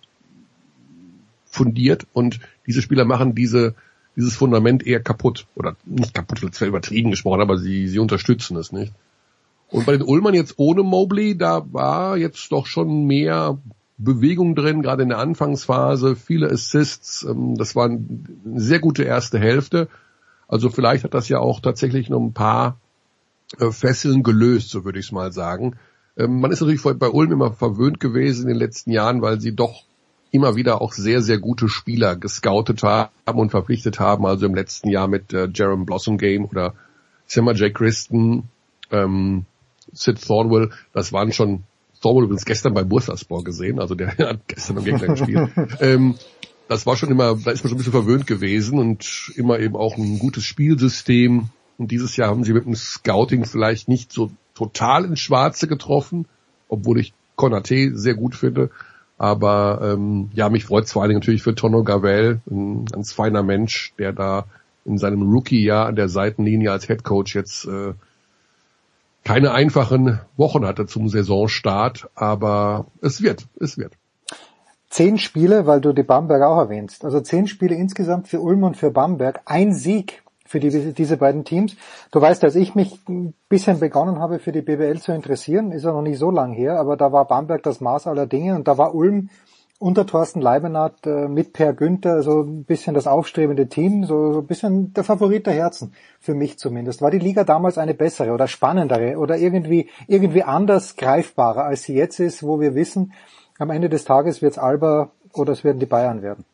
[1.44, 3.74] fundiert und diese Spieler machen diese
[4.16, 5.46] dieses Fundament eher kaputt.
[5.56, 8.92] Oder nicht kaputt, das wäre übertrieben gesprochen, aber sie, sie unterstützen es nicht.
[9.70, 13.58] Und bei den Ullmann jetzt ohne Mobley, da war jetzt doch schon mehr
[13.96, 18.04] Bewegung drin, gerade in der Anfangsphase, viele Assists, ähm, das war eine
[18.56, 19.88] sehr gute erste Hälfte.
[20.48, 22.78] Also vielleicht hat das ja auch tatsächlich noch ein paar
[23.58, 25.76] äh, Fesseln gelöst, so würde ich es mal sagen.
[26.16, 29.54] Ähm, man ist natürlich bei Ulm immer verwöhnt gewesen in den letzten Jahren, weil sie
[29.54, 29.84] doch
[30.30, 34.26] immer wieder auch sehr, sehr gute Spieler gescoutet haben und verpflichtet haben.
[34.26, 36.74] Also im letzten Jahr mit äh, Jerem Blossom Game oder
[37.26, 37.72] Simmer J.
[37.72, 38.48] Christen,
[38.90, 39.46] ähm,
[39.92, 41.64] Sid Thornwell, das waren schon
[42.00, 45.50] Thornwell übrigens gestern bei Bursaspor gesehen, also der hat gestern am Gegner gespielt.
[45.80, 46.14] ähm,
[46.68, 49.76] das war schon immer, da ist man schon ein bisschen verwöhnt gewesen und immer eben
[49.76, 51.48] auch ein gutes Spielsystem.
[51.76, 56.26] Und dieses Jahr haben sie mit dem Scouting vielleicht nicht so total ins Schwarze getroffen,
[56.68, 58.70] obwohl ich Konate sehr gut finde.
[59.18, 63.12] Aber ähm, ja, mich freut es vor allen Dingen natürlich für Tono Gavel, ein ganz
[63.12, 64.46] feiner Mensch, der da
[64.84, 67.94] in seinem Rookie-Jahr an der Seitenlinie als Head Coach jetzt äh,
[69.24, 73.94] keine einfachen Wochen hatte zum Saisonstart, aber es wird, es wird.
[74.90, 77.04] Zehn Spiele, weil du die Bamberg auch erwähnst.
[77.04, 79.40] Also zehn Spiele insgesamt für Ulm und für Bamberg.
[79.46, 81.74] Ein Sieg für die, diese beiden Teams.
[82.12, 85.84] Du weißt, als ich mich ein bisschen begonnen habe, für die BBL zu interessieren, ist
[85.84, 88.68] ja noch nicht so lang her, aber da war Bamberg das Maß aller Dinge und
[88.68, 89.30] da war Ulm
[89.78, 94.46] unter Thorsten Leibenhardt äh, mit Per Günther so ein bisschen das aufstrebende Team, so, ein
[94.46, 97.02] bisschen der Favorit der Herzen, für mich zumindest.
[97.02, 101.94] War die Liga damals eine bessere oder spannendere oder irgendwie, irgendwie anders greifbarer, als sie
[101.94, 103.12] jetzt ist, wo wir wissen,
[103.58, 106.44] am Ende des Tages wird es Alba oder es werden die Bayern werden?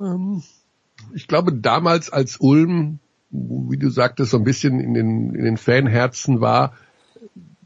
[0.00, 0.42] Ähm,
[1.14, 5.56] ich glaube, damals als Ulm, wie du sagtest, so ein bisschen in den, in den
[5.56, 6.74] Fanherzen war,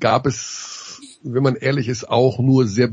[0.01, 2.91] gab es, wenn man ehrlich ist, auch nur sehr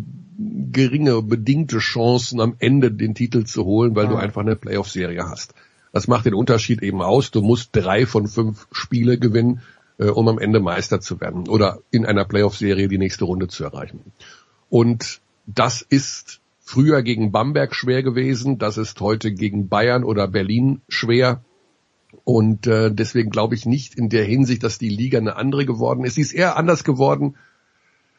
[0.72, 4.10] geringe, bedingte Chancen am Ende den Titel zu holen, weil ah.
[4.10, 5.54] du einfach eine Playoff-Serie hast.
[5.92, 7.32] Das macht den Unterschied eben aus.
[7.32, 9.62] Du musst drei von fünf Spiele gewinnen,
[10.00, 13.64] äh, um am Ende Meister zu werden oder in einer Playoff-Serie die nächste Runde zu
[13.64, 14.00] erreichen.
[14.70, 20.82] Und das ist früher gegen Bamberg schwer gewesen, das ist heute gegen Bayern oder Berlin
[20.90, 21.44] schwer.
[22.24, 26.06] Und äh, deswegen glaube ich nicht in der Hinsicht, dass die Liga eine andere geworden
[26.06, 26.16] ist.
[26.16, 27.36] Sie ist eher anders geworden.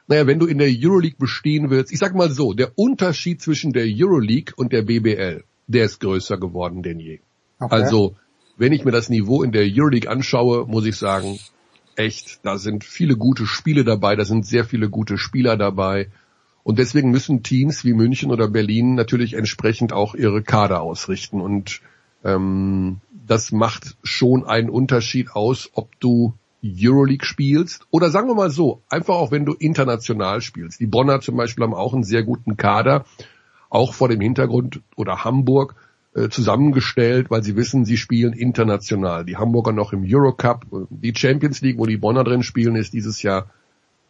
[0.06, 3.72] Naja, wenn du in der Euroleague bestehen willst, ich sag mal so, der Unterschied zwischen
[3.72, 7.20] der Euroleague und der BBL, der ist größer geworden denn je.
[7.58, 7.74] Okay.
[7.74, 8.16] Also,
[8.56, 11.38] wenn ich mir das Niveau in der Euroleague anschaue, muss ich sagen,
[11.96, 16.10] echt, da sind viele gute Spiele dabei, da sind sehr viele gute Spieler dabei.
[16.62, 21.40] Und deswegen müssen Teams wie München oder Berlin natürlich entsprechend auch ihre Kader ausrichten.
[21.40, 21.80] Und
[22.24, 26.34] ähm, das macht schon einen Unterschied aus, ob du
[26.72, 30.80] Euroleague spielst oder sagen wir mal so, einfach auch wenn du international spielst.
[30.80, 33.04] Die Bonner zum Beispiel haben auch einen sehr guten Kader,
[33.70, 35.74] auch vor dem Hintergrund oder Hamburg,
[36.14, 39.24] äh, zusammengestellt, weil sie wissen, sie spielen international.
[39.24, 43.22] Die Hamburger noch im Eurocup, die Champions League, wo die Bonner drin spielen, ist dieses
[43.22, 43.50] Jahr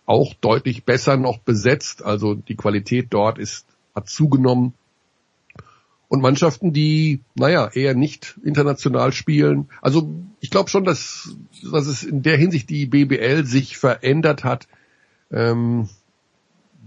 [0.05, 2.05] auch deutlich besser noch besetzt.
[2.05, 4.75] Also die Qualität dort ist hat zugenommen.
[6.15, 9.69] Und Mannschaften, die, naja, eher nicht international spielen.
[9.83, 11.37] Also ich glaube schon, dass,
[11.73, 14.69] dass es in der Hinsicht die BBL sich verändert hat
[15.33, 15.89] ähm,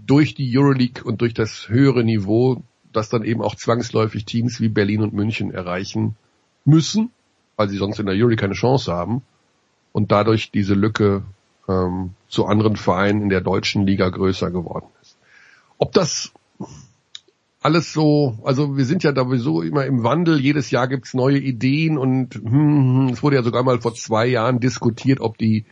[0.06, 2.62] durch die Euroleague und durch das höhere Niveau,
[2.94, 6.16] dass dann eben auch zwangsläufig Teams wie Berlin und München erreichen
[6.64, 7.10] müssen,
[7.56, 9.20] weil sie sonst in der Euroleague keine Chance haben
[9.92, 11.22] und dadurch diese Lücke
[11.68, 15.18] ähm, zu anderen Vereinen in der deutschen Liga größer geworden ist.
[15.76, 16.32] Ob das
[17.60, 21.98] alles so, also wir sind ja sowieso immer im Wandel, jedes Jahr gibt's neue Ideen
[21.98, 25.64] und hm, hm, es wurde ja sogar mal vor zwei Jahren diskutiert, ob die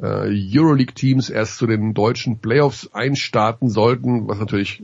[0.00, 4.82] äh, Euroleague-Teams erst zu den deutschen Playoffs einstarten sollten, was natürlich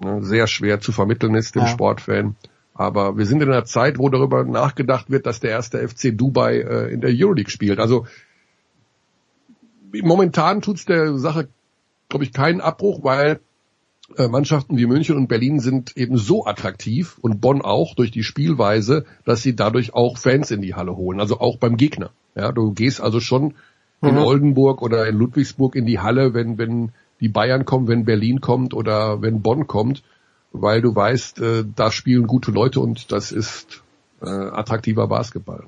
[0.00, 1.68] ne, sehr schwer zu vermitteln ist dem ja.
[1.68, 2.36] Sportfan.
[2.74, 6.58] Aber wir sind in einer Zeit, wo darüber nachgedacht wird, dass der erste FC Dubai
[6.58, 7.80] äh, in der Euroleague spielt.
[7.80, 8.06] Also
[9.92, 11.48] momentan tut's der Sache,
[12.08, 13.40] glaube ich, keinen Abbruch, weil
[14.28, 19.04] Mannschaften wie München und Berlin sind eben so attraktiv und Bonn auch durch die Spielweise,
[19.24, 22.10] dass sie dadurch auch Fans in die Halle holen, also auch beim Gegner.
[22.34, 23.54] Ja, du gehst also schon
[24.02, 24.18] in mhm.
[24.18, 28.74] Oldenburg oder in Ludwigsburg in die Halle, wenn wenn die Bayern kommen, wenn Berlin kommt
[28.74, 30.02] oder wenn Bonn kommt,
[30.52, 33.82] weil du weißt, äh, da spielen gute Leute und das ist
[34.22, 35.64] äh, attraktiver Basketball.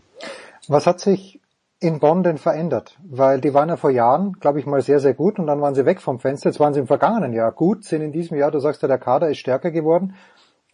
[0.69, 1.41] Was hat sich
[1.81, 2.97] in Bonn denn verändert?
[3.03, 5.75] Weil die waren ja vor Jahren, glaube ich mal, sehr, sehr gut und dann waren
[5.75, 6.49] sie weg vom Fenster.
[6.49, 8.99] Jetzt waren sie im vergangenen Jahr gut, sind in diesem Jahr, du sagst ja, der
[8.99, 10.15] Kader ist stärker geworden.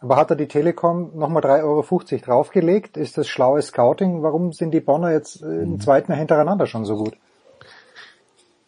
[0.00, 2.96] Aber hat da die Telekom nochmal 3,50 Euro draufgelegt?
[2.96, 4.22] Ist das schlaues Scouting?
[4.22, 5.80] Warum sind die Bonner jetzt äh, im mhm.
[5.80, 7.16] zweiten Jahr hintereinander schon so gut?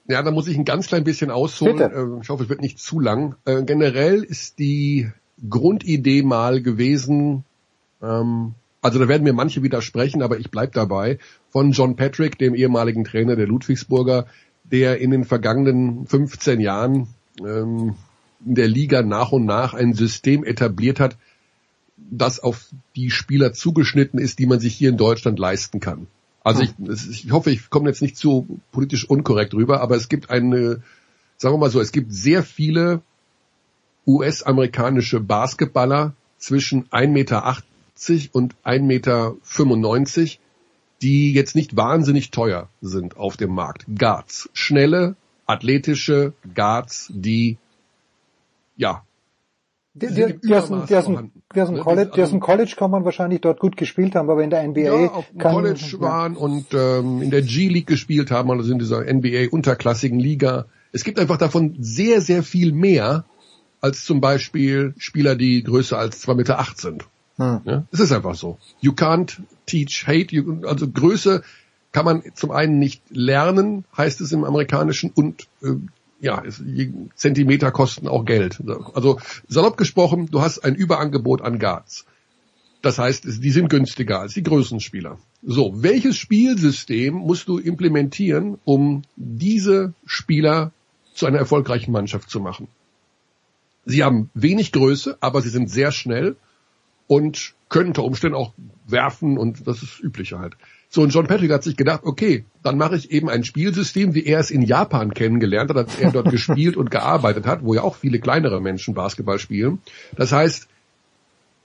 [0.08, 1.76] Ja, da muss ich ein ganz klein bisschen ausholen.
[1.76, 1.94] Bitte.
[1.94, 3.34] Äh, ich hoffe, es wird nicht zu lang.
[3.44, 5.10] Äh, generell ist die
[5.48, 7.44] Grundidee mal gewesen,
[8.02, 8.54] ähm,
[8.86, 11.18] also da werden mir manche widersprechen, aber ich bleib dabei,
[11.50, 14.26] von John Patrick, dem ehemaligen Trainer der Ludwigsburger,
[14.64, 17.08] der in den vergangenen 15 Jahren
[17.40, 17.96] ähm,
[18.44, 21.16] in der Liga nach und nach ein System etabliert hat,
[21.96, 26.06] das auf die Spieler zugeschnitten ist, die man sich hier in Deutschland leisten kann.
[26.44, 26.70] Also ich,
[27.10, 30.80] ich hoffe, ich komme jetzt nicht zu politisch unkorrekt rüber, aber es gibt eine,
[31.38, 33.02] sagen wir mal so, es gibt sehr viele
[34.06, 37.44] US-amerikanische Basketballer zwischen 1,80 Meter
[38.32, 39.36] und 1,95 Meter,
[41.02, 43.86] die jetzt nicht wahnsinnig teuer sind auf dem Markt.
[43.98, 44.48] Guards.
[44.52, 45.16] Schnelle,
[45.46, 47.58] athletische Guards, die
[48.76, 49.02] ja
[49.98, 52.74] die, die, die, aus, die, aus, dem, die aus dem College, die aus dem College
[52.76, 55.88] kann man wahrscheinlich dort gut gespielt haben, aber in der NBA ja, auf kann, College
[55.92, 56.00] ja.
[56.00, 60.66] waren und ähm, in der G League gespielt haben, also in dieser NBA unterklassigen Liga.
[60.92, 63.24] Es gibt einfach davon sehr, sehr viel mehr
[63.80, 67.06] als zum Beispiel Spieler, die größer als zwei Meter acht sind.
[67.38, 67.60] Hm.
[67.64, 68.58] Ja, es ist einfach so.
[68.80, 70.34] You can't teach hate.
[70.34, 71.42] You, also Größe
[71.92, 75.76] kann man zum einen nicht lernen, heißt es im Amerikanischen, und äh,
[76.20, 76.62] ja, es,
[77.14, 78.62] Zentimeter kosten auch Geld.
[78.94, 82.06] Also salopp gesprochen, du hast ein Überangebot an Guards.
[82.82, 85.18] Das heißt, die sind günstiger als die Größenspieler.
[85.42, 90.72] So, welches Spielsystem musst du implementieren, um diese Spieler
[91.14, 92.68] zu einer erfolgreichen Mannschaft zu machen?
[93.84, 96.36] Sie haben wenig Größe, aber sie sind sehr schnell
[97.06, 98.52] und können unter Umständen auch
[98.86, 100.56] werfen und das ist übliche halt.
[100.88, 104.24] So, und John Patrick hat sich gedacht, okay, dann mache ich eben ein Spielsystem, wie
[104.24, 107.82] er es in Japan kennengelernt hat, als er dort gespielt und gearbeitet hat, wo ja
[107.82, 109.80] auch viele kleinere Menschen Basketball spielen.
[110.16, 110.68] Das heißt,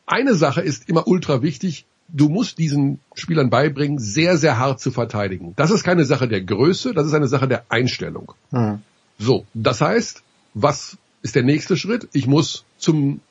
[0.08, 4.92] eine Sache ist immer ultra wichtig, du musst diesen Spielern beibringen, sehr, sehr hart zu
[4.92, 5.54] verteidigen.
[5.56, 8.34] Das ist keine Sache der Größe, das ist eine Sache der Einstellung.
[8.52, 8.82] Mhm.
[9.18, 12.10] So, das heißt, was ist der nächste Schritt?
[12.12, 13.22] Ich muss zum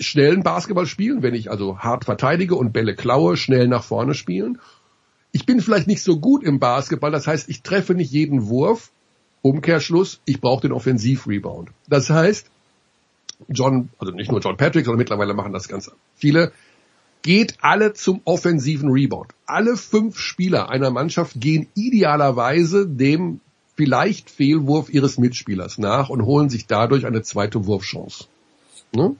[0.00, 4.58] schnellen Basketball spielen, wenn ich also hart verteidige und Bälle klaue, schnell nach vorne spielen
[5.32, 8.90] ich bin vielleicht nicht so gut im Basketball, das heißt, ich treffe nicht jeden Wurf.
[9.40, 11.70] Umkehrschluss, ich brauche den Offensivrebound.
[11.88, 12.50] Das heißt,
[13.48, 16.50] John, also nicht nur John Patrick, sondern mittlerweile machen das ganz viele,
[17.22, 19.30] geht alle zum offensiven Rebound.
[19.46, 23.40] Alle fünf Spieler einer Mannschaft gehen idealerweise dem
[23.76, 28.24] vielleicht Fehlwurf ihres Mitspielers nach und holen sich dadurch eine zweite Wurfchance.
[28.92, 29.14] Ne?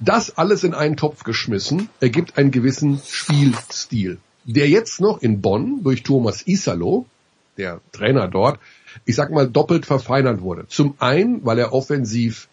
[0.00, 5.82] Das alles in einen Topf geschmissen ergibt einen gewissen Spielstil der jetzt noch in Bonn
[5.84, 7.06] durch Thomas Isalo,
[7.58, 8.58] der Trainer dort,
[9.04, 10.66] ich sag mal doppelt verfeinert wurde.
[10.68, 12.48] Zum einen, weil er offensiv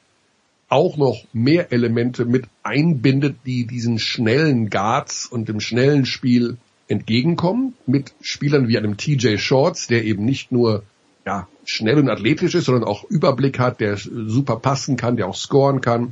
[0.68, 6.58] auch noch mehr Elemente mit einbindet, die diesen schnellen Guards und dem schnellen Spiel
[6.90, 10.84] entgegenkommen, mit Spielern wie einem TJ Shorts, der eben nicht nur
[11.26, 15.36] ja, schnell und athletisch ist, sondern auch Überblick hat, der super passen kann, der auch
[15.36, 16.12] scoren kann.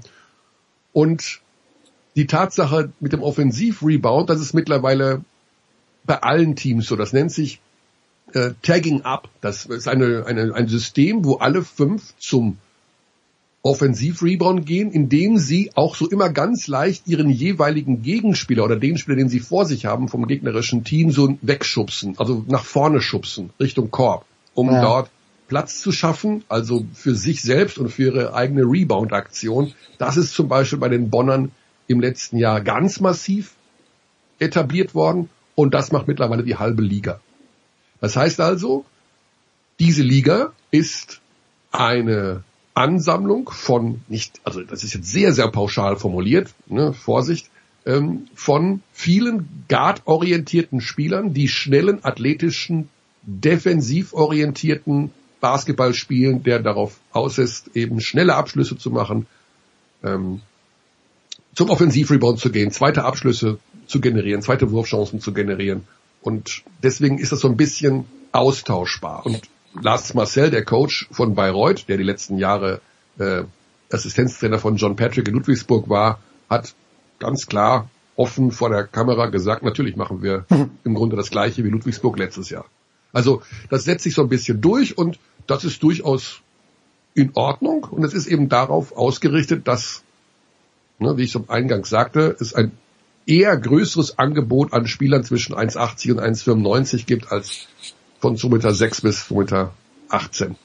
[0.93, 1.41] Und
[2.15, 5.23] die Tatsache mit dem Offensiv-Rebound, das ist mittlerweile
[6.05, 6.95] bei allen Teams so.
[6.95, 7.59] Das nennt sich
[8.33, 9.29] äh, Tagging Up.
[9.41, 12.57] Das ist eine, eine, ein System, wo alle fünf zum
[13.63, 19.15] Offensiv-Rebound gehen, indem sie auch so immer ganz leicht ihren jeweiligen Gegenspieler oder den Spieler,
[19.15, 23.89] den sie vor sich haben vom gegnerischen Team, so wegschubsen, also nach vorne schubsen, Richtung
[23.89, 24.81] Korb, um ja.
[24.81, 25.09] dort
[25.53, 29.71] Platz zu schaffen, also für sich selbst und für ihre eigene Rebound-Aktion.
[29.99, 31.51] Das ist zum Beispiel bei den Bonnern
[31.85, 33.53] im letzten Jahr ganz massiv
[34.39, 37.19] etabliert worden und das macht mittlerweile die halbe Liga.
[38.01, 38.83] Das heißt also,
[39.79, 41.21] diese Liga ist
[41.71, 47.51] eine Ansammlung von nicht, also das ist jetzt sehr, sehr pauschal formuliert, ne, Vorsicht,
[47.85, 52.89] ähm, von vielen guard-orientierten Spielern, die schnellen, athletischen,
[53.21, 55.11] defensiv orientierten
[55.43, 59.27] Basketball spielen, der darauf aus ist, eben schnelle Abschlüsse zu machen,
[60.01, 60.39] ähm,
[61.53, 65.83] zum Offensivrebound zu gehen, zweite Abschlüsse zu generieren, zweite Wurfchancen zu generieren.
[66.21, 69.25] Und deswegen ist das so ein bisschen austauschbar.
[69.25, 69.41] Und
[69.81, 72.79] Lars Marcel, der Coach von Bayreuth, der die letzten Jahre
[73.19, 73.43] äh,
[73.91, 76.73] Assistenztrainer von John Patrick in Ludwigsburg war, hat
[77.19, 80.45] ganz klar offen vor der Kamera gesagt, natürlich machen wir
[80.85, 82.63] im Grunde das gleiche wie Ludwigsburg letztes Jahr.
[83.13, 86.41] Also das setzt sich so ein bisschen durch und das ist durchaus
[87.13, 90.03] in Ordnung und es ist eben darauf ausgerichtet, dass,
[90.99, 92.71] ne, wie ich so Eingang sagte, es ein
[93.25, 97.67] eher größeres Angebot an Spielern zwischen 1,80 und 1,95 gibt als
[98.19, 100.55] von 2,6 Meter bis 2,18 Meter.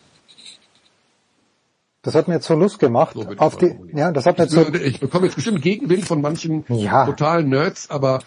[2.02, 3.14] Das hat mir jetzt so Lust gemacht.
[3.14, 6.20] So auf die, ja, das hat mir ich, so ich bekomme jetzt bestimmt Gegenwind von
[6.20, 7.04] manchen ja.
[7.04, 8.20] totalen Nerds, aber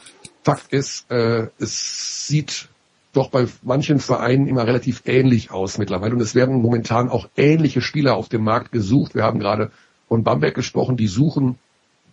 [0.43, 2.67] Fakt ist, äh, es sieht
[3.13, 6.15] doch bei manchen Vereinen immer relativ ähnlich aus mittlerweile.
[6.15, 9.15] Und es werden momentan auch ähnliche Spieler auf dem Markt gesucht.
[9.15, 9.71] Wir haben gerade
[10.07, 11.57] von Bamberg gesprochen, die suchen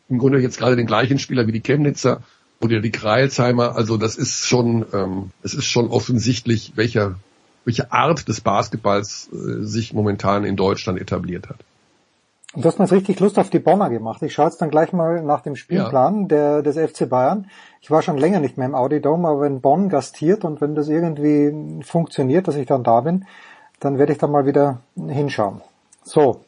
[0.08, 2.22] im Grunde jetzt gerade den gleichen Spieler wie die Chemnitzer
[2.60, 3.76] oder die Kreilsheimer.
[3.76, 7.16] Also das ist schon, ähm, es ist schon offensichtlich, welcher,
[7.64, 11.58] welche Art des Basketballs äh, sich momentan in Deutschland etabliert hat.
[12.54, 14.22] Du hast mir jetzt richtig Lust auf die Bonner gemacht.
[14.22, 16.26] Ich schaue jetzt dann gleich mal nach dem Spielplan ja.
[16.28, 17.50] der, des FC Bayern.
[17.80, 20.74] Ich war schon länger nicht mehr im Audi Dome, aber wenn Bonn gastiert und wenn
[20.74, 23.26] das irgendwie funktioniert, dass ich dann da bin,
[23.80, 25.60] dann werde ich da mal wieder hinschauen.
[26.02, 26.40] So,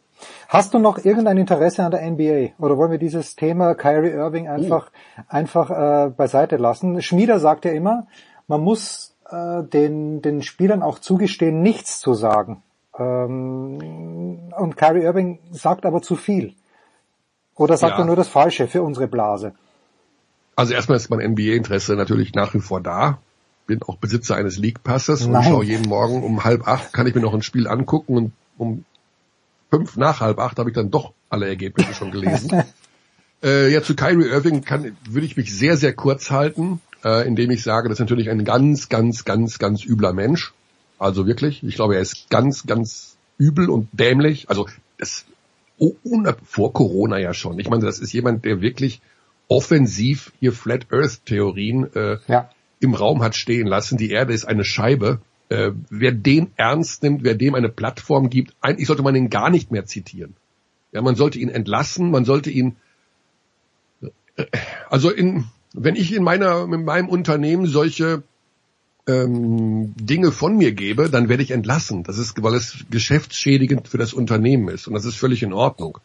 [0.48, 4.48] Hast du noch irgendein Interesse an der NBA oder wollen wir dieses Thema Kyrie Irving
[4.48, 5.22] einfach uh.
[5.28, 7.00] einfach äh, beiseite lassen?
[7.02, 8.06] Schmieder sagt ja immer,
[8.46, 12.62] man muss äh, den den Spielern auch zugestehen, nichts zu sagen.
[13.00, 16.54] Ähm, und Kyrie Irving sagt aber zu viel.
[17.56, 18.00] Oder sagt ja.
[18.00, 19.54] er nur das Falsche für unsere Blase?
[20.56, 23.18] Also erstmal ist mein NBA-Interesse natürlich nach wie vor da.
[23.66, 27.20] Bin auch Besitzer eines League-Passes und schaue jeden Morgen um halb acht, kann ich mir
[27.20, 28.84] noch ein Spiel angucken und um
[29.70, 32.64] fünf nach halb acht habe ich dann doch alle Ergebnisse schon gelesen.
[33.42, 37.50] äh, ja, zu Kyrie Irving kann, würde ich mich sehr, sehr kurz halten, äh, indem
[37.50, 40.52] ich sage, das ist natürlich ein ganz, ganz, ganz, ganz übler Mensch.
[41.00, 44.48] Also wirklich, ich glaube, er ist ganz, ganz übel und dämlich.
[44.48, 45.24] Also das
[45.78, 45.94] oh,
[46.44, 47.58] vor Corona ja schon.
[47.58, 49.00] Ich meine, das ist jemand, der wirklich
[49.48, 52.50] offensiv hier Flat Earth Theorien äh, ja.
[52.78, 53.98] im Raum hat stehen lassen.
[53.98, 55.20] Die Erde ist eine Scheibe
[55.50, 59.50] äh, wer den ernst nimmt, wer dem eine Plattform gibt, eigentlich sollte man ihn gar
[59.50, 60.36] nicht mehr zitieren.
[60.92, 62.76] Ja, man sollte ihn entlassen, man sollte ihn,
[64.36, 64.46] äh,
[64.88, 68.22] also in, wenn ich in meiner, in meinem Unternehmen solche
[69.10, 72.02] ähm, Dinge von mir gebe, dann werde ich entlassen.
[72.04, 75.98] Das ist, weil es geschäftsschädigend für das Unternehmen ist und das ist völlig in Ordnung.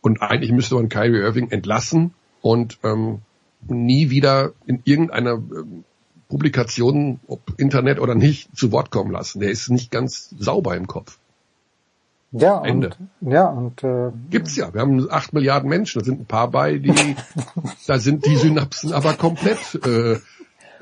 [0.00, 3.20] Und eigentlich müsste man Kyrie Irving entlassen und ähm,
[3.68, 5.84] nie wieder in irgendeiner ähm,
[6.28, 9.40] Publikationen, ob Internet oder nicht, zu Wort kommen lassen.
[9.40, 11.18] Der ist nicht ganz sauber im Kopf.
[12.32, 12.92] Ja, Ende.
[13.20, 14.72] Und, ja, und äh, gibt's ja.
[14.72, 16.94] Wir haben acht Milliarden Menschen, da sind ein paar bei, die
[17.86, 20.18] da sind die Synapsen aber komplett äh,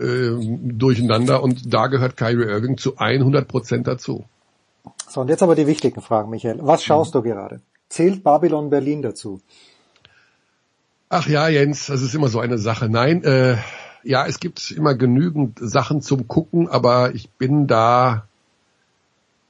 [0.01, 0.31] äh,
[0.63, 4.25] durcheinander und da gehört Kyrie Irving zu 100 Prozent dazu.
[5.09, 6.59] So, und jetzt aber die wichtigen Fragen, Michael.
[6.63, 7.19] Was schaust mhm.
[7.19, 7.61] du gerade?
[7.89, 9.41] Zählt Babylon Berlin dazu?
[11.09, 12.89] Ach ja, Jens, das ist immer so eine Sache.
[12.89, 13.57] Nein, äh,
[14.05, 18.27] ja, es gibt immer genügend Sachen zum Gucken, aber ich bin da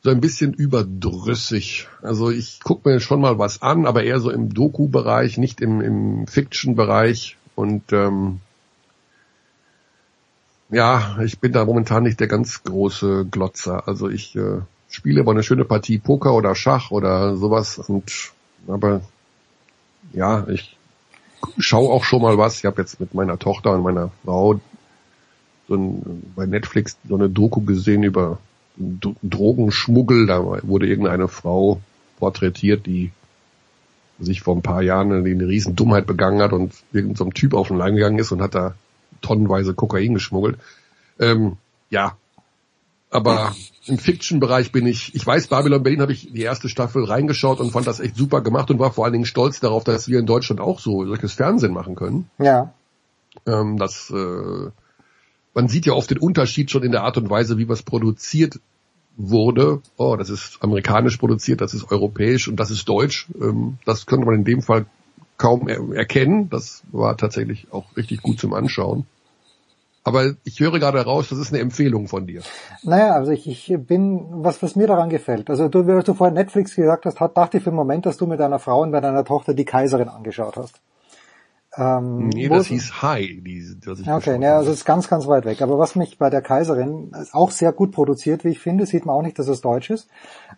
[0.02, 1.88] so ein bisschen überdrüssig.
[2.02, 5.80] Also ich gucke mir schon mal was an, aber eher so im Doku-Bereich, nicht im,
[5.82, 7.36] im Fiction-Bereich.
[7.54, 8.40] Und ähm,
[10.70, 13.88] ja, ich bin da momentan nicht der ganz große Glotzer.
[13.88, 17.78] Also ich äh, spiele aber eine schöne Partie Poker oder Schach oder sowas.
[17.78, 18.32] Und
[18.68, 19.02] aber
[20.12, 20.76] ja, ich
[21.58, 22.58] schaue auch schon mal was.
[22.58, 24.60] Ich habe jetzt mit meiner Tochter und meiner Frau
[25.68, 28.38] so ein, bei Netflix so eine Doku gesehen über
[28.76, 30.26] Drogenschmuggel.
[30.26, 31.80] Da wurde irgendeine Frau
[32.18, 33.10] porträtiert, die
[34.20, 37.54] sich vor ein paar Jahren eine, eine riesen Dummheit begangen hat und irgendein so Typ
[37.54, 38.74] auf den Leim gegangen ist und hat da
[39.20, 40.58] tonnenweise Kokain geschmuggelt.
[41.18, 41.56] Ähm,
[41.90, 42.16] ja,
[43.10, 43.54] aber
[43.86, 47.72] im Fiction-Bereich bin ich, ich weiß, Babylon Berlin habe ich die erste Staffel reingeschaut und
[47.72, 50.26] fand das echt super gemacht und war vor allen Dingen stolz darauf, dass wir in
[50.26, 52.30] Deutschland auch so solches Fernsehen machen können.
[52.38, 52.72] Ja.
[53.46, 54.70] Ähm, das, äh,
[55.54, 58.60] man sieht ja oft den Unterschied schon in der Art und Weise, wie was produziert
[59.16, 59.82] wurde.
[59.96, 63.28] Oh, das ist amerikanisch produziert, das ist europäisch und das ist deutsch.
[63.40, 64.86] Ähm, das könnte man in dem Fall
[65.40, 66.50] kaum er erkennen.
[66.50, 69.06] Das war tatsächlich auch richtig gut zum Anschauen.
[70.04, 72.42] Aber ich höre gerade raus, das ist eine Empfehlung von dir.
[72.82, 75.50] Naja, also ich, ich bin, was, was mir daran gefällt.
[75.50, 78.16] Also du, wie du vorhin Netflix gesagt hast, hat, dachte ich für einen Moment, dass
[78.16, 80.80] du mit deiner Frau und bei deiner Tochter die Kaiserin angeschaut hast.
[81.76, 85.26] Ähm, nee, das hieß High, die, was ich Okay, ja, also es ist ganz, ganz
[85.26, 85.62] weit weg.
[85.62, 89.14] Aber was mich bei der Kaiserin auch sehr gut produziert, wie ich finde, sieht man
[89.16, 90.08] auch nicht, dass es deutsch ist.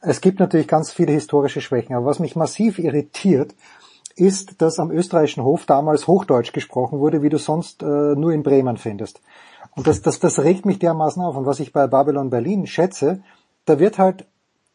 [0.00, 1.94] Es gibt natürlich ganz viele historische Schwächen.
[1.94, 3.54] Aber was mich massiv irritiert,
[4.16, 8.42] ist, dass am österreichischen Hof damals Hochdeutsch gesprochen wurde, wie du sonst äh, nur in
[8.42, 9.20] Bremen findest.
[9.74, 11.36] Und das, das, das regt mich dermaßen auf.
[11.36, 13.22] Und was ich bei Babylon Berlin schätze,
[13.64, 14.26] da wird halt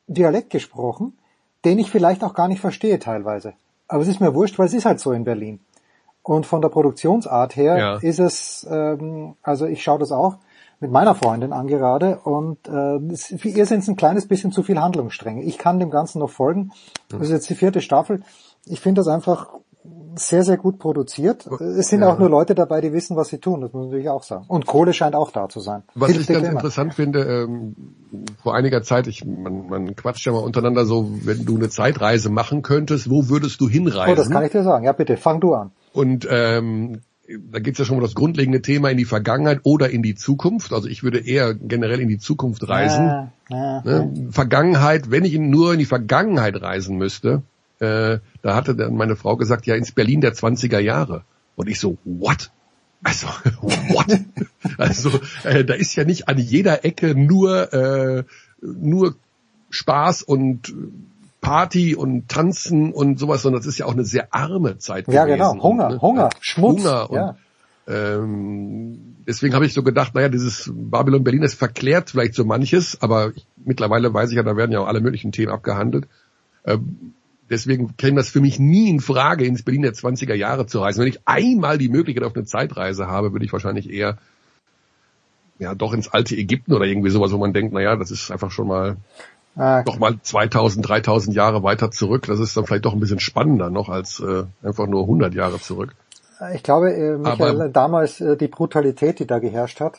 [0.08, 1.18] Dialekt gesprochen,
[1.66, 3.54] den ich vielleicht auch gar nicht verstehe teilweise.
[3.88, 5.60] Aber es ist mir wurscht, weil es ist halt so in Berlin.
[6.24, 7.96] Und von der Produktionsart her Ja.
[7.98, 10.38] ist es, ähm, also ich schaue das auch
[10.80, 14.52] mit meiner Freundin an gerade und äh, es- für ihr sind es ein kleines bisschen
[14.52, 15.42] zu viel Handlungsstränge.
[15.44, 16.72] Ich kann dem Ganzen noch folgen.
[17.10, 18.22] Das ist jetzt die vierte Staffel.
[18.70, 19.48] Ich finde das einfach
[20.16, 21.46] sehr, sehr gut produziert.
[21.46, 22.12] Es sind Ja.
[22.12, 23.62] auch nur Leute dabei, die wissen, was sie tun.
[23.62, 24.46] Das muss man natürlich auch sagen.
[24.48, 25.84] Und Kohle scheint auch da zu sein.
[25.94, 27.76] Was Hilft ich ganz interessant finde, ähm,
[28.42, 32.30] vor einiger Zeit, ich, man, man quatscht ja mal untereinander so, wenn du eine Zeitreise
[32.32, 34.12] machen könntest, wo würdest du hinreisen?
[34.12, 34.86] Oh, das kann ich dir sagen.
[34.86, 35.72] Ja, bitte, fang du an.
[35.94, 37.02] Und ähm,
[37.52, 40.74] da geht's ja schon um das grundlegende Thema in die Vergangenheit oder in die Zukunft.
[40.74, 43.06] Also ich würde eher generell in die Zukunft reisen.
[43.06, 44.32] Ja, ja, Ne?
[44.32, 47.44] Vergangenheit, wenn ich nur in die Vergangenheit reisen müsste,
[47.80, 51.24] äh, da hatte dann meine Frau gesagt, ja, ins Berlin der 20er Jahre.
[51.56, 52.52] Und ich so, what?
[53.04, 53.28] Also,
[53.62, 54.20] what?
[54.78, 55.12] also,
[55.44, 58.24] äh, da ist ja nicht an jeder Ecke nur, äh,
[58.62, 59.16] nur
[59.70, 60.74] Spaß und
[61.42, 65.26] Party und Tanzen und sowas, sondern das ist ja auch eine sehr arme Zeit Ja,
[65.26, 65.38] gewesen.
[65.38, 65.64] genau.
[65.64, 67.36] Hunger, Und, Hunger, Schmutz, Hunger und ja.
[67.88, 73.02] ähm, deswegen habe ich so gedacht, naja, dieses Babylon Berlin, das verklärt vielleicht so manches,
[73.02, 76.08] aber ich, mittlerweile weiß ich ja, da werden ja auch alle möglichen Themen abgehandelt.
[76.66, 77.14] Ähm,
[77.50, 81.02] deswegen käme das für mich nie in Frage, ins Berlin der 20er Jahre zu reisen.
[81.02, 84.18] Wenn ich einmal die Möglichkeit auf eine Zeitreise habe, würde ich wahrscheinlich eher
[85.60, 88.52] ja doch ins alte Ägypten oder irgendwie sowas, wo man denkt, naja, das ist einfach
[88.52, 88.98] schon mal
[89.60, 92.28] Ah, noch mal 2000, 3000 Jahre weiter zurück.
[92.28, 95.60] Das ist dann vielleicht doch ein bisschen spannender noch als äh, einfach nur 100 Jahre
[95.60, 95.96] zurück.
[96.54, 99.96] Ich glaube, äh, Michael, Aber- damals äh, die Brutalität, die da geherrscht hat,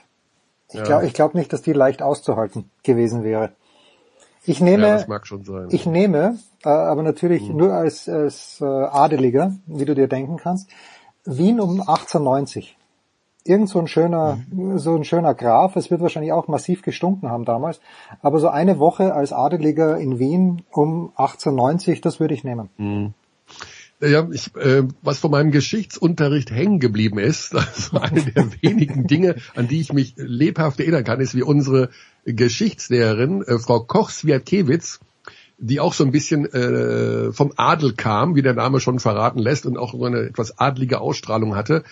[0.68, 0.85] ich Ja.
[0.85, 3.51] glaube glaub nicht, dass die leicht auszuhalten gewesen wäre.
[4.49, 5.68] Ich nehme, ja, das mag schon sein.
[5.70, 7.57] ich nehme, äh, aber natürlich Mhm.
[7.57, 10.70] nur als, als äh, Adeliger, wie du dir denken kannst,
[11.25, 12.77] Wien um 1890.
[13.44, 14.78] Irgend so ein schöner, Mhm.
[14.78, 15.77] so ein schöner Graf.
[15.77, 17.81] Es wird wahrscheinlich auch massiv gestunken haben damals.
[18.20, 22.68] Aber so eine Woche als Adeliger in Wien um 1890, das würde ich nehmen.
[22.78, 23.15] Mhm.
[24.01, 29.36] Ja, ich, äh, was von meinem Geschichtsunterricht hängen geblieben ist, also eine der wenigen Dinge,
[29.55, 31.91] an die ich mich lebhaft erinnern kann, ist wie unsere
[32.25, 35.01] Geschichtslehrerin, äh, Frau Koch-Swiatkiewicz,
[35.59, 39.67] die auch so ein bisschen äh, vom Adel kam, wie der Name schon verraten lässt,
[39.67, 41.83] und auch so eine etwas adlige Ausstrahlung hatte,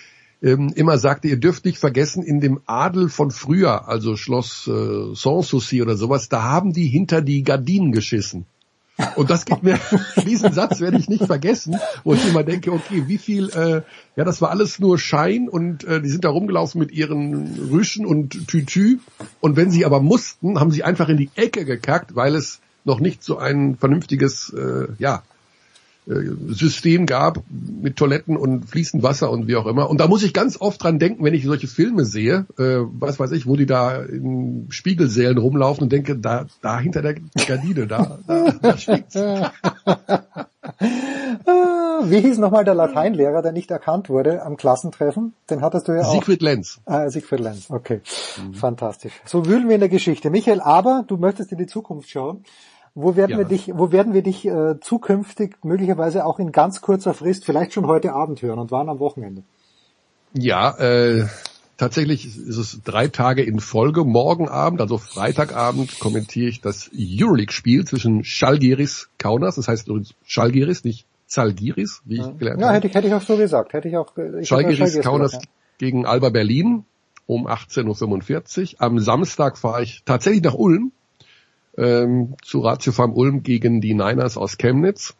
[0.43, 5.15] ähm, immer sagte, ihr dürft nicht vergessen, in dem Adel von früher, also Schloss äh,
[5.15, 8.47] Sanssouci oder sowas, da haben die hinter die Gardinen geschissen.
[9.15, 9.79] Und das geht mir,
[10.27, 13.83] diesen Satz werde ich nicht vergessen, wo ich immer denke, okay, wie viel, äh,
[14.17, 18.07] ja, das war alles nur Schein und äh, die sind da rumgelaufen mit ihren Rüschen
[18.07, 18.99] und Tütü.
[19.41, 23.01] Und wenn sie aber mussten, haben sie einfach in die Ecke gekackt, weil es noch
[23.01, 25.23] nicht so ein vernünftiges, äh, ja,
[26.07, 29.91] System gab mit Toiletten und fließend Wasser und wie auch immer.
[29.91, 33.19] Und da muss ich ganz oft dran denken, wenn ich solche Filme sehe, äh, was
[33.19, 37.89] weiß ich, wo die da in Spiegelsälen rumlaufen und denke, da, da hinter der Gardine,
[37.89, 39.17] da, da, da steht's.
[42.05, 45.35] Wie hieß nochmal der Lateinlehrer, der nicht erkannt wurde am Klassentreffen?
[45.51, 46.13] Den hattest du ja auch.
[46.13, 46.81] Siegfried Lenz.
[46.85, 48.01] Ah, Siegfried Lenz, okay.
[48.53, 49.13] Fantastisch.
[49.25, 50.31] So wühlen wir in der Geschichte.
[50.31, 52.45] Michael, aber du möchtest in die Zukunft schauen.
[52.99, 53.39] Wo werden Ja.
[53.39, 57.75] wir dich, wo werden wir dich äh, zukünftig möglicherweise auch in ganz kurzer Frist, vielleicht
[57.75, 59.43] schon heute Abend hören und wann am Wochenende?
[60.33, 61.27] Ja, äh,
[61.77, 64.05] tatsächlich ist es drei Tage in Folge.
[64.05, 70.83] Morgen Abend, also Freitagabend, kommentiere ich das Euroleague-Spiel zwischen Schalgiris Kaunas, das heißt übrigens Schalgiris,
[70.85, 72.77] nicht Zalgiris, wie ich gelernt Ja, habe.
[72.79, 73.75] hätte ich, hätte ich auch so gesagt.
[73.75, 74.17] Hätte ich auch.
[74.17, 76.87] äh, Ich Schalgiris hätte Kaunas gesagt, gegen Alba Berlin
[77.27, 78.81] um 18.45 Uhr.
[78.81, 80.93] Am Samstag fahre ich tatsächlich nach Ulm
[81.77, 85.15] ähm, zu Ratio Farm Ulm gegen die Niners aus Chemnitz.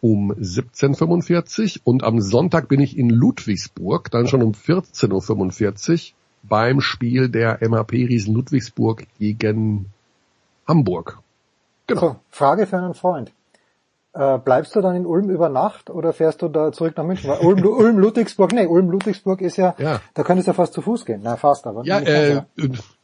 [0.00, 6.80] um 17.45 und am Sonntag bin ich in Ludwigsburg, dann schon um 14.45 Uhr beim
[6.80, 9.92] Spiel der MHP Riesen Ludwigsburg gegen
[10.66, 11.18] Hamburg.
[11.86, 12.00] Genau.
[12.00, 13.32] So, Frage für einen Freund.
[14.12, 17.30] Äh, bleibst du dann in Ulm über Nacht oder fährst du da zurück nach München?
[17.30, 20.72] Weil Ulm, Ulm Ludwigsburg, nee, Ulm Ludwigsburg ist ja, ja, da könntest du ja fast
[20.72, 21.20] zu Fuß gehen.
[21.22, 21.84] Na, fast, aber.
[21.84, 22.42] Ja, äh,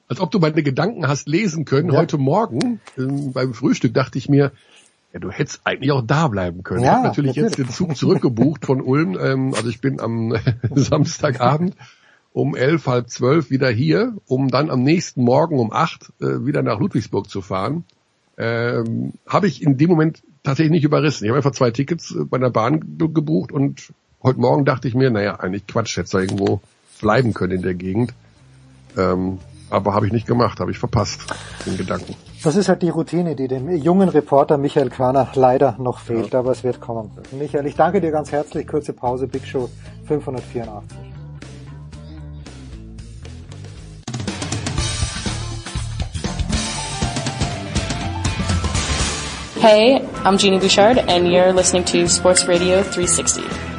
[0.08, 1.92] als ob du meine Gedanken hast lesen können.
[1.92, 1.98] Ja.
[1.98, 3.02] Heute Morgen äh,
[3.32, 4.52] beim Frühstück dachte ich mir,
[5.12, 6.82] ja, du hättest eigentlich auch da bleiben können.
[6.82, 9.18] Ja, ich habe natürlich, natürlich, jetzt den Zug zurückgebucht von Ulm.
[9.18, 10.34] Ähm, also ich bin am
[10.74, 11.74] Samstagabend
[12.32, 16.62] um elf, halb zwölf wieder hier, um dann am nächsten Morgen um acht äh, wieder
[16.62, 17.84] nach Ludwigsburg zu fahren.
[18.36, 21.24] Ähm, habe ich in dem Moment tatsächlich nicht überrissen.
[21.24, 24.94] Ich habe einfach zwei Tickets äh, bei der Bahn gebucht und heute Morgen dachte ich
[24.94, 26.60] mir, naja, eigentlich Quatsch, hätte irgendwo
[27.00, 28.12] bleiben können in der Gegend.
[28.98, 29.38] Ähm,
[29.70, 31.20] aber habe ich nicht gemacht, habe ich verpasst,
[31.66, 32.14] den Gedanken.
[32.42, 36.38] Das ist halt die Routine, die dem jungen Reporter Michael Körner leider noch fehlt, ja.
[36.38, 37.10] aber es wird kommen.
[37.32, 38.66] Michael, ich danke dir ganz herzlich.
[38.66, 39.68] Kurze Pause, Big Show
[40.06, 40.82] 584.
[49.58, 53.75] Hey, I'm Jeannie Bouchard, and you're listening to Sports Radio 360.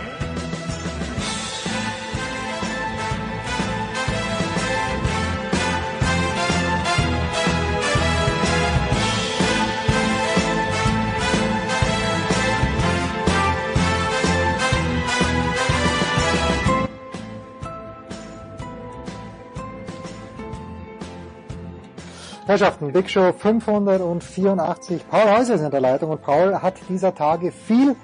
[22.58, 25.08] Herrschaften, Big Show 584.
[25.12, 27.96] Paul Häuser ist in der Leitung und Paul hat dieser Tage viel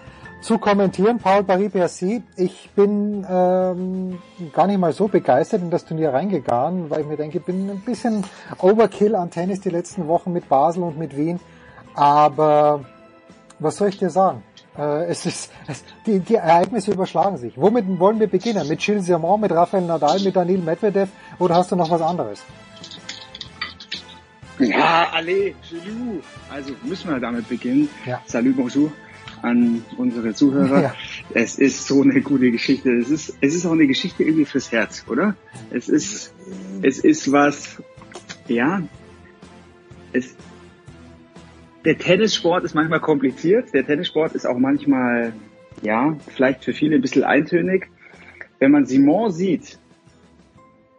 [0.41, 1.17] zu kommentieren.
[1.17, 4.19] Paul Paris-Bercy, ich bin ähm,
[4.53, 7.67] gar nicht mal so begeistert in das Turnier reingegangen, weil ich mir denke, ich bin
[7.67, 8.25] ein bisschen
[8.59, 11.39] Overkill an Tennis die letzten Wochen mit Basel und mit Wien.
[11.95, 12.81] Aber
[13.57, 14.43] was soll ich dir sagen?
[14.77, 17.59] Äh, es ist, es, die, die Ereignisse überschlagen sich.
[17.59, 18.67] Womit wollen wir beginnen?
[18.67, 21.09] Mit Gilles Simon, mit Rafael Nadal, mit Daniel Medvedev
[21.39, 22.43] oder hast du noch was anderes?
[24.59, 26.21] Ja, allez, Gelou.
[26.49, 27.89] Also müssen wir damit beginnen.
[28.05, 28.21] Ja.
[28.25, 28.91] Salut, bonjour
[29.41, 30.81] an unsere Zuhörer.
[30.81, 30.95] Ja.
[31.33, 32.91] Es ist so eine gute Geschichte.
[32.91, 35.35] Es ist, es ist auch eine Geschichte irgendwie fürs Herz, oder?
[35.69, 36.33] Es ist,
[36.81, 37.81] es ist was,
[38.47, 38.81] ja,
[40.13, 40.35] es,
[41.83, 43.73] der Tennissport ist manchmal kompliziert.
[43.73, 45.33] Der Tennissport ist auch manchmal,
[45.81, 47.89] ja, vielleicht für viele ein bisschen eintönig.
[48.59, 49.77] Wenn man Simon sieht,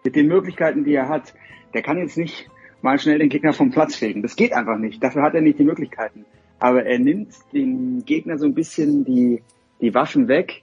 [0.04, 1.32] mit den Möglichkeiten, die er hat,
[1.72, 2.50] der kann jetzt nicht
[2.84, 4.22] mal schnell den Gegner vom Platz fegen.
[4.22, 5.02] Das geht einfach nicht.
[5.02, 6.26] Dafür hat er nicht die Möglichkeiten.
[6.60, 9.42] Aber er nimmt dem Gegner so ein bisschen die,
[9.80, 10.62] die Waffen weg.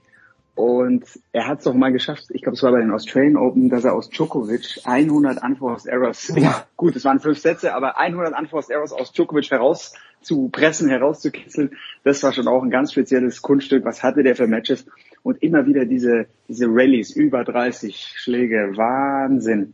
[0.53, 3.69] Und er hat es doch mal geschafft, ich glaube, es war bei den Australian Open,
[3.69, 6.65] dass er aus Djokovic 100 Unforced Errors, ja.
[6.75, 11.71] gut, es waren fünf Sätze, aber 100 Unforced Errors aus Djokovic herauszupressen, herauszukitzeln,
[12.03, 13.85] das war schon auch ein ganz spezielles Kunststück.
[13.85, 14.85] Was hatte der für Matches?
[15.23, 19.73] Und immer wieder diese, diese Rallyes, über 30 Schläge, Wahnsinn.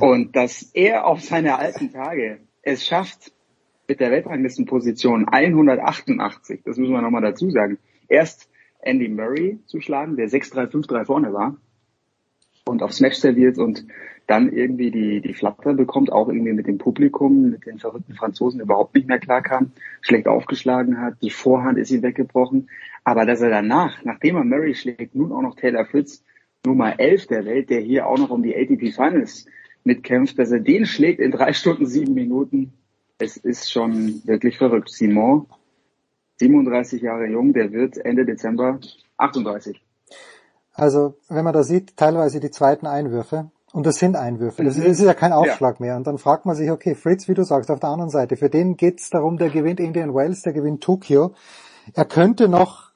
[0.00, 3.32] Und dass er auf seine alten Tage es schafft,
[3.88, 7.78] mit der Weltranglistenposition 188, das müssen wir nochmal dazu sagen,
[8.08, 8.48] erst
[8.80, 11.56] Andy Murray zu schlagen, der 6-3-5-3 vorne war
[12.64, 13.86] und aufs Match serviert und
[14.26, 18.60] dann irgendwie die, die Flatter bekommt, auch irgendwie mit dem Publikum, mit den verrückten Franzosen
[18.60, 22.70] überhaupt nicht mehr klarkam, schlecht aufgeschlagen hat, die Vorhand ist ihm weggebrochen,
[23.04, 26.24] aber dass er danach, nachdem er Murray schlägt, nun auch noch Taylor Fritz,
[26.64, 29.46] Nummer 11 der Welt, der hier auch noch um die ATP Finals
[29.84, 32.72] mitkämpft, dass er den schlägt in drei Stunden, sieben Minuten.
[33.18, 34.90] Es ist schon wirklich verrückt.
[34.90, 35.46] Simon,
[36.38, 38.80] 37 Jahre jung, der wird Ende Dezember
[39.16, 39.80] 38.
[40.74, 44.86] Also, wenn man da sieht, teilweise die zweiten Einwürfe, und das sind Einwürfe, das ist,
[44.86, 45.86] das ist ja kein Aufschlag ja.
[45.86, 45.96] mehr.
[45.96, 48.50] Und dann fragt man sich, okay, Fritz, wie du sagst, auf der anderen Seite, für
[48.50, 51.34] den geht's darum, der gewinnt Indian Wells, der gewinnt Tokio.
[51.94, 52.92] Er könnte noch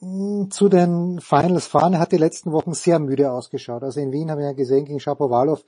[0.00, 1.94] hm, zu den Finals fahren.
[1.94, 3.82] Er hat die letzten Wochen sehr müde ausgeschaut.
[3.82, 5.64] Also in Wien haben wir ja gesehen gegen Shapovalov,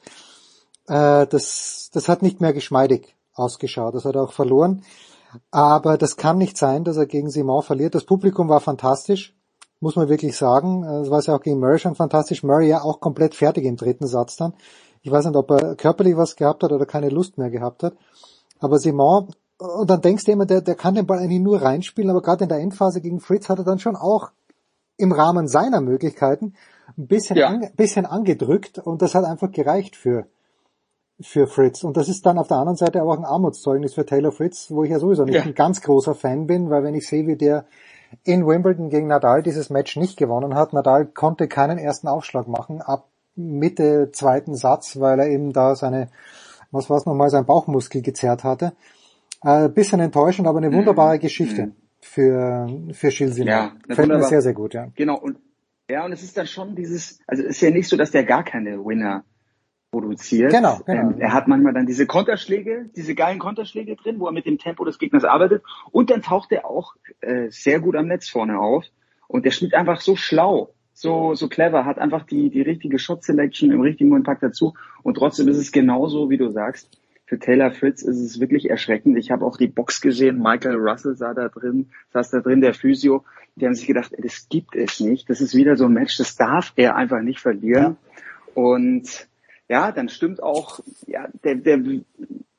[0.89, 3.95] äh, das, das hat nicht mehr geschmeidig ausgeschaut.
[3.95, 4.83] Das hat er auch verloren.
[5.51, 7.95] Aber das kann nicht sein, dass er gegen Simon verliert.
[7.95, 9.35] Das Publikum war fantastisch,
[9.81, 10.85] muss man wirklich sagen.
[10.85, 12.43] Es war ja auch gegen Murray schon fantastisch.
[12.43, 14.55] Murray ja auch komplett fertig im dritten Satz dann.
[15.01, 17.95] Ich weiß nicht, ob er körperlich was gehabt hat oder keine Lust mehr gehabt hat.
[18.61, 22.11] Aber Simon, und dann denkst du immer, der, der kann den Ball eigentlich nur reinspielen,
[22.11, 24.31] aber gerade in der Endphase gegen Fritz hat er dann schon auch
[24.97, 26.55] im Rahmen seiner Möglichkeiten
[26.97, 27.49] ein bisschen, ja.
[27.49, 30.27] an, bisschen angedrückt und das hat einfach gereicht für,
[31.23, 31.85] für Fritz.
[31.85, 34.71] Und das ist dann auf der anderen Seite aber auch ein Armutszeugnis für Taylor Fritz,
[34.71, 35.43] wo ich ja sowieso nicht ja.
[35.43, 37.65] ein ganz großer Fan bin, weil wenn ich sehe, wie der
[38.25, 42.83] in Wimbledon gegen Nadal dieses Match nicht gewonnen hat, Nadal konnte keinen ersten Aufschlag machen,
[42.83, 46.09] ab Mitte zweiten Satz, weil er eben da seine,
[46.71, 48.73] was war es nochmal, sein Bauchmuskel gezerrt hatte.
[49.43, 50.75] Äh, bisschen enttäuschend, aber eine mhm.
[50.77, 51.21] wunderbare mhm.
[51.21, 53.49] Geschichte für, für Gilles Simon.
[53.49, 54.89] Ja, Gefällt mir sehr, sehr gut, ja.
[54.95, 55.39] Genau, und
[55.89, 58.25] ja, und es ist dann schon dieses, also es ist ja nicht so, dass der
[58.25, 59.25] gar keine Winner
[59.93, 60.53] produziert.
[60.53, 61.11] Genau, genau.
[61.11, 64.59] Ähm, er hat manchmal dann diese Konterschläge, diese geilen Konterschläge drin, wo er mit dem
[64.59, 65.63] Tempo des Gegners arbeitet.
[65.93, 68.87] Und dann taucht er auch äh, sehr gut am Netz vorne auf.
[69.29, 73.23] Und der spielt einfach so schlau, so, so clever, hat einfach die, die richtige Shot
[73.23, 74.75] Selection im richtigen Moment packt dazu.
[75.03, 76.89] Und trotzdem ist es genauso, wie du sagst.
[77.27, 79.17] Für Taylor Fritz ist es wirklich erschreckend.
[79.17, 80.39] Ich habe auch die Box gesehen.
[80.39, 83.25] Michael Russell sah da drin, saß da drin, der Physio.
[83.57, 85.29] Die haben sich gedacht, ey, das gibt es nicht.
[85.31, 87.97] Das ist wieder so ein Match, das darf er einfach nicht verlieren.
[88.55, 88.63] Ja.
[88.63, 89.29] Und
[89.69, 91.81] ja, dann stimmt auch, ja, der, der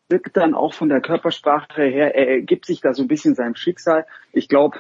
[0.10, 3.56] wirkt dann auch von der Körpersprache her, er gibt sich da so ein bisschen seinem
[3.56, 4.06] Schicksal.
[4.32, 4.80] Ich glaube,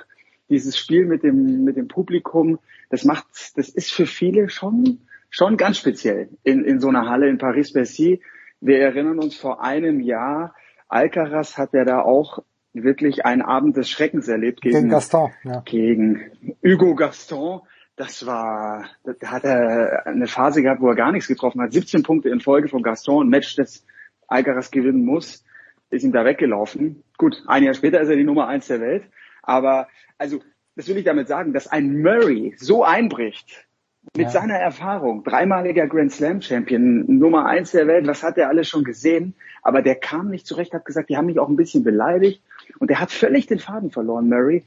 [0.49, 5.57] dieses Spiel mit dem, mit dem Publikum, das macht, das ist für viele schon, schon
[5.57, 8.21] ganz speziell in, in so einer Halle in Paris-Bercy.
[8.61, 10.55] Wir erinnern uns vor einem Jahr,
[10.87, 12.39] Alcaraz hat ja da auch
[12.73, 15.61] wirklich einen Abend des Schreckens erlebt gegen, gegen Gaston, ja.
[15.65, 16.31] gegen
[16.63, 17.61] Hugo Gaston
[17.95, 21.73] das war, da hat er eine Phase gehabt, wo er gar nichts getroffen hat.
[21.73, 23.85] 17 Punkte in Folge von Gaston, ein Match, das
[24.27, 25.43] Alcaraz gewinnen muss,
[25.89, 27.03] ist ihm da weggelaufen.
[27.17, 29.03] Gut, ein Jahr später ist er die Nummer eins der Welt.
[29.43, 30.41] Aber, also,
[30.75, 33.67] das will ich damit sagen, dass ein Murray so einbricht,
[34.15, 34.29] mit ja.
[34.29, 38.83] seiner Erfahrung, dreimaliger Grand Slam Champion, Nummer eins der Welt, was hat er alles schon
[38.83, 39.33] gesehen?
[39.61, 42.41] Aber der kam nicht zurecht, hat gesagt, die haben mich auch ein bisschen beleidigt.
[42.79, 44.63] Und er hat völlig den Faden verloren, Murray.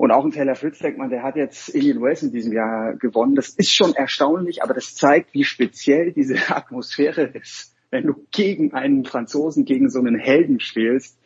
[0.00, 2.94] Und auch ein Taylor Fritz, denkt man, der hat jetzt Indian Wells in diesem Jahr
[2.94, 3.34] gewonnen.
[3.34, 8.72] Das ist schon erstaunlich, aber das zeigt, wie speziell diese Atmosphäre ist, wenn du gegen
[8.72, 11.20] einen Franzosen, gegen so einen Helden spielst.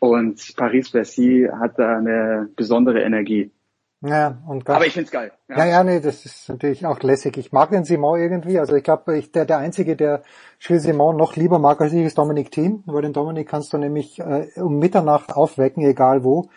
[0.00, 3.52] Und Paris-Bercy hat da eine besondere Energie.
[4.02, 5.32] Ja, und ganz, Aber ich find's geil.
[5.48, 5.56] Ja.
[5.56, 7.38] ja, ja, nee, das ist natürlich auch lässig.
[7.38, 8.58] Ich mag den Simon irgendwie.
[8.58, 10.24] Also ich glaube, der, der Einzige, der
[10.58, 12.82] Gilles Simon noch lieber mag als ich, ist Dominik Thiem.
[12.84, 16.50] Weil den Dominik kannst du nämlich äh, um Mitternacht aufwecken, egal wo.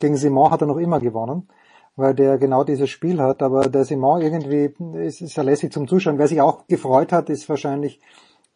[0.00, 1.48] Gegen Simon hat er noch immer gewonnen,
[1.94, 3.42] weil der genau dieses Spiel hat.
[3.42, 6.18] Aber der Simon irgendwie ist, ist ja lässig zum Zuschauen.
[6.18, 8.00] Wer sich auch gefreut hat, ist wahrscheinlich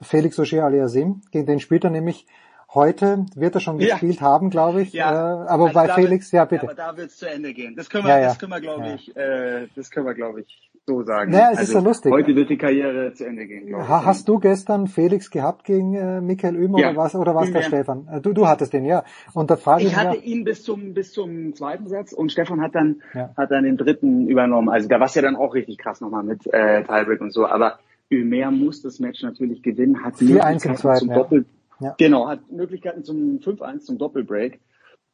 [0.01, 1.23] Felix Auger aliasim.
[1.31, 2.27] Gegen den spielt er nämlich
[2.75, 3.91] heute, wird er schon ja.
[3.91, 4.93] gespielt haben, glaube ich.
[4.93, 5.45] Ja.
[5.45, 6.67] Äh, aber also bei Felix, wird, ja bitte.
[6.67, 7.77] Ja, aber da wird es zu Ende gehen.
[7.77, 10.71] Das können wir, ja, das können wir, glaube ich, äh, das können wir, glaube ich,
[10.87, 11.33] so sagen.
[11.33, 12.13] Ja, es also, ist ja lustig.
[12.13, 13.75] Heute wird die Karriere zu Ende gehen.
[13.75, 16.91] Ha, hast du gestern Felix gehabt gegen äh, Michael Ümer ja.
[16.91, 18.07] oder was oder was der Stefan?
[18.11, 19.05] Äh, du, du hattest den, ja.
[19.33, 22.31] Und da frage ich, ich hatte ja, ihn bis zum bis zum zweiten Satz und
[22.33, 24.69] Stefan hat dann hat dann den dritten übernommen.
[24.69, 27.47] Also da war es ja dann auch richtig krass nochmal mit äh, Tiebreak und so.
[27.47, 27.79] Aber
[28.11, 31.47] Ümer muss das Match natürlich gewinnen, hat 4-1 im zweiten, zum Doppel,
[31.81, 31.95] ja.
[31.97, 34.61] genau, hat Möglichkeiten zum 5-1 zum Doppelbreak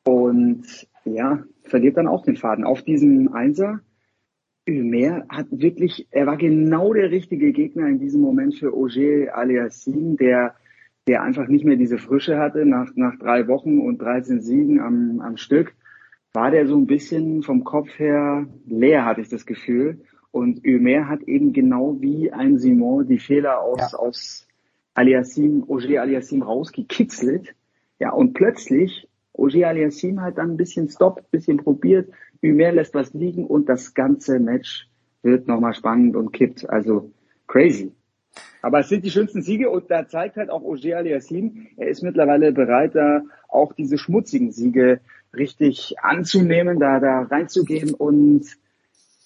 [0.05, 0.65] und
[1.05, 3.81] ja verliert dann auch den Faden auf diesem Einser
[4.69, 10.17] Humer hat wirklich, er war genau der richtige Gegner in diesem Moment für Auger Aliassim,
[10.17, 10.55] der,
[11.07, 15.21] der einfach nicht mehr diese Frische hatte nach, nach drei Wochen und 13 Siegen am,
[15.21, 15.75] am Stück.
[16.33, 20.01] War der so ein bisschen vom Kopf her leer, hatte ich das Gefühl.
[20.31, 23.99] Und Humer hat eben genau wie ein Simon die Fehler aus, ja.
[23.99, 24.47] aus
[24.95, 27.55] Aliassim, Auger Aliassim rausgekitzelt.
[27.99, 32.11] Ja, und plötzlich Auger Aliassim hat dann ein bisschen stoppt, ein bisschen probiert,
[32.43, 34.89] Humer lässt was liegen und das ganze Match
[35.23, 36.69] wird nochmal spannend und kippt.
[36.69, 37.11] Also
[37.47, 37.93] crazy.
[38.63, 42.03] Aber es sind die schönsten Siege und da zeigt halt auch Auger Aliassim, er ist
[42.03, 45.01] mittlerweile bereit, da auch diese schmutzigen Siege
[45.35, 48.47] richtig anzunehmen, da, da reinzugehen und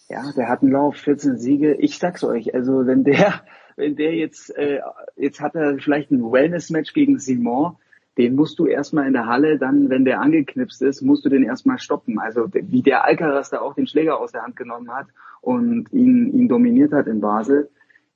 [0.08, 1.74] ja, der hat einen Lauf, 14 Siege.
[1.74, 3.42] Ich sag's euch, also wenn der,
[3.76, 4.80] wenn der jetzt, äh,
[5.16, 7.76] jetzt hat er vielleicht ein Wellness-Match gegen Simon,
[8.16, 11.42] den musst du erstmal in der Halle, dann, wenn der angeknipst ist, musst du den
[11.42, 12.18] erstmal stoppen.
[12.18, 15.08] Also wie der Alcaraz da auch den Schläger aus der Hand genommen hat
[15.40, 17.70] und ihn, ihn dominiert hat in Basel.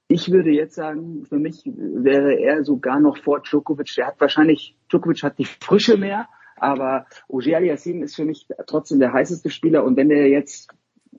[0.06, 3.92] Ich würde jetzt sagen, für mich wäre er sogar noch vor Djokovic.
[3.96, 9.00] Der hat wahrscheinlich, Djokovic hat die Frische mehr, aber Ogier Aliassim ist für mich trotzdem
[9.00, 10.70] der heißeste Spieler und wenn der jetzt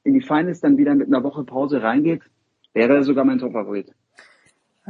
[0.03, 2.21] in die Finals dann wieder mit einer Woche Pause reingeht,
[2.73, 3.93] wäre er sogar mein Top-Favorit.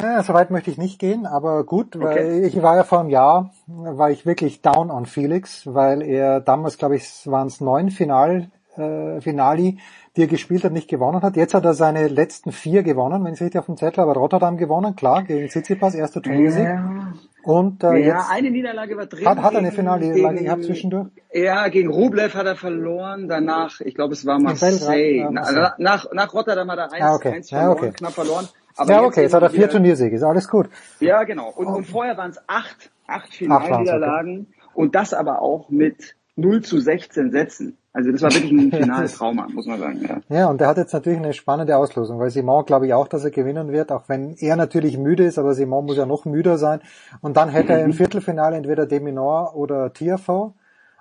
[0.01, 2.45] Ja, so weit möchte ich nicht gehen, aber gut, weil okay.
[2.45, 6.77] ich war ja vor einem Jahr, war ich wirklich down on Felix, weil er damals,
[6.77, 9.79] glaube ich, waren es neun Final, äh, Finali,
[10.15, 11.35] die er gespielt hat, nicht gewonnen hat.
[11.35, 14.57] Jetzt hat er seine letzten vier gewonnen, wenn ich richtig auf dem Zettel habe, Rotterdam
[14.57, 16.65] gewonnen, klar, gegen Tsitsipas, erster Turniersieg.
[16.65, 17.13] Ja.
[17.43, 19.25] Und äh, ja, jetzt eine Niederlage war drin.
[19.25, 21.07] Hat, hat er eine Finalniederlage gehabt zwischendurch?
[21.33, 25.29] Ja, gegen Rublev hat er verloren, danach, ich glaube, es war Marseille.
[25.31, 27.43] nach, nach, nach Rotterdam hat er eins, ah, okay.
[27.43, 27.91] verloren, ja, okay.
[27.91, 28.47] knapp verloren.
[28.79, 30.69] Aber ja, okay, jetzt hat er vier Turniersiege, ist alles gut.
[30.99, 31.49] Ja, genau.
[31.49, 31.75] Und, oh.
[31.75, 34.69] und vorher waren es acht, acht Finalniederlagen okay.
[34.73, 37.77] und das aber auch mit 0 zu 16 Sätzen.
[37.91, 39.99] Also das war wirklich ein Finaltrauma, muss man sagen.
[40.07, 40.37] Ja.
[40.37, 43.25] ja, und der hat jetzt natürlich eine spannende Auslosung, weil Simon glaube ich auch, dass
[43.25, 46.57] er gewinnen wird, auch wenn er natürlich müde ist, aber Simon muss ja noch müder
[46.57, 46.79] sein.
[47.19, 50.53] Und dann hätte er im Viertelfinale entweder Deminor oder Tiafoe.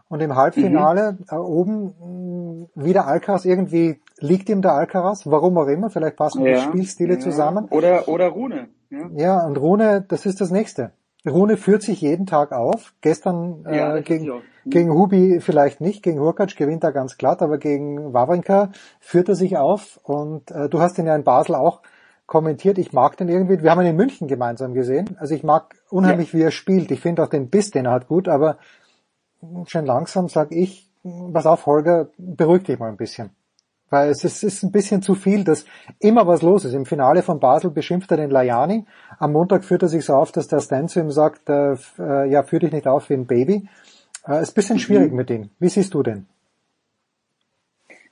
[0.09, 1.25] Und im Halbfinale mhm.
[1.31, 6.55] äh, oben wieder Alcaraz, irgendwie liegt ihm der Alcaraz, warum auch immer, vielleicht passen ja,
[6.55, 7.21] die Spielstile ja.
[7.21, 7.67] zusammen.
[7.71, 8.69] Oder, oder Rune.
[8.91, 9.11] Ja.
[9.15, 10.93] ja, und Rune, das ist das nächste.
[11.27, 12.95] Rune führt sich jeden Tag auf.
[13.01, 18.13] Gestern äh, gegen, gegen Hubi vielleicht nicht, gegen Hurkacz gewinnt er ganz glatt, aber gegen
[18.15, 20.01] Wawrinka führt er sich auf.
[20.05, 21.83] Und äh, du hast ihn ja in Basel auch
[22.27, 22.79] kommentiert.
[22.79, 23.63] Ich mag den irgendwie.
[23.63, 25.17] Wir haben ihn in München gemeinsam gesehen.
[25.19, 26.39] Also ich mag unheimlich, ja.
[26.39, 26.91] wie er spielt.
[26.91, 28.29] Ich finde auch den Biss, den er hat, gut.
[28.29, 28.59] Aber
[29.67, 30.89] schon langsam sag ich,
[31.33, 33.31] pass auf, Holger, beruhig dich mal ein bisschen.
[33.91, 35.65] Weil es ist, ist ein bisschen zu viel, dass
[35.99, 36.75] immer was los ist.
[36.75, 38.85] Im Finale von Basel beschimpft er den Lajani.
[39.19, 42.31] Am Montag führt er sich so auf, dass der Stan zu ihm sagt, äh, äh,
[42.31, 43.69] ja, führ dich nicht auf wie ein Baby.
[44.27, 45.17] Äh, ist ein bisschen schwierig mhm.
[45.17, 45.51] mit ihm.
[45.59, 46.27] Wie siehst du denn?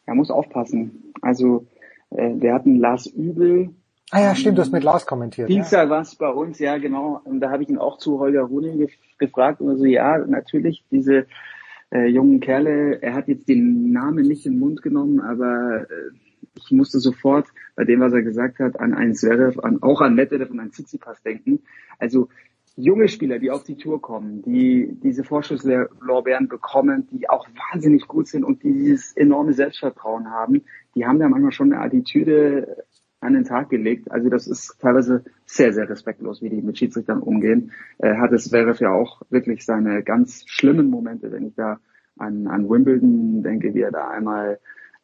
[0.06, 1.12] Er muss aufpassen.
[1.20, 1.66] Also,
[2.10, 3.70] äh, wir hatten Lars Übel.
[4.12, 5.48] Ah ja, stimmt, du hast mit Lars kommentiert.
[5.48, 5.90] Dienstag ja.
[5.90, 7.20] war es bei uns, ja genau.
[7.24, 8.86] Und da habe ich ihn auch zu Holger Rune
[9.18, 11.26] gefragt und so, ja, natürlich, diese
[11.90, 13.02] äh, jungen Kerle.
[13.02, 16.10] Er hat jetzt den Namen nicht in den Mund genommen, aber äh,
[16.54, 20.14] ich musste sofort bei dem, was er gesagt hat, an einen Zverev, an, auch an
[20.14, 21.60] Medvedev und an Tsitsipas denken.
[21.98, 22.28] Also
[22.76, 28.28] junge Spieler, die auf die Tour kommen, die diese Vorschusslorbeeren bekommen, die auch wahnsinnig gut
[28.28, 30.62] sind und die dieses enorme Selbstvertrauen haben,
[30.94, 32.84] die haben da manchmal schon eine Attitüde
[33.20, 34.10] an den Tag gelegt.
[34.10, 37.72] Also das ist teilweise sehr, sehr respektlos, wie die mit Schiedsrichtern umgehen.
[37.98, 41.78] Äh, hat es Zverev ja auch wirklich seine ganz schlimmen Momente, wenn ich da
[42.18, 44.58] an, an Wimbledon denke, wie er da einmal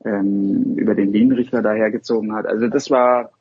[0.05, 2.47] ähm, über den Linienrichter dahergezogen hat.
[2.47, 3.33] Also das war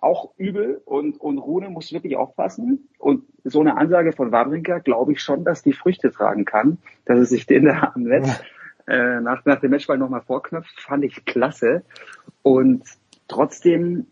[0.00, 2.88] auch übel und, und Rune muss wirklich aufpassen.
[2.98, 7.18] Und so eine Ansage von Wawrinka glaube ich schon, dass die Früchte tragen kann, dass
[7.18, 8.42] er sich den da am Netz
[8.86, 11.82] äh, nach, nach dem Matchball nochmal vorknöpft, fand ich klasse.
[12.42, 12.84] Und
[13.28, 14.06] trotzdem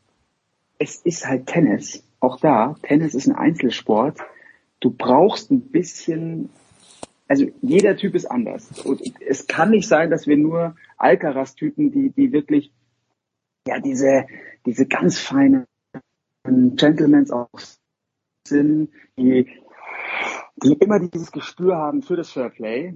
[0.78, 2.04] es ist halt Tennis.
[2.20, 4.18] Auch da, Tennis ist ein Einzelsport.
[4.80, 6.50] Du brauchst ein bisschen,
[7.26, 8.80] also jeder Typ ist anders.
[8.84, 12.72] Und es kann nicht sein, dass wir nur Alcaraz-Typen, die, die wirklich,
[13.66, 14.26] ja, diese,
[14.66, 15.66] diese ganz feinen
[16.44, 17.48] Gentlemans auch
[18.46, 19.46] sind, die,
[20.62, 22.94] die immer dieses Gespür haben für das Fairplay.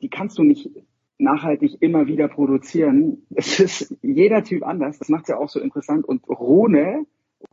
[0.00, 0.70] Die kannst du nicht
[1.18, 3.26] nachhaltig immer wieder produzieren.
[3.34, 4.98] Es ist jeder Typ anders.
[4.98, 6.04] Das macht es ja auch so interessant.
[6.04, 7.06] Und Rune,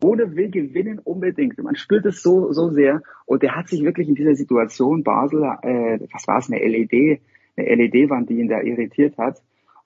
[0.03, 1.57] Rune will gewinnen unbedingt.
[1.61, 3.01] Man spürt es so, so sehr.
[3.25, 7.21] Und der hat sich wirklich in dieser Situation Basel, äh, was war es, eine LED,
[7.55, 9.41] eine LED-Wand, die ihn da irritiert hat.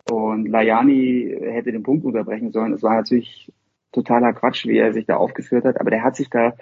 [0.10, 2.74] Und Lajani hätte den Punkt unterbrechen sollen.
[2.74, 3.52] Es war natürlich
[3.92, 5.80] totaler Quatsch, wie er sich da aufgeführt hat.
[5.82, 6.54] Aber der hat sich da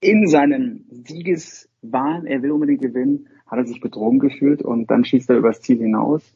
[0.00, 5.30] in seinem Siegeswahn, er will unbedingt gewinnen, hat er sich betrogen gefühlt und dann schießt
[5.30, 6.34] er übers Ziel hinaus.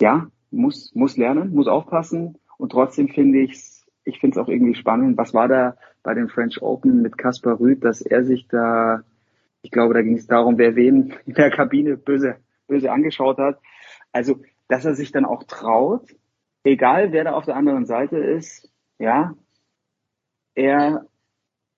[0.00, 3.74] Ja, muss, muss lernen, muss aufpassen und trotzdem finde ich
[4.04, 5.16] ich finde es auch irgendwie spannend.
[5.16, 9.02] Was war da bei den French Open mit Kaspar Rüth, dass er sich da,
[9.62, 12.36] ich glaube, da ging es darum, wer wen in der Kabine böse,
[12.68, 13.60] böse angeschaut hat.
[14.12, 16.14] Also, dass er sich dann auch traut,
[16.62, 19.34] egal wer da auf der anderen Seite ist, ja,
[20.54, 21.06] er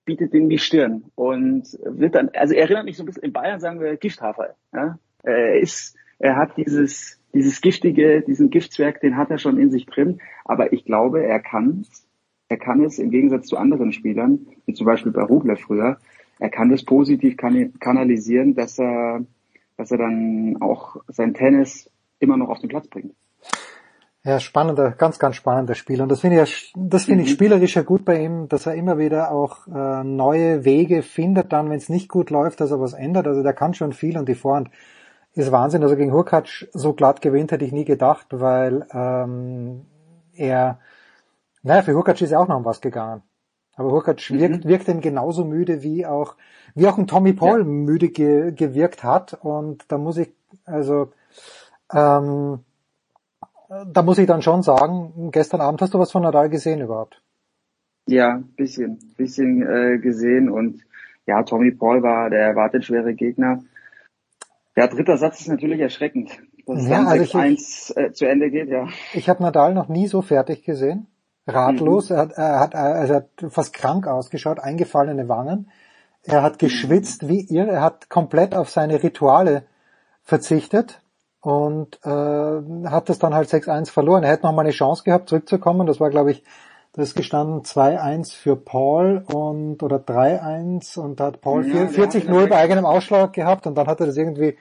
[0.07, 3.33] bietet ihm die Stirn und wird dann, also er erinnert mich so ein bisschen, in
[3.33, 4.55] Bayern sagen wir Gifthafer.
[4.73, 4.97] Ja?
[5.21, 9.85] Er ist, er hat dieses, dieses giftige, diesen Giftzwerg, den hat er schon in sich
[9.85, 11.85] drin, aber ich glaube, er kann
[12.49, 15.97] er kann es im Gegensatz zu anderen Spielern, wie zum Beispiel bei Rubler früher,
[16.39, 19.25] er kann das positiv kanalisieren, dass er,
[19.75, 23.13] dass er dann auch sein Tennis immer noch auf den Platz bringt.
[24.27, 26.01] Ja, spannender, ganz, ganz spannender Spiel.
[26.01, 27.33] Und das finde ich, das finde ich mhm.
[27.33, 31.69] spielerisch ja gut bei ihm, dass er immer wieder auch äh, neue Wege findet, dann,
[31.69, 33.25] wenn es nicht gut läuft, dass er was ändert.
[33.25, 34.69] Also der kann schon viel und die Vorhand
[35.31, 35.81] ist Wahnsinn.
[35.81, 39.85] Also gegen Hurkacz so glatt gewinnt, hätte ich nie gedacht, weil ähm,
[40.33, 40.79] er,
[41.63, 43.23] naja, für Hurkacz ist ja auch noch um was gegangen.
[43.77, 44.39] Aber Hurkacz mhm.
[44.39, 46.35] wirkt, wirkt ihm genauso müde wie auch,
[46.75, 47.63] wie auch ein Tommy Paul ja.
[47.63, 49.35] müde ge, gewirkt hat.
[49.41, 50.33] Und da muss ich,
[50.65, 51.13] also
[51.93, 52.59] ähm,
[53.69, 57.21] da muss ich dann schon sagen, gestern Abend hast du was von Nadal gesehen überhaupt?
[58.07, 60.85] Ja, bisschen, bisschen äh, gesehen und
[61.25, 63.63] ja, Tommy Paul war der erwartet schwere Gegner.
[64.77, 66.29] Der dritte Satz ist natürlich erschreckend,
[66.65, 68.87] dass ja, dann also 1 äh, zu Ende geht, ja.
[69.13, 71.07] Ich habe Nadal noch nie so fertig gesehen.
[71.45, 72.15] Ratlos, mhm.
[72.15, 75.69] er, hat, er, hat, also er hat fast krank ausgeschaut, eingefallene Wangen.
[76.23, 79.63] Er hat geschwitzt wie ihr, er hat komplett auf seine Rituale
[80.23, 81.01] verzichtet
[81.41, 82.09] und äh,
[82.89, 84.23] hat das dann halt 6-1 verloren.
[84.23, 85.87] Er hätte noch mal eine Chance gehabt, zurückzukommen.
[85.87, 86.43] Das war, glaube ich,
[86.93, 92.47] das ist gestanden 2-1 für Paul und oder 3-1 und da hat Paul ja, 40-0
[92.47, 94.57] bei eigenem Ausschlag gehabt und dann hat er das irgendwie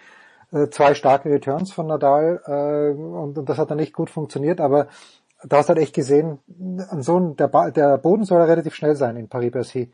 [0.52, 4.60] äh, zwei starke Returns von Nadal äh, und, und das hat dann nicht gut funktioniert,
[4.60, 4.88] aber
[5.44, 6.38] da hast du halt echt gesehen,
[6.90, 9.92] an so ein, der, der Boden soll relativ schnell sein in Paris-Bercy.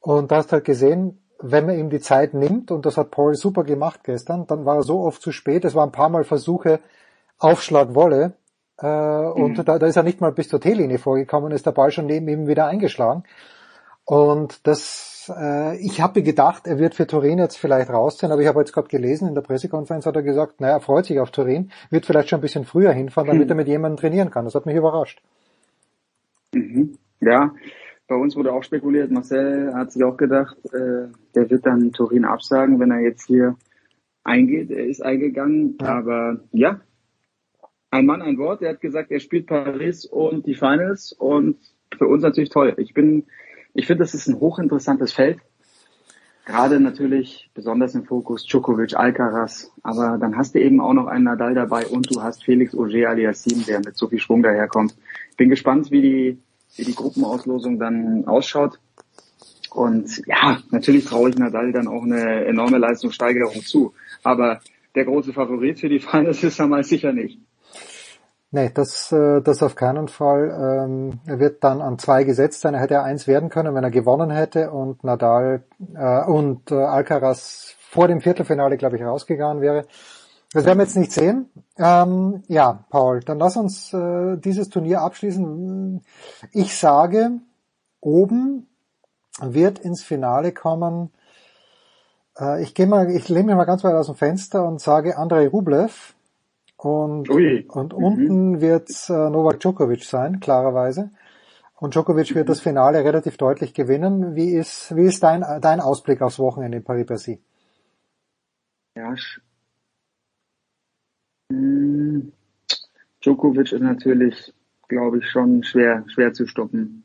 [0.00, 3.10] Und da hast du halt gesehen, wenn man ihm die Zeit nimmt, und das hat
[3.10, 6.08] Paul super gemacht gestern, dann war er so oft zu spät, es waren ein paar
[6.08, 6.80] Mal Versuche,
[7.38, 8.34] Aufschlag Wolle,
[8.78, 9.64] äh, und mhm.
[9.64, 12.28] da, da ist er nicht mal bis zur T-Linie vorgekommen, ist der Ball schon neben
[12.28, 13.24] ihm wieder eingeschlagen.
[14.04, 18.48] Und das, äh, ich habe gedacht, er wird für Turin jetzt vielleicht rausziehen, aber ich
[18.48, 21.30] habe jetzt gerade gelesen, in der Pressekonferenz hat er gesagt, naja, er freut sich auf
[21.30, 23.50] Turin, wird vielleicht schon ein bisschen früher hinfahren, damit mhm.
[23.50, 24.44] er mit jemandem trainieren kann.
[24.44, 25.22] Das hat mich überrascht.
[26.52, 26.98] Mhm.
[27.20, 27.50] Ja,
[28.08, 32.24] bei uns wurde auch spekuliert, Marcel hat sich auch gedacht, äh, der wird dann Turin
[32.24, 33.56] absagen, wenn er jetzt hier
[34.22, 34.70] eingeht.
[34.70, 35.86] Er ist eingegangen, ja.
[35.88, 36.80] aber ja,
[37.90, 38.62] ein Mann, ein Wort.
[38.62, 41.56] Er hat gesagt, er spielt Paris und die Finals und
[41.96, 42.74] für uns natürlich toll.
[42.78, 43.24] Ich bin,
[43.74, 45.38] ich finde, das ist ein hochinteressantes Feld.
[46.44, 51.24] Gerade natürlich besonders im Fokus Djokovic, Alcaraz, aber dann hast du eben auch noch einen
[51.24, 54.96] Nadal dabei und du hast Felix Auger aliassime, der mit so viel Schwung daherkommt.
[55.36, 56.38] Bin gespannt, wie die
[56.76, 58.78] wie die Gruppenauslosung dann ausschaut.
[59.70, 63.92] Und ja, natürlich traue ich Nadal dann auch eine enorme Leistungssteigerung zu.
[64.22, 64.60] Aber
[64.94, 67.38] der große Favorit für die Finals ist er mal sicher nicht.
[68.52, 70.84] Nee, das, äh, das auf keinen Fall.
[70.88, 72.74] Ähm, er wird dann an zwei gesetzt sein.
[72.74, 75.64] Er hätte eins werden können, wenn er gewonnen hätte und Nadal
[75.94, 79.84] äh, und äh, Alcaraz vor dem Viertelfinale, glaube ich, rausgegangen wäre.
[80.56, 81.50] Das werden wir jetzt nicht sehen.
[81.76, 86.00] Ähm, ja, Paul, dann lass uns äh, dieses Turnier abschließen.
[86.52, 87.32] Ich sage,
[88.00, 88.66] oben
[89.38, 91.10] wird ins Finale kommen.
[92.38, 95.18] Äh, ich gehe mal, ich lehne mich mal ganz weit aus dem Fenster und sage
[95.18, 96.14] Andrei Rublev.
[96.78, 98.02] Und, und mhm.
[98.02, 101.10] unten wird äh, Novak Djokovic sein, klarerweise.
[101.74, 104.34] Und Djokovic wird das Finale relativ deutlich gewinnen.
[104.34, 107.42] Wie ist, wie ist dein, dein Ausblick aufs Wochenende in Paris-Bercy?
[108.94, 109.14] Ja,
[113.26, 114.54] Djokovic ist natürlich,
[114.88, 117.04] glaube ich, schon schwer, schwer zu stoppen.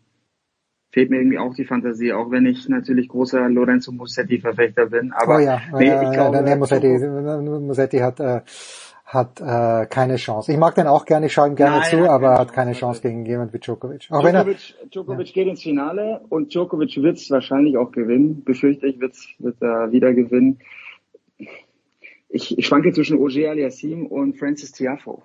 [0.91, 5.13] Fehlt mir irgendwie auch die Fantasie, auch wenn ich natürlich großer Lorenzo Musetti-Verfechter bin.
[5.13, 8.41] Aber oh ja, nee, ich glaube, der Musetti, Musetti hat, äh,
[9.05, 10.51] hat äh, keine Chance.
[10.51, 13.01] Ich mag den auch gerne, ich schaue ihm gerne Nein, zu, aber hat keine Chance
[13.01, 14.09] gegen jemand wie Djokovic.
[14.09, 15.33] Auch Djokovic, wenn er, Djokovic ja.
[15.33, 18.43] geht ins Finale und Djokovic wird es wahrscheinlich auch gewinnen.
[18.43, 20.59] Befürchte ich, wird's, wird er wieder gewinnen
[22.32, 25.24] ich, ich schwanke zwischen Ogier Aliassim und Francis Tiafo.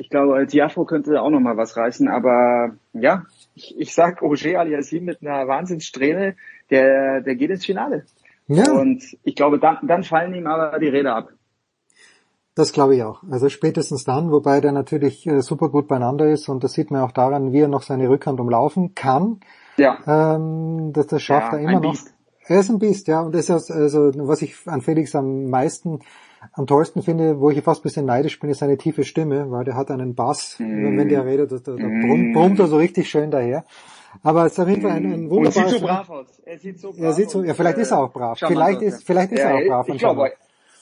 [0.00, 4.60] Ich glaube, Tiafo könnte auch noch mal was reißen, aber ja, ich, ich sag Ogier
[4.60, 6.36] Aliassim mit einer Wahnsinnssträhne,
[6.70, 8.04] der, der geht ins Finale.
[8.46, 8.72] Ja.
[8.72, 11.32] Und ich glaube, dann, dann fallen ihm aber die Räder ab.
[12.54, 13.22] Das glaube ich auch.
[13.30, 17.02] Also spätestens dann, wobei der natürlich äh, super gut beieinander ist und das sieht man
[17.02, 19.40] auch daran, wie er noch seine Rückhand umlaufen kann.
[19.76, 19.98] Ja.
[20.06, 21.96] Ähm, das, das schafft ja, er immer noch.
[22.46, 23.20] Er ist ein Biest, ja.
[23.20, 26.00] Und das ist also, was ich an Felix am meisten
[26.52, 29.64] am tollsten finde, wo ich fast ein bisschen neidisch bin, ist seine tiefe Stimme, weil
[29.64, 30.96] der hat einen Bass, mm.
[30.96, 32.06] wenn der redet, da, da mm.
[32.06, 33.64] brummt, brummt er so richtig schön daher.
[34.22, 35.56] Aber es ist auf jeden Fall ein, ein wunderbares...
[35.56, 36.26] Und sieht so brav aus.
[36.44, 38.38] Er sieht so brav er sieht so, ja, vielleicht ist er auch brav.
[38.38, 39.88] Vielleicht ist, vielleicht ist ja, er auch brav.
[39.88, 40.32] Ich glaube,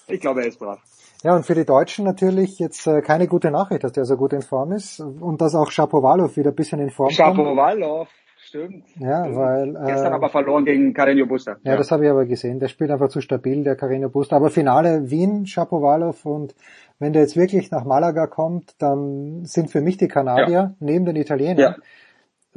[0.09, 0.79] ich glaube, er ist brav.
[1.23, 4.33] Ja, und für die Deutschen natürlich jetzt äh, keine gute Nachricht, dass der so gut
[4.33, 7.17] in Form ist und dass auch Shapovalov wieder ein bisschen in Form kommt.
[7.17, 8.09] Shapovalov,
[8.57, 8.85] Stimmt.
[8.99, 9.37] Ja, stimmt.
[9.37, 9.77] weil.
[9.77, 11.57] Äh, Gestern aber verloren gegen Carreño Busta.
[11.63, 12.59] Ja, ja, das habe ich aber gesehen.
[12.59, 14.37] Der spielt einfach zu stabil, der Carreño Busta.
[14.37, 16.55] Aber Finale Wien, Shapovalov und
[16.99, 20.75] wenn der jetzt wirklich nach Malaga kommt, dann sind für mich die Kanadier ja.
[20.81, 21.59] neben den Italienern.
[21.59, 21.77] Ja.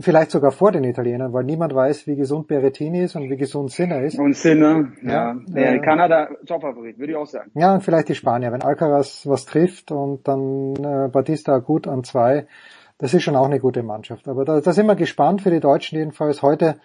[0.01, 3.69] Vielleicht sogar vor den Italienern, weil niemand weiß, wie gesund Berettini ist und wie gesund
[3.69, 4.17] Sinner ist.
[4.17, 5.35] Und Sinner, ja.
[5.47, 5.61] ja.
[5.73, 7.51] Äh, Kanada, Top-Favorit, würde ich auch sagen.
[7.53, 8.53] Ja, und vielleicht die Spanier.
[8.53, 12.47] Wenn Alcaraz was trifft und dann äh, Batista gut an zwei,
[12.99, 14.27] das ist schon auch eine gute Mannschaft.
[14.27, 16.41] Aber da, da sind wir gespannt für die Deutschen jedenfalls.
[16.43, 16.79] Heute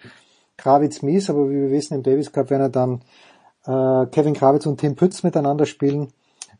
[0.57, 3.01] Krawitz Mies, aber wie wir wissen, im Davis Cup werden dann
[3.65, 6.07] äh, Kevin Krawitz und Tim Pütz miteinander spielen.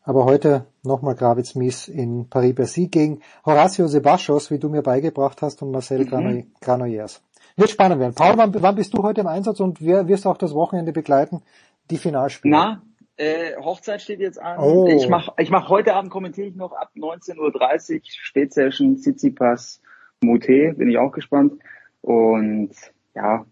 [0.04, 5.62] Aber heute nochmal Krawitz Mies in Paris-Bercy gegen Horacio Sebastos, wie du mir beigebracht hast,
[5.62, 6.52] und Marcel mhm.
[6.60, 7.22] Granollers.
[7.56, 8.14] Wird spannend werden.
[8.14, 10.92] Paul, wann, wann bist du heute im Einsatz und wer wirst du auch das Wochenende
[10.92, 11.42] begleiten?
[11.90, 12.54] Die Finalspiele?
[12.54, 12.82] Na,
[13.18, 14.60] äh, Hochzeit steht jetzt an.
[14.60, 14.88] Oh.
[14.88, 19.82] Ich mache ich mach heute Abend kommentiere ich noch ab 19.30 Uhr Spätsession Tsitsipas
[20.22, 21.54] Mute, bin ich auch gespannt.
[22.02, 22.72] Und
[23.16, 23.46] ja,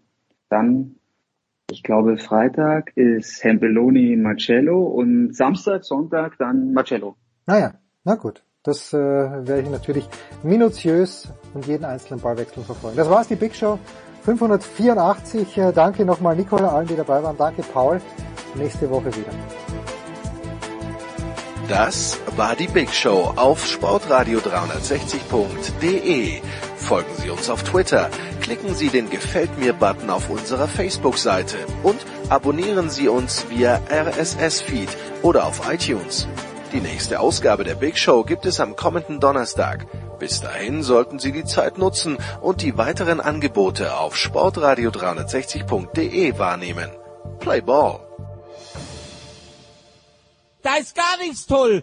[0.48, 0.96] dann,
[1.70, 7.16] ich glaube, Freitag ist Hempeloni Marcello und Samstag, Sonntag dann Marcello.
[7.46, 8.44] Naja, na gut.
[8.62, 10.08] Das äh, werde ich natürlich
[10.42, 12.96] minutiös und jeden einzelnen Ballwechsel verfolgen.
[12.96, 13.78] Das war's, die Big Show
[14.24, 15.58] 584.
[15.58, 17.36] Äh, danke nochmal Nicole, allen, die dabei waren.
[17.36, 18.00] Danke Paul
[18.54, 19.32] nächste Woche wieder.
[21.68, 26.42] Das war die Big Show auf Sportradio 360.de.
[26.76, 28.10] Folgen Sie uns auf Twitter,
[28.42, 34.90] klicken Sie den Gefällt mir Button auf unserer Facebook-Seite und abonnieren Sie uns via RSS-Feed
[35.22, 36.28] oder auf iTunes.
[36.74, 39.86] Die nächste Ausgabe der Big Show gibt es am kommenden Donnerstag.
[40.24, 46.88] Bis dahin sollten Sie die Zeit nutzen und die weiteren Angebote auf sportradio360.de wahrnehmen.
[47.40, 48.00] Play Ball!
[50.62, 51.82] Da ist gar nichts toll!